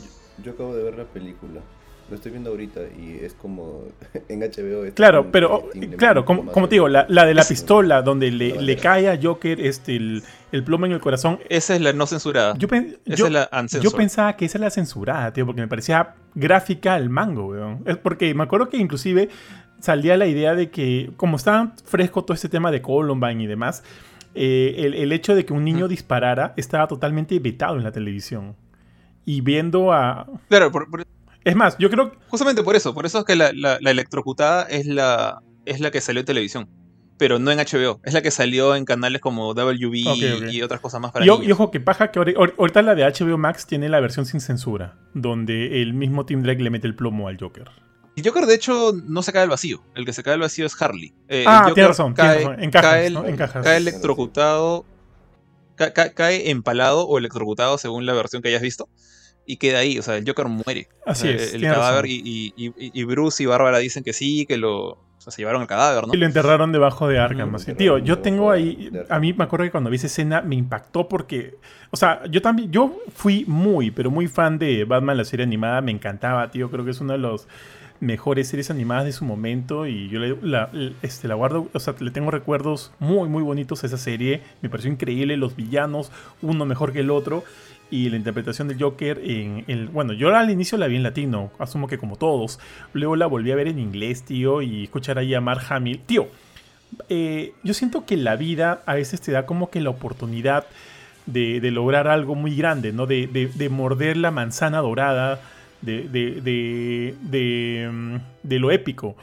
yo 0.44 0.52
acabo 0.52 0.76
de 0.76 0.84
ver 0.84 0.98
la 0.98 1.06
película. 1.06 1.62
Lo 2.10 2.16
estoy 2.18 2.32
viendo 2.32 2.50
ahorita 2.52 2.82
y 3.00 3.20
es 3.24 3.34
como 3.34 3.84
en 4.30 4.42
HBO. 4.42 4.84
es 4.86 4.94
Claro, 4.94 5.32
pero, 5.32 5.70
claro, 5.98 6.26
como, 6.26 6.46
como 6.52 6.68
te 6.68 6.76
digo, 6.76 6.88
la, 6.90 7.06
la 7.10 7.26
de 7.26 7.34
la 7.34 7.44
pistola 7.46 8.02
donde 8.02 8.30
le, 8.30 8.62
le 8.62 8.78
cae 8.78 9.10
a 9.10 9.18
Joker 9.22 9.60
este, 9.62 9.96
el, 9.96 10.22
el 10.52 10.64
plomo 10.64 10.86
en 10.86 10.92
el 10.92 11.00
corazón. 11.00 11.40
Esa 11.50 11.76
es 11.76 11.82
la 11.82 11.94
no 11.94 12.06
censurada. 12.06 12.56
Yo, 12.58 12.68
pen- 12.68 12.98
esa 13.06 13.16
yo- 13.16 13.26
es 13.28 13.32
la 13.32 13.50
Yo 13.82 13.92
pensaba 13.92 14.36
que 14.36 14.46
esa 14.46 14.58
era 14.58 14.66
la 14.68 14.72
censurada, 14.72 15.32
tío, 15.34 15.46
porque 15.46 15.62
me 15.62 15.68
parecía 15.68 16.16
gráfica 16.36 16.94
al 16.96 17.10
mango, 17.10 17.48
weón. 17.48 17.84
Es 17.86 17.98
porque 17.98 18.34
me 18.36 18.44
acuerdo 18.44 18.70
que 18.70 18.78
inclusive 18.78 19.30
salía 19.80 20.18
la 20.18 20.28
idea 20.28 20.56
de 20.56 20.70
que, 20.70 21.12
como 21.18 21.38
estaba 21.38 21.74
fresco 21.86 22.24
todo 22.24 22.36
este 22.36 22.50
tema 22.50 22.70
de 22.70 22.82
Columbine 22.82 23.44
y 23.44 23.48
demás, 23.48 23.84
eh, 24.36 24.76
el, 24.80 24.94
el 24.96 25.12
hecho 25.14 25.36
de 25.36 25.46
que 25.46 25.54
un 25.54 25.64
niño 25.64 25.88
disparara 25.88 26.54
estaba 26.58 26.88
totalmente 26.88 27.38
vetado 27.40 27.78
en 27.78 27.84
la 27.84 27.92
televisión. 27.92 28.56
Y 29.26 29.40
viendo 29.42 29.94
a... 29.94 30.28
Claro, 30.50 30.70
por- 30.72 30.90
por- 30.90 31.06
Es 31.44 31.56
más, 31.56 31.78
yo 31.78 31.90
creo... 31.90 32.14
Justamente 32.30 32.64
por 32.64 32.76
eso, 32.76 32.94
por 32.94 33.06
eso 33.06 33.20
es 33.20 33.26
que 33.26 33.36
la, 33.36 33.52
la- 33.54 33.78
la 33.82 33.92
electrocutada 33.92 34.64
es 34.64 34.86
la, 34.86 35.40
es 35.66 35.80
la 35.80 35.92
que 35.92 36.02
salió 36.02 36.22
en 36.22 36.26
televisión. 36.26 36.70
Pero 37.18 37.38
no 37.38 37.52
en 37.52 37.60
HBO, 37.60 38.00
es 38.04 38.14
la 38.14 38.22
que 38.22 38.32
salió 38.32 38.76
en 38.76 38.86
canales 38.86 39.22
como 39.22 39.54
WB 39.54 40.08
Ok, 40.08 40.44
ok. 40.44 40.52
y 40.52 40.62
otras 40.64 40.82
cosas 40.82 41.00
más 41.00 41.12
para 41.12 41.26
Y, 41.26 41.30
niños. 41.30 41.46
y 41.48 41.52
ojo, 41.52 41.70
que 41.70 41.80
paja 41.80 42.12
que 42.12 42.20
ahori- 42.20 42.36
ahor- 42.36 42.56
ahorita 42.58 42.82
la 42.82 42.96
de 42.96 43.04
HBO 43.06 43.38
Max 43.38 43.68
tiene 43.68 43.88
la 43.88 44.00
versión 44.00 44.26
sin 44.26 44.42
censura, 44.42 44.98
donde 45.14 45.82
el 45.84 45.94
mismo 45.94 46.26
Tim 46.26 46.42
Drake 46.42 46.64
le 46.64 46.70
mete 46.72 46.88
el 46.88 46.96
plomo 46.96 47.28
al 47.28 47.38
Joker. 47.40 47.70
El 48.16 48.28
Joker, 48.28 48.46
de 48.46 48.56
hecho, 48.56 48.94
no 49.06 49.22
se 49.22 49.32
cae 49.32 49.44
al 49.44 49.50
vacío. 49.50 49.84
El 49.96 50.06
que 50.06 50.14
se 50.14 50.24
cae 50.24 50.34
al 50.36 50.40
vacío 50.40 50.66
es 50.66 50.80
Harley. 50.82 51.14
Eh, 51.28 51.46
Ah, 51.48 51.72
tienes 51.74 51.90
razón, 51.90 52.14
cae, 52.14 52.38
razón. 52.46 52.64
En 52.64 52.72
cajas, 52.72 52.92
cae, 52.92 53.10
¿no? 53.12 53.26
En 53.26 53.36
cajas. 53.38 53.64
cae 53.64 53.78
electrocutado. 53.78 54.86
ca- 55.76 55.92
ca- 55.94 56.14
cae 56.14 56.52
empalado 56.52 57.08
o 57.08 57.18
electrocutado 57.18 57.78
según 57.80 58.06
la 58.06 58.14
versión 58.14 58.42
que 58.44 58.50
hayas 58.50 58.62
visto. 58.62 58.88
Y 59.46 59.58
queda 59.58 59.80
ahí. 59.80 60.00
O 60.00 60.02
sea, 60.02 60.18
el 60.18 60.26
Joker 60.28 60.48
muere. 60.48 60.88
Así 61.06 61.28
O 61.28 61.32
sea, 61.32 61.36
es, 61.42 61.54
El 61.54 61.62
cadáver. 61.64 62.06
Y, 62.06 62.54
y- 62.56 63.04
Bruce 63.04 63.44
y 63.44 63.46
Bárbara 63.46 63.78
dicen 63.80 64.04
que 64.04 64.14
sí, 64.14 64.46
que 64.46 64.58
lo. 64.58 64.90
O 64.92 65.22
sea, 65.24 65.32
se 65.32 65.42
llevaron 65.42 65.62
el 65.62 65.68
cadáver, 65.70 66.06
¿no? 66.08 66.14
Y 66.14 66.18
lo 66.18 66.26
enterraron 66.26 66.72
debajo 66.74 67.08
de 67.08 67.18
Arkham. 67.18 67.56
Así. 67.56 67.74
Tío, 67.76 67.98
yo 67.98 68.20
tengo 68.20 68.52
ahí. 68.52 68.92
A 69.10 69.20
mí 69.20 69.32
me 69.34 69.46
acuerdo 69.46 69.64
que 69.66 69.72
cuando 69.72 69.90
vi 69.90 69.96
esa 69.96 70.08
escena 70.08 70.42
me 70.42 70.56
impactó 70.56 71.08
porque. 71.08 71.56
O 71.92 71.98
sea, 71.98 72.22
yo 72.30 72.42
también. 72.42 72.72
Yo 72.72 72.98
fui 73.16 73.46
muy, 73.48 73.90
pero 73.92 74.12
muy 74.12 74.28
fan 74.28 74.58
de 74.60 74.84
Batman, 74.86 75.16
la 75.18 75.24
serie 75.26 75.46
animada. 75.46 75.80
Me 75.82 75.92
encantaba, 75.92 76.50
tío. 76.52 76.70
Creo 76.70 76.84
que 76.84 76.92
es 76.92 77.00
una 77.00 77.14
de 77.14 77.20
las 77.20 77.48
mejores 78.02 78.50
series 78.50 78.70
animadas 78.70 79.06
de 79.06 79.14
su 79.14 79.24
momento. 79.24 79.88
Y 79.88 80.10
yo 80.10 80.20
le- 80.20 80.38
la, 80.42 80.70
este, 81.02 81.28
la 81.30 81.36
guardo. 81.36 81.70
O 81.74 81.80
sea, 81.80 81.96
le 82.00 82.12
tengo 82.12 82.30
recuerdos 82.32 82.92
muy, 83.00 83.30
muy 83.30 83.44
bonitos 83.44 83.84
a 83.84 83.88
esa 83.88 83.98
serie. 83.98 84.42
Me 84.62 84.70
pareció 84.70 84.92
increíble. 84.92 85.38
Los 85.38 85.56
villanos, 85.56 86.12
uno 86.42 86.66
mejor 86.66 86.92
que 86.92 87.00
el 87.00 87.12
otro. 87.12 87.44
Y 87.94 88.10
la 88.10 88.18
interpretación 88.18 88.68
del 88.68 88.82
Joker 88.82 89.22
en 89.24 89.66
el. 89.68 89.88
Bueno, 89.88 90.14
yo 90.14 90.36
al 90.36 90.50
inicio 90.50 90.80
la 90.80 90.88
vi 90.88 90.96
en 90.96 91.04
latino, 91.04 91.52
asumo 91.60 91.88
que 91.88 92.00
como 92.00 92.16
todos. 92.16 92.60
Luego 92.94 93.16
la 93.16 93.28
volví 93.28 93.52
a 93.52 93.56
ver 93.56 93.68
en 93.68 93.78
inglés, 93.78 94.24
tío, 94.24 94.64
y 94.64 94.86
escuchar 94.86 95.20
ahí 95.20 95.36
a 95.36 95.42
Mark 95.42 95.62
Hamill. 95.70 96.00
Tío, 96.00 96.28
eh, 97.10 97.54
yo 97.64 97.74
siento 97.76 98.04
que 98.06 98.18
la 98.18 98.36
vida 98.36 98.82
a 98.88 98.96
veces 98.96 99.22
te 99.22 99.32
da 99.32 99.46
como 99.46 99.70
que 99.70 99.80
la 99.80 99.92
oportunidad 99.92 100.66
de, 101.28 101.62
de 101.62 101.70
lograr 101.70 102.08
algo 102.08 102.34
muy 102.34 102.56
grande, 102.56 102.94
¿no? 102.94 103.06
De, 103.06 103.28
de- 103.28 103.48
de 103.54 103.70
morder 103.70 104.18
la 104.18 104.32
manzana 104.32 104.80
dorada, 104.80 105.40
de, 105.82 106.08
de, 106.10 107.90
mm, 107.92 108.16
de 108.42 108.60
lo 108.60 108.72
épico. 108.72 109.16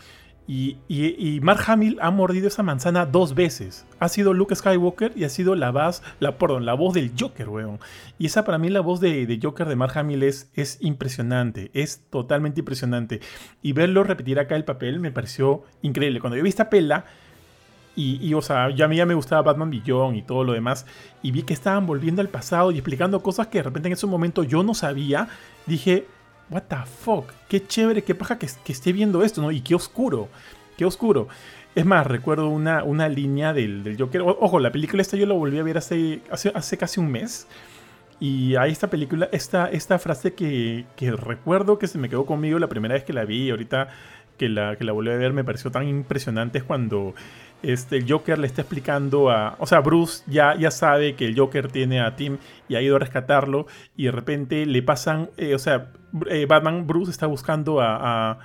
Y, 0.48 0.78
y- 0.88 1.36
y 1.36 1.40
Mark 1.40 1.60
Hamill 1.68 1.98
ha 2.02 2.10
mordido 2.10 2.48
esa 2.48 2.64
manzana 2.64 3.06
dos 3.06 3.36
veces. 3.36 3.86
Ha 4.00 4.08
sido 4.08 4.34
Luke 4.34 4.54
Skywalker 4.56 5.12
y 5.14 5.22
ha 5.22 5.28
sido 5.28 5.54
la 5.54 5.70
voz, 5.70 6.02
la, 6.18 6.38
perdón, 6.38 6.66
la 6.66 6.74
voz 6.74 6.92
del 6.94 7.12
Joker, 7.16 7.48
weón. 7.48 7.78
Y 8.18 8.26
esa 8.26 8.44
para 8.44 8.58
mí 8.58 8.68
la 8.68 8.80
voz 8.80 8.98
de, 8.98 9.26
de 9.26 9.38
Joker 9.40 9.68
de 9.68 9.76
Mark 9.76 9.96
Hamill 9.96 10.24
es, 10.24 10.50
es 10.54 10.78
impresionante, 10.80 11.70
es 11.72 12.02
totalmente 12.10 12.60
impresionante. 12.60 13.20
Y 13.62 13.74
verlo 13.74 14.02
repetir 14.02 14.40
acá 14.40 14.56
el 14.56 14.64
papel 14.64 14.98
me 14.98 15.12
pareció 15.12 15.62
increíble. 15.82 16.18
Cuando 16.20 16.36
yo 16.36 16.42
vi 16.42 16.48
esta 16.48 16.68
pela, 16.68 17.04
y, 17.94 18.16
y, 18.26 18.34
o 18.34 18.42
sea, 18.42 18.70
ya 18.70 18.86
a 18.86 18.88
mí 18.88 18.96
ya 18.96 19.06
me 19.06 19.14
gustaba 19.14 19.42
Batman 19.42 19.70
Beyond 19.70 20.16
y 20.16 20.22
todo 20.22 20.42
lo 20.42 20.52
demás, 20.52 20.86
y 21.22 21.32
vi 21.32 21.42
que 21.42 21.52
estaban 21.52 21.86
volviendo 21.86 22.22
al 22.22 22.28
pasado 22.28 22.70
y 22.72 22.76
explicando 22.76 23.20
cosas 23.22 23.48
que 23.48 23.58
de 23.58 23.64
repente 23.64 23.88
en 23.88 23.92
ese 23.94 24.06
momento 24.06 24.42
yo 24.42 24.62
no 24.62 24.74
sabía, 24.74 25.28
dije, 25.66 26.06
what 26.50 26.62
the 26.62 26.76
fuck, 26.84 27.30
qué 27.48 27.66
chévere, 27.66 28.02
qué 28.02 28.14
paja 28.14 28.38
que, 28.38 28.46
esté 28.46 28.92
viendo 28.92 29.22
esto, 29.22 29.40
¿no? 29.40 29.50
Y 29.50 29.60
qué 29.60 29.74
oscuro, 29.74 30.28
qué 30.76 30.84
oscuro. 30.84 31.28
Es 31.74 31.86
más, 31.86 32.06
recuerdo 32.06 32.48
una, 32.48 32.82
una 32.82 33.08
línea 33.08 33.52
del, 33.52 33.84
del 33.84 33.96
Joker. 33.96 34.22
Ojo, 34.22 34.58
la 34.58 34.72
película 34.72 35.02
esta 35.02 35.16
yo 35.16 35.26
la 35.26 35.34
volví 35.34 35.58
a 35.58 35.62
ver 35.62 35.78
hace, 35.78 36.20
hace, 36.30 36.50
hace 36.54 36.76
casi 36.76 36.98
un 36.98 37.10
mes. 37.10 37.46
Y 38.18 38.56
hay 38.56 38.72
esta 38.72 38.90
película, 38.90 39.28
esta, 39.32 39.70
esta 39.70 39.98
frase 39.98 40.34
que, 40.34 40.84
que 40.96 41.12
recuerdo 41.12 41.78
que 41.78 41.86
se 41.86 41.96
me 41.96 42.08
quedó 42.08 42.26
conmigo 42.26 42.58
la 42.58 42.68
primera 42.68 42.94
vez 42.94 43.04
que 43.04 43.14
la 43.14 43.24
vi, 43.24 43.48
ahorita 43.50 43.88
que 44.36 44.48
la, 44.48 44.76
que 44.76 44.84
la 44.84 44.92
volví 44.92 45.10
a 45.10 45.16
ver 45.16 45.32
me 45.32 45.44
pareció 45.44 45.70
tan 45.70 45.86
impresionante 45.86 46.58
es 46.58 46.64
cuando 46.64 47.14
este, 47.62 47.96
el 47.98 48.10
Joker 48.10 48.38
le 48.38 48.46
está 48.46 48.62
explicando 48.62 49.30
a... 49.30 49.56
O 49.58 49.66
sea, 49.66 49.80
Bruce 49.80 50.22
ya, 50.26 50.54
ya 50.56 50.70
sabe 50.70 51.14
que 51.14 51.26
el 51.26 51.38
Joker 51.38 51.68
tiene 51.70 52.00
a 52.00 52.16
Tim 52.16 52.38
y 52.68 52.74
ha 52.76 52.82
ido 52.82 52.96
a 52.96 52.98
rescatarlo 52.98 53.66
y 53.96 54.04
de 54.04 54.12
repente 54.12 54.66
le 54.66 54.82
pasan... 54.82 55.30
eh, 55.36 55.54
o 55.54 55.58
sea, 55.58 55.92
eh, 56.28 56.46
Batman, 56.46 56.86
Bruce 56.86 57.10
está 57.10 57.26
buscando 57.26 57.80
a, 57.80 58.30
a, 58.32 58.38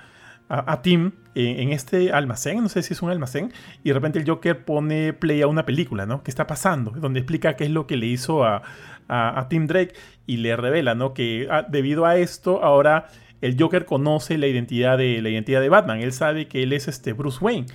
a- 0.48 0.82
Tim 0.82 1.12
en, 1.34 1.60
en 1.60 1.72
este 1.72 2.12
almacén, 2.12 2.62
no 2.62 2.68
sé 2.68 2.82
si 2.82 2.92
es 2.92 3.02
un 3.02 3.10
almacén, 3.10 3.52
y 3.82 3.88
de 3.88 3.94
repente 3.94 4.18
el 4.18 4.28
Joker 4.28 4.64
pone 4.64 5.12
play 5.12 5.42
a 5.42 5.46
una 5.48 5.66
película, 5.66 6.06
¿no? 6.06 6.22
¿Qué 6.22 6.30
está 6.30 6.46
pasando? 6.46 6.92
Donde 6.92 7.20
explica 7.20 7.56
qué 7.56 7.64
es 7.64 7.70
lo 7.70 7.86
que 7.86 7.96
le 7.96 8.06
hizo 8.06 8.44
a, 8.44 8.62
a, 9.08 9.40
a 9.40 9.48
Tim 9.48 9.66
Drake 9.66 9.94
y 10.26 10.38
le 10.38 10.56
revela, 10.56 10.94
¿no? 10.94 11.14
Que 11.14 11.48
ah, 11.50 11.66
debido 11.68 12.06
a 12.06 12.16
esto 12.16 12.62
ahora 12.62 13.08
el 13.42 13.56
Joker 13.60 13.84
conoce 13.84 14.38
la 14.38 14.46
identidad 14.46 14.96
de 14.96 15.20
la 15.20 15.28
identidad 15.28 15.60
de 15.60 15.68
Batman. 15.68 16.00
Él 16.00 16.12
sabe 16.12 16.48
que 16.48 16.62
él 16.62 16.72
es 16.72 16.88
este 16.88 17.12
Bruce 17.12 17.38
Wayne. 17.44 17.66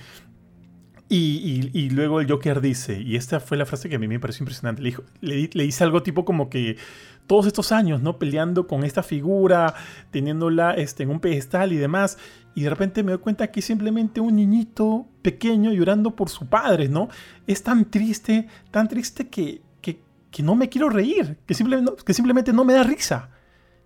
Y, 1.08 1.90
luego 1.90 2.20
el 2.22 2.30
Joker 2.30 2.62
dice, 2.62 2.98
y 2.98 3.16
esta 3.16 3.38
fue 3.38 3.58
la 3.58 3.66
frase 3.66 3.90
que 3.90 3.96
a 3.96 3.98
mí 3.98 4.08
me 4.08 4.18
pareció 4.18 4.44
impresionante, 4.44 4.80
le, 4.80 4.90
dijo- 4.90 5.04
le, 5.20 5.34
di- 5.34 5.50
le 5.52 5.64
dice 5.64 5.84
algo 5.84 6.02
tipo 6.02 6.24
como 6.24 6.48
que 6.48 6.78
todos 7.26 7.46
estos 7.46 7.70
años, 7.70 8.00
¿no? 8.00 8.18
Peleando 8.18 8.66
con 8.66 8.82
esta 8.82 9.02
figura, 9.02 9.74
teniéndola 10.10 10.72
este, 10.72 11.02
en 11.02 11.10
un 11.10 11.20
pedestal 11.20 11.72
y 11.72 11.76
demás, 11.76 12.16
y 12.54 12.62
de 12.62 12.70
repente 12.70 13.02
me 13.02 13.12
doy 13.12 13.20
cuenta 13.20 13.50
que 13.50 13.60
es 13.60 13.66
simplemente 13.66 14.20
un 14.20 14.36
niñito 14.36 15.06
pequeño 15.20 15.70
llorando 15.72 16.16
por 16.16 16.30
su 16.30 16.46
padre, 16.48 16.88
¿no? 16.88 17.08
Es 17.46 17.62
tan 17.62 17.90
triste, 17.90 18.48
tan 18.70 18.88
triste 18.88 19.28
que, 19.28 19.60
que, 19.82 20.00
que 20.30 20.42
no 20.42 20.54
me 20.54 20.70
quiero 20.70 20.88
reír, 20.88 21.36
que 21.46 21.52
simplemente, 21.52 21.92
que 22.04 22.14
simplemente 22.14 22.54
no 22.54 22.64
me 22.64 22.72
da 22.72 22.84
risa. 22.84 23.28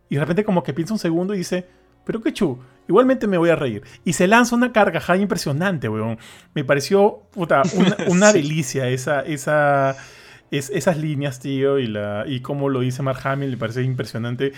Y 0.08 0.14
de 0.14 0.20
repente 0.20 0.44
como 0.44 0.62
que 0.62 0.72
piensa 0.72 0.94
un 0.94 1.00
segundo 1.00 1.34
y 1.34 1.38
dice, 1.38 1.66
pero 2.06 2.22
qué 2.22 2.32
chu, 2.32 2.58
igualmente 2.88 3.26
me 3.26 3.36
voy 3.36 3.50
a 3.50 3.56
reír. 3.56 3.82
Y 4.06 4.14
se 4.14 4.26
lanza 4.26 4.56
una 4.56 4.72
carcajada 4.72 5.18
impresionante, 5.18 5.90
weón. 5.90 6.16
Me 6.54 6.64
pareció, 6.64 7.20
puta, 7.32 7.60
una, 7.74 7.96
una 8.08 8.32
Sí. 8.32 8.38
delicia 8.40 8.88
esa, 8.88 9.20
esa, 9.20 9.96
es- 10.50 10.70
esas 10.70 10.96
líneas, 10.96 11.40
tío, 11.40 11.78
y, 11.78 11.86
la, 11.88 12.24
y 12.26 12.40
cómo 12.40 12.70
lo 12.70 12.80
dice 12.80 13.02
Mark 13.02 13.20
Hamill, 13.24 13.50
me 13.50 13.56
parece 13.58 13.82
impresionante. 13.82 14.52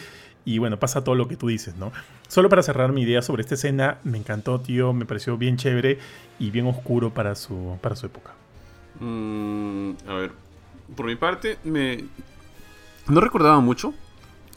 Y 0.44 0.58
bueno, 0.58 0.78
pasa 0.78 1.02
todo 1.04 1.14
lo 1.14 1.26
que 1.28 1.36
tú 1.36 1.48
dices, 1.48 1.76
¿no? 1.76 1.90
Solo 2.28 2.48
para 2.48 2.62
cerrar 2.62 2.92
mi 2.92 3.02
idea 3.02 3.20
sobre 3.22 3.42
esta 3.42 3.54
escena, 3.54 3.98
me 4.04 4.16
encantó, 4.18 4.60
tío, 4.60 4.92
me 4.94 5.04
pareció 5.04 5.36
bien 5.36 5.56
chévere 5.58 5.98
y 6.38 6.50
bien 6.50 6.66
oscuro 6.66 7.12
para 7.12 7.34
su, 7.34 7.76
para 7.82 7.96
su 7.96 8.06
época. 8.06 8.30
Mm, 9.00 9.90
a 10.08 10.14
ver, 10.14 10.30
por 10.96 11.06
mi 11.06 11.16
parte, 11.16 11.58
me. 11.64 12.04
No 13.08 13.20
recordaba 13.20 13.60
mucho. 13.60 13.92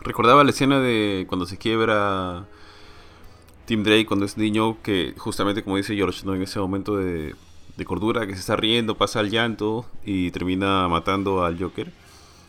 Recordaba 0.01 0.43
la 0.43 0.49
escena 0.51 0.79
de 0.79 1.25
cuando 1.27 1.45
se 1.45 1.57
quiebra 1.57 2.45
Tim 3.72 3.84
Drake 3.84 4.05
cuando 4.05 4.26
es 4.26 4.38
niño, 4.38 4.82
que 4.84 5.13
justamente 5.15 5.63
como 5.63 5.78
dice 5.78 5.95
George, 5.95 6.26
¿no? 6.26 6.36
en 6.36 6.41
ese 6.41 6.59
momento 6.59 6.97
de, 6.97 7.36
de 7.78 7.86
cordura, 7.86 8.28
que 8.28 8.34
se 8.34 8.41
está 8.41 8.57
riendo, 8.57 8.97
pasa 8.97 9.22
al 9.22 9.30
llanto 9.30 9.86
y 10.03 10.30
termina 10.32 10.89
matando 10.89 11.45
al 11.45 11.57
Joker. 11.57 11.89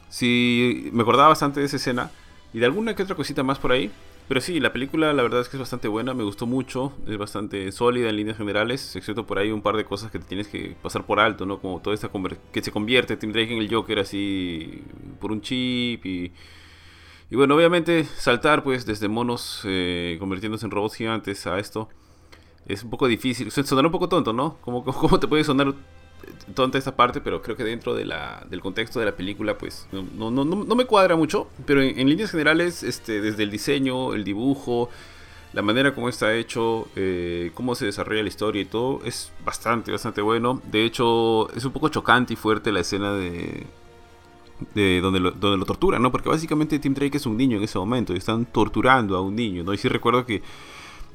Sí, 0.08 0.90
me 0.92 1.02
acordaba 1.02 1.28
bastante 1.28 1.60
de 1.60 1.66
esa 1.66 1.76
escena 1.76 2.10
y 2.52 2.58
de 2.58 2.66
alguna 2.66 2.96
que 2.96 3.04
otra 3.04 3.14
cosita 3.14 3.44
más 3.44 3.60
por 3.60 3.70
ahí. 3.70 3.92
Pero 4.26 4.40
sí, 4.40 4.58
la 4.58 4.72
película 4.72 5.12
la 5.12 5.22
verdad 5.22 5.42
es 5.42 5.48
que 5.48 5.56
es 5.56 5.60
bastante 5.60 5.86
buena, 5.86 6.12
me 6.12 6.24
gustó 6.24 6.46
mucho, 6.46 6.92
es 7.06 7.16
bastante 7.16 7.70
sólida 7.70 8.08
en 8.08 8.16
líneas 8.16 8.36
generales, 8.36 8.96
excepto 8.96 9.24
por 9.24 9.38
ahí 9.38 9.52
un 9.52 9.62
par 9.62 9.76
de 9.76 9.84
cosas 9.84 10.10
que 10.10 10.18
tienes 10.18 10.48
que 10.48 10.74
pasar 10.82 11.06
por 11.06 11.20
alto, 11.20 11.46
¿no? 11.46 11.60
Como 11.60 11.78
toda 11.78 11.94
esta 11.94 12.10
que 12.50 12.62
se 12.62 12.72
convierte 12.72 13.16
Tim 13.16 13.30
Drake 13.30 13.52
en 13.52 13.62
el 13.62 13.72
Joker 13.72 14.00
así 14.00 14.82
por 15.20 15.30
un 15.30 15.40
chip 15.40 16.04
y... 16.04 16.32
Y 17.32 17.36
bueno, 17.36 17.56
obviamente 17.56 18.04
saltar 18.04 18.62
pues 18.62 18.84
desde 18.84 19.08
monos 19.08 19.62
eh, 19.64 20.18
convirtiéndose 20.20 20.66
en 20.66 20.70
robots 20.70 20.96
gigantes 20.96 21.46
a 21.46 21.58
esto 21.58 21.88
es 22.66 22.84
un 22.84 22.90
poco 22.90 23.08
difícil, 23.08 23.50
sonará 23.50 23.88
un 23.88 23.92
poco 23.92 24.06
tonto, 24.06 24.34
¿no? 24.34 24.58
¿Cómo, 24.60 24.84
cómo, 24.84 25.18
te 25.18 25.26
puede 25.26 25.42
sonar 25.42 25.72
tonta 26.54 26.76
esta 26.76 26.94
parte? 26.94 27.22
Pero 27.22 27.40
creo 27.40 27.56
que 27.56 27.64
dentro 27.64 27.94
de 27.94 28.04
la, 28.04 28.46
del 28.50 28.60
contexto 28.60 29.00
de 29.00 29.06
la 29.06 29.16
película 29.16 29.56
pues 29.56 29.88
no, 29.92 30.02
no, 30.02 30.44
no, 30.44 30.44
no- 30.44 30.74
me 30.74 30.84
cuadra 30.84 31.16
mucho, 31.16 31.48
pero 31.64 31.80
en, 31.80 31.98
en 31.98 32.10
líneas 32.10 32.30
generales 32.32 32.82
este, 32.82 33.22
desde 33.22 33.44
el 33.44 33.50
diseño, 33.50 34.12
el 34.12 34.24
dibujo, 34.24 34.90
la 35.54 35.62
manera 35.62 35.94
como 35.94 36.10
está 36.10 36.34
hecho, 36.34 36.86
eh, 36.96 37.50
cómo 37.54 37.74
se 37.76 37.86
desarrolla 37.86 38.22
la 38.22 38.28
historia 38.28 38.60
y 38.60 38.66
todo 38.66 39.00
es 39.06 39.32
bastante, 39.42 39.90
bastante 39.90 40.20
bueno. 40.20 40.60
De 40.70 40.84
hecho 40.84 41.50
es 41.56 41.64
un 41.64 41.72
poco 41.72 41.88
chocante 41.88 42.34
y 42.34 42.36
fuerte 42.36 42.72
la 42.72 42.80
escena 42.80 43.14
de... 43.14 43.66
De 44.74 45.00
donde 45.00 45.20
lo, 45.20 45.30
donde 45.32 45.58
lo 45.58 45.64
torturan, 45.64 46.02
¿no? 46.02 46.12
Porque 46.12 46.28
básicamente 46.28 46.78
Tim 46.78 46.94
Drake 46.94 47.16
es 47.16 47.26
un 47.26 47.36
niño 47.36 47.56
en 47.56 47.64
ese 47.64 47.78
momento 47.78 48.14
y 48.14 48.18
están 48.18 48.46
torturando 48.46 49.16
a 49.16 49.20
un 49.20 49.34
niño, 49.34 49.64
¿no? 49.64 49.72
Y 49.72 49.78
sí 49.78 49.88
recuerdo 49.88 50.24
que 50.24 50.42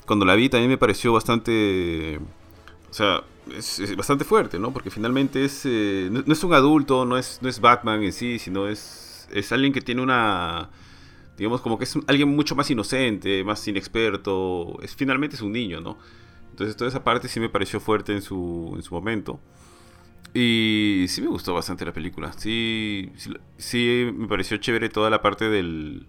cuando 0.08 0.26
la 0.26 0.36
vi 0.36 0.50
también 0.50 0.70
me 0.70 0.78
pareció 0.78 1.14
bastante. 1.14 2.20
O 2.90 2.94
sea, 2.94 3.24
es, 3.56 3.96
bastante 3.96 4.24
fuerte, 4.24 4.58
¿no? 4.58 4.72
Porque 4.72 4.90
finalmente 4.90 5.46
es. 5.46 5.64
eh, 5.66 6.10
no, 6.12 6.24
no 6.26 6.34
es 6.34 6.44
un 6.44 6.54
adulto, 6.54 7.06
no 7.06 7.18
es, 7.18 7.40
no 7.42 7.50
es 7.50 7.60
Batman 7.60 8.02
en 8.02 8.14
sí, 8.14 8.40
sino 8.40 8.68
es. 8.68 9.28
Es 9.32 9.52
alguien 9.52 9.74
que 9.74 9.82
tiene 9.82 10.02
una. 10.02 10.70
Digamos, 11.38 11.62
como 11.62 11.78
que 11.78 11.84
es 11.84 11.96
alguien 12.08 12.30
mucho 12.30 12.56
más 12.56 12.72
inocente, 12.72 13.44
más 13.44 13.68
inexperto. 13.68 14.80
Es, 14.82 14.96
finalmente 14.96 15.36
es 15.36 15.42
un 15.42 15.52
niño, 15.52 15.82
¿no? 15.82 15.98
Entonces, 16.52 16.76
toda 16.76 16.90
esa 16.90 17.04
parte 17.04 17.28
sí 17.28 17.40
me 17.40 17.50
pareció 17.50 17.80
fuerte 17.80 18.14
en 18.14 18.22
su, 18.22 18.74
en 18.76 18.82
su 18.82 18.96
momento. 18.96 19.40
Y 20.34 21.06
sí 21.08 21.22
me 21.22 21.28
gustó 21.28 21.54
bastante 21.54 21.86
la 21.86 21.94
película. 21.94 22.32
Sí, 22.34 23.12
sí, 23.58 24.12
me 24.14 24.28
pareció 24.28 24.58
chévere 24.58 24.90
toda 24.90 25.10
la 25.10 25.22
parte 25.22 25.50
del. 25.50 26.08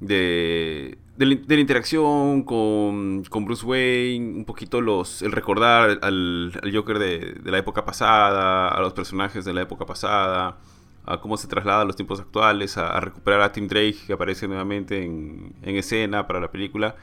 De, 0.00 0.96
de, 1.16 1.26
la, 1.26 1.60
interacción 1.60 2.44
con, 2.44 3.24
con 3.24 3.44
Bruce 3.44 3.66
Wayne, 3.66 4.36
un 4.38 4.44
poquito 4.44 4.80
los 4.80 5.22
el 5.22 5.32
recordar 5.32 5.98
al, 6.02 6.52
al 6.62 6.72
Joker 6.72 7.00
de, 7.00 7.34
de 7.42 7.50
la 7.50 7.58
época 7.58 7.84
pasada, 7.84 8.68
a 8.68 8.80
los 8.80 8.92
personajes 8.92 9.44
de 9.44 9.52
la 9.52 9.62
época 9.62 9.86
pasada, 9.86 10.58
a 11.04 11.20
cómo 11.20 11.36
se 11.36 11.48
traslada 11.48 11.82
a 11.82 11.84
los 11.84 11.96
tiempos 11.96 12.20
actuales, 12.20 12.78
a, 12.78 12.90
a 12.90 13.00
recuperar 13.00 13.40
a 13.40 13.50
Tim 13.50 13.66
Drake 13.66 13.96
que 14.06 14.12
aparece 14.12 14.46
nuevamente 14.46 15.02
en, 15.04 15.52
en 15.62 15.76
escena 15.76 16.28
para 16.28 16.38
la 16.38 16.52
película. 16.52 16.94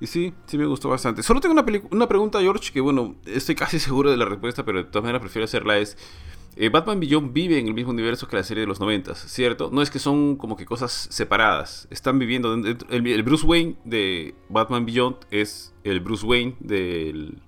Y 0.00 0.06
sí, 0.06 0.32
sí 0.46 0.56
me 0.56 0.64
gustó 0.66 0.88
bastante. 0.88 1.22
Solo 1.22 1.40
tengo 1.40 1.52
una, 1.52 1.64
una 1.90 2.08
pregunta, 2.08 2.40
George, 2.40 2.72
que 2.72 2.80
bueno, 2.80 3.16
estoy 3.26 3.54
casi 3.54 3.78
seguro 3.78 4.10
de 4.10 4.16
la 4.16 4.24
respuesta, 4.24 4.64
pero 4.64 4.78
de 4.78 4.84
todas 4.84 5.02
maneras 5.02 5.20
prefiero 5.20 5.44
hacerla. 5.44 5.78
Es, 5.78 5.98
eh, 6.56 6.68
Batman 6.70 6.98
Beyond 7.00 7.32
vive 7.32 7.58
en 7.58 7.68
el 7.68 7.74
mismo 7.74 7.90
universo 7.92 8.26
que 8.26 8.36
la 8.36 8.42
serie 8.42 8.62
de 8.62 8.66
los 8.66 8.80
90, 8.80 9.14
¿cierto? 9.14 9.70
No 9.72 9.82
es 9.82 9.90
que 9.90 9.98
son 9.98 10.36
como 10.36 10.56
que 10.56 10.64
cosas 10.64 10.90
separadas. 11.10 11.86
Están 11.90 12.18
viviendo 12.18 12.56
dentro... 12.56 12.88
El, 12.90 13.06
el 13.06 13.22
Bruce 13.22 13.46
Wayne 13.46 13.76
de 13.84 14.34
Batman 14.48 14.86
Beyond 14.86 15.16
es 15.30 15.74
el 15.84 16.00
Bruce 16.00 16.24
Wayne 16.26 16.56
del- 16.60 17.38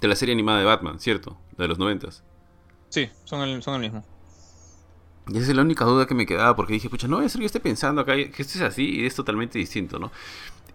de 0.00 0.08
la 0.08 0.16
serie 0.16 0.32
animada 0.34 0.58
de 0.58 0.64
Batman, 0.64 0.98
¿cierto? 0.98 1.38
La 1.56 1.64
de 1.64 1.68
los 1.68 1.78
90. 1.78 2.08
Sí, 2.88 3.08
son 3.24 3.42
el, 3.42 3.62
son 3.62 3.74
el 3.76 3.80
mismo. 3.80 4.04
Y 5.28 5.38
esa 5.38 5.50
es 5.50 5.56
la 5.56 5.62
única 5.62 5.84
duda 5.84 6.06
que 6.06 6.14
me 6.14 6.24
quedaba, 6.24 6.54
porque 6.54 6.74
dije, 6.74 6.88
pucha, 6.88 7.08
no 7.08 7.16
voy 7.16 7.26
a 7.26 7.28
ser 7.28 7.40
que 7.40 7.46
esté 7.46 7.58
pensando 7.60 8.00
acá 8.00 8.14
que 8.14 8.30
esto 8.42 8.58
es 8.58 8.60
así 8.60 9.00
y 9.00 9.06
es 9.06 9.14
totalmente 9.14 9.58
distinto, 9.58 9.98
¿no? 9.98 10.12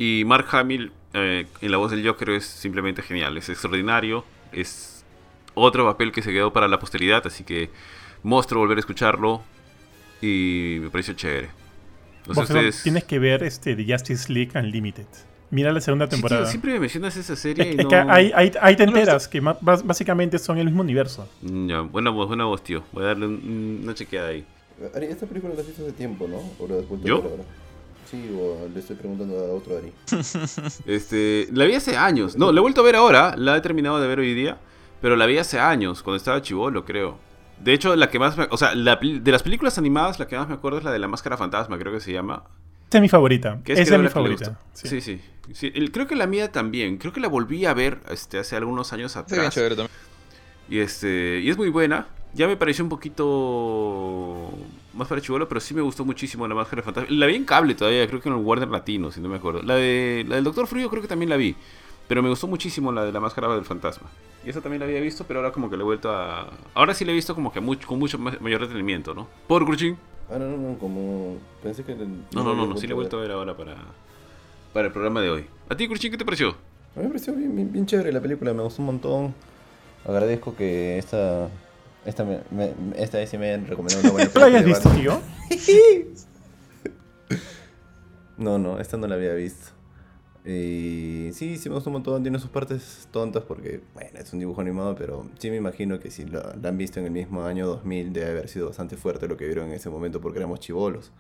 Y 0.04 0.24
Mark 0.26 0.48
Hamill 0.54 0.92
eh, 1.14 1.46
en 1.62 1.72
la 1.72 1.78
voz 1.78 1.92
del 1.92 2.04
Joker 2.08 2.32
es 2.32 2.46
simplemente 2.46 3.04
genial, 3.04 3.38
es 3.38 3.50
extraordinario, 3.50 4.26
es 4.52 5.06
otro 5.54 5.86
papel 5.86 6.12
que 6.12 6.24
se 6.24 6.32
quedó 6.32 6.52
para 6.52 6.68
la 6.68 6.80
posteridad, 6.80 7.22
así 7.28 7.44
que 7.44 7.70
monstruo 8.24 8.62
volver 8.62 8.78
a 8.78 8.80
escucharlo 8.80 9.44
y 10.20 10.78
me 10.82 10.90
pareció 10.90 11.14
chévere. 11.14 11.50
No 12.28 12.34
sé 12.34 12.42
ustedes... 12.42 12.82
Tienes 12.82 13.04
que 13.04 13.20
ver 13.20 13.44
este, 13.44 13.76
The 13.76 13.86
Justice 13.94 14.34
League 14.34 14.52
Unlimited. 14.56 15.06
Mira 15.52 15.72
la 15.72 15.82
segunda 15.82 16.06
Sí, 16.06 16.10
tío, 16.12 16.16
temporada. 16.18 16.46
siempre 16.48 16.74
me 16.74 16.80
mencionas 16.80 17.16
esa 17.18 17.36
serie 17.36 17.70
Es, 17.70 17.76
y 17.76 17.78
es 17.80 17.84
no... 17.84 17.90
que 17.90 17.96
ahí, 17.96 18.32
ahí- 18.34 18.52
ahí 18.60 18.76
te 18.76 18.84
enteras 18.86 19.28
que 19.28 19.40
básicamente 19.40 20.40
son 20.40 20.58
el 20.58 20.66
mismo 20.66 20.82
universo. 20.82 21.30
Mm, 21.44 21.68
Ya, 21.70 21.82
buena 21.82 22.10
voz, 22.10 22.28
buena 22.28 22.46
voz, 22.46 22.64
tío. 22.64 22.84
Voy 22.92 23.04
a 23.04 23.08
darle 23.08 23.28
un- 23.28 23.82
una 23.84 23.94
chequeada 23.94 24.30
ahí. 24.30 24.46
Ari, 24.96 25.06
esta 25.08 25.28
película 25.28 25.54
la 25.54 25.62
has 25.62 25.68
visto 25.68 25.84
hace 25.84 25.92
tiempo, 25.92 26.28
¿no? 26.28 26.38
¿O 26.58 26.68
la 26.68 26.76
¿Yo? 27.04 27.18
ahora? 27.18 27.44
Sí, 28.12 28.30
o 28.38 28.68
le 28.72 28.80
estoy 28.80 28.98
preguntando 28.98 29.38
a 29.40 29.54
otro 29.54 29.78
Ari. 29.78 29.92
Este, 30.86 31.48
la 31.54 31.66
vi 31.66 31.74
hace 31.76 31.96
años. 31.98 32.36
No, 32.38 32.52
la 32.52 32.60
he 32.60 32.62
vuelto 32.62 32.82
a 32.82 32.84
ver 32.84 32.96
ahora. 32.98 33.36
La 33.38 33.56
he 33.58 33.62
terminado 33.62 34.00
de 34.02 34.08
ver 34.08 34.20
hoy 34.20 34.34
día. 34.34 34.58
Pero 35.02 35.16
la 35.16 35.26
vi 35.26 35.38
hace 35.38 35.60
años, 35.60 36.04
cuando 36.04 36.18
estaba 36.18 36.42
chivolo, 36.42 36.86
creo. 36.86 37.18
De 37.60 37.74
hecho, 37.74 37.96
la 37.96 38.10
que 38.10 38.20
más 38.20 38.38
me... 38.38 38.48
O 38.52 38.58
sea, 38.58 38.76
la 38.76 38.98
de 38.98 39.32
las 39.32 39.42
películas 39.44 39.78
animadas, 39.78 40.20
la 40.20 40.28
que 40.28 40.36
más 40.38 40.48
me 40.48 40.54
acuerdo 40.56 40.78
es 40.80 40.84
la 40.84 40.92
de 40.92 41.00
la 41.00 41.08
máscara 41.08 41.38
fantasma, 41.38 41.78
creo 41.80 41.92
que 41.94 42.00
se 42.00 42.12
llama. 42.12 42.44
Esa 42.90 42.98
es 42.98 43.02
mi 43.02 43.10
favorita. 43.10 43.60
Que 43.64 43.74
Esa 43.74 43.96
es 43.96 44.02
mi 44.02 44.10
favorita. 44.10 44.60
sí. 44.74 44.88
Sí, 44.90 45.02
sí. 45.02 45.22
sí. 45.54 45.72
El- 45.74 45.92
creo 45.92 46.06
que 46.08 46.16
la 46.16 46.28
mía 46.28 46.52
también. 46.52 46.98
Creo 46.98 47.14
que 47.14 47.20
la 47.22 47.30
volví 47.30 47.66
a 47.66 47.74
ver 47.74 48.00
este, 48.10 48.38
hace 48.40 48.56
algunos 48.58 48.92
años 48.94 49.16
atrás. 49.16 49.54
chévere 49.54 49.76
también. 49.76 49.92
Y 50.70 50.80
este 50.80 51.40
y 51.44 51.50
es 51.50 51.58
muy 51.58 51.70
buena. 51.70 52.08
Ya 52.34 52.48
me 52.48 52.58
pareció 52.58 52.84
un 52.84 52.90
poquito 52.90 54.52
más 54.94 55.08
para 55.08 55.22
chivolo, 55.22 55.48
pero 55.48 55.60
sí 55.62 55.74
me 55.74 55.82
gustó 55.82 56.04
muchísimo 56.06 56.48
la 56.48 56.56
máscara 56.56 56.82
fantasma. 56.84 57.10
La 57.12 57.26
vi 57.26 57.36
en 57.36 57.46
cable 57.46 57.76
todavía, 57.76 58.06
creo 58.08 58.20
que 58.22 58.30
en 58.30 58.36
el 58.36 58.42
Warner 58.44 58.70
Latino, 58.70 59.12
si 59.12 59.22
no 59.22 59.30
me 59.30 59.38
acuerdo. 59.38 59.62
La 59.62 59.76
de 59.76 60.26
la 60.28 60.36
del 60.36 60.44
Doctor 60.44 60.68
Frío 60.68 60.90
creo 60.90 61.02
que 61.02 61.08
también 61.08 61.30
la 61.30 61.38
vi, 61.38 61.56
pero 62.08 62.22
me 62.22 62.30
gustó 62.30 62.48
muchísimo 62.48 62.92
la 62.92 63.06
de 63.06 63.12
la 63.12 63.20
máscara 63.20 63.54
del 63.54 63.66
fantasma. 63.66 64.10
Y 64.46 64.50
esa 64.50 64.60
también 64.62 64.80
la 64.80 64.86
había 64.88 65.00
visto, 65.00 65.24
pero 65.28 65.40
ahora 65.40 65.52
como 65.52 65.70
que 65.70 65.78
la 65.78 65.84
he 65.84 65.86
vuelto 65.86 66.12
a 66.12 66.50
ahora 66.74 66.94
sí 66.94 67.06
la 67.06 67.12
he 67.12 67.16
visto 67.16 67.36
como 67.36 67.54
que 67.54 67.60
mucho, 67.62 67.88
con 67.88 68.00
mucho 68.00 68.18
ma- 68.18 68.36
mayor 68.42 68.62
detenimiento, 68.62 69.14
¿no? 69.14 69.28
Por 69.48 69.66
Cruchín. 69.66 69.98
Ah, 70.30 70.38
no, 70.40 70.48
no, 70.48 70.58
no, 70.58 70.78
como. 70.80 71.38
Pensé 71.62 71.84
que. 71.84 71.94
No, 71.96 72.44
no, 72.44 72.56
no, 72.56 72.66
no, 72.66 72.78
sí 72.78 72.88
le 72.88 72.94
he 72.94 72.96
vuelto 72.96 73.18
a 73.18 73.22
ver 73.22 73.32
ahora 73.32 73.56
para, 73.56 73.76
para 74.74 74.88
el 74.88 74.94
programa 74.94 75.22
de 75.22 75.30
hoy. 75.30 75.46
¿A 75.70 75.76
ti, 75.76 75.88
Kurchin, 75.88 76.10
qué 76.12 76.18
te 76.18 76.26
pareció? 76.26 76.50
A 76.96 77.00
mí 77.00 77.04
me 77.04 77.08
pareció 77.10 77.34
bien, 77.34 77.56
bien, 77.56 77.72
bien 77.72 77.86
chévere 77.86 78.12
la 78.12 78.22
película, 78.22 78.54
me 78.54 78.64
gustó 78.64 78.82
un 78.82 78.86
montón. 78.88 79.36
Agradezco 80.06 80.56
que 80.56 80.98
esta. 80.98 81.50
Esta, 82.06 82.24
me, 82.24 82.40
me- 82.52 82.74
esta 82.96 83.18
vez 83.20 83.30
sí 83.30 83.38
me 83.38 83.48
hayan 83.48 83.68
recomendado 83.68 84.02
una 84.04 84.12
buena 84.12 84.30
¿Tú 84.32 84.40
lo 84.40 84.46
hayas 84.46 84.64
película 84.64 84.92
visto, 84.94 85.02
tío? 85.02 85.22
No, 88.38 88.58
no, 88.58 88.80
esta 88.80 88.98
no 88.98 89.08
la 89.08 89.16
había 89.16 89.34
visto. 89.34 89.72
Y 90.44 91.30
sí, 91.34 91.58
sí 91.58 91.70
me 91.70 91.76
gustó 91.76 91.92
un 91.92 91.96
montón. 91.96 92.24
Tiene 92.24 92.40
sus 92.40 92.50
partes 92.50 93.08
tontas 93.12 93.44
porque, 93.44 93.82
bueno, 93.94 94.18
es 94.20 94.34
un 94.34 94.40
dibujo 94.40 94.62
animado, 94.62 94.96
pero 94.96 95.28
sí 95.38 95.52
me 95.52 95.58
imagino 95.58 96.00
que 96.00 96.10
si 96.10 96.26
la, 96.26 96.56
la 96.60 96.70
han 96.70 96.78
visto 96.78 97.00
en 97.00 97.06
el 97.06 97.12
mismo 97.12 97.44
año 97.44 97.68
2000 97.68 98.12
debe 98.12 98.32
haber 98.32 98.48
sido 98.48 98.68
bastante 98.68 98.98
fuerte 98.98 99.28
lo 99.28 99.38
que 99.38 99.46
vieron 99.46 99.68
en 99.68 99.74
ese 99.74 99.90
momento 99.92 100.20
porque 100.22 100.40
éramos 100.40 100.60
chivolos. 100.60 101.12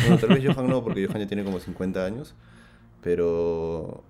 Bueno, 0.00 0.16
tal 0.18 0.30
vez 0.30 0.42
Johan 0.46 0.68
no, 0.68 0.82
porque 0.82 1.06
Johan 1.06 1.20
ya 1.20 1.26
tiene 1.26 1.44
como 1.44 1.60
50 1.60 2.02
años. 2.06 2.34
Pero, 3.02 4.02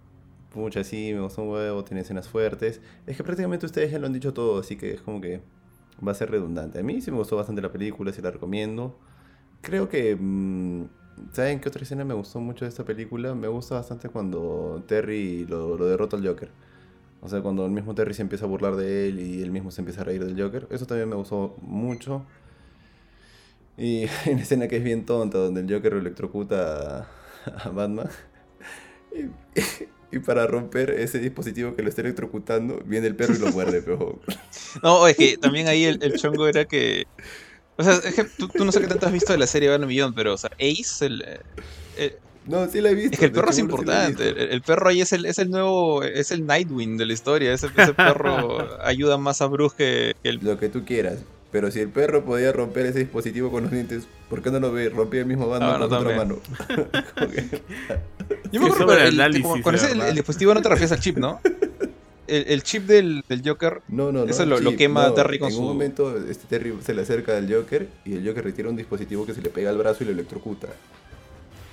pucha, 0.52 0.84
sí, 0.84 1.12
me 1.14 1.20
gustó 1.22 1.42
un 1.42 1.48
huevo, 1.48 1.82
tiene 1.82 2.02
escenas 2.02 2.28
fuertes. 2.28 2.80
Es 3.08 3.16
que 3.16 3.24
prácticamente 3.24 3.66
ustedes 3.66 3.90
ya 3.90 3.98
lo 3.98 4.06
han 4.06 4.12
dicho 4.12 4.32
todo, 4.32 4.60
así 4.60 4.76
que 4.76 4.92
es 4.94 5.00
como 5.00 5.20
que 5.20 5.40
va 6.06 6.12
a 6.12 6.14
ser 6.14 6.30
redundante. 6.30 6.80
A 6.80 6.82
mí 6.82 7.00
sí 7.00 7.10
me 7.10 7.18
gustó 7.18 7.36
bastante 7.36 7.62
la 7.62 7.72
película, 7.72 8.12
sí 8.12 8.22
la 8.22 8.30
recomiendo. 8.30 8.98
Creo 9.62 9.88
que... 9.88 10.16
mm, 10.18 10.84
¿Saben 11.32 11.60
qué 11.60 11.68
otra 11.68 11.82
escena 11.82 12.04
me 12.04 12.14
gustó 12.14 12.40
mucho 12.40 12.64
de 12.64 12.70
esta 12.70 12.84
película? 12.84 13.34
Me 13.34 13.48
gusta 13.48 13.76
bastante 13.76 14.08
cuando 14.10 14.84
Terry 14.88 15.46
lo, 15.46 15.76
derrota 15.78 16.16
al 16.16 16.26
Joker. 16.26 16.50
O 17.22 17.28
sea, 17.28 17.42
cuando 17.42 17.66
el 17.66 17.72
mismo 17.72 17.94
Terry 17.94 18.14
se 18.14 18.22
empieza 18.22 18.46
a 18.46 18.48
burlar 18.48 18.76
de 18.76 19.08
él 19.08 19.20
y 19.20 19.42
él 19.42 19.50
mismo 19.52 19.70
se 19.70 19.82
empieza 19.82 20.02
a 20.02 20.04
reír 20.04 20.24
del 20.24 20.40
Joker. 20.40 20.68
Eso 20.70 20.86
también 20.86 21.08
me 21.08 21.16
gustó 21.16 21.56
mucho. 21.62 22.26
Y 23.76 24.04
hay 24.04 24.08
una 24.32 24.42
escena 24.42 24.68
que 24.68 24.76
es 24.76 24.84
bien 24.84 25.04
tonta, 25.06 25.38
donde 25.38 25.60
el 25.60 25.72
Joker 25.72 25.94
electrocuta 25.94 27.00
a, 27.02 27.08
a 27.64 27.68
Batman. 27.70 28.08
y 30.12 30.18
para 30.18 30.46
romper 30.46 30.90
ese 30.90 31.18
dispositivo 31.18 31.74
que 31.74 31.82
lo 31.82 31.88
está 31.88 32.02
electrocutando, 32.02 32.82
viene 32.84 33.06
el 33.06 33.16
perro 33.16 33.34
y 33.34 33.38
lo 33.38 33.50
muerde, 33.50 33.80
pero... 33.84 34.20
No, 34.82 35.08
es 35.08 35.16
que 35.16 35.38
también 35.38 35.68
ahí 35.68 35.84
el, 35.84 36.02
el 36.02 36.18
chongo 36.18 36.46
era 36.46 36.66
que. 36.66 37.06
O 37.76 37.82
sea, 37.82 37.94
es 37.94 38.14
que 38.14 38.24
tú, 38.24 38.48
tú 38.48 38.64
no 38.64 38.70
sé 38.70 38.80
qué 38.80 38.86
tanto 38.86 39.06
has 39.06 39.12
visto 39.12 39.32
de 39.32 39.38
la 39.38 39.46
serie 39.46 39.70
Batman 39.70 39.88
Millón, 39.88 40.14
pero, 40.14 40.34
o 40.34 40.36
sea, 40.36 40.50
Ace, 40.60 41.06
el, 41.06 41.24
eh, 41.96 42.18
No, 42.46 42.68
sí 42.68 42.82
la 42.82 42.90
he 42.90 42.94
visto. 42.94 43.14
es 43.14 43.18
que 43.18 43.24
el 43.24 43.32
perro 43.32 43.48
es 43.48 43.56
sí 43.56 43.62
importante. 43.62 44.28
el 44.28 44.60
perro 44.60 44.90
ahí 44.90 45.00
es 45.00 45.12
el, 45.14 45.24
es 45.24 45.38
el 45.38 45.50
nuevo, 45.50 46.02
es 46.02 46.30
el 46.30 46.44
Nightwing 46.46 46.98
de 46.98 47.06
la 47.06 47.14
historia. 47.14 47.54
Ese, 47.54 47.68
ese 47.74 47.94
perro 47.94 48.78
ayuda 48.84 49.16
más 49.16 49.40
a 49.40 49.46
Bruce 49.46 49.74
que, 49.76 50.14
que 50.22 50.28
el. 50.28 50.40
Lo 50.42 50.58
que 50.58 50.68
tú 50.68 50.84
quieras. 50.84 51.20
Pero 51.52 51.70
si 51.70 51.80
el 51.80 51.90
perro 51.90 52.24
podía 52.24 52.50
romper 52.50 52.86
ese 52.86 53.00
dispositivo 53.00 53.50
con 53.52 53.64
los 53.64 53.72
dientes, 53.72 54.04
¿por 54.30 54.42
qué 54.42 54.50
no 54.50 54.58
lo 54.58 54.72
ve? 54.72 54.88
Rompía 54.88 55.20
el 55.20 55.26
mismo 55.26 55.46
bando 55.48 55.66
Ah, 55.66 55.78
no, 55.78 55.88
con 55.88 55.98
otra 55.98 56.16
mano. 56.16 56.38
Yo 58.52 58.60
me 58.60 58.66
acuerdo 58.68 58.96
que 58.96 59.08
el- 59.08 59.42
con- 59.42 59.62
con 59.62 59.74
ese, 59.74 59.92
el, 59.92 60.14
dispositivo 60.14 60.54
no 60.54 60.62
te 60.62 60.68
refieres 60.68 60.92
al 60.92 61.00
chip, 61.00 61.18
¿no? 61.18 61.40
El, 62.26 62.44
el 62.48 62.62
chip 62.62 62.86
del, 62.86 63.22
del 63.28 63.42
Joker. 63.46 63.82
No, 63.88 64.12
no, 64.12 64.24
no. 64.24 64.30
Eso 64.30 64.46
lo- 64.46 64.60
lo 64.60 64.74
quema 64.76 65.08
no, 65.08 65.14
Terry 65.14 65.38
con 65.38 65.48
en 65.48 65.54
su- 65.54 65.60
un 65.60 65.66
momento 65.68 66.16
este 66.16 66.46
Terry 66.48 66.74
se 66.84 66.94
le 66.94 67.02
acerca 67.02 67.36
al 67.36 67.52
Joker 67.52 67.86
y 68.04 68.14
el 68.14 68.26
Joker 68.26 68.44
retira 68.44 68.68
un 68.70 68.76
dispositivo 68.76 69.26
que 69.26 69.34
se 69.34 69.42
le 69.42 69.50
pega 69.50 69.70
al 69.70 69.76
brazo 69.78 70.04
y 70.04 70.06
lo 70.06 70.12
electrocuta. 70.12 70.68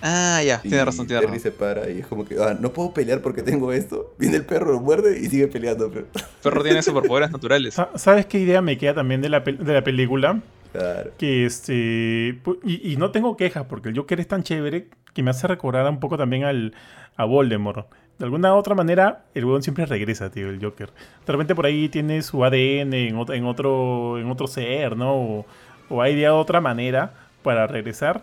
Ah, 0.01 0.41
ya, 0.45 0.61
tiene 0.61 0.83
razón, 0.85 1.07
tiene 1.07 1.21
Terry 1.21 1.33
razón. 1.37 1.43
se 1.43 1.51
para 1.51 1.89
y 1.89 1.99
es 1.99 2.07
como 2.07 2.23
que, 2.25 2.35
ah, 2.41 2.55
no 2.59 2.71
puedo 2.71 2.93
pelear 2.93 3.21
porque 3.21 3.41
tengo 3.43 3.73
esto. 3.73 4.13
Viene 4.17 4.37
el 4.37 4.45
perro, 4.45 4.71
lo 4.71 4.79
muerde 4.79 5.19
y 5.19 5.25
sigue 5.25 5.47
peleando. 5.47 5.89
Pero... 5.91 6.05
El 6.15 6.21
perro 6.41 6.63
tiene 6.63 6.81
superpoderes 6.81 7.31
naturales. 7.31 7.73
Sa- 7.73 7.89
¿Sabes 7.95 8.25
qué 8.25 8.39
idea 8.39 8.61
me 8.61 8.77
queda 8.77 8.93
también 8.95 9.21
de 9.21 9.29
la, 9.29 9.43
pel- 9.43 9.57
de 9.57 9.73
la 9.73 9.83
película? 9.83 10.39
Claro. 10.71 11.11
Que 11.17 11.45
este. 11.45 12.39
Y, 12.63 12.93
y 12.93 12.95
no 12.97 13.11
tengo 13.11 13.35
quejas 13.35 13.65
porque 13.67 13.89
el 13.89 13.97
Joker 13.97 14.19
es 14.19 14.27
tan 14.27 14.43
chévere 14.43 14.87
que 15.13 15.23
me 15.23 15.31
hace 15.31 15.47
recordar 15.47 15.89
un 15.89 15.99
poco 15.99 16.17
también 16.17 16.43
al, 16.45 16.73
a 17.17 17.25
Voldemort. 17.25 17.87
De 18.19 18.25
alguna 18.25 18.53
otra 18.53 18.75
manera, 18.75 19.23
el 19.33 19.45
huevón 19.45 19.63
siempre 19.63 19.85
regresa, 19.85 20.29
tío, 20.29 20.49
el 20.49 20.61
Joker. 20.63 20.89
De 21.25 21.31
repente 21.31 21.55
por 21.55 21.65
ahí 21.65 21.89
tiene 21.89 22.21
su 22.21 22.43
ADN 22.45 22.93
en, 22.93 23.15
ot- 23.17 23.33
en 23.35 23.45
otro, 23.45 24.19
en 24.19 24.29
otro 24.29 24.45
ser, 24.47 24.95
¿no? 24.95 25.13
O, 25.15 25.45
o 25.89 26.01
hay 26.01 26.15
de 26.15 26.29
otra 26.29 26.61
manera 26.61 27.13
para 27.43 27.65
regresar 27.65 28.21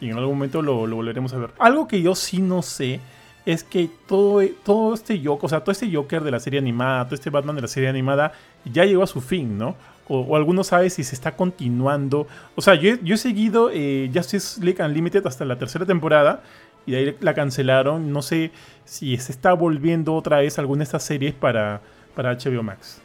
y 0.00 0.10
en 0.10 0.16
algún 0.16 0.34
momento 0.36 0.62
lo, 0.62 0.86
lo 0.86 0.96
volveremos 0.96 1.32
a 1.32 1.38
ver. 1.38 1.50
Algo 1.58 1.88
que 1.88 2.00
yo 2.02 2.14
sí 2.14 2.38
no 2.40 2.62
sé 2.62 3.00
es 3.46 3.64
que 3.64 3.88
todo, 4.06 4.42
todo 4.64 4.94
este 4.94 5.20
Joker, 5.24 5.46
o 5.46 5.48
sea, 5.48 5.60
todo 5.60 5.72
este 5.72 5.90
Joker 5.92 6.22
de 6.22 6.30
la 6.30 6.38
serie 6.40 6.58
animada, 6.60 7.04
todo 7.06 7.14
este 7.14 7.30
Batman 7.30 7.56
de 7.56 7.62
la 7.62 7.68
serie 7.68 7.88
animada 7.88 8.32
ya 8.64 8.84
llegó 8.84 9.02
a 9.02 9.06
su 9.06 9.20
fin, 9.20 9.56
¿no? 9.56 9.74
O, 10.06 10.20
o 10.20 10.36
alguno 10.36 10.64
sabe 10.64 10.90
si 10.90 11.02
se 11.04 11.14
está 11.14 11.34
continuando. 11.36 12.26
O 12.56 12.62
sea, 12.62 12.74
yo, 12.74 12.90
he- 12.94 13.00
yo 13.02 13.14
he 13.14 13.18
seguido 13.18 13.70
eh, 13.72 14.10
Justice 14.14 14.62
League 14.64 14.82
Unlimited 14.82 15.26
hasta 15.26 15.44
la 15.44 15.58
tercera 15.58 15.84
temporada 15.86 16.42
y 16.86 16.92
de 16.92 16.98
ahí 16.98 17.16
la 17.20 17.34
cancelaron. 17.34 18.12
No 18.12 18.22
sé 18.22 18.50
si 18.84 19.16
se 19.18 19.32
está 19.32 19.52
volviendo 19.54 20.14
otra 20.14 20.38
vez 20.38 20.58
alguna 20.58 20.78
de 20.80 20.84
estas 20.84 21.04
series 21.04 21.34
para, 21.34 21.80
para 22.14 22.34
HBO 22.36 22.62
Max. 22.62 23.00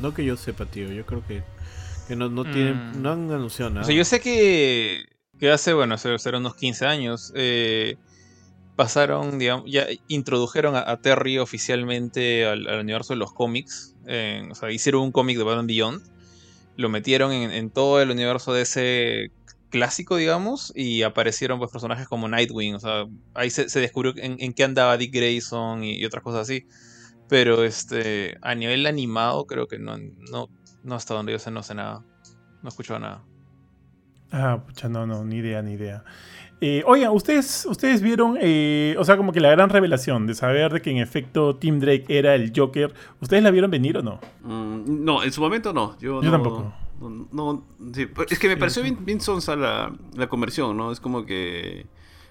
No 0.00 0.12
que 0.14 0.24
yo 0.24 0.36
sepa, 0.36 0.64
tío. 0.66 0.90
Yo 0.92 1.04
creo 1.06 1.22
que, 1.26 1.42
que 2.08 2.16
no, 2.16 2.28
no 2.28 2.44
tienen, 2.44 2.74
Mm. 2.98 3.02
no 3.02 3.12
han 3.12 3.30
anunciado 3.30 3.70
nada. 3.70 3.82
O 3.82 3.84
sea, 3.86 3.94
yo 3.94 4.04
sé 4.04 4.20
que, 4.20 5.03
que 5.44 5.50
hace, 5.50 5.74
bueno, 5.74 5.96
hace, 5.96 6.30
unos 6.30 6.56
15 6.56 6.86
años, 6.86 7.30
eh, 7.34 7.96
pasaron, 8.76 9.38
digamos, 9.38 9.70
ya 9.70 9.86
introdujeron 10.08 10.74
a, 10.74 10.96
Terry 11.02 11.36
oficialmente 11.36 12.46
al, 12.46 12.66
universo 12.80 13.12
de 13.12 13.18
los 13.18 13.34
cómics. 13.34 13.94
o 14.04 14.54
sea, 14.54 14.70
hicieron 14.70 15.02
un 15.02 15.12
cómic 15.12 15.36
de 15.36 15.44
Batman 15.44 15.66
Beyond. 15.66 16.02
Lo 16.78 16.88
metieron 16.88 17.30
en, 17.30 17.68
todo 17.68 18.00
el 18.00 18.10
universo 18.10 18.54
de 18.54 18.62
ese 18.62 19.32
clásico, 19.68 20.16
digamos, 20.16 20.72
y 20.74 21.02
aparecieron 21.02 21.58
pues 21.58 21.70
personajes 21.70 22.08
como 22.08 22.26
Nightwing. 22.26 22.76
O 22.76 22.80
sea, 22.80 23.04
ahí 23.34 23.50
se, 23.50 23.66
descubrió 23.80 24.14
en, 24.16 24.54
qué 24.54 24.64
andaba 24.64 24.96
Dick 24.96 25.12
Grayson 25.12 25.84
y, 25.84 26.02
otras 26.06 26.24
cosas 26.24 26.40
así. 26.40 26.66
Pero 27.28 27.64
este, 27.64 28.38
a 28.40 28.54
nivel 28.54 28.86
animado, 28.86 29.44
creo 29.44 29.68
que 29.68 29.78
no, 29.78 29.98
no, 29.98 30.48
no 30.82 30.94
hasta 30.94 31.12
donde 31.12 31.32
yo 31.32 31.38
sé, 31.38 31.50
no 31.50 31.62
sé 31.62 31.74
nada. 31.74 32.02
No 32.62 32.64
he 32.64 32.68
escuchado 32.68 32.98
nada. 32.98 33.22
Ah, 34.32 34.62
pucha, 34.66 34.88
no, 34.88 35.06
no, 35.06 35.24
ni 35.24 35.36
idea, 35.36 35.62
ni 35.62 35.72
idea. 35.72 36.04
Eh, 36.60 36.82
oigan, 36.86 37.10
ustedes, 37.12 37.66
ustedes 37.66 38.00
vieron, 38.00 38.38
eh, 38.40 38.94
o 38.98 39.04
sea, 39.04 39.16
como 39.16 39.32
que 39.32 39.40
la 39.40 39.50
gran 39.50 39.68
revelación 39.68 40.26
de 40.26 40.34
saber 40.34 40.72
de 40.72 40.80
que 40.82 40.90
en 40.90 40.98
efecto 40.98 41.56
Tim 41.56 41.78
Drake 41.78 42.04
era 42.08 42.34
el 42.34 42.52
Joker. 42.54 42.94
¿Ustedes 43.20 43.42
la 43.42 43.50
vieron 43.50 43.70
venir 43.70 43.98
o 43.98 44.02
no? 44.02 44.20
Mm, 44.42 45.04
no, 45.04 45.22
en 45.22 45.30
su 45.32 45.40
momento 45.40 45.72
no. 45.72 45.98
Yo, 45.98 46.22
Yo 46.22 46.30
no- 46.30 46.30
tampoco. 46.30 46.72
No, 47.00 47.28
no, 47.32 47.64
sí, 47.92 48.06
es 48.30 48.38
que 48.38 48.48
me 48.48 48.56
pareció 48.56 48.82
bien, 48.82 49.04
bien 49.04 49.20
sonsa 49.20 49.56
la, 49.56 49.92
la 50.16 50.26
conversión, 50.28 50.76
¿no? 50.76 50.90
Es 50.92 51.00
como 51.00 51.26
que. 51.26 51.86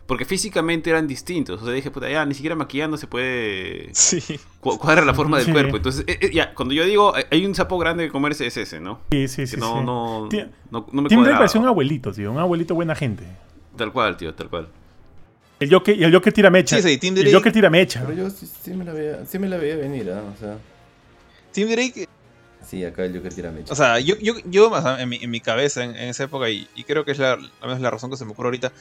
Porque 0.05 0.25
físicamente 0.25 0.89
eran 0.89 1.07
distintos. 1.07 1.61
O 1.61 1.65
sea, 1.65 1.73
dije, 1.73 1.89
puta, 1.89 2.09
ya 2.09 2.25
ni 2.25 2.33
siquiera 2.33 2.55
maquillando 2.55 2.97
se 2.97 3.07
puede 3.07 3.89
Sí. 3.93 4.21
cu- 4.59 4.77
cuadrar 4.77 5.05
la 5.05 5.13
forma 5.13 5.37
del 5.37 5.45
Sí. 5.45 5.51
cuerpo. 5.53 5.77
Entonces, 5.77 6.03
eh, 6.07 6.17
eh, 6.21 6.31
ya, 6.33 6.53
cuando 6.53 6.73
yo 6.73 6.83
digo, 6.85 7.15
hay- 7.15 7.23
hay 7.31 7.45
un 7.45 7.55
sapo 7.55 7.77
grande 7.77 8.05
que 8.05 8.11
comerse 8.11 8.45
es 8.45 8.57
ese, 8.57 8.79
¿no? 8.81 8.99
Sí, 9.11 9.27
sí, 9.29 9.47
sí. 9.47 9.55
Que 9.55 9.61
no, 9.61 10.27
sí. 10.29 10.37
no, 10.41 10.49
no, 10.71 10.87
no 10.91 11.01
me 11.01 11.07
Tim 11.07 11.07
Drake 11.07 11.15
cuadraba. 11.15 11.37
parecía 11.39 11.61
un 11.61 11.67
abuelito, 11.67 12.11
tío, 12.11 12.31
un 12.31 12.37
abuelito 12.39 12.75
buena 12.75 12.95
gente. 12.95 13.23
Tal 13.77 13.91
cual, 13.93 14.17
tío, 14.17 14.33
tal 14.33 14.49
cual. 14.49 14.67
El 15.59 15.71
Joker, 15.73 15.97
y 15.97 16.03
el 16.03 16.13
Joker 16.13 16.33
tira 16.33 16.49
mecha. 16.49 16.75
Sí, 16.81 16.81
sí, 16.89 16.97
Tim 16.97 17.15
el 17.15 17.23
Drake- 17.23 17.33
Joker 17.37 17.53
tira 17.53 17.69
mecha. 17.69 18.03
Pero 18.05 18.23
yo 18.23 18.29
sí, 18.29 18.45
sí 18.61 18.71
me 18.73 18.83
la 18.83 18.91
veía, 18.91 19.25
sí 19.25 19.39
me 19.39 19.47
la 19.47 19.55
veía 19.57 19.77
venir, 19.77 20.11
¿ah? 20.11 20.21
O 20.35 20.37
sea, 20.37 20.57
Tim 21.53 21.69
Drake, 21.69 22.09
sí, 22.65 22.83
acá 22.83 23.05
el 23.05 23.15
Joker 23.15 23.33
tira 23.33 23.51
mecha. 23.51 23.71
o 23.71 23.75
sea, 23.75 23.99
yo, 24.01 24.15
yo, 24.21 24.33
yo 24.45 24.69
o 24.69 24.81
sea, 24.81 25.01
en, 25.01 25.07
mi, 25.07 25.17
en 25.23 25.29
mi 25.29 25.39
cabeza 25.39 25.81
en, 25.83 25.91
en 25.91 26.09
esa 26.09 26.25
época, 26.25 26.49
y, 26.49 26.67
y 26.75 26.83
creo 26.83 27.05
que 27.05 27.11
es 27.11 27.19
la, 27.19 27.33
al 27.33 27.49
menos 27.61 27.79
la 27.79 27.89
razón 27.89 28.09
que 28.11 28.17
se 28.17 28.25
me 28.25 28.31
ocurre 28.31 28.47
ahorita, 28.47 28.73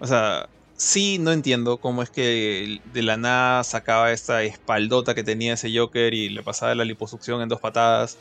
o 0.00 0.06
sea, 0.08 0.48
sí 0.76 1.18
no 1.18 1.32
entiendo 1.32 1.78
cómo 1.78 2.02
es 2.02 2.10
que 2.10 2.80
de 2.92 3.02
la 3.02 3.16
nada 3.16 3.62
sacaba 3.64 4.12
esta 4.12 4.42
espaldota 4.42 5.14
que 5.14 5.22
tenía 5.24 5.54
ese 5.54 5.76
Joker 5.76 6.12
y 6.14 6.28
le 6.28 6.42
pasaba 6.42 6.74
la 6.74 6.84
liposucción 6.84 7.40
en 7.42 7.48
dos 7.48 7.60
patadas, 7.60 8.18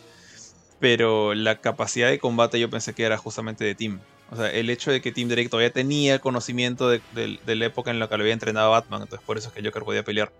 pero 0.80 1.34
la 1.34 1.60
capacidad 1.62 2.10
de 2.10 2.20
combate 2.20 2.60
yo 2.60 2.70
pensé 2.70 2.94
que 2.94 3.04
era 3.04 3.18
justamente 3.18 3.64
de 3.64 3.76
Tim. 3.76 4.00
O 4.32 4.36
sea, 4.36 4.50
el 4.52 4.70
hecho 4.70 4.92
de 4.92 5.02
que 5.02 5.12
Tim 5.12 5.30
Drake 5.30 5.50
todavía 5.50 5.72
tenía 5.72 6.16
el 6.16 6.20
conocimiento 6.20 6.90
de, 6.90 7.02
de- 7.14 7.40
de 7.46 7.56
la 7.56 7.66
época 7.66 7.92
en 7.92 8.00
la 8.00 8.08
que 8.08 8.18
lo 8.18 8.24
había 8.24 8.34
entrenado 8.34 8.68
a 8.74 8.80
Batman, 8.80 9.04
entonces 9.04 9.26
por 9.26 9.38
eso 9.38 9.48
es 9.50 9.54
que 9.54 9.60
el 9.60 9.66
Joker 9.68 9.84
podía 9.84 10.04
pelear. 10.04 10.32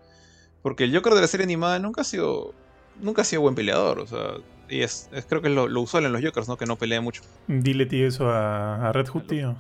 Porque 0.62 0.86
el 0.86 0.96
Joker 0.96 1.14
de 1.14 1.22
la 1.22 1.28
serie 1.28 1.44
animada 1.44 1.78
nunca 1.80 2.02
ha 2.02 2.04
sido 2.06 2.54
nunca 3.02 3.22
ha 3.24 3.26
sido 3.26 3.42
buen 3.42 3.56
peleador, 3.56 4.00
o 4.00 4.08
sea, 4.08 4.34
y 4.70 4.82
es, 4.82 5.10
es- 5.12 5.26
creo 5.26 5.42
que 5.42 5.48
es 5.50 5.54
lo, 5.54 5.68
lo 5.68 5.82
usual 5.82 6.06
en 6.06 6.14
los 6.14 6.22
Jokers, 6.24 6.48
¿no? 6.48 6.58
Que 6.58 6.66
no 6.66 6.76
pelee 6.78 7.00
mucho. 7.02 7.22
Dile, 7.48 7.86
tío, 7.86 8.08
eso 8.08 8.30
a, 8.30 8.88
a 8.90 8.92
Red 8.94 9.08
Hood, 9.10 9.24
tío. 9.24 9.56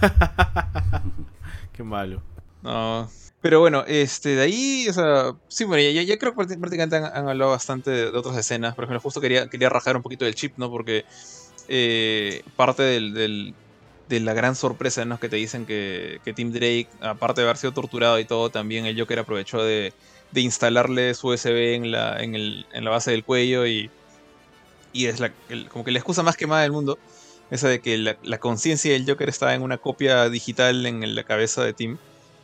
Qué 1.76 1.82
malo. 1.84 2.22
No. 2.62 3.08
Pero 3.40 3.60
bueno, 3.60 3.84
este, 3.86 4.30
de 4.30 4.42
ahí, 4.42 4.86
o 4.88 4.92
sea, 4.92 5.32
sí, 5.48 5.64
bueno, 5.64 5.82
ya, 5.88 6.16
creo 6.18 6.32
que 6.34 6.38
prácti- 6.40 6.58
prácticamente 6.58 6.96
han, 6.96 7.28
hablado 7.28 7.50
bastante 7.50 7.90
de, 7.90 8.06
otras 8.06 8.36
escenas. 8.38 8.74
Por 8.74 8.84
ejemplo, 8.84 9.00
justo 9.00 9.20
quería, 9.20 9.46
quería 9.48 9.68
rajar 9.68 9.94
un 9.96 10.02
poquito 10.02 10.24
del 10.24 10.34
chip, 10.34 10.54
¿no? 10.56 10.70
Porque 10.70 11.04
eh, 11.68 12.42
parte 12.56 12.82
de 12.82 14.20
la 14.20 14.32
gran 14.34 14.54
sorpresa, 14.56 15.04
¿no? 15.04 15.18
Que 15.18 15.28
te 15.28 15.36
dicen 15.36 15.66
que, 15.66 16.18
que 16.24 16.32
Tim 16.32 16.50
Drake, 16.52 16.88
aparte 17.00 17.40
de 17.42 17.46
haber 17.46 17.56
sido 17.58 17.72
torturado 17.72 18.18
y 18.18 18.24
todo, 18.24 18.50
también 18.50 18.86
el 18.86 18.98
Joker 18.98 19.18
aprovechó 19.18 19.62
de, 19.62 19.92
de 20.32 20.40
instalarle 20.40 21.14
su 21.14 21.28
USB 21.28 21.74
en 21.74 21.90
la, 21.92 22.22
en, 22.22 22.34
el- 22.34 22.66
en 22.72 22.84
la 22.84 22.90
base 22.90 23.10
del 23.10 23.24
cuello 23.24 23.66
y, 23.66 23.90
y 24.92 25.06
es 25.06 25.20
la, 25.20 25.32
el- 25.48 25.68
como 25.68 25.84
que 25.84 25.90
la 25.90 25.98
excusa 25.98 26.22
más 26.22 26.36
quemada 26.36 26.62
del 26.62 26.72
mundo. 26.72 26.98
Esa 27.50 27.68
de 27.68 27.80
que 27.80 27.96
la, 27.98 28.16
la 28.22 28.38
conciencia 28.38 28.92
del 28.92 29.06
Joker 29.06 29.28
estaba 29.28 29.54
en 29.54 29.62
una 29.62 29.78
copia 29.78 30.28
digital 30.28 30.84
en 30.84 31.14
la 31.14 31.22
cabeza 31.24 31.62
de 31.64 31.72
Tim 31.72 31.98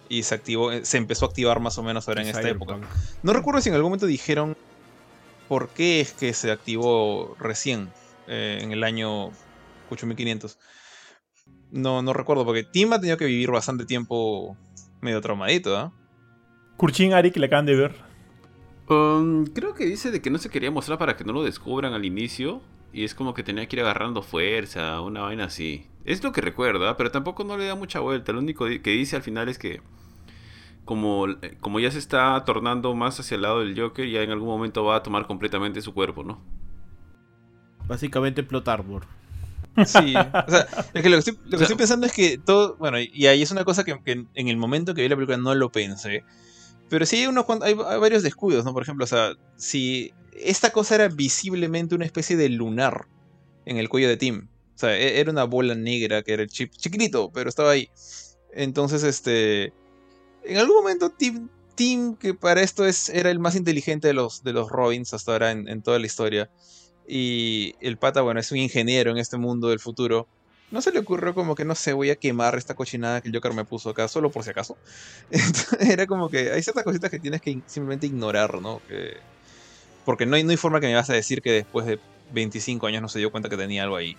y 0.09 0.23
se 0.25 0.35
activó, 0.35 0.71
eh, 0.71 0.85
se 0.85 0.99
empezó 0.99 1.25
a 1.25 1.29
activar 1.29 1.59
más 1.61 1.79
o 1.79 1.83
menos 1.83 2.07
ahora 2.07 2.23
en 2.23 2.29
esta 2.29 2.49
época. 2.49 2.79
No 3.23 3.33
recuerdo 3.33 3.61
si 3.61 3.71
en 3.71 3.75
algún 3.75 3.91
momento 3.91 4.07
dijeron 4.07 4.57
por 5.49 5.71
qué 5.71 6.01
es 6.01 6.13
que 6.13 6.35
se 6.35 6.51
activó 6.51 7.35
recién 7.41 7.89
eh, 8.29 8.59
en 8.61 8.73
el 8.73 8.85
año 8.85 9.29
8500. 9.91 10.59
No, 11.71 12.03
no 12.03 12.13
recuerdo, 12.13 12.45
porque 12.45 12.63
Tim 12.63 12.93
ha 12.93 13.01
tenido 13.01 13.17
que 13.17 13.25
vivir 13.25 13.51
bastante 13.51 13.87
tiempo 13.87 14.57
medio 15.01 15.21
traumadito, 15.23 15.77
¿ah? 15.77 15.93
Kurchin, 16.77 17.15
Ari, 17.15 17.31
que 17.31 17.41
le 17.41 17.47
acaban 17.47 17.65
de 17.65 17.75
ver. 17.75 17.95
Um, 18.89 19.47
creo 19.47 19.75
que 19.75 19.87
dice 19.87 20.11
de 20.11 20.21
que 20.21 20.29
no 20.29 20.39
se 20.39 20.51
quería 20.51 20.71
mostrar 20.71 20.99
para 20.99 21.17
que 21.17 21.25
no 21.25 21.33
lo 21.33 21.43
descubran 21.43 21.95
al 21.95 22.05
inicio. 22.05 22.61
Y 22.93 23.05
es 23.05 23.15
como 23.15 23.35
que 23.35 23.43
tenía 23.43 23.67
que 23.67 23.77
ir 23.77 23.83
agarrando 23.83 24.23
fuerza, 24.23 25.01
una 25.01 25.23
vaina 25.23 25.45
así. 25.45 25.87
Es 26.05 26.23
lo 26.23 26.33
que 26.33 26.41
recuerda, 26.41 26.97
pero 26.97 27.11
tampoco 27.11 27.45
no 27.45 27.57
le 27.57 27.67
da 27.67 27.75
mucha 27.75 28.01
vuelta. 28.01 28.33
Lo 28.33 28.41
único 28.41 28.67
que 28.67 28.91
dice 28.91 29.17
al 29.17 29.23
final 29.23 29.49
es 29.49 29.59
que 29.59 29.81
como, 30.85 31.27
como 31.61 31.81
ya 31.81 31.91
se 31.91 31.99
está 31.99 32.45
tornando 32.45 32.95
más 32.95 33.19
hacia 33.21 33.37
el 33.37 33.43
lado 33.43 33.61
del 33.61 33.79
Joker, 33.79 34.09
ya 34.09 34.23
en 34.23 34.31
algún 34.31 34.49
momento 34.49 34.85
va 34.85 34.97
a 34.97 35.03
tomar 35.03 35.27
completamente 35.27 35.81
su 35.81 35.95
cuerpo, 35.95 36.25
¿no? 36.25 36.41
Básicamente 37.87 38.43
Plot 38.43 38.69
Arbor. 38.69 39.07
Sí, 39.87 40.15
o 40.15 40.51
sea, 40.51 40.67
lo 40.95 41.03
que, 41.03 41.17
estoy, 41.17 41.77
pensando 41.77 42.07
es 42.07 42.13
que 42.13 42.37
todo, 42.37 42.77
bueno, 42.77 42.99
y 43.01 43.27
ahí 43.27 43.41
es 43.41 43.51
una 43.51 43.65
cosa 43.65 43.85
que, 43.85 43.99
en 44.05 44.49
el 44.49 44.57
momento 44.57 44.95
que 44.95 45.03
vi 45.03 45.09
la 45.09 45.17
película 45.17 45.39
no 45.39 45.55
lo 45.55 45.73
pensé, 45.73 46.25
pero 46.91 47.07
sí 47.07 47.17
hay, 47.17 47.27
unos, 47.27 47.47
hay, 47.63 47.73
varios 47.73 48.23
descuidos, 48.23 48.67
¿no? 48.67 48.75
Por 48.75 48.83
ejemplo, 48.83 49.05
o 49.05 49.09
sea, 49.09 49.33
si 49.57 50.13
esta 50.33 50.71
cosa 50.71 50.95
era 50.97 51.09
visiblemente 51.09 51.95
una 51.95 52.05
especie 52.05 52.37
de 52.37 52.49
lunar 52.49 53.07
en 53.65 53.79
el 53.79 53.89
cuello 53.89 54.09
de 54.09 54.17
Tim, 54.17 54.49
o 54.75 54.79
sea, 54.79 54.97
e, 54.97 55.21
era 55.21 55.31
una 55.31 55.45
bola 55.45 55.75
negra 55.75 56.23
que 56.23 56.33
era 56.33 56.43
el 56.43 56.49
chip 56.49 56.73
chiquitito, 56.73 57.31
pero 57.33 57.49
estaba 57.49 57.71
ahí. 57.71 57.91
Entonces, 58.53 59.03
este, 59.03 59.73
en 60.45 60.59
algún 60.59 60.77
momento 60.77 61.11
Tim, 61.11 61.49
Tim 61.75 62.17
que 62.17 62.35
para 62.35 62.63
esto 62.63 62.87
es, 62.87 63.09
era 63.09 63.31
el 63.31 63.39
más 63.39 63.57
inteligente 63.57 64.09
de 64.09 64.15
los, 64.15 64.43
de 64.43 64.53
los 64.53 64.71
Robins 64.71 65.15
hasta 65.15 65.33
ahora 65.33 65.51
en 65.53 65.83
toda 65.83 65.99
la 65.99 66.07
historia, 66.07 66.51
y 67.07 67.75
el 67.81 67.99
pata, 67.99 68.23
bueno, 68.23 68.41
es 68.41 68.51
un 68.53 68.59
ingeniero 68.59 69.11
en 69.11 69.19
este 69.19 69.37
mundo 69.37 69.69
del 69.69 69.81
futuro. 69.81 70.29
No 70.71 70.81
se 70.81 70.93
le 70.93 71.01
ocurrió 71.01 71.35
como 71.35 71.55
que, 71.55 71.65
no 71.65 71.75
sé, 71.75 71.93
voy 71.93 72.11
a 72.11 72.17
quemar 72.17 72.57
esta 72.57 72.75
cochinada 72.75 73.21
que 73.21 73.29
el 73.29 73.35
Joker 73.35 73.53
me 73.53 73.65
puso 73.65 73.91
acá, 73.91 74.09
solo 74.09 74.31
por 74.31 74.43
si 74.43 74.51
acaso. 74.51 74.79
era 75.81 76.07
como 76.07 76.31
que 76.31 76.51
hay 76.53 76.63
ciertas 76.63 76.85
cositas 76.85 77.11
que 77.11 77.19
tienes 77.19 77.43
que 77.43 77.61
simplemente 77.67 78.07
ignorar, 78.07 78.61
¿no? 78.63 78.81
Porque 80.05 80.27
no 80.27 80.37
hay, 80.37 80.45
no 80.45 80.51
hay 80.51 80.57
forma 80.57 80.81
que 80.81 80.87
me 80.87 80.95
vas 80.95 81.11
a 81.11 81.15
decir 81.15 81.43
que 81.43 81.53
después 81.53 81.87
de 81.87 81.99
25 82.33 82.87
años 82.87 83.03
no 83.03 83.09
se 83.09 83.19
dio 83.19 83.31
cuenta 83.31 83.49
que 83.49 83.57
tenía 83.57 83.85
algo 83.85 83.97
ahí. 83.97 84.17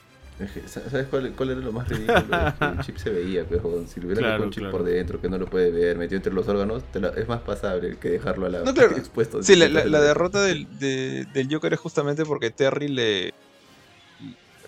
¿Sabes 0.65 1.07
cuál, 1.09 1.49
era 1.49 1.59
lo 1.59 1.71
más 1.71 1.87
ridículo? 1.87 2.21
que 2.59 2.65
el 2.65 2.79
chip 2.79 2.97
se 2.97 3.09
veía, 3.11 3.45
pero 3.47 3.85
si 3.87 3.99
lo 3.99 4.07
hubiera 4.07 4.39
un 4.39 4.49
chip 4.49 4.69
por 4.71 4.83
dentro 4.83 5.21
que 5.21 5.29
no 5.29 5.37
lo 5.37 5.45
puede 5.45 5.69
ver, 5.69 5.97
metido 5.97 6.17
entre 6.17 6.33
los 6.33 6.47
órganos, 6.47 6.83
es 7.15 7.27
más 7.27 7.41
pasable 7.41 7.97
que 7.97 8.09
dejarlo 8.09 8.47
a 8.47 8.49
la 8.49 8.59
expuesto. 8.97 9.43
Sí, 9.43 9.55
la, 9.55 9.67
derrota 10.01 10.41
del, 10.41 10.67
del, 10.79 11.47
Joker 11.49 11.73
es 11.73 11.79
justamente 11.79 12.25
porque 12.25 12.49
Terry 12.49 12.87
le. 12.87 13.33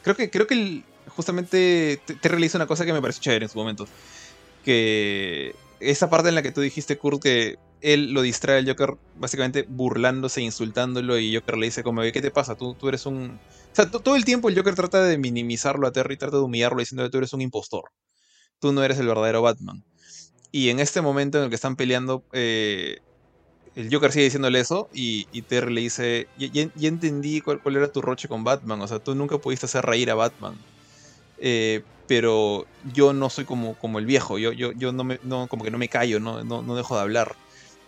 Creo 0.04 0.16
que, 0.16 0.30
creo 0.30 0.46
que 0.46 0.84
justamente 1.08 2.00
Terry 2.22 2.40
le 2.40 2.46
hizo 2.46 2.58
una 2.58 2.68
cosa 2.68 2.86
que 2.86 2.94
me 2.94 3.02
pareció 3.02 3.24
chévere 3.24 3.46
en 3.46 3.50
su 3.50 3.58
momento. 3.58 3.88
Que 4.64 5.56
esa 5.80 6.10
parte 6.10 6.30
en 6.30 6.36
la 6.36 6.42
que 6.42 6.52
tú 6.52 6.62
dijiste, 6.62 6.98
Kurt, 6.98 7.22
que 7.22 7.58
él 7.82 8.14
lo 8.14 8.22
distrae 8.22 8.60
al 8.60 8.68
Joker 8.68 8.96
básicamente 9.18 9.66
burlándose, 9.68 10.42
insultándolo, 10.42 11.20
y 11.20 11.36
Joker 11.36 11.58
le 11.58 11.68
dice 11.68 11.84
como, 11.84 12.02
¿qué 12.02 12.22
te 12.22 12.32
pasa? 12.32 12.56
Tú, 12.56 12.74
tú 12.74 12.90
eres 12.90 13.06
un... 13.06 13.40
Todo 14.04 14.16
el 14.16 14.26
tiempo 14.26 14.50
el 14.50 14.56
Joker 14.56 14.76
trata 14.76 15.04
de 15.04 15.18
minimizarlo 15.18 15.88
a 15.88 15.92
Terry, 15.92 16.18
trata 16.18 16.38
de 16.38 16.44
humillarlo 16.44 16.80
diciendo 16.80 17.04
que 17.04 17.10
tú 17.10 17.18
eres 17.18 17.34
un 17.34 17.42
impostor. 17.42 17.92
Tú 18.60 18.72
no 18.72 18.84
eres 18.84 19.00
el 19.00 19.08
verdadero 19.08 19.42
Batman. 19.42 19.84
Y 20.52 20.70
en 20.70 20.80
este 20.80 21.02
momento 21.02 21.38
en 21.38 21.46
el 21.46 21.50
que 21.50 21.56
están 21.56 21.76
peleando, 21.76 22.24
eh, 22.32 23.00
el 23.76 23.94
Joker 23.94 24.12
sigue 24.12 24.26
diciéndole 24.26 24.62
eso 24.62 24.90
y, 24.94 25.26
Terry 25.44 25.74
le 25.74 25.82
dice, 25.82 26.28
ya, 26.38 26.88
entendí 26.88 27.42
cuál, 27.42 27.62
cuál, 27.62 27.76
era 27.76 27.92
tu 27.92 28.02
roche 28.02 28.30
con 28.30 28.46
Batman, 28.46 28.82
o 28.82 28.88
sea, 28.88 29.00
tú 29.00 29.14
nunca 29.16 29.38
pudiste 29.38 29.66
hacer 29.66 29.86
reír 29.86 30.10
a 30.10 30.16
Batman. 30.16 30.56
Eh, 31.38 31.84
pero 32.08 32.66
yo 32.94 33.14
no 33.14 33.30
soy 33.30 33.46
como, 33.46 33.76
como 33.76 34.00
el 34.00 34.06
viejo, 34.06 34.38
yo, 34.38 34.52
yo, 34.52 34.72
yo 34.74 34.92
no, 34.92 35.04
me, 35.04 35.20
no, 35.24 35.48
como 35.48 35.64
que 35.64 35.72
no 35.72 35.78
me 35.78 35.90
callo, 35.90 36.20
no, 36.20 36.44
no, 36.44 36.76
dejo 36.76 36.96
de 36.96 37.02
hablar. 37.02 37.36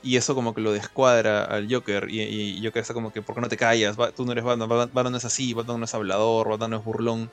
Y 0.03 0.15
eso 0.15 0.35
como 0.35 0.53
que 0.53 0.61
lo 0.61 0.71
descuadra 0.73 1.43
al 1.43 1.71
Joker. 1.71 2.07
Y, 2.09 2.21
y, 2.21 2.65
Joker 2.65 2.81
está 2.81 2.93
como 2.93 3.11
que, 3.11 3.21
¿por 3.21 3.35
qué 3.35 3.41
no 3.41 3.49
te 3.49 3.57
callas? 3.57 3.97
Tú 4.15 4.25
no 4.25 4.31
eres 4.31 4.43
Batman, 4.43 4.69
Batman 4.69 5.11
no 5.11 5.17
es 5.17 5.25
así, 5.25 5.53
Batman 5.53 5.79
no 5.79 5.85
es 5.85 5.93
hablador, 5.93 6.49
Batman 6.49 6.71
no 6.71 6.77
es 6.77 6.83
burlón. 6.83 7.31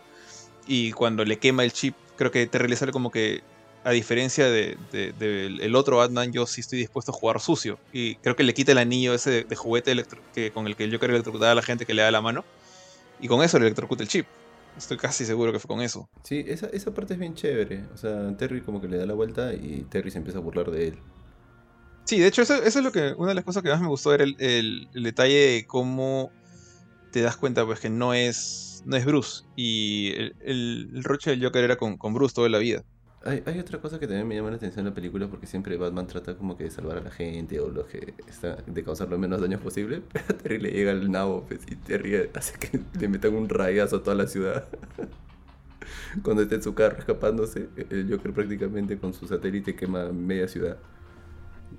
Y 0.66 0.92
cuando 0.92 1.24
le 1.24 1.38
quema 1.38 1.64
el 1.64 1.72
chip, 1.72 1.94
creo 2.16 2.30
que 2.30 2.46
te 2.46 2.66
le 2.66 2.76
sale 2.76 2.92
como 2.92 3.10
que, 3.10 3.42
a 3.84 3.90
diferencia 3.90 4.46
del 4.46 4.78
de, 4.90 5.72
otro 5.74 5.98
Batman, 5.98 6.32
yo 6.32 6.46
sí 6.46 6.62
estoy 6.62 6.78
dispuesto 6.78 7.12
a 7.12 7.14
jugar 7.14 7.40
sucio. 7.40 7.78
Y 7.92 8.16
creo 8.16 8.34
que 8.34 8.42
le 8.42 8.54
quita 8.54 8.72
el 8.72 8.78
anillo 8.78 9.14
ese 9.14 9.44
de, 9.44 9.56
juguete 9.56 9.94
que, 10.34 10.50
con 10.52 10.66
el 10.66 10.74
que 10.74 10.84
el 10.84 10.92
Joker 10.92 11.10
electrocutaba 11.10 11.52
a 11.52 11.54
la 11.54 11.62
gente 11.62 11.86
que 11.86 11.94
le 11.94 12.02
da 12.02 12.10
la 12.10 12.22
mano. 12.22 12.44
Y 13.20 13.28
con 13.28 13.42
eso 13.42 13.58
le 13.58 13.66
electrocuta 13.66 14.02
el 14.02 14.08
chip. 14.08 14.26
Estoy 14.76 14.96
casi 14.96 15.24
seguro 15.24 15.52
que 15.52 15.58
fue 15.58 15.68
con 15.68 15.80
eso. 15.80 16.08
Sí, 16.22 16.44
esa, 16.46 16.66
esa 16.66 16.92
parte 16.92 17.14
es 17.14 17.20
bien 17.20 17.34
chévere. 17.34 17.84
O 17.94 17.96
sea, 17.96 18.36
Terry 18.36 18.60
como 18.60 18.80
que 18.80 18.88
le 18.88 18.96
da 18.98 19.06
la 19.06 19.14
vuelta 19.14 19.54
y 19.54 19.86
Terry 19.88 20.10
se 20.10 20.18
empieza 20.18 20.38
a 20.38 20.42
burlar 20.42 20.70
de 20.70 20.88
él. 20.88 20.98
Sí, 22.04 22.18
de 22.18 22.26
hecho, 22.26 22.42
eso, 22.42 22.54
eso 22.56 22.78
es 22.78 22.84
lo 22.84 22.92
que. 22.92 23.14
Una 23.16 23.28
de 23.28 23.34
las 23.34 23.44
cosas 23.44 23.62
que 23.62 23.70
más 23.70 23.80
me 23.80 23.88
gustó 23.88 24.12
era 24.12 24.24
el, 24.24 24.36
el, 24.38 25.02
detalle 25.02 25.34
de 25.34 25.66
cómo 25.66 26.30
te 27.12 27.22
das 27.22 27.36
cuenta, 27.36 27.64
pues, 27.64 27.80
que 27.80 27.88
no 27.88 28.14
es. 28.14 28.82
no 28.84 28.96
es 28.96 29.04
Bruce. 29.04 29.44
Y 29.56 30.12
el, 30.16 30.36
el, 30.42 31.04
roche 31.04 31.30
del 31.30 31.42
Joker 31.42 31.64
era 31.64 31.76
con, 31.76 31.96
con 31.96 32.12
Bruce 32.12 32.34
toda 32.34 32.48
la 32.48 32.58
vida. 32.58 32.84
Hay, 33.26 33.42
hay, 33.46 33.58
otra 33.58 33.80
cosa 33.80 33.98
que 33.98 34.06
también 34.06 34.28
me 34.28 34.34
llama 34.34 34.50
la 34.50 34.56
atención 34.56 34.86
en 34.86 34.90
la 34.90 34.94
película 34.94 35.28
porque 35.28 35.46
siempre 35.46 35.78
Batman 35.78 36.06
trata 36.06 36.36
como 36.36 36.58
que 36.58 36.64
de 36.64 36.70
salvar 36.70 36.98
a 36.98 37.00
la 37.00 37.10
gente 37.10 37.58
o 37.58 37.70
lo 37.70 37.86
que 37.86 38.12
está, 38.28 38.56
de 38.66 38.84
causar 38.84 39.08
lo 39.08 39.18
menos 39.18 39.40
daños 39.40 39.60
posible. 39.62 40.02
Pero 40.12 40.24
a 40.28 40.32
Terry 40.34 40.58
le 40.58 40.70
llega 40.70 40.92
el 40.92 41.10
nabo 41.10 41.44
pues, 41.48 41.60
y 41.66 41.76
Terry 41.76 42.28
hace 42.34 42.58
que 42.58 42.80
le 43.00 43.08
metan 43.08 43.34
un 43.34 43.48
rayazo 43.48 43.96
a 43.96 44.02
toda 44.02 44.16
la 44.16 44.26
ciudad. 44.26 44.66
Cuando 46.22 46.42
está 46.42 46.56
en 46.56 46.62
su 46.62 46.74
carro 46.74 46.98
escapándose, 46.98 47.68
el 47.90 48.10
Joker 48.10 48.32
prácticamente 48.32 48.98
con 48.98 49.14
su 49.14 49.26
satélite 49.26 49.74
quema 49.74 50.12
media 50.12 50.46
ciudad. 50.46 50.76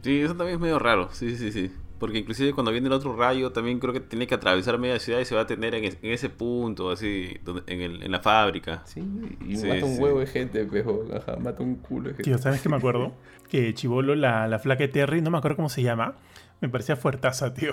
Sí, 0.02 0.22
eso 0.22 0.36
también 0.36 0.56
es 0.56 0.62
medio 0.62 0.80
raro, 0.80 1.10
sí, 1.12 1.38
sí, 1.38 1.52
sí. 1.52 1.72
Porque 2.00 2.18
inclusive 2.18 2.54
cuando 2.54 2.72
viene 2.72 2.88
el 2.88 2.94
otro 2.94 3.16
rayo, 3.16 3.52
también 3.52 3.80
creo 3.80 3.94
que 3.94 4.02
tiene 4.02 4.28
que 4.28 4.36
atravesar 4.36 4.78
media 4.78 5.00
ciudad 5.00 5.20
y 5.20 5.26
se 5.26 5.34
va 5.34 5.42
a 5.42 5.48
tener 5.48 5.76
en, 5.76 5.86
ese 6.02 6.30
punto, 6.30 6.92
así, 6.92 7.38
en, 7.68 7.82
el, 7.82 8.04
en 8.04 8.12
la 8.12 8.20
fábrica. 8.20 8.82
Sí, 8.86 9.00
y 9.00 9.58
mata 9.58 9.86
un 9.86 10.00
huevo 10.00 10.20
de 10.20 10.28
gente, 10.28 10.66
pejo. 10.66 11.06
Ajá, 11.16 11.38
mata 11.38 11.64
un 11.64 11.76
culo 11.76 12.10
de 12.10 12.16
gente. 12.16 12.24
Tío, 12.24 12.38
¿sabes 12.38 12.62
qué 12.62 12.70
me 12.70 12.76
acuerdo? 12.76 13.14
que 13.50 13.74
Chivolo, 13.74 14.16
la, 14.16 14.48
la 14.48 14.60
flaca 14.60 14.84
de 14.84 14.88
Terry, 14.90 15.22
no 15.22 15.32
me 15.32 15.38
acuerdo 15.38 15.56
cómo 15.58 15.70
se 15.70 15.82
llama, 15.82 16.16
me 16.62 16.70
parecía 16.70 16.96
fuertaza, 16.96 17.54
tío. 17.54 17.72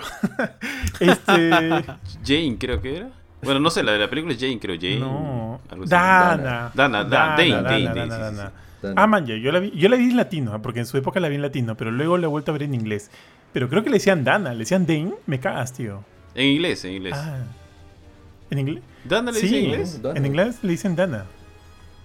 este... 0.99 1.49
Jane, 2.25 2.57
creo 2.59 2.81
que 2.81 2.97
era. 2.97 3.09
Bueno, 3.41 3.59
no 3.59 3.69
sé, 3.69 3.83
la 3.83 3.91
de 3.91 3.99
la 3.99 4.09
película 4.09 4.33
es 4.33 4.39
Jane, 4.39 4.59
creo. 4.59 4.77
Jane. 4.79 4.99
No. 4.99 5.59
Dana. 5.85 6.71
Dana, 6.73 7.03
Dana, 7.03 7.03
Dana, 7.03 7.61
Dana, 7.61 7.93
Dana, 7.93 8.17
Dana. 8.17 8.51
Ah, 8.95 9.07
man, 9.07 9.25
yo 9.25 9.51
la, 9.51 9.59
vi, 9.59 9.71
yo 9.71 9.89
la 9.89 9.97
vi 9.97 10.05
en 10.05 10.17
latino, 10.17 10.61
porque 10.61 10.79
en 10.79 10.85
su 10.85 10.97
época 10.97 11.19
la 11.19 11.29
vi 11.29 11.35
en 11.35 11.41
latino, 11.41 11.75
pero 11.75 11.91
luego 11.91 12.17
la 12.17 12.25
he 12.25 12.29
vuelto 12.29 12.51
a 12.51 12.53
ver 12.53 12.63
en 12.63 12.73
inglés. 12.73 13.11
Pero 13.53 13.69
creo 13.69 13.83
que 13.83 13.89
le 13.89 13.97
decían 13.97 14.23
Dana, 14.23 14.51
le 14.53 14.59
decían 14.59 14.85
Dane, 14.85 15.13
me 15.25 15.39
cagas, 15.39 15.73
tío. 15.73 16.03
En 16.35 16.47
inglés, 16.47 16.83
en 16.85 16.93
inglés. 16.93 17.13
Ah. 17.15 17.45
¿En 18.49 18.59
inglés? 18.59 18.83
¿Dana 19.03 19.31
le 19.31 19.41
dice 19.41 19.57
en 19.57 19.65
inglés? 19.65 20.01
En 20.15 20.25
inglés 20.25 20.59
le 20.63 20.69
dicen 20.69 20.95
Dana. 20.95 21.25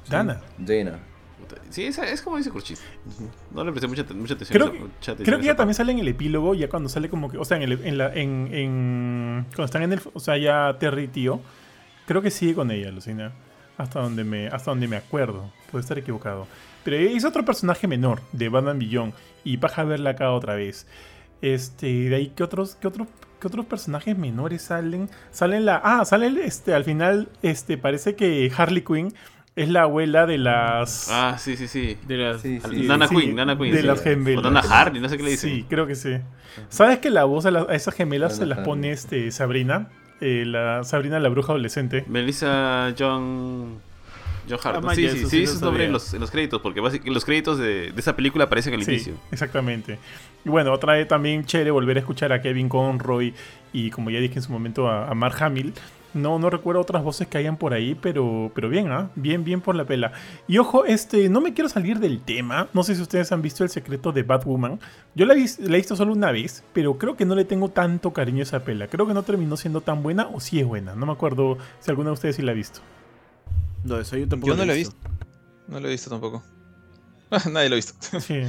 Dana. 0.09 0.41
Dana. 0.59 0.99
Sí, 1.71 1.85
es, 1.85 1.99
es 1.99 2.23
como 2.23 2.37
dice 2.37 2.51
Curchis. 2.51 2.83
No 3.55 3.65
le 3.65 3.71
presté 3.71 3.87
mucha, 3.87 4.05
mucha 4.15 4.35
atención. 4.35 4.71
Creo, 4.71 4.73
que, 5.17 5.25
creo 5.25 5.39
que 5.39 5.47
ya 5.47 5.57
también 5.57 5.75
sale 5.75 5.93
en 5.93 5.99
el 5.99 6.09
epílogo, 6.09 6.55
ya 6.55 6.69
cuando 6.69 6.89
sale 6.89 7.09
como 7.09 7.31
que. 7.31 7.39
O 7.39 7.45
sea, 7.45 7.57
en, 7.57 7.65
el, 7.65 7.73
en, 7.85 7.99
la, 7.99 8.13
en, 8.13 8.49
en 8.53 9.47
Cuando 9.49 9.65
están 9.65 9.83
en 9.83 9.93
el. 9.95 10.01
O 10.13 10.21
sea, 10.21 10.37
ya 10.37 10.77
Terry, 10.79 11.09
tío. 11.09 11.41
Creo 12.07 12.23
que 12.23 12.31
sigue 12.31 12.55
con 12.55 12.71
ella, 12.71 12.91
Lucina. 12.91 13.33
Hasta 13.77 14.01
donde 14.01 14.25
me, 14.25 14.49
hasta 14.49 14.71
donde 14.71 14.89
me 14.89 14.97
acuerdo. 14.97 15.51
Puede 15.71 15.83
estar 15.83 15.99
equivocado. 15.99 16.47
Pero 16.89 16.97
es 16.97 17.27
otro 17.27 17.45
personaje 17.45 17.87
menor 17.87 18.23
de 18.33 18.49
Batman 18.49 18.79
Beyond. 18.79 19.13
Y 19.45 19.59
baja 19.59 19.83
a 19.83 19.85
verla 19.85 20.11
acá 20.11 20.33
otra 20.33 20.55
vez. 20.55 20.87
Este, 21.43 22.09
de 22.09 22.17
ahí, 22.17 22.33
¿qué 22.35 22.43
otros, 22.43 22.77
qué 22.81 22.89
otros, 22.89 23.09
qué 23.39 23.47
otros 23.47 23.67
personajes 23.67 24.17
menores 24.17 24.63
salen? 24.63 25.11
Salen 25.31 25.67
la. 25.67 25.83
Ah, 25.85 26.07
sale 26.07 26.29
este, 26.47 26.73
al 26.73 26.85
final, 26.85 27.29
este, 27.43 27.77
parece 27.77 28.15
que 28.15 28.51
Harley 28.57 28.83
Quinn 28.83 29.13
es 29.55 29.69
la 29.69 29.83
abuela 29.83 30.25
de 30.25 30.39
las. 30.39 31.11
Ah, 31.11 31.37
sí, 31.39 31.59
sí, 31.59 31.69
sí. 31.69 31.99
De 32.07 32.17
las. 32.17 32.43
Nana 32.43 33.07
Nana 33.35 33.59
Quinn. 33.59 33.75
De 33.75 33.83
las 33.83 34.03
gemelas. 34.03 34.47
O 34.47 34.51
Nana 34.51 34.63
Hardy, 34.63 34.99
no 34.99 35.11
sé 35.11 35.19
qué 35.19 35.25
le 35.25 35.31
dicen. 35.33 35.51
Sí, 35.57 35.67
creo 35.69 35.87
que 35.87 35.95
sí. 35.95 36.17
¿Sabes 36.71 37.01
que 37.01 37.11
la 37.11 37.25
voz 37.25 37.45
a, 37.45 37.67
esas 37.75 37.93
gemelas 37.93 38.37
se 38.37 38.47
las 38.47 38.61
pone 38.61 38.93
este, 38.93 39.31
Sabrina? 39.31 39.91
Eh, 40.23 40.45
la 40.47 40.85
Sabrina 40.85 41.21
la 41.21 41.29
bruja 41.29 41.53
adolescente. 41.53 42.07
Melissa 42.09 42.95
John. 42.99 43.87
John 44.49 44.59
Hart. 44.63 44.85
Ah, 44.87 44.95
sí, 44.95 45.09
sí, 45.09 45.27
sí, 45.27 45.43
eso 45.43 45.55
es 45.55 45.63
nombre 45.63 45.85
en 45.85 45.93
los, 45.93 46.13
en 46.15 46.21
los, 46.21 46.31
créditos, 46.31 46.61
porque 46.61 46.81
básicamente 46.81 47.15
los 47.15 47.25
créditos 47.25 47.59
de, 47.59 47.93
de, 47.93 48.01
esa 48.01 48.17
película 48.17 48.45
aparecen 48.45 48.75
al 48.75 48.83
inicio. 48.83 49.15
Exactamente. 49.31 49.99
Y 50.45 50.49
bueno, 50.49 50.73
otra 50.73 50.95
vez 50.95 51.09
también 51.09 51.45
chévere 51.45 51.71
volver 51.71 51.97
a 51.97 52.01
escuchar 52.01 52.33
a 52.33 52.41
Kevin 52.41 52.69
Conroy 52.69 53.35
y 53.73 53.91
como 53.91 54.11
ya 54.11 54.21
dije 54.21 54.37
en 54.37 54.43
su 54.43 54.53
momento 54.53 54.89
a, 54.89 55.13
Mark 55.15 55.37
Hamill 55.41 55.75
No, 56.15 56.39
no 56.39 56.49
recuerdo 56.49 56.81
otras 56.81 57.03
voces 57.03 57.27
que 57.29 57.39
hayan 57.39 57.57
por 57.57 57.75
ahí, 57.75 57.95
pero, 57.95 58.51
pero 58.55 58.69
bien, 58.69 58.91
¿ah? 58.91 59.11
Bien, 59.15 59.45
bien 59.45 59.61
por 59.61 59.75
la 59.75 59.85
pela. 59.85 60.13
Y 60.47 60.59
ojo, 60.59 60.85
este, 60.87 61.29
no 61.29 61.41
me 61.41 61.53
quiero 61.53 61.69
salir 61.69 61.99
del 61.99 62.21
tema. 62.21 62.69
No 62.73 62.83
sé 62.83 62.95
si 62.95 63.03
ustedes 63.03 63.31
han 63.31 63.43
visto 63.43 63.63
El 63.63 63.71
secreto 63.71 64.11
de 64.11 64.23
Batwoman. 64.23 64.81
Yo 65.15 65.27
la, 65.27 65.35
la 65.35 65.75
he 65.75 65.77
visto 65.77 65.97
solo 65.97 66.13
una 66.13 66.33
vez, 66.33 66.65
pero 66.73 66.97
creo 66.97 67.17
que 67.17 67.27
no 67.27 67.35
le 67.35 67.45
tengo 67.45 67.69
tanto 67.69 68.13
cariño 68.13 68.41
a 68.41 68.43
esa 68.45 68.65
pela. 68.65 68.89
Creo 68.89 69.07
que 69.07 69.15
no 69.15 69.23
terminó 69.23 69.57
siendo 69.57 69.83
tan 69.83 70.03
buena 70.03 70.29
o 70.29 70.41
sí 70.41 70.59
es 70.61 70.67
buena. 70.67 70.95
No 70.95 71.05
me 71.05 71.13
acuerdo 71.13 71.59
si 71.81 71.91
alguna 71.91 72.09
de 72.11 72.15
ustedes 72.15 72.37
sí 72.37 72.43
la 72.43 72.53
ha 72.53 72.55
visto. 72.55 72.81
No, 73.85 73.99
eso 73.99 74.17
yo 74.17 74.29
tampoco 74.29 74.53
Yo 74.53 74.57
no 74.57 74.65
lo 74.65 74.73
he 74.73 74.77
visto. 74.77 74.97
No 75.69 75.81
lo 75.81 75.89
he 75.89 75.91
visto 75.93 76.11
tampoco. 76.11 76.43
Nadie 77.53 77.69
lo 77.69 77.75
ha 77.75 77.77
visto. 77.77 77.95
Sí. 78.21 78.41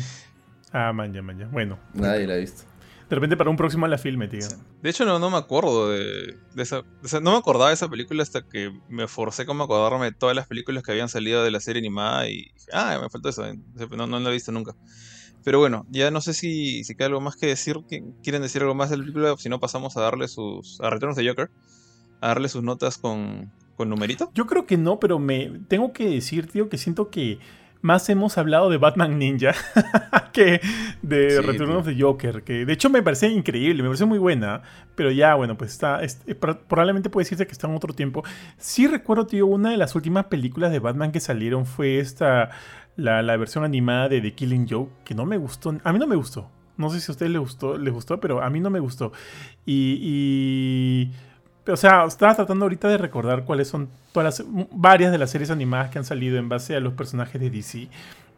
Ah, 0.72 0.94
manja, 0.94 1.22
manja. 1.22 1.48
Bueno, 1.52 1.80
Nadie 1.94 2.28
la 2.28 2.36
ha 2.36 2.38
visto. 2.38 2.64
de 3.10 3.16
repente 3.16 3.36
para 3.36 3.50
un 3.50 3.58
próximo 3.58 3.86
a 3.86 3.90
la 3.90 3.98
filme, 3.98 4.28
tío. 4.28 4.48
De 4.82 4.90
hecho, 4.90 5.04
no, 5.06 5.18
no 5.20 5.30
me 5.32 5.38
acuerdo 5.38 5.90
de, 5.90 6.38
de 6.54 6.64
esa, 6.64 6.82
de 6.84 6.88
esa- 7.08 7.20
No 7.20 7.32
me 7.32 7.38
acordaba 7.38 7.70
de 7.70 7.74
esa 7.74 7.90
película 7.90 8.22
hasta 8.24 8.42
que 8.44 8.72
me 8.88 9.08
forcé 9.08 9.46
como 9.46 9.64
a 9.64 9.66
acordarme 9.66 10.06
de 10.06 10.12
todas 10.14 10.36
las 10.36 10.48
películas 10.48 10.84
que 10.84 10.92
habían 10.92 11.10
salido 11.10 11.44
de 11.44 11.52
la 11.52 11.60
serie 11.60 11.80
animada 11.80 12.28
y 12.30 12.36
dije, 12.54 12.70
ah, 12.74 13.00
me 13.02 13.10
faltó 13.10 13.30
eso. 13.30 13.44
No, 13.98 14.08
no 14.08 14.20
la 14.20 14.30
he 14.30 14.34
visto 14.34 14.52
nunca. 14.52 14.76
Pero 15.44 15.58
bueno, 15.60 15.86
ya 15.90 16.12
no 16.12 16.22
sé 16.22 16.34
si, 16.34 16.84
si 16.84 16.96
queda 16.96 17.08
algo 17.08 17.22
más 17.22 17.36
que 17.36 17.48
decir. 17.48 17.78
¿Quieren 18.22 18.42
decir 18.42 18.62
algo 18.62 18.76
más 18.76 18.90
de 18.90 18.98
la 18.98 19.04
película? 19.04 19.36
Si 19.38 19.50
no, 19.50 19.60
pasamos 19.60 19.96
a 19.98 20.02
darle 20.02 20.28
sus. 20.28 20.80
a 20.82 20.90
Return 20.90 21.12
of 21.14 21.18
the 21.18 21.28
Joker. 21.28 21.50
A 22.22 22.28
darle 22.28 22.50
sus 22.50 22.62
notas 22.62 22.98
con, 22.98 23.52
con 23.80 23.90
numerito. 23.90 24.30
Yo 24.36 24.46
creo 24.46 24.66
que 24.66 24.76
no, 24.78 25.00
pero 25.00 25.20
me 25.20 25.52
tengo 25.70 25.94
que 25.94 26.10
decir, 26.10 26.48
tío, 26.48 26.68
que 26.68 26.78
siento 26.78 27.10
que 27.10 27.40
más 27.82 28.10
hemos 28.10 28.38
hablado 28.38 28.70
de 28.70 28.76
Batman 28.78 29.18
Ninja 29.18 29.54
que 30.34 30.60
de 31.02 31.30
Sí, 31.32 31.38
Return 31.42 31.70
tío. 31.70 31.80
of 31.80 31.86
the 31.86 31.96
Joker, 31.98 32.44
que 32.44 32.66
de 32.66 32.74
hecho 32.74 32.90
me 32.90 33.02
parece 33.02 33.30
increíble, 33.30 33.82
me 33.82 33.88
parece 33.88 34.04
muy 34.04 34.20
buena, 34.20 34.64
pero 34.96 35.12
ya, 35.12 35.34
bueno, 35.36 35.56
pues 35.58 35.72
está, 35.72 36.04
es- 36.04 36.22
eh, 36.28 36.36
pro- 36.36 36.60
probablemente 36.68 37.10
puede 37.10 37.24
decirse 37.24 37.46
que 37.48 37.54
está 37.54 37.68
en 37.70 37.76
otro 37.78 37.94
tiempo. 37.94 38.22
Sí 38.58 38.86
recuerdo, 38.86 39.28
tío, 39.28 39.46
una 39.48 39.70
de 39.72 39.78
las 39.78 39.96
últimas 39.96 40.26
películas 40.26 40.74
de 40.74 40.80
Batman 40.80 41.14
que 41.14 41.22
salieron 41.22 41.66
fue 41.66 42.00
esta, 42.00 42.50
la, 42.98 43.22
la 43.22 43.38
versión 43.38 43.64
animada 43.64 44.10
de 44.10 44.20
The 44.20 44.34
Killing 44.34 44.68
Joke, 44.70 44.92
que 45.06 45.16
no 45.16 45.26
me 45.26 45.38
gustó, 45.38 45.74
a 45.82 45.94
mí 45.94 46.00
no 46.00 46.06
me 46.08 46.18
gustó. 46.18 46.52
No 46.76 46.90
sé 46.90 47.00
si 47.00 47.10
a 47.10 47.14
ustedes 47.14 47.32
les 47.32 47.40
gustó, 47.42 47.78
les 47.78 47.94
gustó, 47.94 48.20
pero 48.20 48.42
a 48.44 48.50
mí 48.50 48.60
no 48.60 48.70
me 48.70 48.80
gustó. 48.82 49.14
Y, 49.66 50.00
y- 50.02 51.12
o 51.70 51.78
sea, 51.78 52.06
estaba 52.06 52.36
tratando 52.36 52.66
ahorita 52.66 52.88
de 52.88 52.98
recordar 52.98 53.44
cuáles 53.44 53.68
son 53.68 53.90
todas 54.12 54.40
las, 54.40 54.48
varias 54.72 55.12
de 55.12 55.18
las 55.18 55.32
series 55.32 55.52
animadas 55.52 55.90
que 55.90 56.00
han 56.00 56.06
salido 56.06 56.38
en 56.38 56.50
base 56.50 56.76
a 56.76 56.80
los 56.80 56.94
personajes 56.94 57.40
de 57.40 57.50
DC. 57.50 57.88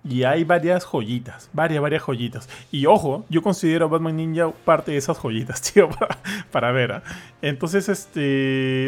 Y 0.03 0.23
hay 0.23 0.43
varias 0.43 0.83
joyitas, 0.83 1.49
varias, 1.53 1.81
varias 1.81 2.01
joyitas. 2.01 2.49
Y 2.71 2.87
ojo, 2.87 3.23
yo 3.29 3.43
considero 3.43 3.85
a 3.85 3.87
Batman 3.87 4.17
Ninja 4.17 4.51
parte 4.65 4.91
de 4.91 4.97
esas 4.97 5.17
joyitas, 5.17 5.61
tío, 5.73 5.89
para, 5.89 6.17
para 6.51 6.71
ver. 6.71 6.91
¿ah? 6.93 7.03
Entonces, 7.41 7.87
este, 7.87 8.19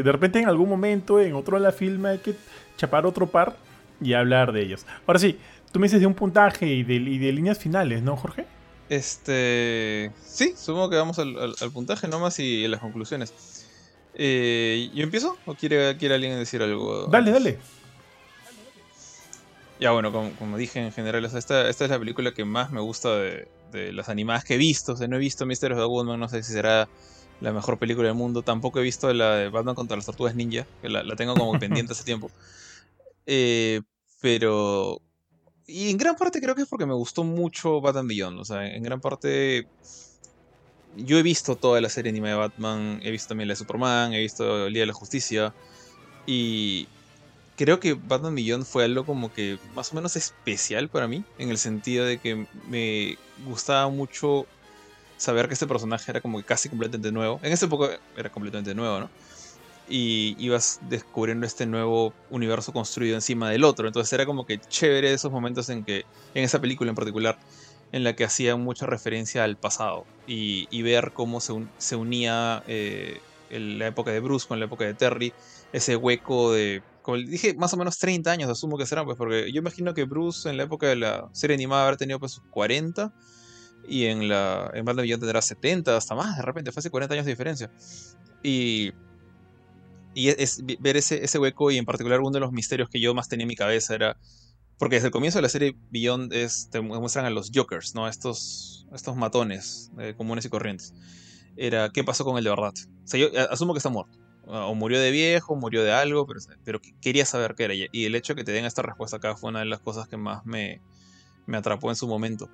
de 0.03 0.11
repente 0.11 0.39
en 0.39 0.47
algún 0.47 0.69
momento, 0.69 1.19
en 1.19 1.35
otro 1.35 1.57
de 1.57 1.63
la 1.63 1.71
filme, 1.71 2.09
hay 2.09 2.17
que 2.19 2.35
chapar 2.77 3.05
otro 3.05 3.27
par 3.27 3.55
y 4.01 4.13
hablar 4.13 4.51
de 4.51 4.61
ellos. 4.63 4.85
Ahora 5.05 5.19
sí, 5.19 5.37
tú 5.71 5.79
me 5.79 5.85
dices 5.85 5.99
de 5.99 6.07
un 6.07 6.15
puntaje 6.15 6.67
y 6.67 6.83
de, 6.83 6.95
y 6.95 7.31
líneas 7.31 7.59
finales, 7.59 8.01
¿no, 8.01 8.15
Jorge? 8.17 8.45
Este. 8.89 10.11
Sí, 10.23 10.53
supongo 10.57 10.89
que 10.89 10.97
vamos 10.97 11.17
al, 11.19 11.55
puntaje 11.73 12.07
nomás 12.07 12.39
y 12.39 12.65
a 12.65 12.69
las 12.69 12.79
conclusiones. 12.79 13.33
Eh, 14.15 14.89
¿Yo 14.93 15.03
empiezo? 15.03 15.37
¿O 15.45 15.55
quiere, 15.55 15.97
quiere 15.97 16.15
alguien 16.15 16.37
decir 16.37 16.61
algo? 16.61 17.07
Dale, 17.07 17.29
antes? 17.29 17.43
dale. 17.43 17.59
Ya, 19.79 19.91
bueno, 19.91 20.11
como, 20.11 20.31
como 20.35 20.57
dije 20.57 20.79
en 20.79 20.91
general, 20.91 21.25
o 21.25 21.29
sea, 21.29 21.39
esta, 21.39 21.69
esta 21.69 21.85
es 21.85 21.91
la 21.91 21.99
película 21.99 22.33
que 22.33 22.45
más 22.45 22.71
me 22.71 22.79
gusta 22.79 23.15
de, 23.17 23.47
de 23.71 23.91
las 23.91 24.07
animadas 24.07 24.45
que 24.45 24.55
he 24.55 24.57
visto. 24.57 24.93
O 24.93 24.95
sea, 24.95 25.07
no 25.07 25.17
he 25.17 25.19
visto 25.19 25.45
Misterios 25.45 25.79
de 25.79 25.85
Woodman, 25.85 26.19
no 26.19 26.29
sé 26.29 26.43
si 26.43 26.53
será 26.53 26.87
la 27.41 27.51
mejor 27.51 27.77
película 27.77 28.07
del 28.07 28.15
mundo. 28.15 28.41
Tampoco 28.41 28.79
he 28.79 28.83
visto 28.83 29.11
la 29.13 29.35
de 29.35 29.49
Batman 29.49 29.75
contra 29.75 29.97
las 29.97 30.05
Tortugas 30.05 30.35
Ninja, 30.35 30.65
que 30.81 30.89
la, 30.89 31.03
la 31.03 31.15
tengo 31.15 31.33
como 31.33 31.57
pendiente 31.59 31.93
hace 31.93 32.03
tiempo. 32.03 32.31
Eh, 33.25 33.81
pero. 34.21 35.01
Y 35.65 35.89
en 35.89 35.97
gran 35.97 36.15
parte 36.15 36.41
creo 36.41 36.55
que 36.55 36.63
es 36.63 36.67
porque 36.67 36.85
me 36.85 36.93
gustó 36.93 37.23
mucho 37.23 37.81
Batman 37.81 38.07
Beyond. 38.07 38.39
O 38.39 38.45
sea, 38.45 38.65
en 38.65 38.83
gran 38.83 39.01
parte. 39.01 39.67
Yo 40.95 41.17
he 41.17 41.23
visto 41.23 41.55
toda 41.55 41.81
la 41.81 41.89
serie 41.89 42.11
anime 42.11 42.29
de 42.29 42.35
Batman, 42.35 42.99
he 43.01 43.11
visto 43.11 43.29
también 43.29 43.47
la 43.47 43.53
de 43.53 43.57
Superman, 43.57 44.13
he 44.13 44.19
visto 44.19 44.67
el 44.67 44.73
Día 44.73 44.83
de 44.83 44.87
la 44.87 44.93
Justicia. 44.93 45.53
Y 46.25 46.87
creo 47.57 47.79
que 47.79 47.93
Batman 47.93 48.35
Beyond 48.35 48.65
fue 48.65 48.85
algo 48.85 49.05
como 49.05 49.33
que 49.33 49.57
más 49.75 49.91
o 49.91 49.95
menos 49.95 50.15
especial 50.15 50.89
para 50.89 51.07
mí, 51.07 51.23
en 51.37 51.49
el 51.49 51.57
sentido 51.57 52.05
de 52.05 52.19
que 52.19 52.47
me 52.67 53.17
gustaba 53.45 53.89
mucho 53.89 54.45
saber 55.17 55.47
que 55.47 55.53
este 55.53 55.67
personaje 55.67 56.11
era 56.11 56.21
como 56.21 56.37
que 56.37 56.43
casi 56.43 56.69
completamente 56.69 57.11
nuevo. 57.11 57.39
En 57.43 57.51
esa 57.53 57.65
época 57.65 57.99
era 58.17 58.29
completamente 58.29 58.75
nuevo, 58.75 58.99
¿no? 58.99 59.09
Y 59.89 60.35
ibas 60.39 60.79
descubriendo 60.89 61.45
este 61.45 61.65
nuevo 61.65 62.13
universo 62.29 62.71
construido 62.71 63.15
encima 63.15 63.49
del 63.49 63.63
otro. 63.63 63.87
Entonces 63.87 64.11
era 64.13 64.25
como 64.25 64.45
que 64.45 64.59
chévere 64.59 65.13
esos 65.13 65.31
momentos 65.31 65.69
en 65.69 65.83
que, 65.83 66.05
en 66.33 66.43
esa 66.43 66.59
película 66.59 66.89
en 66.89 66.95
particular, 66.95 67.37
en 67.93 68.03
la 68.05 68.15
que 68.15 68.25
hacía 68.25 68.57
mucha 68.57 68.87
referencia 68.87 69.45
al 69.45 69.57
pasado 69.57 70.09
y, 70.25 70.81
ver 70.83 71.11
cómo 71.13 71.41
se, 71.41 71.53
se 71.77 71.95
unía 71.97 72.63
eh, 72.67 73.21
el- 73.49 73.79
la 73.79 73.87
época 73.87 74.11
de 74.11 74.21
Bruce 74.21 74.45
con 74.49 74.59
la 74.59 74.65
época 74.67 74.85
de 74.85 74.95
Terry, 74.95 75.35
ese 75.71 75.95
hueco 75.97 76.53
de, 76.53 76.83
como 77.01 77.17
dije, 77.19 77.55
más 77.57 77.73
o 77.73 77.77
menos 77.77 77.99
30 77.99 78.31
años 78.33 78.49
asumo 78.51 78.77
que 78.79 78.87
serán, 78.87 79.05
pues 79.05 79.17
porque 79.17 79.51
yo 79.53 79.59
imagino 79.59 79.93
que 79.95 80.05
Bruce 80.05 80.49
en 80.49 80.57
la 80.57 80.63
época 80.65 80.87
de 80.89 80.97
la 80.97 81.29
serie 81.33 81.55
animada 81.55 81.85
habrá 81.85 81.97
tenido 81.97 82.19
pues 82.19 82.33
sus 82.33 82.43
40 82.49 83.11
y 83.83 84.05
en 84.05 84.29
la 84.29 84.71
en 84.73 84.85
Batman 84.85 85.05
Beyond 85.05 85.21
tendrá 85.23 85.41
70, 85.41 85.97
hasta 85.97 86.15
más, 86.15 86.37
de 86.37 86.43
repente, 86.43 86.71
fue 86.71 86.81
hace 86.81 86.89
40 86.91 87.15
años 87.15 87.25
de 87.25 87.31
diferencia. 87.33 87.69
Y, 88.43 88.91
y 90.13 90.27
ver 90.79 90.97
ese, 90.97 91.23
ese 91.23 91.39
hueco 91.39 91.71
y 91.71 91.77
en 91.77 91.85
particular 91.85 92.19
uno 92.21 92.31
de 92.31 92.39
los 92.39 92.51
misterios 92.51 92.89
que 92.89 93.01
yo 93.01 93.13
más 93.15 93.27
tenía 93.27 93.43
en 93.43 93.47
mi 93.49 93.55
cabeza 93.55 93.95
era 93.95 94.17
porque 94.77 94.95
desde 94.97 95.07
el 95.07 95.11
comienzo 95.11 95.37
de 95.39 95.43
la 95.43 95.49
serie 95.49 95.77
Beyond 95.89 96.33
es, 96.33 96.69
te 96.69 96.81
muestran 96.81 97.25
a 97.25 97.29
los 97.29 97.51
Jokers, 97.53 97.93
¿no? 97.95 98.07
Estos, 98.07 98.85
estos 98.93 99.15
matones 99.15 99.91
eh, 99.99 100.13
comunes 100.17 100.45
y 100.45 100.49
corrientes. 100.49 100.93
Era, 101.55 101.89
¿qué 101.89 102.03
pasó 102.03 102.25
con 102.25 102.37
él 102.37 102.43
de 102.43 102.49
verdad? 102.49 102.69
O 102.69 102.73
sea, 103.05 103.19
yo 103.19 103.27
eh, 103.27 103.47
asumo 103.49 103.73
que 103.73 103.77
está 103.79 103.89
muerto. 103.89 104.17
O 104.41 104.75
murió 104.75 104.99
de 104.99 105.11
viejo, 105.11 105.55
murió 105.55 105.83
de 105.83 105.91
algo, 105.93 106.25
pero, 106.27 106.39
pero 106.63 106.79
que- 106.81 106.91
quería 107.01 107.25
saber 107.25 107.55
qué 107.55 107.63
era. 107.65 107.73
Y 107.75 108.05
el 108.05 108.15
hecho 108.15 108.33
de 108.33 108.37
que 108.39 108.43
te 108.45 108.51
den 108.51 108.65
esta 108.65 108.81
respuesta 108.81 109.17
acá 109.17 109.35
fue 109.37 109.49
una 109.51 109.59
de 109.59 109.65
las 109.65 109.79
cosas 109.81 110.07
que 110.09 110.17
más 110.17 110.41
me, 110.45 110.81
me 111.45 111.57
atrapó 111.57 111.89
en 111.91 111.95
su 111.97 112.07
momento. 112.07 112.51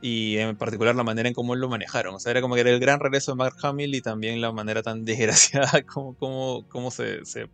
Y 0.00 0.36
en 0.38 0.56
particular 0.56 0.94
la 0.94 1.04
manera 1.04 1.28
en 1.28 1.34
cómo 1.34 1.54
lo 1.56 1.68
manejaron. 1.68 2.14
O 2.14 2.18
sea, 2.20 2.30
era 2.32 2.40
como 2.42 2.54
que 2.54 2.60
era 2.62 2.70
el 2.70 2.80
gran 2.80 3.00
regreso 3.00 3.32
de 3.32 3.36
Mark 3.36 3.54
Hamill 3.62 3.94
y 3.94 4.02
también 4.02 4.40
la 4.40 4.52
manera 4.52 4.82
tan 4.82 5.04
desgraciada 5.06 5.82
como, 5.84 6.14
como, 6.16 6.64
como 6.68 6.90
se, 6.90 7.24
se, 7.24 7.46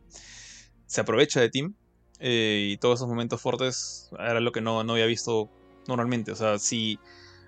se 0.87 1.01
aprovecha 1.01 1.41
de 1.41 1.51
Tim. 1.51 1.75
Eh, 2.25 2.69
y 2.71 2.77
todos 2.77 3.01
esos 3.01 3.09
momentos 3.09 3.41
fuertes 3.41 4.09
era 4.19 4.39
lo 4.41 4.53
que 4.53 4.61
no, 4.61 4.85
no 4.85 4.93
había 4.93 5.07
visto 5.07 5.51
normalmente. 5.89 6.31
O 6.31 6.37
sea, 6.37 6.59
si 6.59 6.99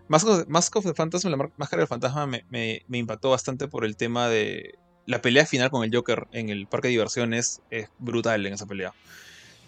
Mask 0.09 0.27
Mask 0.49 0.75
of 0.77 0.85
the 0.85 0.95
Phantasm, 0.95 1.29
la 1.29 1.37
máscara 1.57 1.81
del 1.83 1.89
fantasma, 1.89 2.27
me, 2.27 2.43
me- 2.49 2.83
impactó 2.99 3.31
bastante 3.31 3.69
por 3.69 3.85
el 3.85 3.97
tema 3.97 4.29
de 4.29 4.75
la 5.07 5.23
pelea 5.23 5.47
final 5.47 5.71
con 5.71 5.85
el 5.85 5.95
Joker 5.95 6.25
en 6.33 6.49
el 6.49 6.67
parque 6.67 6.89
de 6.89 6.93
diversiones. 6.93 7.61
Es 7.71 7.89
brutal 7.99 8.45
en 8.47 8.55
esa 8.55 8.67
pelea. 8.67 8.93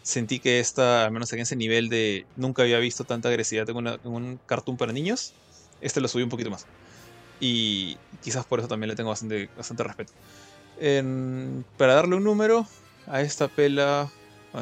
Sentí 0.03 0.41
que 0.41 0.61
esta, 0.61 1.05
al 1.05 1.13
menos 1.13 1.33
en 1.33 1.41
ese 1.41 1.57
nivel 1.57 1.89
de 1.89 2.27
nunca 2.37 2.63
había 2.63 2.79
visto 2.79 3.05
tanta 3.05 3.29
agresividad 3.29 3.69
en, 3.71 3.77
una- 3.77 3.99
en 4.03 4.11
un 4.13 4.41
cartoon 4.47 4.77
para 4.77 4.93
niños, 4.93 5.35
este 5.81 6.01
lo 6.01 6.09
subí 6.09 6.23
un 6.25 6.29
poquito 6.31 6.51
más. 6.51 6.67
Y 7.39 7.97
quizás 8.23 8.45
por 8.47 8.59
eso 8.59 8.69
también 8.69 8.89
le 8.89 8.97
tengo 8.97 9.11
bastante, 9.11 9.51
bastante 9.57 9.85
respeto. 9.85 10.13
Para 11.77 11.95
darle 11.95 12.17
un 12.17 12.25
número 12.25 12.67
a 13.07 13.21
esta 13.21 13.49
pela, 13.49 14.11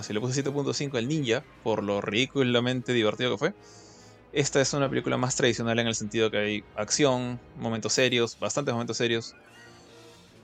si 0.02 0.12
le 0.12 0.20
puse 0.20 0.42
7.5 0.42 0.96
al 0.98 1.08
Ninja, 1.08 1.42
por 1.62 1.82
lo 1.82 2.00
ridículamente 2.00 2.92
divertido 2.92 3.30
que 3.32 3.38
fue, 3.38 3.52
esta 4.32 4.60
es 4.60 4.72
una 4.74 4.88
película 4.88 5.16
más 5.16 5.36
tradicional 5.36 5.78
en 5.78 5.86
el 5.86 5.94
sentido 5.94 6.30
que 6.30 6.38
hay 6.38 6.64
acción, 6.76 7.38
momentos 7.58 7.92
serios, 7.92 8.36
bastantes 8.40 8.72
momentos 8.74 8.96
serios. 8.96 9.34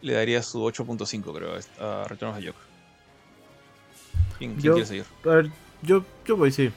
Le 0.02 0.14
daría 0.14 0.42
su 0.42 0.62
8.5 0.62 1.34
creo 1.34 1.54
a 1.80 2.04
Return 2.08 2.32
of 2.32 2.38
the 2.38 2.46
Joker. 2.46 2.62
¿Quién, 4.38 4.52
quién 4.52 4.62
Yo- 4.64 4.72
quiere 4.74 4.86
seguir? 4.86 5.04
A 5.24 5.28
ver, 5.28 5.50
yo, 5.82 6.04
yo 6.26 6.36
voy, 6.36 6.50
sí. 6.52 6.70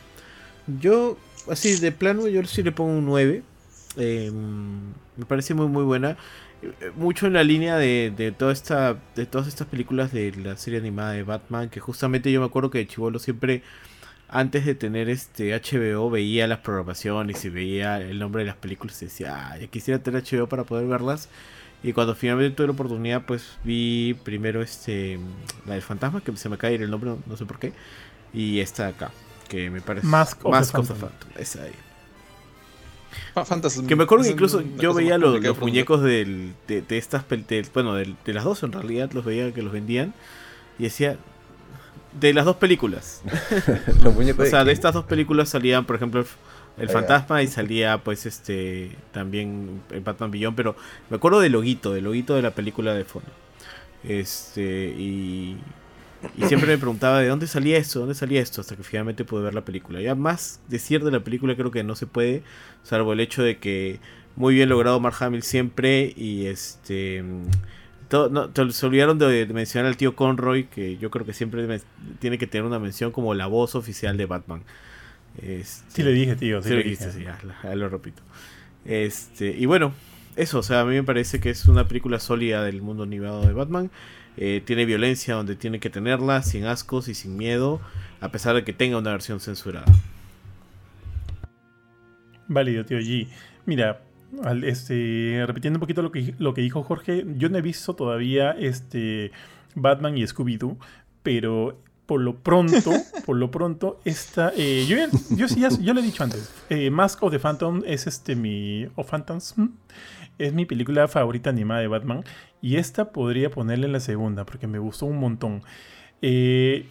Yo, 0.81 1.17
así 1.49 1.75
de 1.77 1.91
plano, 1.91 2.27
yo 2.27 2.43
sí 2.45 2.63
le 2.63 2.71
pongo 2.71 2.91
un 2.91 3.05
9. 3.05 3.43
Eh, 3.95 4.31
me 4.31 5.25
parece 5.25 5.53
muy, 5.53 5.67
muy 5.67 5.83
buena. 5.83 6.17
Eh, 6.81 6.91
Mucho 6.95 7.27
en 7.27 7.33
la 7.33 7.43
línea 7.43 7.77
de, 7.77 8.13
de, 8.15 8.31
toda 8.31 8.53
esta, 8.53 8.97
de 9.15 9.25
todas 9.25 9.47
estas 9.47 9.67
películas 9.67 10.11
de 10.11 10.31
la 10.35 10.57
serie 10.57 10.79
animada 10.79 11.11
de 11.11 11.23
Batman, 11.23 11.69
que 11.69 11.79
justamente 11.79 12.31
yo 12.31 12.39
me 12.39 12.45
acuerdo 12.45 12.69
que 12.69 12.79
de 12.79 12.87
Chivolo 12.87 13.19
siempre, 13.19 13.63
antes 14.29 14.65
de 14.65 14.75
tener 14.75 15.09
este 15.09 15.53
HBO, 15.53 16.09
veía 16.09 16.47
las 16.47 16.59
programaciones 16.59 17.43
y 17.45 17.49
veía 17.49 17.99
el 17.99 18.19
nombre 18.19 18.43
de 18.43 18.47
las 18.47 18.55
películas 18.57 19.01
y 19.01 19.05
decía, 19.05 19.51
"Ah, 19.51 19.57
ya 19.57 19.67
quisiera 19.67 20.01
tener 20.01 20.23
HBO 20.23 20.47
para 20.47 20.63
poder 20.63 20.87
verlas. 20.87 21.29
Y 21.83 21.91
cuando 21.91 22.15
finalmente 22.15 22.55
tuve 22.55 22.67
la 22.67 22.73
oportunidad, 22.73 23.25
pues 23.25 23.57
vi 23.63 24.13
primero 24.23 24.61
este 24.61 25.19
la 25.65 25.73
del 25.73 25.81
fantasma, 25.81 26.21
que 26.21 26.35
se 26.37 26.47
me 26.47 26.57
cae 26.57 26.75
el 26.75 26.89
nombre, 26.89 27.09
no, 27.09 27.19
no 27.25 27.35
sé 27.37 27.45
por 27.45 27.59
qué. 27.59 27.73
Y 28.33 28.59
esta 28.61 28.83
de 28.85 28.89
acá, 28.91 29.11
que 29.49 29.69
me 29.69 29.81
parece. 29.81 30.07
Mask 30.07 30.45
of 30.45 30.53
the 30.71 30.77
of 30.79 30.87
the 30.87 30.93
Phantom. 30.93 31.09
Phantom, 31.09 31.29
Esa 31.37 31.63
ahí. 31.63 31.73
Phantasm. 33.33 33.87
Que 33.87 33.95
me 33.95 34.03
acuerdo 34.03 34.23
que 34.25 34.31
incluso 34.31 34.61
yo 34.79 34.93
veía 34.93 35.17
los, 35.17 35.59
muñecos 35.59 36.01
del, 36.01 36.53
de, 36.67 36.81
de 36.81 36.97
estas 36.97 37.23
de- 37.29 37.65
bueno 37.73 37.95
de, 37.95 38.15
las 38.27 38.43
dos 38.43 38.63
en 38.63 38.71
realidad 38.71 39.11
los 39.13 39.25
veía 39.25 39.51
que 39.53 39.61
los 39.61 39.71
vendían 39.73 40.13
y 40.79 40.83
decía 40.83 41.17
de 42.19 42.33
las 42.33 42.45
dos 42.45 42.57
películas 42.57 43.21
Los 44.03 44.13
muñecos 44.13 44.47
o 44.47 44.49
sea 44.49 44.59
de 44.59 44.65
quién? 44.65 44.73
estas 44.73 44.93
dos 44.93 45.05
películas 45.05 45.49
salían 45.49 45.85
por 45.85 45.95
ejemplo 45.95 46.21
el, 46.21 46.27
Ah, 46.89 46.91
fantasma 46.91 47.43
y 47.43 47.47
salía 47.47 47.99
pues 47.99 48.25
este 48.25 48.95
también 49.11 49.81
el 49.91 50.01
Batman 50.01 50.31
Beyond 50.31 50.55
pero 50.55 50.75
me 51.09 51.17
acuerdo 51.17 51.39
del 51.39 51.51
loguito 51.51 51.93
del 51.93 52.03
loguito 52.05 52.35
de 52.35 52.41
la 52.41 52.51
película 52.51 52.93
de 52.93 53.03
fondo 53.05 53.29
este 54.03 54.93
y 54.97 55.57
y 56.37 56.45
siempre 56.45 56.67
me 56.69 56.77
preguntaba 56.77 57.19
de 57.19 57.27
dónde 57.27 57.47
salía 57.47 57.77
esto, 57.77 57.99
dónde 57.99 58.15
salía 58.15 58.41
esto, 58.41 58.61
hasta 58.61 58.75
que 58.75 58.83
finalmente 58.83 59.25
pude 59.25 59.43
ver 59.43 59.53
la 59.53 59.65
película. 59.65 60.01
Ya 60.01 60.15
más 60.15 60.61
decir 60.69 61.03
de 61.03 61.11
la 61.11 61.19
película 61.21 61.55
creo 61.55 61.71
que 61.71 61.83
no 61.83 61.95
se 61.95 62.07
puede, 62.07 62.43
salvo 62.83 63.13
el 63.13 63.19
hecho 63.19 63.43
de 63.43 63.57
que 63.57 63.99
muy 64.35 64.55
bien 64.55 64.69
logrado 64.69 64.99
Mark 64.99 65.15
Hamill 65.19 65.43
siempre 65.43 66.13
y 66.17 66.45
este 66.47 67.23
todo- 68.09 68.29
no, 68.29 68.49
te- 68.49 68.71
se 68.71 68.85
olvidaron 68.85 69.17
de, 69.19 69.45
de 69.45 69.53
mencionar 69.53 69.87
al 69.87 69.97
tío 69.97 70.15
Conroy, 70.15 70.65
que 70.65 70.97
yo 70.97 71.09
creo 71.11 71.25
que 71.25 71.33
siempre 71.33 71.65
me- 71.67 71.81
tiene 72.19 72.37
que 72.37 72.47
tener 72.47 72.65
una 72.65 72.79
mención 72.79 73.11
como 73.11 73.33
la 73.33 73.47
voz 73.47 73.75
oficial 73.75 74.17
de 74.17 74.25
Batman. 74.25 74.61
Este, 75.41 75.83
Sí 75.89 76.03
le 76.03 76.11
dije, 76.11 76.35
tío. 76.35 76.61
Sí, 76.61 76.69
Sí, 76.69 76.75
le 76.75 76.83
dijiste, 76.83 77.05
dije. 77.07 77.17
sí, 77.19 77.23
ya, 77.25 77.39
ya 77.69 77.75
lo 77.75 77.89
repito. 77.89 78.21
Este, 78.85 79.55
y 79.57 79.65
bueno, 79.65 79.93
eso, 80.35 80.59
o 80.59 80.63
sea, 80.63 80.81
a 80.81 80.85
mí 80.85 80.95
me 80.95 81.03
parece 81.03 81.39
que 81.39 81.49
es 81.49 81.65
una 81.67 81.87
película 81.87 82.19
sólida 82.19 82.63
del 82.63 82.81
mundo 82.81 83.03
animado 83.03 83.45
de 83.45 83.53
Batman. 83.53 83.89
Eh, 84.37 84.61
tiene 84.65 84.85
violencia 84.85 85.35
donde 85.35 85.55
tiene 85.55 85.79
que 85.79 85.89
tenerla, 85.89 86.41
sin 86.41 86.65
ascos 86.65 87.07
y 87.07 87.13
sin 87.13 87.37
miedo, 87.37 87.81
a 88.19 88.29
pesar 88.29 88.55
de 88.55 88.63
que 88.63 88.73
tenga 88.73 88.97
una 88.97 89.11
versión 89.11 89.39
censurada. 89.39 89.85
Válido, 92.47 92.85
tío 92.85 92.99
G. 92.99 93.27
Mira, 93.65 94.01
al- 94.43 94.63
este, 94.63 95.43
repitiendo 95.45 95.77
un 95.77 95.81
poquito 95.81 96.01
lo 96.01 96.11
que, 96.11 96.33
lo 96.39 96.53
que 96.53 96.61
dijo 96.61 96.83
Jorge, 96.83 97.25
yo 97.37 97.49
no 97.49 97.57
he 97.57 97.61
visto 97.61 97.95
todavía 97.95 98.51
este 98.51 99.31
Batman 99.75 100.17
y 100.17 100.23
Scooby-Doo, 100.23 100.77
pero 101.21 101.79
por 102.13 102.21
lo 102.21 102.35
pronto, 102.35 102.91
por 103.25 103.37
lo 103.37 103.49
pronto, 103.49 103.99
esta, 104.05 104.53
eh, 104.55 104.85
yo, 104.87 104.97
yo 105.35 105.47
ya, 105.47 105.69
yo 105.69 105.95
lo 105.95 105.99
he 105.99 106.03
dicho 106.03 106.23
antes, 106.23 106.47
eh, 106.69 106.91
Mask 106.91 107.23
of 107.23 107.31
the 107.31 107.39
Phantom 107.39 107.81
es 107.87 108.05
este 108.05 108.35
mi, 108.35 108.87
o 108.93 109.03
Phantoms, 109.03 109.55
¿m? 109.57 109.69
es 110.37 110.53
mi 110.53 110.67
película 110.67 111.07
favorita 111.07 111.49
animada 111.49 111.79
de 111.79 111.87
Batman, 111.87 112.23
y 112.61 112.75
esta 112.75 113.11
podría 113.11 113.49
ponerle 113.49 113.87
la 113.87 113.99
segunda, 113.99 114.45
porque 114.45 114.67
me 114.67 114.77
gustó 114.77 115.07
un 115.07 115.17
montón. 115.17 115.63
Eh, 116.21 116.85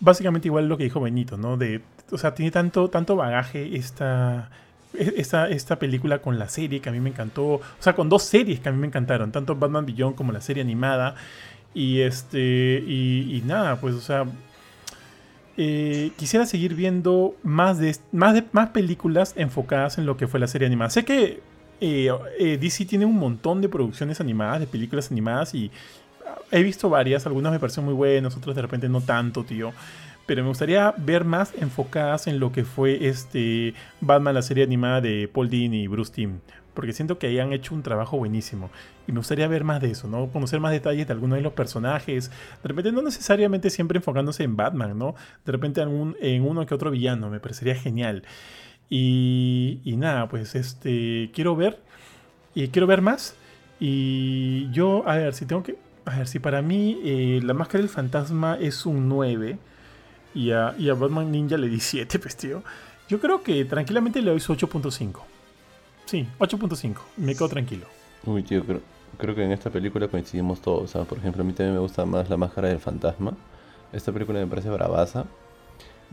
básicamente 0.00 0.48
igual 0.48 0.68
lo 0.68 0.76
que 0.76 0.82
dijo 0.82 1.00
Benito, 1.00 1.36
¿no? 1.36 1.56
De, 1.56 1.80
o 2.10 2.18
sea, 2.18 2.34
tiene 2.34 2.50
tanto, 2.50 2.90
tanto 2.90 3.14
bagaje 3.14 3.76
esta, 3.76 4.50
e- 4.92 5.14
esta, 5.18 5.48
esta 5.48 5.78
película 5.78 6.18
con 6.18 6.36
la 6.36 6.48
serie 6.48 6.80
que 6.80 6.88
a 6.88 6.92
mí 6.92 6.98
me 6.98 7.10
encantó. 7.10 7.44
O 7.44 7.62
sea, 7.78 7.94
con 7.94 8.08
dos 8.08 8.24
series 8.24 8.58
que 8.58 8.70
a 8.70 8.72
mí 8.72 8.78
me 8.78 8.88
encantaron, 8.88 9.30
tanto 9.30 9.54
Batman 9.54 9.86
Beyond 9.86 10.16
como 10.16 10.32
la 10.32 10.40
serie 10.40 10.64
animada. 10.64 11.14
Y 11.74 12.00
este. 12.00 12.82
Y 12.86 13.42
nada, 13.46 13.80
pues, 13.80 13.94
o 13.94 14.00
sea. 14.00 14.26
Eh, 15.60 16.12
quisiera 16.16 16.46
seguir 16.46 16.76
viendo 16.76 17.34
más 17.42 17.78
de, 17.78 17.96
más 18.12 18.40
más 18.52 18.68
películas 18.68 19.34
enfocadas 19.36 19.98
en 19.98 20.06
lo 20.06 20.16
que 20.16 20.28
fue 20.28 20.38
la 20.38 20.46
serie 20.46 20.68
animada. 20.68 20.88
Sé 20.88 21.04
que 21.04 21.40
eh, 21.80 22.10
eh, 22.38 22.58
DC 22.60 22.84
tiene 22.84 23.04
un 23.04 23.16
montón 23.16 23.60
de 23.60 23.68
producciones 23.68 24.20
animadas, 24.20 24.60
de 24.60 24.68
películas 24.68 25.10
animadas, 25.10 25.54
y 25.54 25.72
he 26.52 26.62
visto 26.62 26.88
varias, 26.88 27.26
algunas 27.26 27.50
me 27.50 27.58
parecen 27.58 27.84
muy 27.84 27.94
buenas, 27.94 28.36
otras 28.36 28.54
de 28.54 28.62
repente 28.62 28.88
no 28.88 29.00
tanto, 29.00 29.42
tío. 29.42 29.72
Pero 30.26 30.44
me 30.44 30.48
gustaría 30.48 30.94
ver 30.96 31.24
más 31.24 31.52
enfocadas 31.58 32.28
en 32.28 32.38
lo 32.38 32.52
que 32.52 32.64
fue 32.64 33.08
este 33.08 33.74
Batman, 34.00 34.34
la 34.34 34.42
serie 34.42 34.62
animada 34.62 35.00
de 35.00 35.26
Paul 35.26 35.50
Dini 35.50 35.82
y 35.82 35.86
Bruce 35.88 36.12
Timm. 36.12 36.38
Porque 36.78 36.92
siento 36.92 37.18
que 37.18 37.26
ahí 37.26 37.40
han 37.40 37.52
hecho 37.52 37.74
un 37.74 37.82
trabajo 37.82 38.16
buenísimo. 38.18 38.70
Y 39.08 39.10
me 39.10 39.18
gustaría 39.18 39.48
ver 39.48 39.64
más 39.64 39.80
de 39.80 39.90
eso, 39.90 40.06
¿no? 40.06 40.28
Conocer 40.28 40.60
más 40.60 40.70
detalles 40.70 41.08
de 41.08 41.12
algunos 41.12 41.36
de 41.38 41.42
los 41.42 41.52
personajes. 41.52 42.30
De 42.62 42.68
repente 42.68 42.92
no 42.92 43.02
necesariamente 43.02 43.68
siempre 43.68 43.98
enfocándose 43.98 44.44
en 44.44 44.54
Batman, 44.54 44.96
¿no? 44.96 45.16
De 45.44 45.50
repente 45.50 45.80
en 45.80 46.42
uno 46.44 46.66
que 46.66 46.74
otro 46.76 46.92
villano. 46.92 47.30
Me 47.30 47.40
parecería 47.40 47.74
genial. 47.74 48.22
Y, 48.88 49.80
y 49.82 49.96
nada, 49.96 50.28
pues 50.28 50.54
este 50.54 51.32
quiero 51.34 51.56
ver. 51.56 51.80
Y 52.54 52.68
quiero 52.68 52.86
ver 52.86 53.02
más. 53.02 53.34
Y 53.80 54.70
yo, 54.70 55.02
a 55.04 55.16
ver, 55.16 55.34
si 55.34 55.46
tengo 55.46 55.64
que... 55.64 55.78
A 56.04 56.18
ver, 56.18 56.28
si 56.28 56.38
para 56.38 56.62
mí 56.62 57.00
eh, 57.02 57.40
la 57.42 57.54
máscara 57.54 57.80
del 57.80 57.90
fantasma 57.90 58.56
es 58.60 58.86
un 58.86 59.08
9 59.08 59.58
y 60.32 60.52
a, 60.52 60.76
y 60.78 60.90
a 60.90 60.94
Batman 60.94 61.32
Ninja 61.32 61.56
le 61.56 61.68
di 61.68 61.80
7, 61.80 62.18
pues 62.20 62.36
tío. 62.36 62.62
Yo 63.08 63.18
creo 63.18 63.42
que 63.42 63.64
tranquilamente 63.64 64.22
le 64.22 64.30
doy 64.30 64.38
su 64.38 64.54
8.5. 64.54 65.37
Sí, 66.08 66.26
8.5. 66.38 66.96
Me 67.18 67.34
quedo 67.34 67.50
tranquilo. 67.50 67.84
Uy, 68.24 68.42
tío, 68.42 68.64
creo, 68.64 68.80
creo 69.18 69.34
que 69.34 69.44
en 69.44 69.52
esta 69.52 69.68
película 69.68 70.08
coincidimos 70.08 70.62
todos. 70.62 70.84
O 70.84 70.86
sea, 70.86 71.04
por 71.04 71.18
ejemplo, 71.18 71.42
a 71.42 71.44
mí 71.44 71.52
también 71.52 71.74
me 71.74 71.80
gusta 71.80 72.06
más 72.06 72.30
La 72.30 72.38
Máscara 72.38 72.68
del 72.68 72.78
Fantasma. 72.78 73.34
Esta 73.92 74.10
película 74.10 74.40
me 74.40 74.46
parece 74.46 74.70
bravaza. 74.70 75.26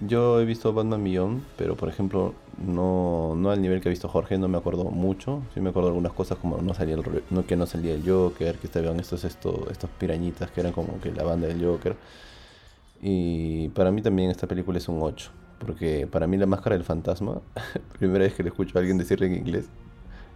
Yo 0.06 0.42
he 0.42 0.44
visto 0.44 0.74
Batman 0.74 1.02
Beyond, 1.02 1.44
pero 1.56 1.78
por 1.78 1.88
ejemplo, 1.88 2.34
no, 2.58 3.36
no 3.38 3.52
al 3.52 3.62
nivel 3.62 3.80
que 3.80 3.88
ha 3.88 3.90
visto 3.90 4.10
Jorge, 4.10 4.38
no 4.38 4.50
me 4.50 4.58
acuerdo 4.58 4.84
mucho. 4.84 5.44
Sí 5.54 5.62
me 5.62 5.70
acuerdo 5.70 5.88
algunas 5.88 6.12
cosas 6.12 6.40
como 6.40 6.58
no 6.58 6.74
salía 6.74 6.98
no, 7.30 7.46
que 7.46 7.56
no 7.56 7.66
salía 7.66 7.94
el 7.94 8.04
Joker, 8.06 8.58
que 8.58 8.68
estaban 8.68 9.00
estos, 9.00 9.24
estos, 9.24 9.72
estos 9.72 9.90
pirañitas 9.92 10.52
que 10.52 10.60
eran 10.60 10.74
como 10.74 11.00
que 11.00 11.14
la 11.14 11.24
banda 11.24 11.48
del 11.48 11.64
Joker. 11.64 11.96
Y 13.02 13.70
para 13.70 13.92
mí 13.92 14.02
también 14.02 14.30
esta 14.30 14.46
película 14.46 14.78
es 14.78 14.90
un 14.90 15.02
8. 15.02 15.32
Porque 15.58 16.06
para 16.06 16.28
mí 16.28 16.36
La 16.36 16.46
Máscara 16.46 16.76
del 16.76 16.84
Fantasma, 16.84 17.42
primera 17.98 18.26
vez 18.26 18.34
que 18.34 18.44
le 18.44 18.50
escucho 18.50 18.78
a 18.78 18.82
alguien 18.82 18.98
decirle 18.98 19.28
en 19.28 19.36
inglés, 19.36 19.70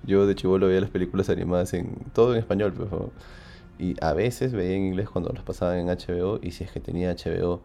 yo 0.03 0.25
de 0.25 0.35
chivolo 0.35 0.67
veía 0.67 0.81
las 0.81 0.89
películas 0.89 1.29
animadas 1.29 1.73
en 1.73 1.95
todo 2.13 2.33
en 2.33 2.39
español, 2.39 2.73
por 2.73 2.89
favor. 2.89 3.11
Y 3.77 3.95
a 4.01 4.13
veces 4.13 4.51
veía 4.51 4.75
en 4.75 4.87
inglés 4.87 5.09
cuando 5.09 5.31
las 5.31 5.43
pasaban 5.43 5.77
en 5.79 5.87
HBO 5.87 6.39
y 6.41 6.51
si 6.51 6.63
es 6.63 6.71
que 6.71 6.79
tenía 6.79 7.13
HBO. 7.15 7.61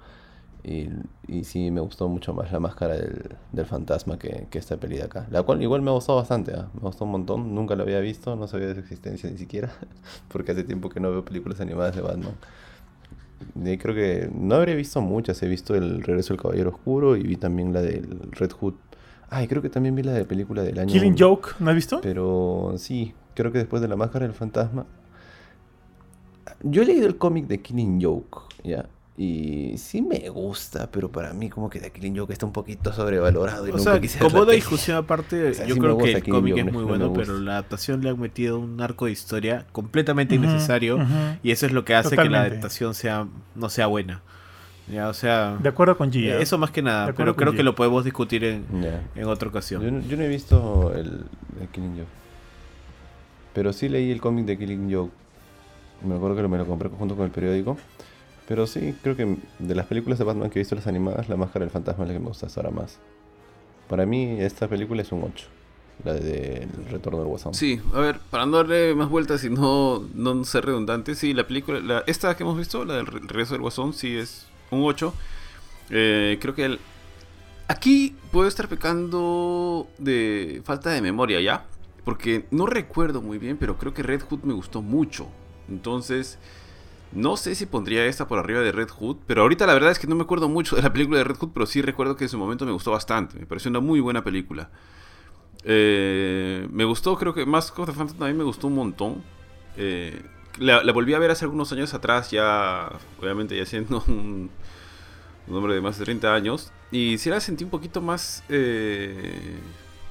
Y, 0.62 0.89
y 1.28 1.44
sí, 1.44 1.70
me 1.70 1.82
gustó 1.82 2.09
mucho 2.09 2.32
más 2.32 2.51
la 2.51 2.59
máscara 2.59 2.94
del, 2.94 3.36
del 3.52 3.66
fantasma 3.66 4.19
que, 4.19 4.47
que 4.48 4.59
esta 4.59 4.78
peli 4.78 4.97
de 4.97 5.02
acá. 5.02 5.27
La 5.31 5.43
cual 5.43 5.61
igual 5.61 5.82
me 5.82 5.90
gustó 5.90 6.16
bastante, 6.16 6.55
¿ah? 6.55 6.70
me 6.73 6.81
gustó 6.81 7.05
un 7.05 7.11
montón. 7.11 7.55
Nunca 7.55 7.77
la 7.77 7.82
había 7.82 8.01
visto, 8.01 8.35
no 8.36 8.47
sabía 8.47 8.69
de 8.69 8.74
su 8.74 8.81
existencia 8.81 9.28
ni 9.31 9.36
siquiera. 9.36 9.70
Porque 10.28 10.52
hace 10.52 10.65
tiempo 10.65 10.89
que 10.89 11.01
no 11.01 11.11
veo 11.11 11.24
películas 11.24 11.61
animadas 11.61 11.97
de 11.97 12.02
Batman. 12.02 12.35
Y 13.62 13.77
creo 13.78 13.94
que 13.94 14.31
no 14.32 14.55
habría 14.55 14.74
visto 14.74 15.01
muchas. 15.01 15.43
He 15.43 15.48
visto 15.48 15.74
El 15.74 16.02
Regreso 16.02 16.32
del 16.32 16.43
Caballero 16.43 16.70
Oscuro 16.70 17.16
y 17.16 17.23
vi 17.23 17.36
también 17.36 17.73
la 17.73 17.82
del 17.82 18.31
Red 18.32 18.52
Hood. 18.52 18.74
Ay, 19.35 19.48
creo 19.48 19.61
que 19.62 19.69
también 19.69 19.94
vi 19.94 20.02
la 20.02 20.12
de 20.12 20.24
película 20.24 20.62
del 20.62 20.78
año. 20.78 20.93
Killing 20.93 21.16
Joke, 21.19 21.51
¿no 21.59 21.70
has 21.70 21.74
visto? 21.77 22.01
Pero 22.01 22.74
sí, 22.78 23.15
creo 23.35 23.51
que 23.51 23.59
después 23.59 23.82
de 23.82 23.89
la 23.89 23.97
máscara 23.97 24.27
del 24.27 24.35
fantasma. 24.35 24.86
Yo 26.62 26.82
he 26.82 26.86
leído 26.86 27.06
el 27.06 27.16
cómic 27.16 27.47
de 27.47 27.61
Killing 27.61 28.01
Joke, 28.02 28.43
¿ya? 28.62 28.86
Y 29.16 29.78
sí 29.78 30.02
me 30.02 30.28
gusta, 30.28 30.90
pero 30.90 31.11
para 31.11 31.32
mí 31.32 31.48
como 31.48 31.70
que 31.70 31.78
The 31.78 31.90
Killing 31.93 32.16
Joke 32.16 32.32
está 32.32 32.47
un 32.47 32.52
poquito 32.52 32.93
sobrevalorado 32.93 33.66
y 33.66 33.70
O 33.70 33.77
nunca 33.77 34.01
sea, 34.09 34.20
como 34.20 34.44
peli. 34.44 34.56
discusión 34.56 34.97
aparte, 35.05 35.51
O 35.51 35.55
sea, 35.55 35.66
yo 35.66 35.74
sí 35.74 35.81
creo 35.81 35.98
que 35.98 36.12
el 36.12 36.28
cómic 36.28 36.56
es 36.56 36.65
muy 36.65 36.82
no 36.82 36.89
bueno, 36.89 37.12
pero 37.12 37.39
la 37.39 37.52
adaptación 37.52 38.02
le 38.02 38.11
han 38.11 38.19
metido 38.19 38.59
un 38.59 38.81
arco 38.81 39.06
de 39.06 39.12
historia 39.12 39.66
completamente 39.73 40.35
innecesario 40.35 40.98
y 41.44 41.52
eso 41.52 41.66
es 41.66 41.73
lo 41.73 41.85
que 41.85 41.94
hace 41.94 42.16
que 42.16 42.28
la 42.28 42.40
adaptación 42.43 42.94
sea 42.94 43.28
no 43.55 43.69
sea 43.69 43.86
buena. 43.86 44.23
Ya, 44.86 45.09
o 45.09 45.15
sea, 45.15 45.56
De 45.62 45.69
acuerdo 45.70 45.97
con 45.97 46.12
Gia. 46.12 46.39
eso 46.39 46.59
más 46.59 46.70
que 46.70 46.82
nada, 46.82 47.12
pero 47.15 47.35
creo 47.36 47.52
que 47.55 47.62
lo 47.62 47.74
podemos 47.74 48.05
discutir 48.05 48.44
en, 48.44 48.65
en 49.15 49.24
otra 49.24 49.47
Yo, 49.47 49.51
ocasión. 49.51 50.01
no- 50.01 50.06
yo 50.06 50.16
no 50.16 50.23
he 50.24 50.28
visto 50.28 50.93
el, 50.94 51.24
el 51.61 51.69
Killing 51.73 51.93
Joke. 51.98 52.09
Pero 53.55 53.73
sí 53.73 53.89
leí 53.89 54.11
el 54.11 54.20
cómic 54.20 54.44
de 54.47 54.59
Killing 54.59 54.93
Joke. 54.93 55.12
Me 56.06 56.15
acuerdo 56.16 56.36
que 56.36 56.43
lo- 56.43 56.48
me 56.48 56.59
lo 56.59 56.66
compré 56.66 56.89
junto 56.90 57.16
con 57.16 57.24
el 57.24 57.31
periódico. 57.31 57.78
Pero 58.47 58.66
sí, 58.66 58.94
creo 59.02 59.16
que 59.16 59.39
de 59.59 59.74
las 59.74 59.86
películas 59.86 60.19
de 60.19 60.24
Batman 60.27 60.51
que 60.51 60.59
he 60.59 60.62
visto 60.62 60.74
las 60.74 60.86
animadas, 60.86 61.28
La 61.31 61.36
Máscara 61.36 61.65
del 61.65 61.70
Fantasma 61.70 62.05
es 62.05 62.09
la 62.09 62.15
que 62.15 62.20
me 62.20 62.27
gusta 62.28 62.47
hasta 62.47 62.61
ahora 62.61 62.70
más. 62.73 62.98
Para 63.89 64.05
mí 64.05 64.36
esta 64.40 64.69
película 64.69 65.01
es 65.01 65.12
un 65.12 65.23
8. 65.23 65.47
La 66.05 66.12
de 66.12 66.65
El 66.77 66.86
Retorno 66.90 67.20
del 67.20 67.28
Guasón. 67.28 67.55
Sí, 67.55 67.81
a 67.94 68.01
ver, 68.01 68.19
para 68.31 68.44
no 68.44 68.56
darle 68.59 68.94
más 68.97 69.09
vueltas 69.09 69.44
y 69.44 69.48
no, 69.51 70.02
no 70.15 70.44
ser 70.44 70.66
redundante, 70.66 71.15
sí, 71.15 71.32
la 71.32 71.47
película, 71.47 71.81
la, 71.81 72.05
esta 72.06 72.36
que 72.36 72.43
hemos 72.43 72.59
visto, 72.59 72.85
la 72.85 72.94
del 72.97 73.06
re- 73.06 73.20
regreso 73.20 73.55
del 73.55 73.62
guasón, 73.62 73.93
sí 73.94 74.16
es 74.16 74.48
un 74.74 74.84
8. 74.84 75.14
Eh, 75.90 76.38
creo 76.40 76.55
que 76.55 76.64
el, 76.64 76.80
aquí 77.68 78.16
puedo 78.30 78.48
estar 78.48 78.68
pecando 78.68 79.88
de 79.98 80.62
falta 80.64 80.90
de 80.90 81.01
memoria, 81.01 81.40
¿ya? 81.40 81.64
Porque 82.05 82.46
no 82.51 82.66
recuerdo 82.66 83.22
muy 83.22 83.38
bien, 83.38 83.56
pero 83.56 83.78
creo 83.78 83.94
que 83.94 84.02
Red 84.02 84.22
Hood 84.22 84.42
me 84.42 84.52
gustó 84.52 84.82
mucho. 84.82 85.28
Entonces, 85.68 86.38
no 87.12 87.36
sé 87.36 87.55
si 87.55 87.66
pondría 87.66 88.05
esta 88.06 88.26
por 88.28 88.38
arriba 88.38 88.60
de 88.60 88.72
Red 88.72 88.90
Hood, 88.90 89.16
pero 89.26 89.42
ahorita 89.42 89.66
la 89.66 89.74
verdad 89.74 89.90
es 89.90 89.98
que 89.98 90.06
no 90.06 90.16
me 90.16 90.22
acuerdo 90.22 90.48
mucho 90.48 90.76
de 90.76 90.82
la 90.82 90.92
película 90.92 91.18
de 91.18 91.24
Red 91.24 91.36
Hood, 91.36 91.51
pero 91.55 91.66
sí 91.66 91.80
recuerdo 91.80 92.16
que 92.16 92.24
en 92.24 92.30
su 92.30 92.38
momento 92.38 92.66
me 92.66 92.72
gustó 92.72 92.90
bastante. 92.90 93.38
Me 93.38 93.46
pareció 93.46 93.70
una 93.70 93.80
muy 93.80 94.01
buena 94.01 94.22
película. 94.22 94.70
Eh, 95.64 96.68
me 96.70 96.84
gustó, 96.84 97.16
creo 97.16 97.32
que 97.32 97.46
Mask 97.46 97.78
of 97.78 97.86
the 97.86 97.92
Phantom 97.92 98.18
también 98.18 98.36
me 98.36 98.44
gustó 98.44 98.66
un 98.66 98.74
montón. 98.74 99.22
Eh, 99.76 100.22
la, 100.59 100.84
la 100.84 100.92
volví 100.92 101.14
a 101.14 101.18
ver 101.18 101.30
hace 101.30 101.44
algunos 101.44 101.72
años 101.72 101.94
atrás, 101.94 102.30
ya, 102.30 102.90
obviamente, 103.20 103.56
ya 103.56 103.64
siendo 103.64 104.05
un, 104.09 104.51
un 105.48 105.56
hombre 105.56 105.74
de 105.74 105.80
más 105.80 105.98
de 105.98 106.04
30 106.04 106.34
años. 106.34 106.72
Y 106.90 107.18
sí 107.18 107.30
la 107.30 107.40
sentí 107.40 107.64
un 107.64 107.70
poquito 107.70 108.00
más. 108.00 108.42
eh, 108.48 109.58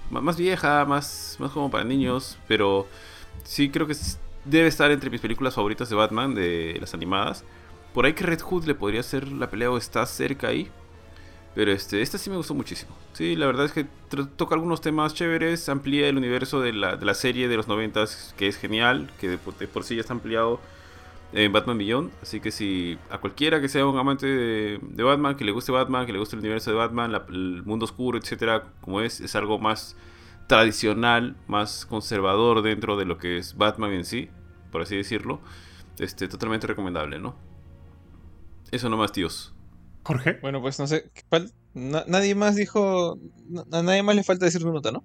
más 0.10 0.38
vieja, 0.38 0.86
más, 0.86 1.38
más 1.40 1.52
como 1.52 1.72
para 1.72 1.84
niños, 1.84 2.38
pero 2.48 2.88
sí 3.44 3.70
creo 3.70 3.88
que 3.88 3.96
debe 4.46 4.68
estar 4.68 4.92
entre 4.92 5.10
mis 5.10 5.22
películas 5.22 5.56
favoritas 5.56 5.90
de 5.90 5.96
Batman, 5.96 6.36
de 6.36 6.78
las 6.80 6.94
animadas. 6.94 7.44
Por 7.94 8.06
ahí 8.06 8.14
que 8.14 8.24
Red 8.26 8.42
Hood 8.42 8.66
le 8.66 8.76
podría 8.76 9.02
hacer 9.02 9.28
la 9.32 9.50
pelea 9.50 9.72
o 9.72 9.78
está 9.78 10.06
cerca 10.06 10.48
ahí. 10.50 10.70
Pero 11.56 11.72
este, 11.72 12.02
esta 12.02 12.18
sí 12.18 12.30
me 12.32 12.38
gustó 12.38 12.56
muchísimo. 12.56 12.92
Sí, 13.14 13.36
la 13.36 13.46
verdad 13.46 13.66
es 13.66 13.74
que 13.74 13.86
toca 14.38 14.56
algunos 14.56 14.82
temas 14.82 15.14
chéveres, 15.14 15.70
amplía 15.70 16.08
el 16.08 16.18
universo 16.18 16.62
de 16.62 16.74
la, 16.74 16.96
de 16.96 17.06
la 17.06 17.14
serie 17.14 17.48
de 17.48 17.56
los 17.58 17.68
noventas, 17.68 18.34
que 18.38 18.48
es 18.48 18.58
genial, 18.58 19.12
que 19.20 19.30
de, 19.30 19.40
de 19.60 19.68
por 19.68 19.84
sí 19.84 19.96
ya 19.96 20.02
está 20.02 20.14
ampliado 20.14 20.60
en 21.34 21.52
Batman 21.52 21.78
Beyond. 21.78 22.12
Así 22.22 22.40
que 22.40 22.52
si 22.52 22.98
a 23.10 23.18
cualquiera 23.20 23.60
que 23.62 23.70
sea 23.70 23.86
un 23.86 23.98
amante 23.98 24.26
de, 24.28 24.80
de 24.82 25.04
Batman, 25.04 25.36
que 25.36 25.44
le 25.46 25.52
guste 25.52 25.72
Batman, 25.72 26.06
que 26.06 26.14
le 26.14 26.20
guste 26.20 26.36
el 26.36 26.40
universo 26.42 26.72
de 26.72 26.78
Batman, 26.78 27.12
la- 27.12 27.26
el 27.30 27.64
mundo 27.64 27.86
oscuro, 27.86 28.18
etcétera, 28.18 28.72
como 28.82 29.02
es, 29.02 29.20
es 29.22 29.36
algo 29.36 29.60
más 29.60 29.96
tradicional, 30.48 31.36
más 31.48 31.86
conservador 31.86 32.62
dentro 32.62 32.98
de 32.98 33.06
lo 33.06 33.18
que 33.18 33.38
es 33.38 33.56
Batman 33.58 33.94
en 33.94 34.06
sí, 34.06 34.30
por 34.72 34.82
así 34.82 34.96
decirlo. 34.96 35.40
Este, 36.00 36.28
totalmente 36.28 36.66
recomendable, 36.68 37.20
¿no? 37.20 37.36
Eso 38.72 38.90
nomás, 38.90 39.12
tíos. 39.12 39.54
Jorge. 40.04 40.40
Bueno, 40.42 40.62
pues 40.62 40.80
no 40.80 40.88
sé. 40.88 41.12
na- 41.74 42.04
nadie 42.08 42.36
más 42.36 42.56
dijo. 42.56 43.18
A 43.72 43.82
nadie 43.84 44.04
más 44.04 44.16
le 44.16 44.24
falta 44.24 44.46
decir 44.46 44.62
su 44.62 44.72
nota, 44.72 44.92
¿no? 44.92 45.04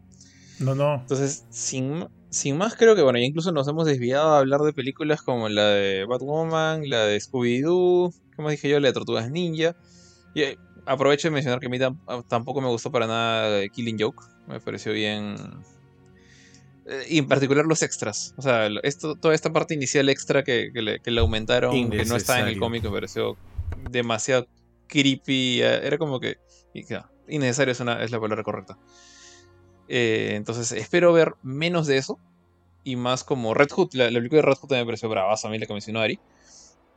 No, 0.59 0.75
no. 0.75 0.95
Entonces, 0.97 1.47
sin, 1.51 2.07
sin 2.31 2.57
más, 2.59 2.75
creo 2.77 2.95
que, 2.95 3.03
bueno, 3.03 3.19
ya 3.19 3.25
incluso 3.25 3.53
nos 3.53 3.67
hemos 3.69 3.87
desviado 3.87 4.31
a 4.35 4.39
hablar 4.39 4.61
de 4.61 4.73
películas 4.73 5.23
como 5.23 5.49
la 5.49 5.67
de 5.69 6.05
Batwoman, 6.05 6.89
la 6.89 7.05
de 7.07 7.19
Scooby-Doo, 7.21 8.13
como 8.37 8.51
dije 8.51 8.69
yo, 8.69 8.81
la 8.81 8.89
de 8.89 8.95
Tortugas 8.95 9.31
Ninja. 9.31 9.75
Y 10.35 10.43
eh, 10.43 10.57
aprovecho 10.87 11.29
de 11.29 11.33
mencionar 11.33 11.59
que 11.61 11.67
a 11.67 11.71
mí 11.71 11.79
tam- 11.79 11.99
a- 12.07 12.23
tampoco 12.23 12.61
me 12.61 12.69
gustó 12.69 12.91
para 12.93 13.07
nada 13.07 13.67
Killing 13.69 13.97
Joke. 13.99 14.23
Me 14.47 14.61
pareció 14.61 14.93
bien. 14.93 15.37
eh, 16.87 17.05
Y 17.09 17.19
en 17.19 17.29
particular 17.29 17.65
los 17.67 17.83
extras. 17.83 18.35
O 18.37 18.43
sea, 18.43 18.69
esto, 18.83 19.15
toda 19.17 19.35
esta 19.35 19.53
parte 19.53 19.75
inicial 19.75 20.09
extra 20.09 20.43
que, 20.43 20.71
que 20.73 20.83
le, 20.83 21.01
que 21.01 21.11
le 21.11 21.21
aumentaron, 21.21 21.73
que 21.91 22.05
no 22.05 22.17
está 22.17 22.35
en 22.41 22.47
el 22.49 22.55
cómic, 22.61 22.85
me 22.85 22.91
pareció 22.91 23.37
demasiado 23.91 24.47
creepy. 24.87 25.61
eh, 25.63 25.81
Era 25.87 25.99
como 25.99 26.21
que. 26.21 26.37
y 26.75 26.83
innecesario 27.31 27.73
es, 27.73 27.81
una, 27.81 28.03
es 28.03 28.11
la 28.11 28.21
palabra 28.21 28.43
correcta. 28.43 28.77
Eh, 29.89 30.33
entonces 30.35 30.73
espero 30.73 31.13
ver 31.13 31.35
menos 31.43 31.87
de 31.87 31.97
eso. 31.99 32.19
Y 32.85 32.97
más 32.97 33.25
como 33.25 33.55
Red 33.55 33.71
Hood. 33.71 33.95
La, 33.95 34.11
la 34.11 34.19
película 34.19 34.43
de 34.43 34.47
Red 34.49 34.57
Hood 34.57 34.71
me 34.73 34.85
pareció 34.85 35.09
bravaza 35.09 35.49
a 35.49 35.51
la 35.51 35.67
que 35.67 35.73
mencionó 35.73 36.01
Ari. 36.01 36.19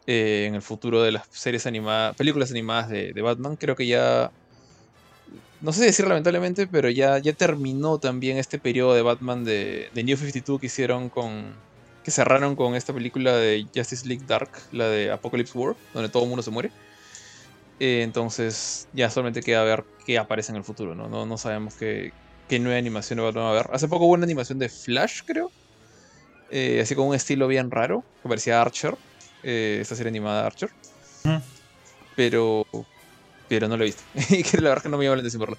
Eh, 0.08 0.46
en 0.48 0.56
el 0.56 0.62
futuro 0.62 1.04
de 1.04 1.12
las 1.12 1.28
series 1.30 1.68
animadas, 1.68 2.16
películas 2.16 2.50
animadas 2.52 2.90
de, 2.90 3.14
Batman, 3.22 3.56
creo 3.56 3.76
que 3.76 3.86
ya. 3.88 4.32
No 5.62 5.72
sé 5.74 5.86
decir 5.86 6.08
lamentablemente, 6.08 6.66
pero 6.66 6.90
ya, 6.90 7.20
ya 7.20 7.34
terminó 7.34 8.00
también 8.00 8.38
este 8.38 8.58
periodo 8.58 8.96
de 8.96 9.04
Batman 9.04 9.44
de, 9.44 9.90
de 9.94 10.04
New 10.04 10.18
52 10.18 10.60
que 10.60 10.66
hicieron 10.66 11.10
con. 11.10 11.54
que 12.04 12.10
cerraron 12.12 12.56
con 12.56 12.76
esta 12.76 12.94
película 12.94 13.36
de 13.38 13.68
Justice 13.76 14.08
League 14.08 14.26
Dark, 14.28 14.50
la 14.72 14.88
de 14.88 15.12
Apocalypse 15.12 15.56
War, 15.58 15.76
donde 15.94 16.10
todo 16.10 16.24
el 16.24 16.30
mundo 16.30 16.42
se 16.42 16.52
muere. 16.52 16.72
Eh, 17.80 18.02
entonces 18.04 18.88
ya 18.94 19.10
solamente 19.10 19.42
queda 19.42 19.64
ver 19.64 19.84
qué 20.06 20.18
aparece 20.18 20.52
en 20.52 20.58
el 20.58 20.64
futuro, 20.64 20.96
¿no? 20.96 21.10
No, 21.10 21.26
no 21.26 21.38
sabemos 21.38 21.76
qué, 21.76 22.12
qué 22.52 22.60
nueva 22.60 22.78
animación 22.78 23.16
de 23.16 23.24
Batman 23.24 23.46
va 23.46 23.48
a 23.48 23.52
haber. 23.54 23.68
Hace 23.72 23.88
poco 23.88 24.04
hubo 24.08 24.14
una 24.14 24.26
animación 24.26 24.60
de 24.60 24.68
Flash, 24.68 25.22
creo. 25.26 25.50
eh, 26.50 26.82
así 26.84 26.96
con 26.96 27.08
un 27.08 27.16
estilo 27.16 27.48
bien 27.48 27.72
raro, 27.72 28.04
que 28.22 28.28
parecía 28.28 28.62
Archer. 28.62 28.94
eh, 29.42 29.78
esta 29.82 29.96
serie 29.96 30.10
animada 30.10 30.42
de 30.42 30.48
Archer. 30.48 30.70
Mm. 31.24 31.38
Pero. 32.18 32.66
Pero 33.48 33.70
no 33.70 33.78
lo 33.78 33.84
he 33.84 33.88
visto. 33.88 34.04
y 34.30 34.44
que 34.44 34.58
la 34.58 34.68
verdad 34.70 34.84
que 34.84 34.90
no 34.90 34.98
me 34.98 35.06
llama 35.06 35.16
la 35.16 35.22
atención 35.22 35.40
verlo. 35.40 35.58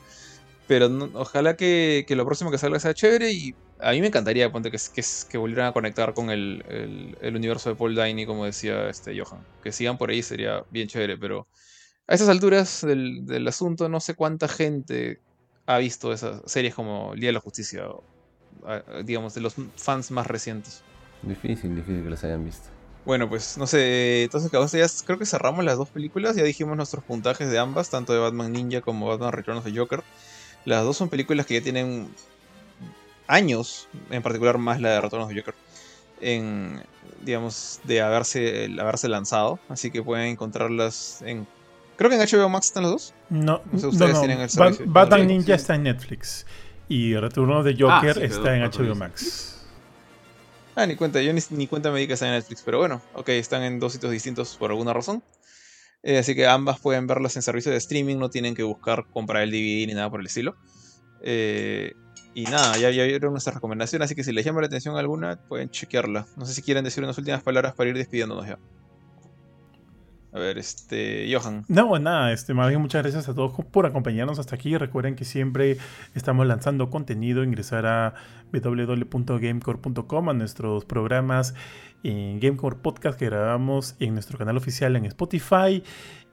Pero 0.69 0.91
no- 0.91 1.11
ojalá 1.15 1.57
que, 1.57 2.05
que 2.07 2.15
lo 2.15 2.27
próximo 2.27 2.51
que 2.51 2.59
salga 2.59 2.79
sea 2.79 2.93
chévere. 2.93 3.33
Y 3.33 3.55
a 3.81 3.93
mí 3.93 4.03
me 4.03 4.09
encantaría 4.09 4.53
ponte, 4.53 4.71
que, 4.71 4.77
que, 4.95 5.03
que 5.31 5.39
volvieran 5.39 5.69
a 5.69 5.73
conectar 5.73 6.13
con 6.13 6.29
el, 6.29 6.63
el- 6.69 7.17
el 7.23 7.37
universo 7.37 7.71
de 7.71 7.77
Paul 7.77 7.95
Dini, 7.95 8.27
como 8.27 8.45
decía 8.45 8.91
este 8.91 9.19
Johan. 9.19 9.41
Que 9.63 9.73
sigan 9.73 9.97
por 9.97 10.11
ahí 10.11 10.23
sería 10.23 10.63
bien 10.71 10.89
chévere. 10.89 11.17
Pero 11.17 11.49
a 12.07 12.15
esas 12.15 12.29
alturas 12.29 12.83
del, 12.83 13.25
del 13.25 13.49
asunto, 13.49 13.89
no 13.89 13.99
sé 13.99 14.15
cuánta 14.15 14.47
gente 14.47 15.21
ha 15.67 15.79
visto 15.79 16.13
esas 16.13 16.43
series 16.47 16.75
como 16.75 17.15
El 17.15 17.21
Día 17.21 17.29
de 17.29 17.35
la 17.35 17.41
Justicia. 17.41 17.87
o, 17.89 18.03
digamos, 19.05 19.35
de 19.35 19.41
los 19.41 19.55
fans 19.77 20.11
más 20.11 20.27
recientes. 20.27 20.83
Difícil, 21.23 21.75
difícil 21.75 22.03
que 22.03 22.11
los 22.11 22.23
hayan 22.25 22.45
visto. 22.45 22.69
Bueno, 23.05 23.29
pues 23.29 23.59
no 23.59 23.67
sé, 23.67 24.25
entonces 24.25 24.53
ya 24.73 25.05
creo 25.05 25.19
que 25.19 25.27
cerramos 25.27 25.65
las 25.65 25.77
dos 25.77 25.89
películas, 25.89 26.37
ya 26.37 26.45
dijimos 26.45 26.77
nuestros 26.77 27.03
puntajes 27.03 27.51
de 27.51 27.59
ambas, 27.59 27.91
tanto 27.91 28.13
de 28.13 28.21
Batman 28.21 28.53
Ninja 28.53 28.81
como 28.81 29.09
Batman 29.09 29.33
Return 29.33 29.59
of 29.59 29.65
the 29.65 29.77
Joker. 29.77 30.05
Las 30.65 30.85
dos 30.85 30.97
son 30.97 31.09
películas 31.09 31.47
que 31.47 31.55
ya 31.55 31.63
tienen 31.63 32.09
años, 33.27 33.89
en 34.11 34.23
particular 34.23 34.59
más 34.59 34.81
la 34.81 34.91
de 34.91 35.01
Return 35.01 35.23
of 35.23 35.31
the 35.31 35.41
Joker, 35.41 35.55
en, 36.21 36.81
digamos, 37.23 37.81
de 37.83 38.03
haberse, 38.03 38.67
el 38.67 38.79
haberse 38.79 39.09
lanzado, 39.09 39.59
así 39.69 39.91
que 39.91 40.03
pueden 40.03 40.27
encontrarlas 40.27 41.23
en... 41.23 41.47
Creo 42.03 42.11
que 42.11 42.17
en 42.21 42.29
HBO 42.29 42.49
Max 42.49 42.67
están 42.67 42.83
las 42.83 42.93
dos. 42.93 43.15
No, 43.31 43.63
No 43.71 43.79
sé, 43.79 43.87
no, 43.87 43.93
ustedes 43.93 44.15
no. 44.15 44.21
tienen 44.21 44.41
el. 44.41 44.49
Batman 44.87 45.25
Ninja 45.25 45.47
sí. 45.47 45.53
está 45.53 45.77
en 45.77 45.85
Netflix. 45.85 46.45
Y 46.89 47.13
the 47.13 47.21
Joker 47.21 47.87
Ah, 47.91 48.13
sí, 48.15 48.21
está 48.23 48.57
en 48.57 48.63
HBO. 48.65 48.97
Max. 48.97 49.65
Ah, 50.75 50.85
ni 50.85 50.97
cuenta, 50.97 51.23
yo 51.23 51.33
ni, 51.33 51.41
ni 51.51 51.69
cuenta 51.69 51.93
me 51.93 52.01
di 52.01 52.09
que 52.09 52.15
están 52.15 52.31
en 52.31 52.35
Netflix, 52.35 52.63
pero 52.65 52.79
bueno, 52.79 53.01
ok, 53.15 53.29
están 53.29 53.63
en 53.63 53.79
dos 53.79 53.93
sitios 53.93 54.11
distintos 54.11 54.57
por 54.57 54.73
alguna 54.73 54.93
razón. 54.93 55.23
Eh, 56.03 56.19
así 56.19 56.35
que 56.35 56.45
ambas 56.49 56.81
pueden 56.81 57.07
verlas 57.07 57.37
en 57.37 57.43
servicio 57.43 57.71
de 57.71 57.79
streaming, 57.79 58.17
no 58.17 58.31
tienen 58.31 58.57
que 58.57 58.65
buscar 58.65 59.07
comprar 59.13 59.45
el 59.45 59.53
DVD 59.53 59.87
ni 59.87 59.95
nada 59.95 60.11
por 60.11 60.19
el 60.19 60.27
estilo. 60.27 60.57
Eh, 61.23 61.93
y 62.35 62.47
nada, 62.47 62.79
ya, 62.79 62.91
ya 62.91 63.05
vieron 63.05 63.31
nuestra 63.31 63.53
recomendación, 63.53 64.03
así 64.03 64.17
que 64.17 64.25
si 64.25 64.33
les 64.33 64.45
llama 64.45 64.61
la 64.61 64.67
atención 64.67 64.97
alguna, 64.97 65.37
pueden 65.49 65.71
chequearla. 65.71 66.27
No 66.37 66.47
sé 66.47 66.53
si 66.55 66.63
quieren 66.63 66.83
decir 66.83 67.05
unas 67.05 67.17
últimas 67.17 67.45
palabras 67.45 67.75
para 67.75 67.91
ir 67.91 67.97
despidiéndonos 67.97 68.45
ya. 68.45 68.59
A 70.35 70.39
ver, 70.39 70.57
este, 70.57 71.29
Johan. 71.31 71.65
No, 71.69 71.99
nada, 71.99 72.33
este, 72.33 72.55
más 72.55 72.69
bien 72.69 72.81
muchas 72.81 73.03
gracias 73.03 73.29
a 73.29 73.35
todos 73.35 73.53
por 73.67 73.85
acompañarnos 73.85 74.39
hasta 74.39 74.55
aquí. 74.55 74.79
Recuerden 74.79 75.15
que 75.15 75.27
siempre 75.27 75.77
estamos 76.15 76.47
lanzando 76.47 76.89
contenido. 76.89 77.45
Ingresar 77.45 77.85
a 77.85 78.15
www.gamecore.com 78.51 80.29
a 80.31 80.33
nuestros 80.33 80.87
programas 80.87 81.55
en 82.03 82.41
Gamecore 82.41 82.77
Podcast 82.77 83.19
que 83.19 83.27
grabamos 83.27 83.95
en 84.01 84.15
nuestro 84.15 84.39
canal 84.39 84.57
oficial 84.57 84.97
en 84.97 85.05
Spotify. 85.05 85.83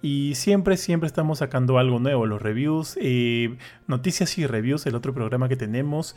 Y 0.01 0.33
siempre, 0.35 0.77
siempre 0.77 1.07
estamos 1.07 1.39
sacando 1.39 1.77
algo 1.77 1.99
nuevo. 1.99 2.25
Los 2.25 2.41
reviews, 2.41 2.97
eh, 3.01 3.57
noticias 3.87 4.37
y 4.37 4.47
reviews, 4.47 4.85
el 4.85 4.95
otro 4.95 5.13
programa 5.13 5.49
que 5.49 5.57
tenemos. 5.57 6.15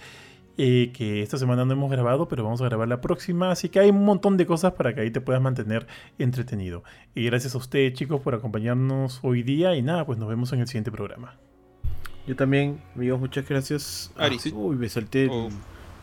Eh, 0.58 0.90
que 0.92 1.22
esta 1.22 1.38
semana 1.38 1.64
no 1.64 1.72
hemos 1.72 1.90
grabado, 1.90 2.28
pero 2.28 2.44
vamos 2.44 2.60
a 2.60 2.64
grabar 2.64 2.88
la 2.88 3.00
próxima. 3.00 3.50
Así 3.50 3.68
que 3.68 3.80
hay 3.80 3.90
un 3.90 4.04
montón 4.04 4.36
de 4.36 4.46
cosas 4.46 4.72
para 4.72 4.94
que 4.94 5.00
ahí 5.00 5.10
te 5.10 5.20
puedas 5.20 5.40
mantener 5.42 5.86
entretenido. 6.18 6.82
Y 7.14 7.24
gracias 7.24 7.54
a 7.54 7.58
ustedes, 7.58 7.94
chicos, 7.94 8.20
por 8.20 8.34
acompañarnos 8.34 9.20
hoy 9.22 9.42
día. 9.42 9.74
Y 9.76 9.82
nada, 9.82 10.04
pues 10.06 10.18
nos 10.18 10.28
vemos 10.28 10.52
en 10.52 10.60
el 10.60 10.66
siguiente 10.66 10.90
programa. 10.92 11.36
Yo 12.26 12.36
también, 12.36 12.80
amigos, 12.94 13.18
muchas 13.18 13.48
gracias. 13.48 14.12
Ari. 14.16 14.36
Ah, 14.44 14.48
uy, 14.54 14.76
me 14.76 14.88
salté 14.88 15.28
Oh. 15.30 15.48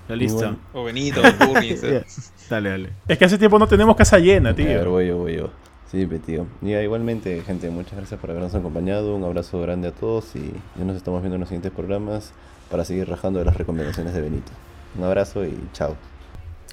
la 0.08 0.16
lista. 0.16 0.56
O 0.74 0.84
Benito, 0.84 1.22
o 1.42 1.48
Burry, 1.48 1.76
Ya, 1.78 2.04
Dale, 2.50 2.70
dale. 2.70 2.90
Es 3.08 3.18
que 3.18 3.26
hace 3.26 3.38
tiempo 3.38 3.58
no 3.60 3.68
tenemos 3.68 3.96
casa 3.96 4.20
llena, 4.20 4.50
A 4.50 4.54
ver, 4.54 4.82
tío. 4.82 4.90
voy 4.92 5.08
yo, 5.08 5.18
voy 5.18 5.38
yo. 5.38 5.50
Sí, 5.92 6.06
tío. 6.26 6.46
Y 6.62 6.74
ah, 6.74 6.84
igualmente, 6.84 7.42
gente, 7.42 7.70
muchas 7.70 7.96
gracias 7.96 8.20
por 8.20 8.30
habernos 8.30 8.54
acompañado. 8.54 9.16
Un 9.16 9.24
abrazo 9.24 9.60
grande 9.62 9.88
a 9.88 9.92
todos 9.92 10.36
y 10.36 10.52
ya 10.78 10.84
nos 10.86 10.96
estamos 10.98 11.22
viendo 11.22 11.36
en 11.36 11.40
los 11.40 11.50
siguientes 11.50 11.72
programas 11.72 12.34
para 12.70 12.86
seguir 12.86 13.08
rajando 13.08 13.40
de 13.40 13.46
las 13.46 13.58
recomendaciones 13.58 14.14
de 14.14 14.22
Benito. 14.22 14.52
Un 14.98 15.04
abrazo 15.04 15.46
y 15.46 15.58
chao. 15.74 15.96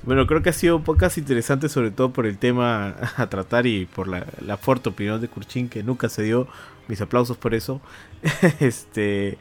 Bueno, 0.02 0.27
creo 0.27 0.43
que 0.43 0.51
ha 0.51 0.52
sido 0.52 0.77
un 0.77 0.85
podcast 0.85 1.18
interesante, 1.18 1.68
sobre 1.68 1.90
todo 1.90 2.12
por 2.12 2.27
el 2.27 2.39
tema 2.39 2.94
a 3.16 3.27
tratar 3.28 3.66
y 3.66 3.86
por 3.86 4.09
la, 4.09 4.27
la 4.44 4.56
fuerte 4.56 4.89
opinión 4.89 5.20
de 5.20 5.28
Kurchin, 5.28 5.68
que 5.68 5.82
nunca 5.82 6.09
se 6.09 6.23
dio. 6.23 6.47
Mis 6.89 7.01
aplausos 7.01 7.36
por 7.36 7.55
eso. 7.55 7.81
este 8.60 9.39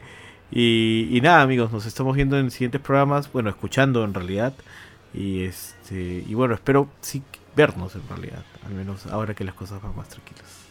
y, 0.50 1.08
y 1.10 1.20
nada, 1.20 1.42
amigos, 1.42 1.72
nos 1.72 1.86
estamos 1.86 2.16
viendo 2.16 2.38
en 2.38 2.50
siguientes 2.50 2.80
programas. 2.80 3.30
Bueno, 3.32 3.50
escuchando 3.50 4.04
en 4.04 4.14
realidad. 4.14 4.54
Y 5.14 5.44
este 5.44 6.24
y 6.26 6.34
bueno, 6.34 6.54
espero 6.54 6.88
sí 7.00 7.22
vernos 7.54 7.94
en 7.94 8.08
realidad. 8.08 8.44
Al 8.66 8.74
menos 8.74 9.06
ahora 9.06 9.34
que 9.34 9.44
las 9.44 9.54
cosas 9.54 9.82
van 9.82 9.96
más 9.96 10.08
tranquilas. 10.08 10.66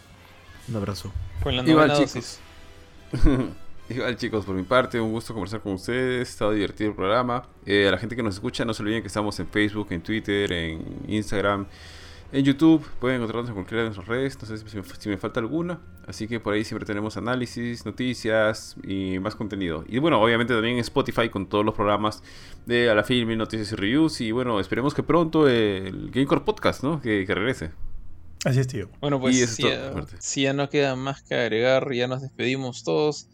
Un 0.68 0.76
abrazo. 0.76 1.12
Con 1.44 1.56
la 1.56 1.64
Igual, 1.64 1.94
chicos. 1.94 2.40
Igual 3.88 4.18
chicos, 4.18 4.46
por 4.46 4.56
mi 4.56 4.64
parte, 4.64 5.00
un 5.00 5.12
gusto 5.12 5.34
conversar 5.34 5.62
con 5.62 5.74
ustedes, 5.74 6.28
ha 6.28 6.32
estado 6.32 6.52
divertido 6.52 6.90
el 6.90 6.96
programa. 6.96 7.48
Eh, 7.68 7.88
a 7.88 7.92
la 7.92 8.00
gente 8.00 8.16
que 8.16 8.24
nos 8.24 8.34
escucha, 8.34 8.66
no 8.66 8.74
se 8.74 8.82
olviden 8.82 9.02
que 9.02 9.08
estamos 9.08 9.40
en 9.40 9.48
Facebook, 9.48 9.88
en 9.92 10.02
Twitter, 10.02 10.52
en 10.52 10.84
Instagram, 11.08 11.68
en 12.32 12.44
YouTube. 12.44 12.84
Pueden 13.00 13.18
encontrarnos 13.18 13.50
en 13.50 13.54
cualquiera 13.54 13.84
de 13.84 13.90
nuestras 13.90 14.08
redes, 14.08 14.42
no 14.42 14.48
sé 14.48 14.58
si 14.58 14.78
me, 14.78 14.84
si 14.84 15.10
me 15.10 15.18
falta 15.18 15.40
alguna. 15.40 15.80
Así 16.08 16.28
que 16.28 16.40
por 16.40 16.56
ahí 16.56 16.64
siempre 16.64 16.88
tenemos 16.88 17.16
análisis, 17.18 17.86
noticias 17.86 18.76
y 18.84 19.20
más 19.20 19.36
contenido. 19.36 19.86
Y 19.88 20.00
bueno, 20.00 20.20
obviamente 20.20 20.56
también 20.56 20.76
en 20.76 20.82
Spotify 20.82 21.30
con 21.30 21.48
todos 21.48 21.64
los 21.64 21.76
programas 21.76 22.24
de 22.66 22.90
A 22.90 22.96
la 22.96 23.04
Film, 23.04 23.38
Noticias 23.38 23.72
y 23.72 23.76
Reviews. 23.76 24.20
Y 24.20 24.32
bueno, 24.32 24.60
esperemos 24.60 24.96
que 24.96 25.04
pronto 25.04 25.48
el 25.48 26.10
Gamecore 26.10 26.42
Podcast, 26.42 26.84
¿no? 26.84 27.02
Que, 27.02 27.24
que 27.28 27.36
regrese. 27.36 27.72
Así 28.46 28.60
es, 28.60 28.68
tío. 28.68 28.90
Bueno, 29.00 29.20
pues 29.20 29.36
Y 29.36 29.42
eso 29.42 29.52
es 29.52 29.56
si, 29.56 29.62
todo, 29.62 29.72
ya, 29.72 30.06
si 30.20 30.42
ya 30.42 30.54
no 30.54 30.70
queda 30.70 30.96
más 30.96 31.22
que 31.22 31.36
agregar, 31.36 31.92
ya 31.94 32.08
nos 32.08 32.24
despedimos 32.24 32.84
todos. 32.84 33.28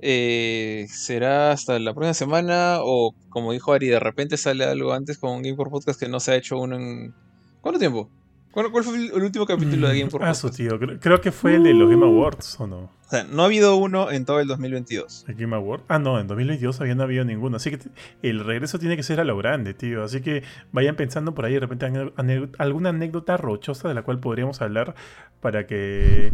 Eh, 0.00 0.86
será 0.88 1.52
hasta 1.52 1.78
la 1.78 1.92
próxima 1.94 2.14
semana 2.14 2.78
o 2.80 3.14
como 3.28 3.52
dijo 3.52 3.72
Ari, 3.72 3.88
de 3.88 4.00
repente 4.00 4.36
sale 4.36 4.64
algo 4.64 4.92
antes 4.92 5.18
con 5.18 5.42
Game 5.42 5.56
por 5.56 5.70
Podcast 5.70 5.98
que 6.00 6.08
no 6.08 6.20
se 6.20 6.32
ha 6.32 6.36
hecho 6.36 6.58
uno 6.58 6.76
en... 6.76 7.14
¿Cuánto 7.60 7.78
tiempo? 7.78 8.10
¿Cuál, 8.52 8.70
cuál 8.72 8.82
fue 8.84 8.96
el 8.96 9.22
último 9.22 9.46
capítulo 9.46 9.88
de 9.88 9.98
Game 9.98 10.10
por 10.10 10.24
Ah, 10.24 10.34
su 10.34 10.48
Podcast? 10.48 10.56
tío. 10.56 10.78
Creo, 10.78 10.98
creo 11.00 11.20
que 11.20 11.32
fue 11.32 11.56
el 11.56 11.64
de 11.64 11.74
los 11.74 11.90
Game 11.90 12.04
Awards, 12.04 12.58
¿o 12.60 12.66
no? 12.66 12.76
O 13.06 13.10
sea, 13.10 13.24
no 13.24 13.42
ha 13.42 13.46
habido 13.46 13.76
uno 13.76 14.10
en 14.10 14.24
todo 14.26 14.38
el 14.40 14.46
2022. 14.48 15.24
¿El 15.28 15.34
Game 15.34 15.56
Awards? 15.56 15.84
Ah, 15.88 15.98
no, 15.98 16.20
en 16.20 16.26
2022 16.26 16.80
había 16.80 16.94
no 16.94 17.04
habido 17.04 17.24
ninguno. 17.24 17.56
Así 17.56 17.70
que 17.70 17.78
el 18.22 18.44
regreso 18.44 18.78
tiene 18.78 18.96
que 18.96 19.02
ser 19.02 19.18
a 19.20 19.24
lo 19.24 19.36
grande, 19.36 19.72
tío. 19.74 20.02
Así 20.04 20.20
que 20.20 20.42
vayan 20.72 20.94
pensando 20.96 21.34
por 21.34 21.44
ahí 21.46 21.54
de 21.54 21.60
repente 21.60 21.86
alguna 22.58 22.88
anécdota 22.90 23.36
rochosa 23.38 23.88
de 23.88 23.94
la 23.94 24.02
cual 24.02 24.18
podríamos 24.20 24.60
hablar 24.60 24.94
para 25.40 25.66
que 25.66 26.32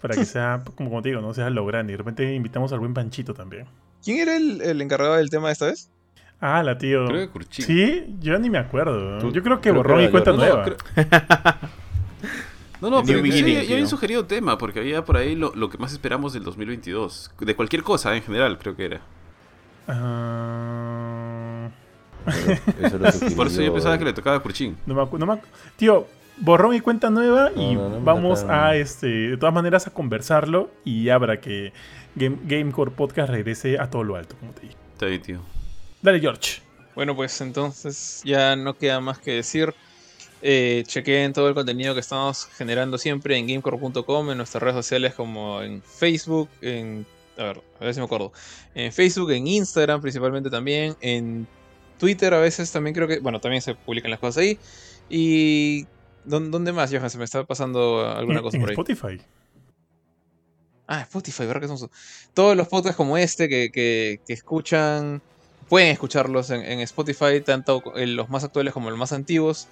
para 0.00 0.14
que 0.14 0.24
sea, 0.24 0.62
como, 0.76 0.90
como 0.90 1.02
te 1.02 1.10
digo, 1.10 1.20
no 1.20 1.34
sea 1.34 1.50
lo 1.50 1.64
grande. 1.66 1.92
Y 1.92 1.94
de 1.94 1.98
repente 1.98 2.34
invitamos 2.34 2.72
al 2.72 2.78
buen 2.80 2.94
Panchito 2.94 3.34
también. 3.34 3.66
¿Quién 4.02 4.18
era 4.20 4.36
el, 4.36 4.60
el 4.62 4.80
encargado 4.80 5.14
del 5.16 5.28
tema 5.30 5.50
esta 5.50 5.66
vez? 5.66 5.90
Ah, 6.40 6.62
la 6.62 6.78
tío. 6.78 7.04
Creo 7.06 7.20
que 7.20 7.28
Curchín. 7.28 7.64
Sí, 7.66 8.16
yo 8.20 8.38
ni 8.38 8.48
me 8.48 8.58
acuerdo. 8.58 9.18
Tú- 9.18 9.30
Yo 9.32 9.42
creo 9.42 9.60
que 9.60 9.70
borrón 9.72 10.02
y 10.02 10.08
cuenta 10.08 10.30
yo. 10.30 10.36
No, 10.38 10.42
nueva. 10.42 10.64
creo- 10.64 10.76
No, 12.80 12.88
no, 12.88 13.02
pero 13.04 13.20
Beginning, 13.20 13.56
ya 13.56 13.60
habían 13.60 13.78
tío. 13.80 13.86
sugerido 13.88 14.24
tema, 14.24 14.56
porque 14.56 14.78
había 14.80 15.04
por 15.04 15.18
ahí 15.18 15.34
lo, 15.36 15.54
lo 15.54 15.68
que 15.68 15.76
más 15.76 15.92
esperamos 15.92 16.32
del 16.32 16.44
2022. 16.44 17.30
De 17.40 17.54
cualquier 17.54 17.82
cosa, 17.82 18.16
en 18.16 18.22
general, 18.22 18.56
creo 18.58 18.74
que 18.74 18.86
era. 18.86 19.00
Ah, 19.86 21.68
eso 22.80 22.98
Por 23.36 23.46
eso 23.48 23.60
yo 23.62 23.72
pensaba 23.72 23.98
que 23.98 24.04
le 24.04 24.12
tocaba 24.12 24.36
a 24.36 24.40
Curchín. 24.40 24.76
no 24.86 24.94
me 24.94 25.18
no 25.18 25.26
me 25.26 25.40
Tío, 25.76 26.06
borrón 26.40 26.74
y 26.74 26.80
cuenta 26.80 27.10
nueva 27.10 27.50
y 27.54 27.74
No, 27.74 27.82
no, 27.82 27.88
no 27.90 27.98
me 27.98 28.04
vamos 28.04 28.44
a, 28.44 28.76
este, 28.76 29.06
de 29.06 29.36
todas 29.36 29.54
maneras, 29.54 29.86
a 29.86 29.90
conversarlo 29.90 30.70
y 30.84 31.04
ya 31.04 31.18
para 31.18 31.40
que 31.40 31.72
Game, 32.14 32.38
Gamecore 32.44 32.90
Podcast 32.90 33.30
regrese 33.30 33.78
a 33.78 33.88
todo 33.88 34.04
lo 34.04 34.16
alto, 34.16 34.36
como 34.38 34.52
te 34.52 34.62
dije. 34.62 34.76
Está 34.92 35.06
bien, 35.06 35.22
tío. 35.22 35.40
Dale, 36.02 36.20
George. 36.20 36.60
Bueno, 36.94 37.14
pues 37.14 37.40
entonces 37.40 38.22
ya 38.24 38.56
no 38.56 38.76
queda 38.76 39.00
más 39.00 39.18
que 39.18 39.32
decir. 39.32 39.74
Eh, 40.42 40.84
chequeen 40.86 41.34
todo 41.34 41.48
el 41.48 41.54
contenido 41.54 41.92
que 41.92 42.00
estamos 42.00 42.46
generando 42.56 42.96
siempre 42.96 43.36
en 43.36 43.46
gamecore.com, 43.46 44.30
en 44.30 44.38
nuestras 44.38 44.62
redes 44.62 44.76
sociales 44.76 45.14
como 45.14 45.62
en 45.62 45.82
Facebook, 45.82 46.48
en... 46.62 47.06
A 47.38 47.44
ver, 47.44 47.62
a 47.80 47.84
ver 47.84 47.94
si 47.94 48.00
me 48.00 48.06
acuerdo. 48.06 48.32
En 48.74 48.92
Facebook, 48.92 49.30
en 49.30 49.46
Instagram 49.46 50.00
principalmente 50.00 50.50
también, 50.50 50.96
en 51.00 51.46
Twitter 51.98 52.34
a 52.34 52.40
veces 52.40 52.72
también 52.72 52.94
creo 52.94 53.06
que... 53.06 53.18
Bueno, 53.20 53.40
también 53.40 53.62
se 53.62 53.74
publican 53.74 54.10
las 54.10 54.20
cosas 54.20 54.42
ahí. 54.42 54.58
Y... 55.08 55.86
¿Dó- 56.30 56.40
¿Dónde 56.40 56.72
más, 56.72 56.90
Johan? 56.90 57.10
Se 57.10 57.18
me 57.18 57.24
está 57.24 57.44
pasando 57.44 58.06
alguna 58.06 58.38
En- 58.38 58.42
cosa 58.44 58.56
en 58.56 58.62
por 58.62 58.70
ahí. 58.70 58.74
Spotify. 58.74 59.20
Ah, 60.86 61.02
Spotify, 61.02 61.46
¿verdad 61.46 61.60
que 61.60 61.68
son 61.76 61.90
Todos 62.34 62.56
los 62.56 62.66
podcasts 62.68 62.96
como 62.96 63.16
este 63.16 63.48
que, 63.48 63.70
que- 63.72 64.20
que 64.26 64.32
escuchan, 64.32 65.22
pueden 65.68 65.88
escucharlos 65.90 66.50
en, 66.50 66.62
en 66.62 66.80
Spotify, 66.80 67.40
tanto 67.44 67.82
los 67.94 68.28
más 68.28 68.42
actuales 68.44 68.74
como 68.74 68.90
los 68.90 68.98
más 68.98 69.12
antiguos. 69.12 69.68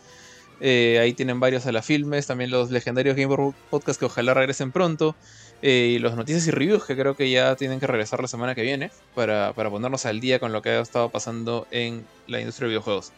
Eh, 0.60 0.98
ahí 1.00 1.12
tienen 1.14 1.38
varios 1.40 1.66
a 1.66 1.72
la 1.72 1.82
filmes, 1.82 2.26
también 2.26 2.50
los 2.50 2.70
legendarios 2.70 3.16
Game 3.16 3.52
Podcast 3.70 3.98
que 3.98 4.06
ojalá 4.06 4.34
regresen 4.34 4.70
pronto. 4.72 5.14
eh, 5.60 5.94
y 5.96 5.98
los 5.98 6.14
noticias 6.14 6.46
y 6.46 6.52
reviews 6.52 6.84
que 6.84 6.94
creo 6.96 7.16
que 7.16 7.28
ya 7.30 7.56
tienen 7.56 7.80
que 7.80 7.88
regresar 7.88 8.20
la 8.20 8.28
semana 8.28 8.54
que 8.54 8.62
viene 8.62 8.92
para, 9.16 9.52
para 9.54 9.70
ponernos 9.70 10.06
al 10.06 10.20
día 10.20 10.38
con 10.38 10.52
lo 10.52 10.62
que 10.62 10.68
ha 10.70 10.80
estado 10.80 11.08
pasando 11.08 11.66
en 11.72 12.04
la 12.28 12.38
industria 12.38 12.66
de 12.66 12.74
videojuegos. 12.74 13.10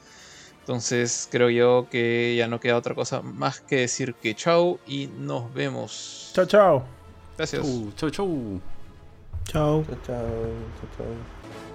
Entonces 0.61 1.28
creo 1.31 1.51
yo 1.51 1.89
que 1.91 2.37
ya 2.37 2.47
no 2.47 2.61
queda 2.61 2.77
otra 2.77 2.95
cosa 2.95 3.23
más 3.23 3.61
que 3.61 3.77
decir 3.77 4.15
que 4.15 4.35
chau 4.35 4.78
y 4.87 5.09
nos 5.09 5.53
vemos. 5.53 6.31
Chao, 6.35 6.47
chao. 6.47 6.85
Gracias. 7.37 7.62
Chau, 7.62 7.93
chau, 7.97 8.11
chau. 8.11 8.61
Chao. 9.45 9.85
Chao, 9.85 9.97
chao, 10.07 10.16
chao, 10.16 10.89
chao. 10.97 11.69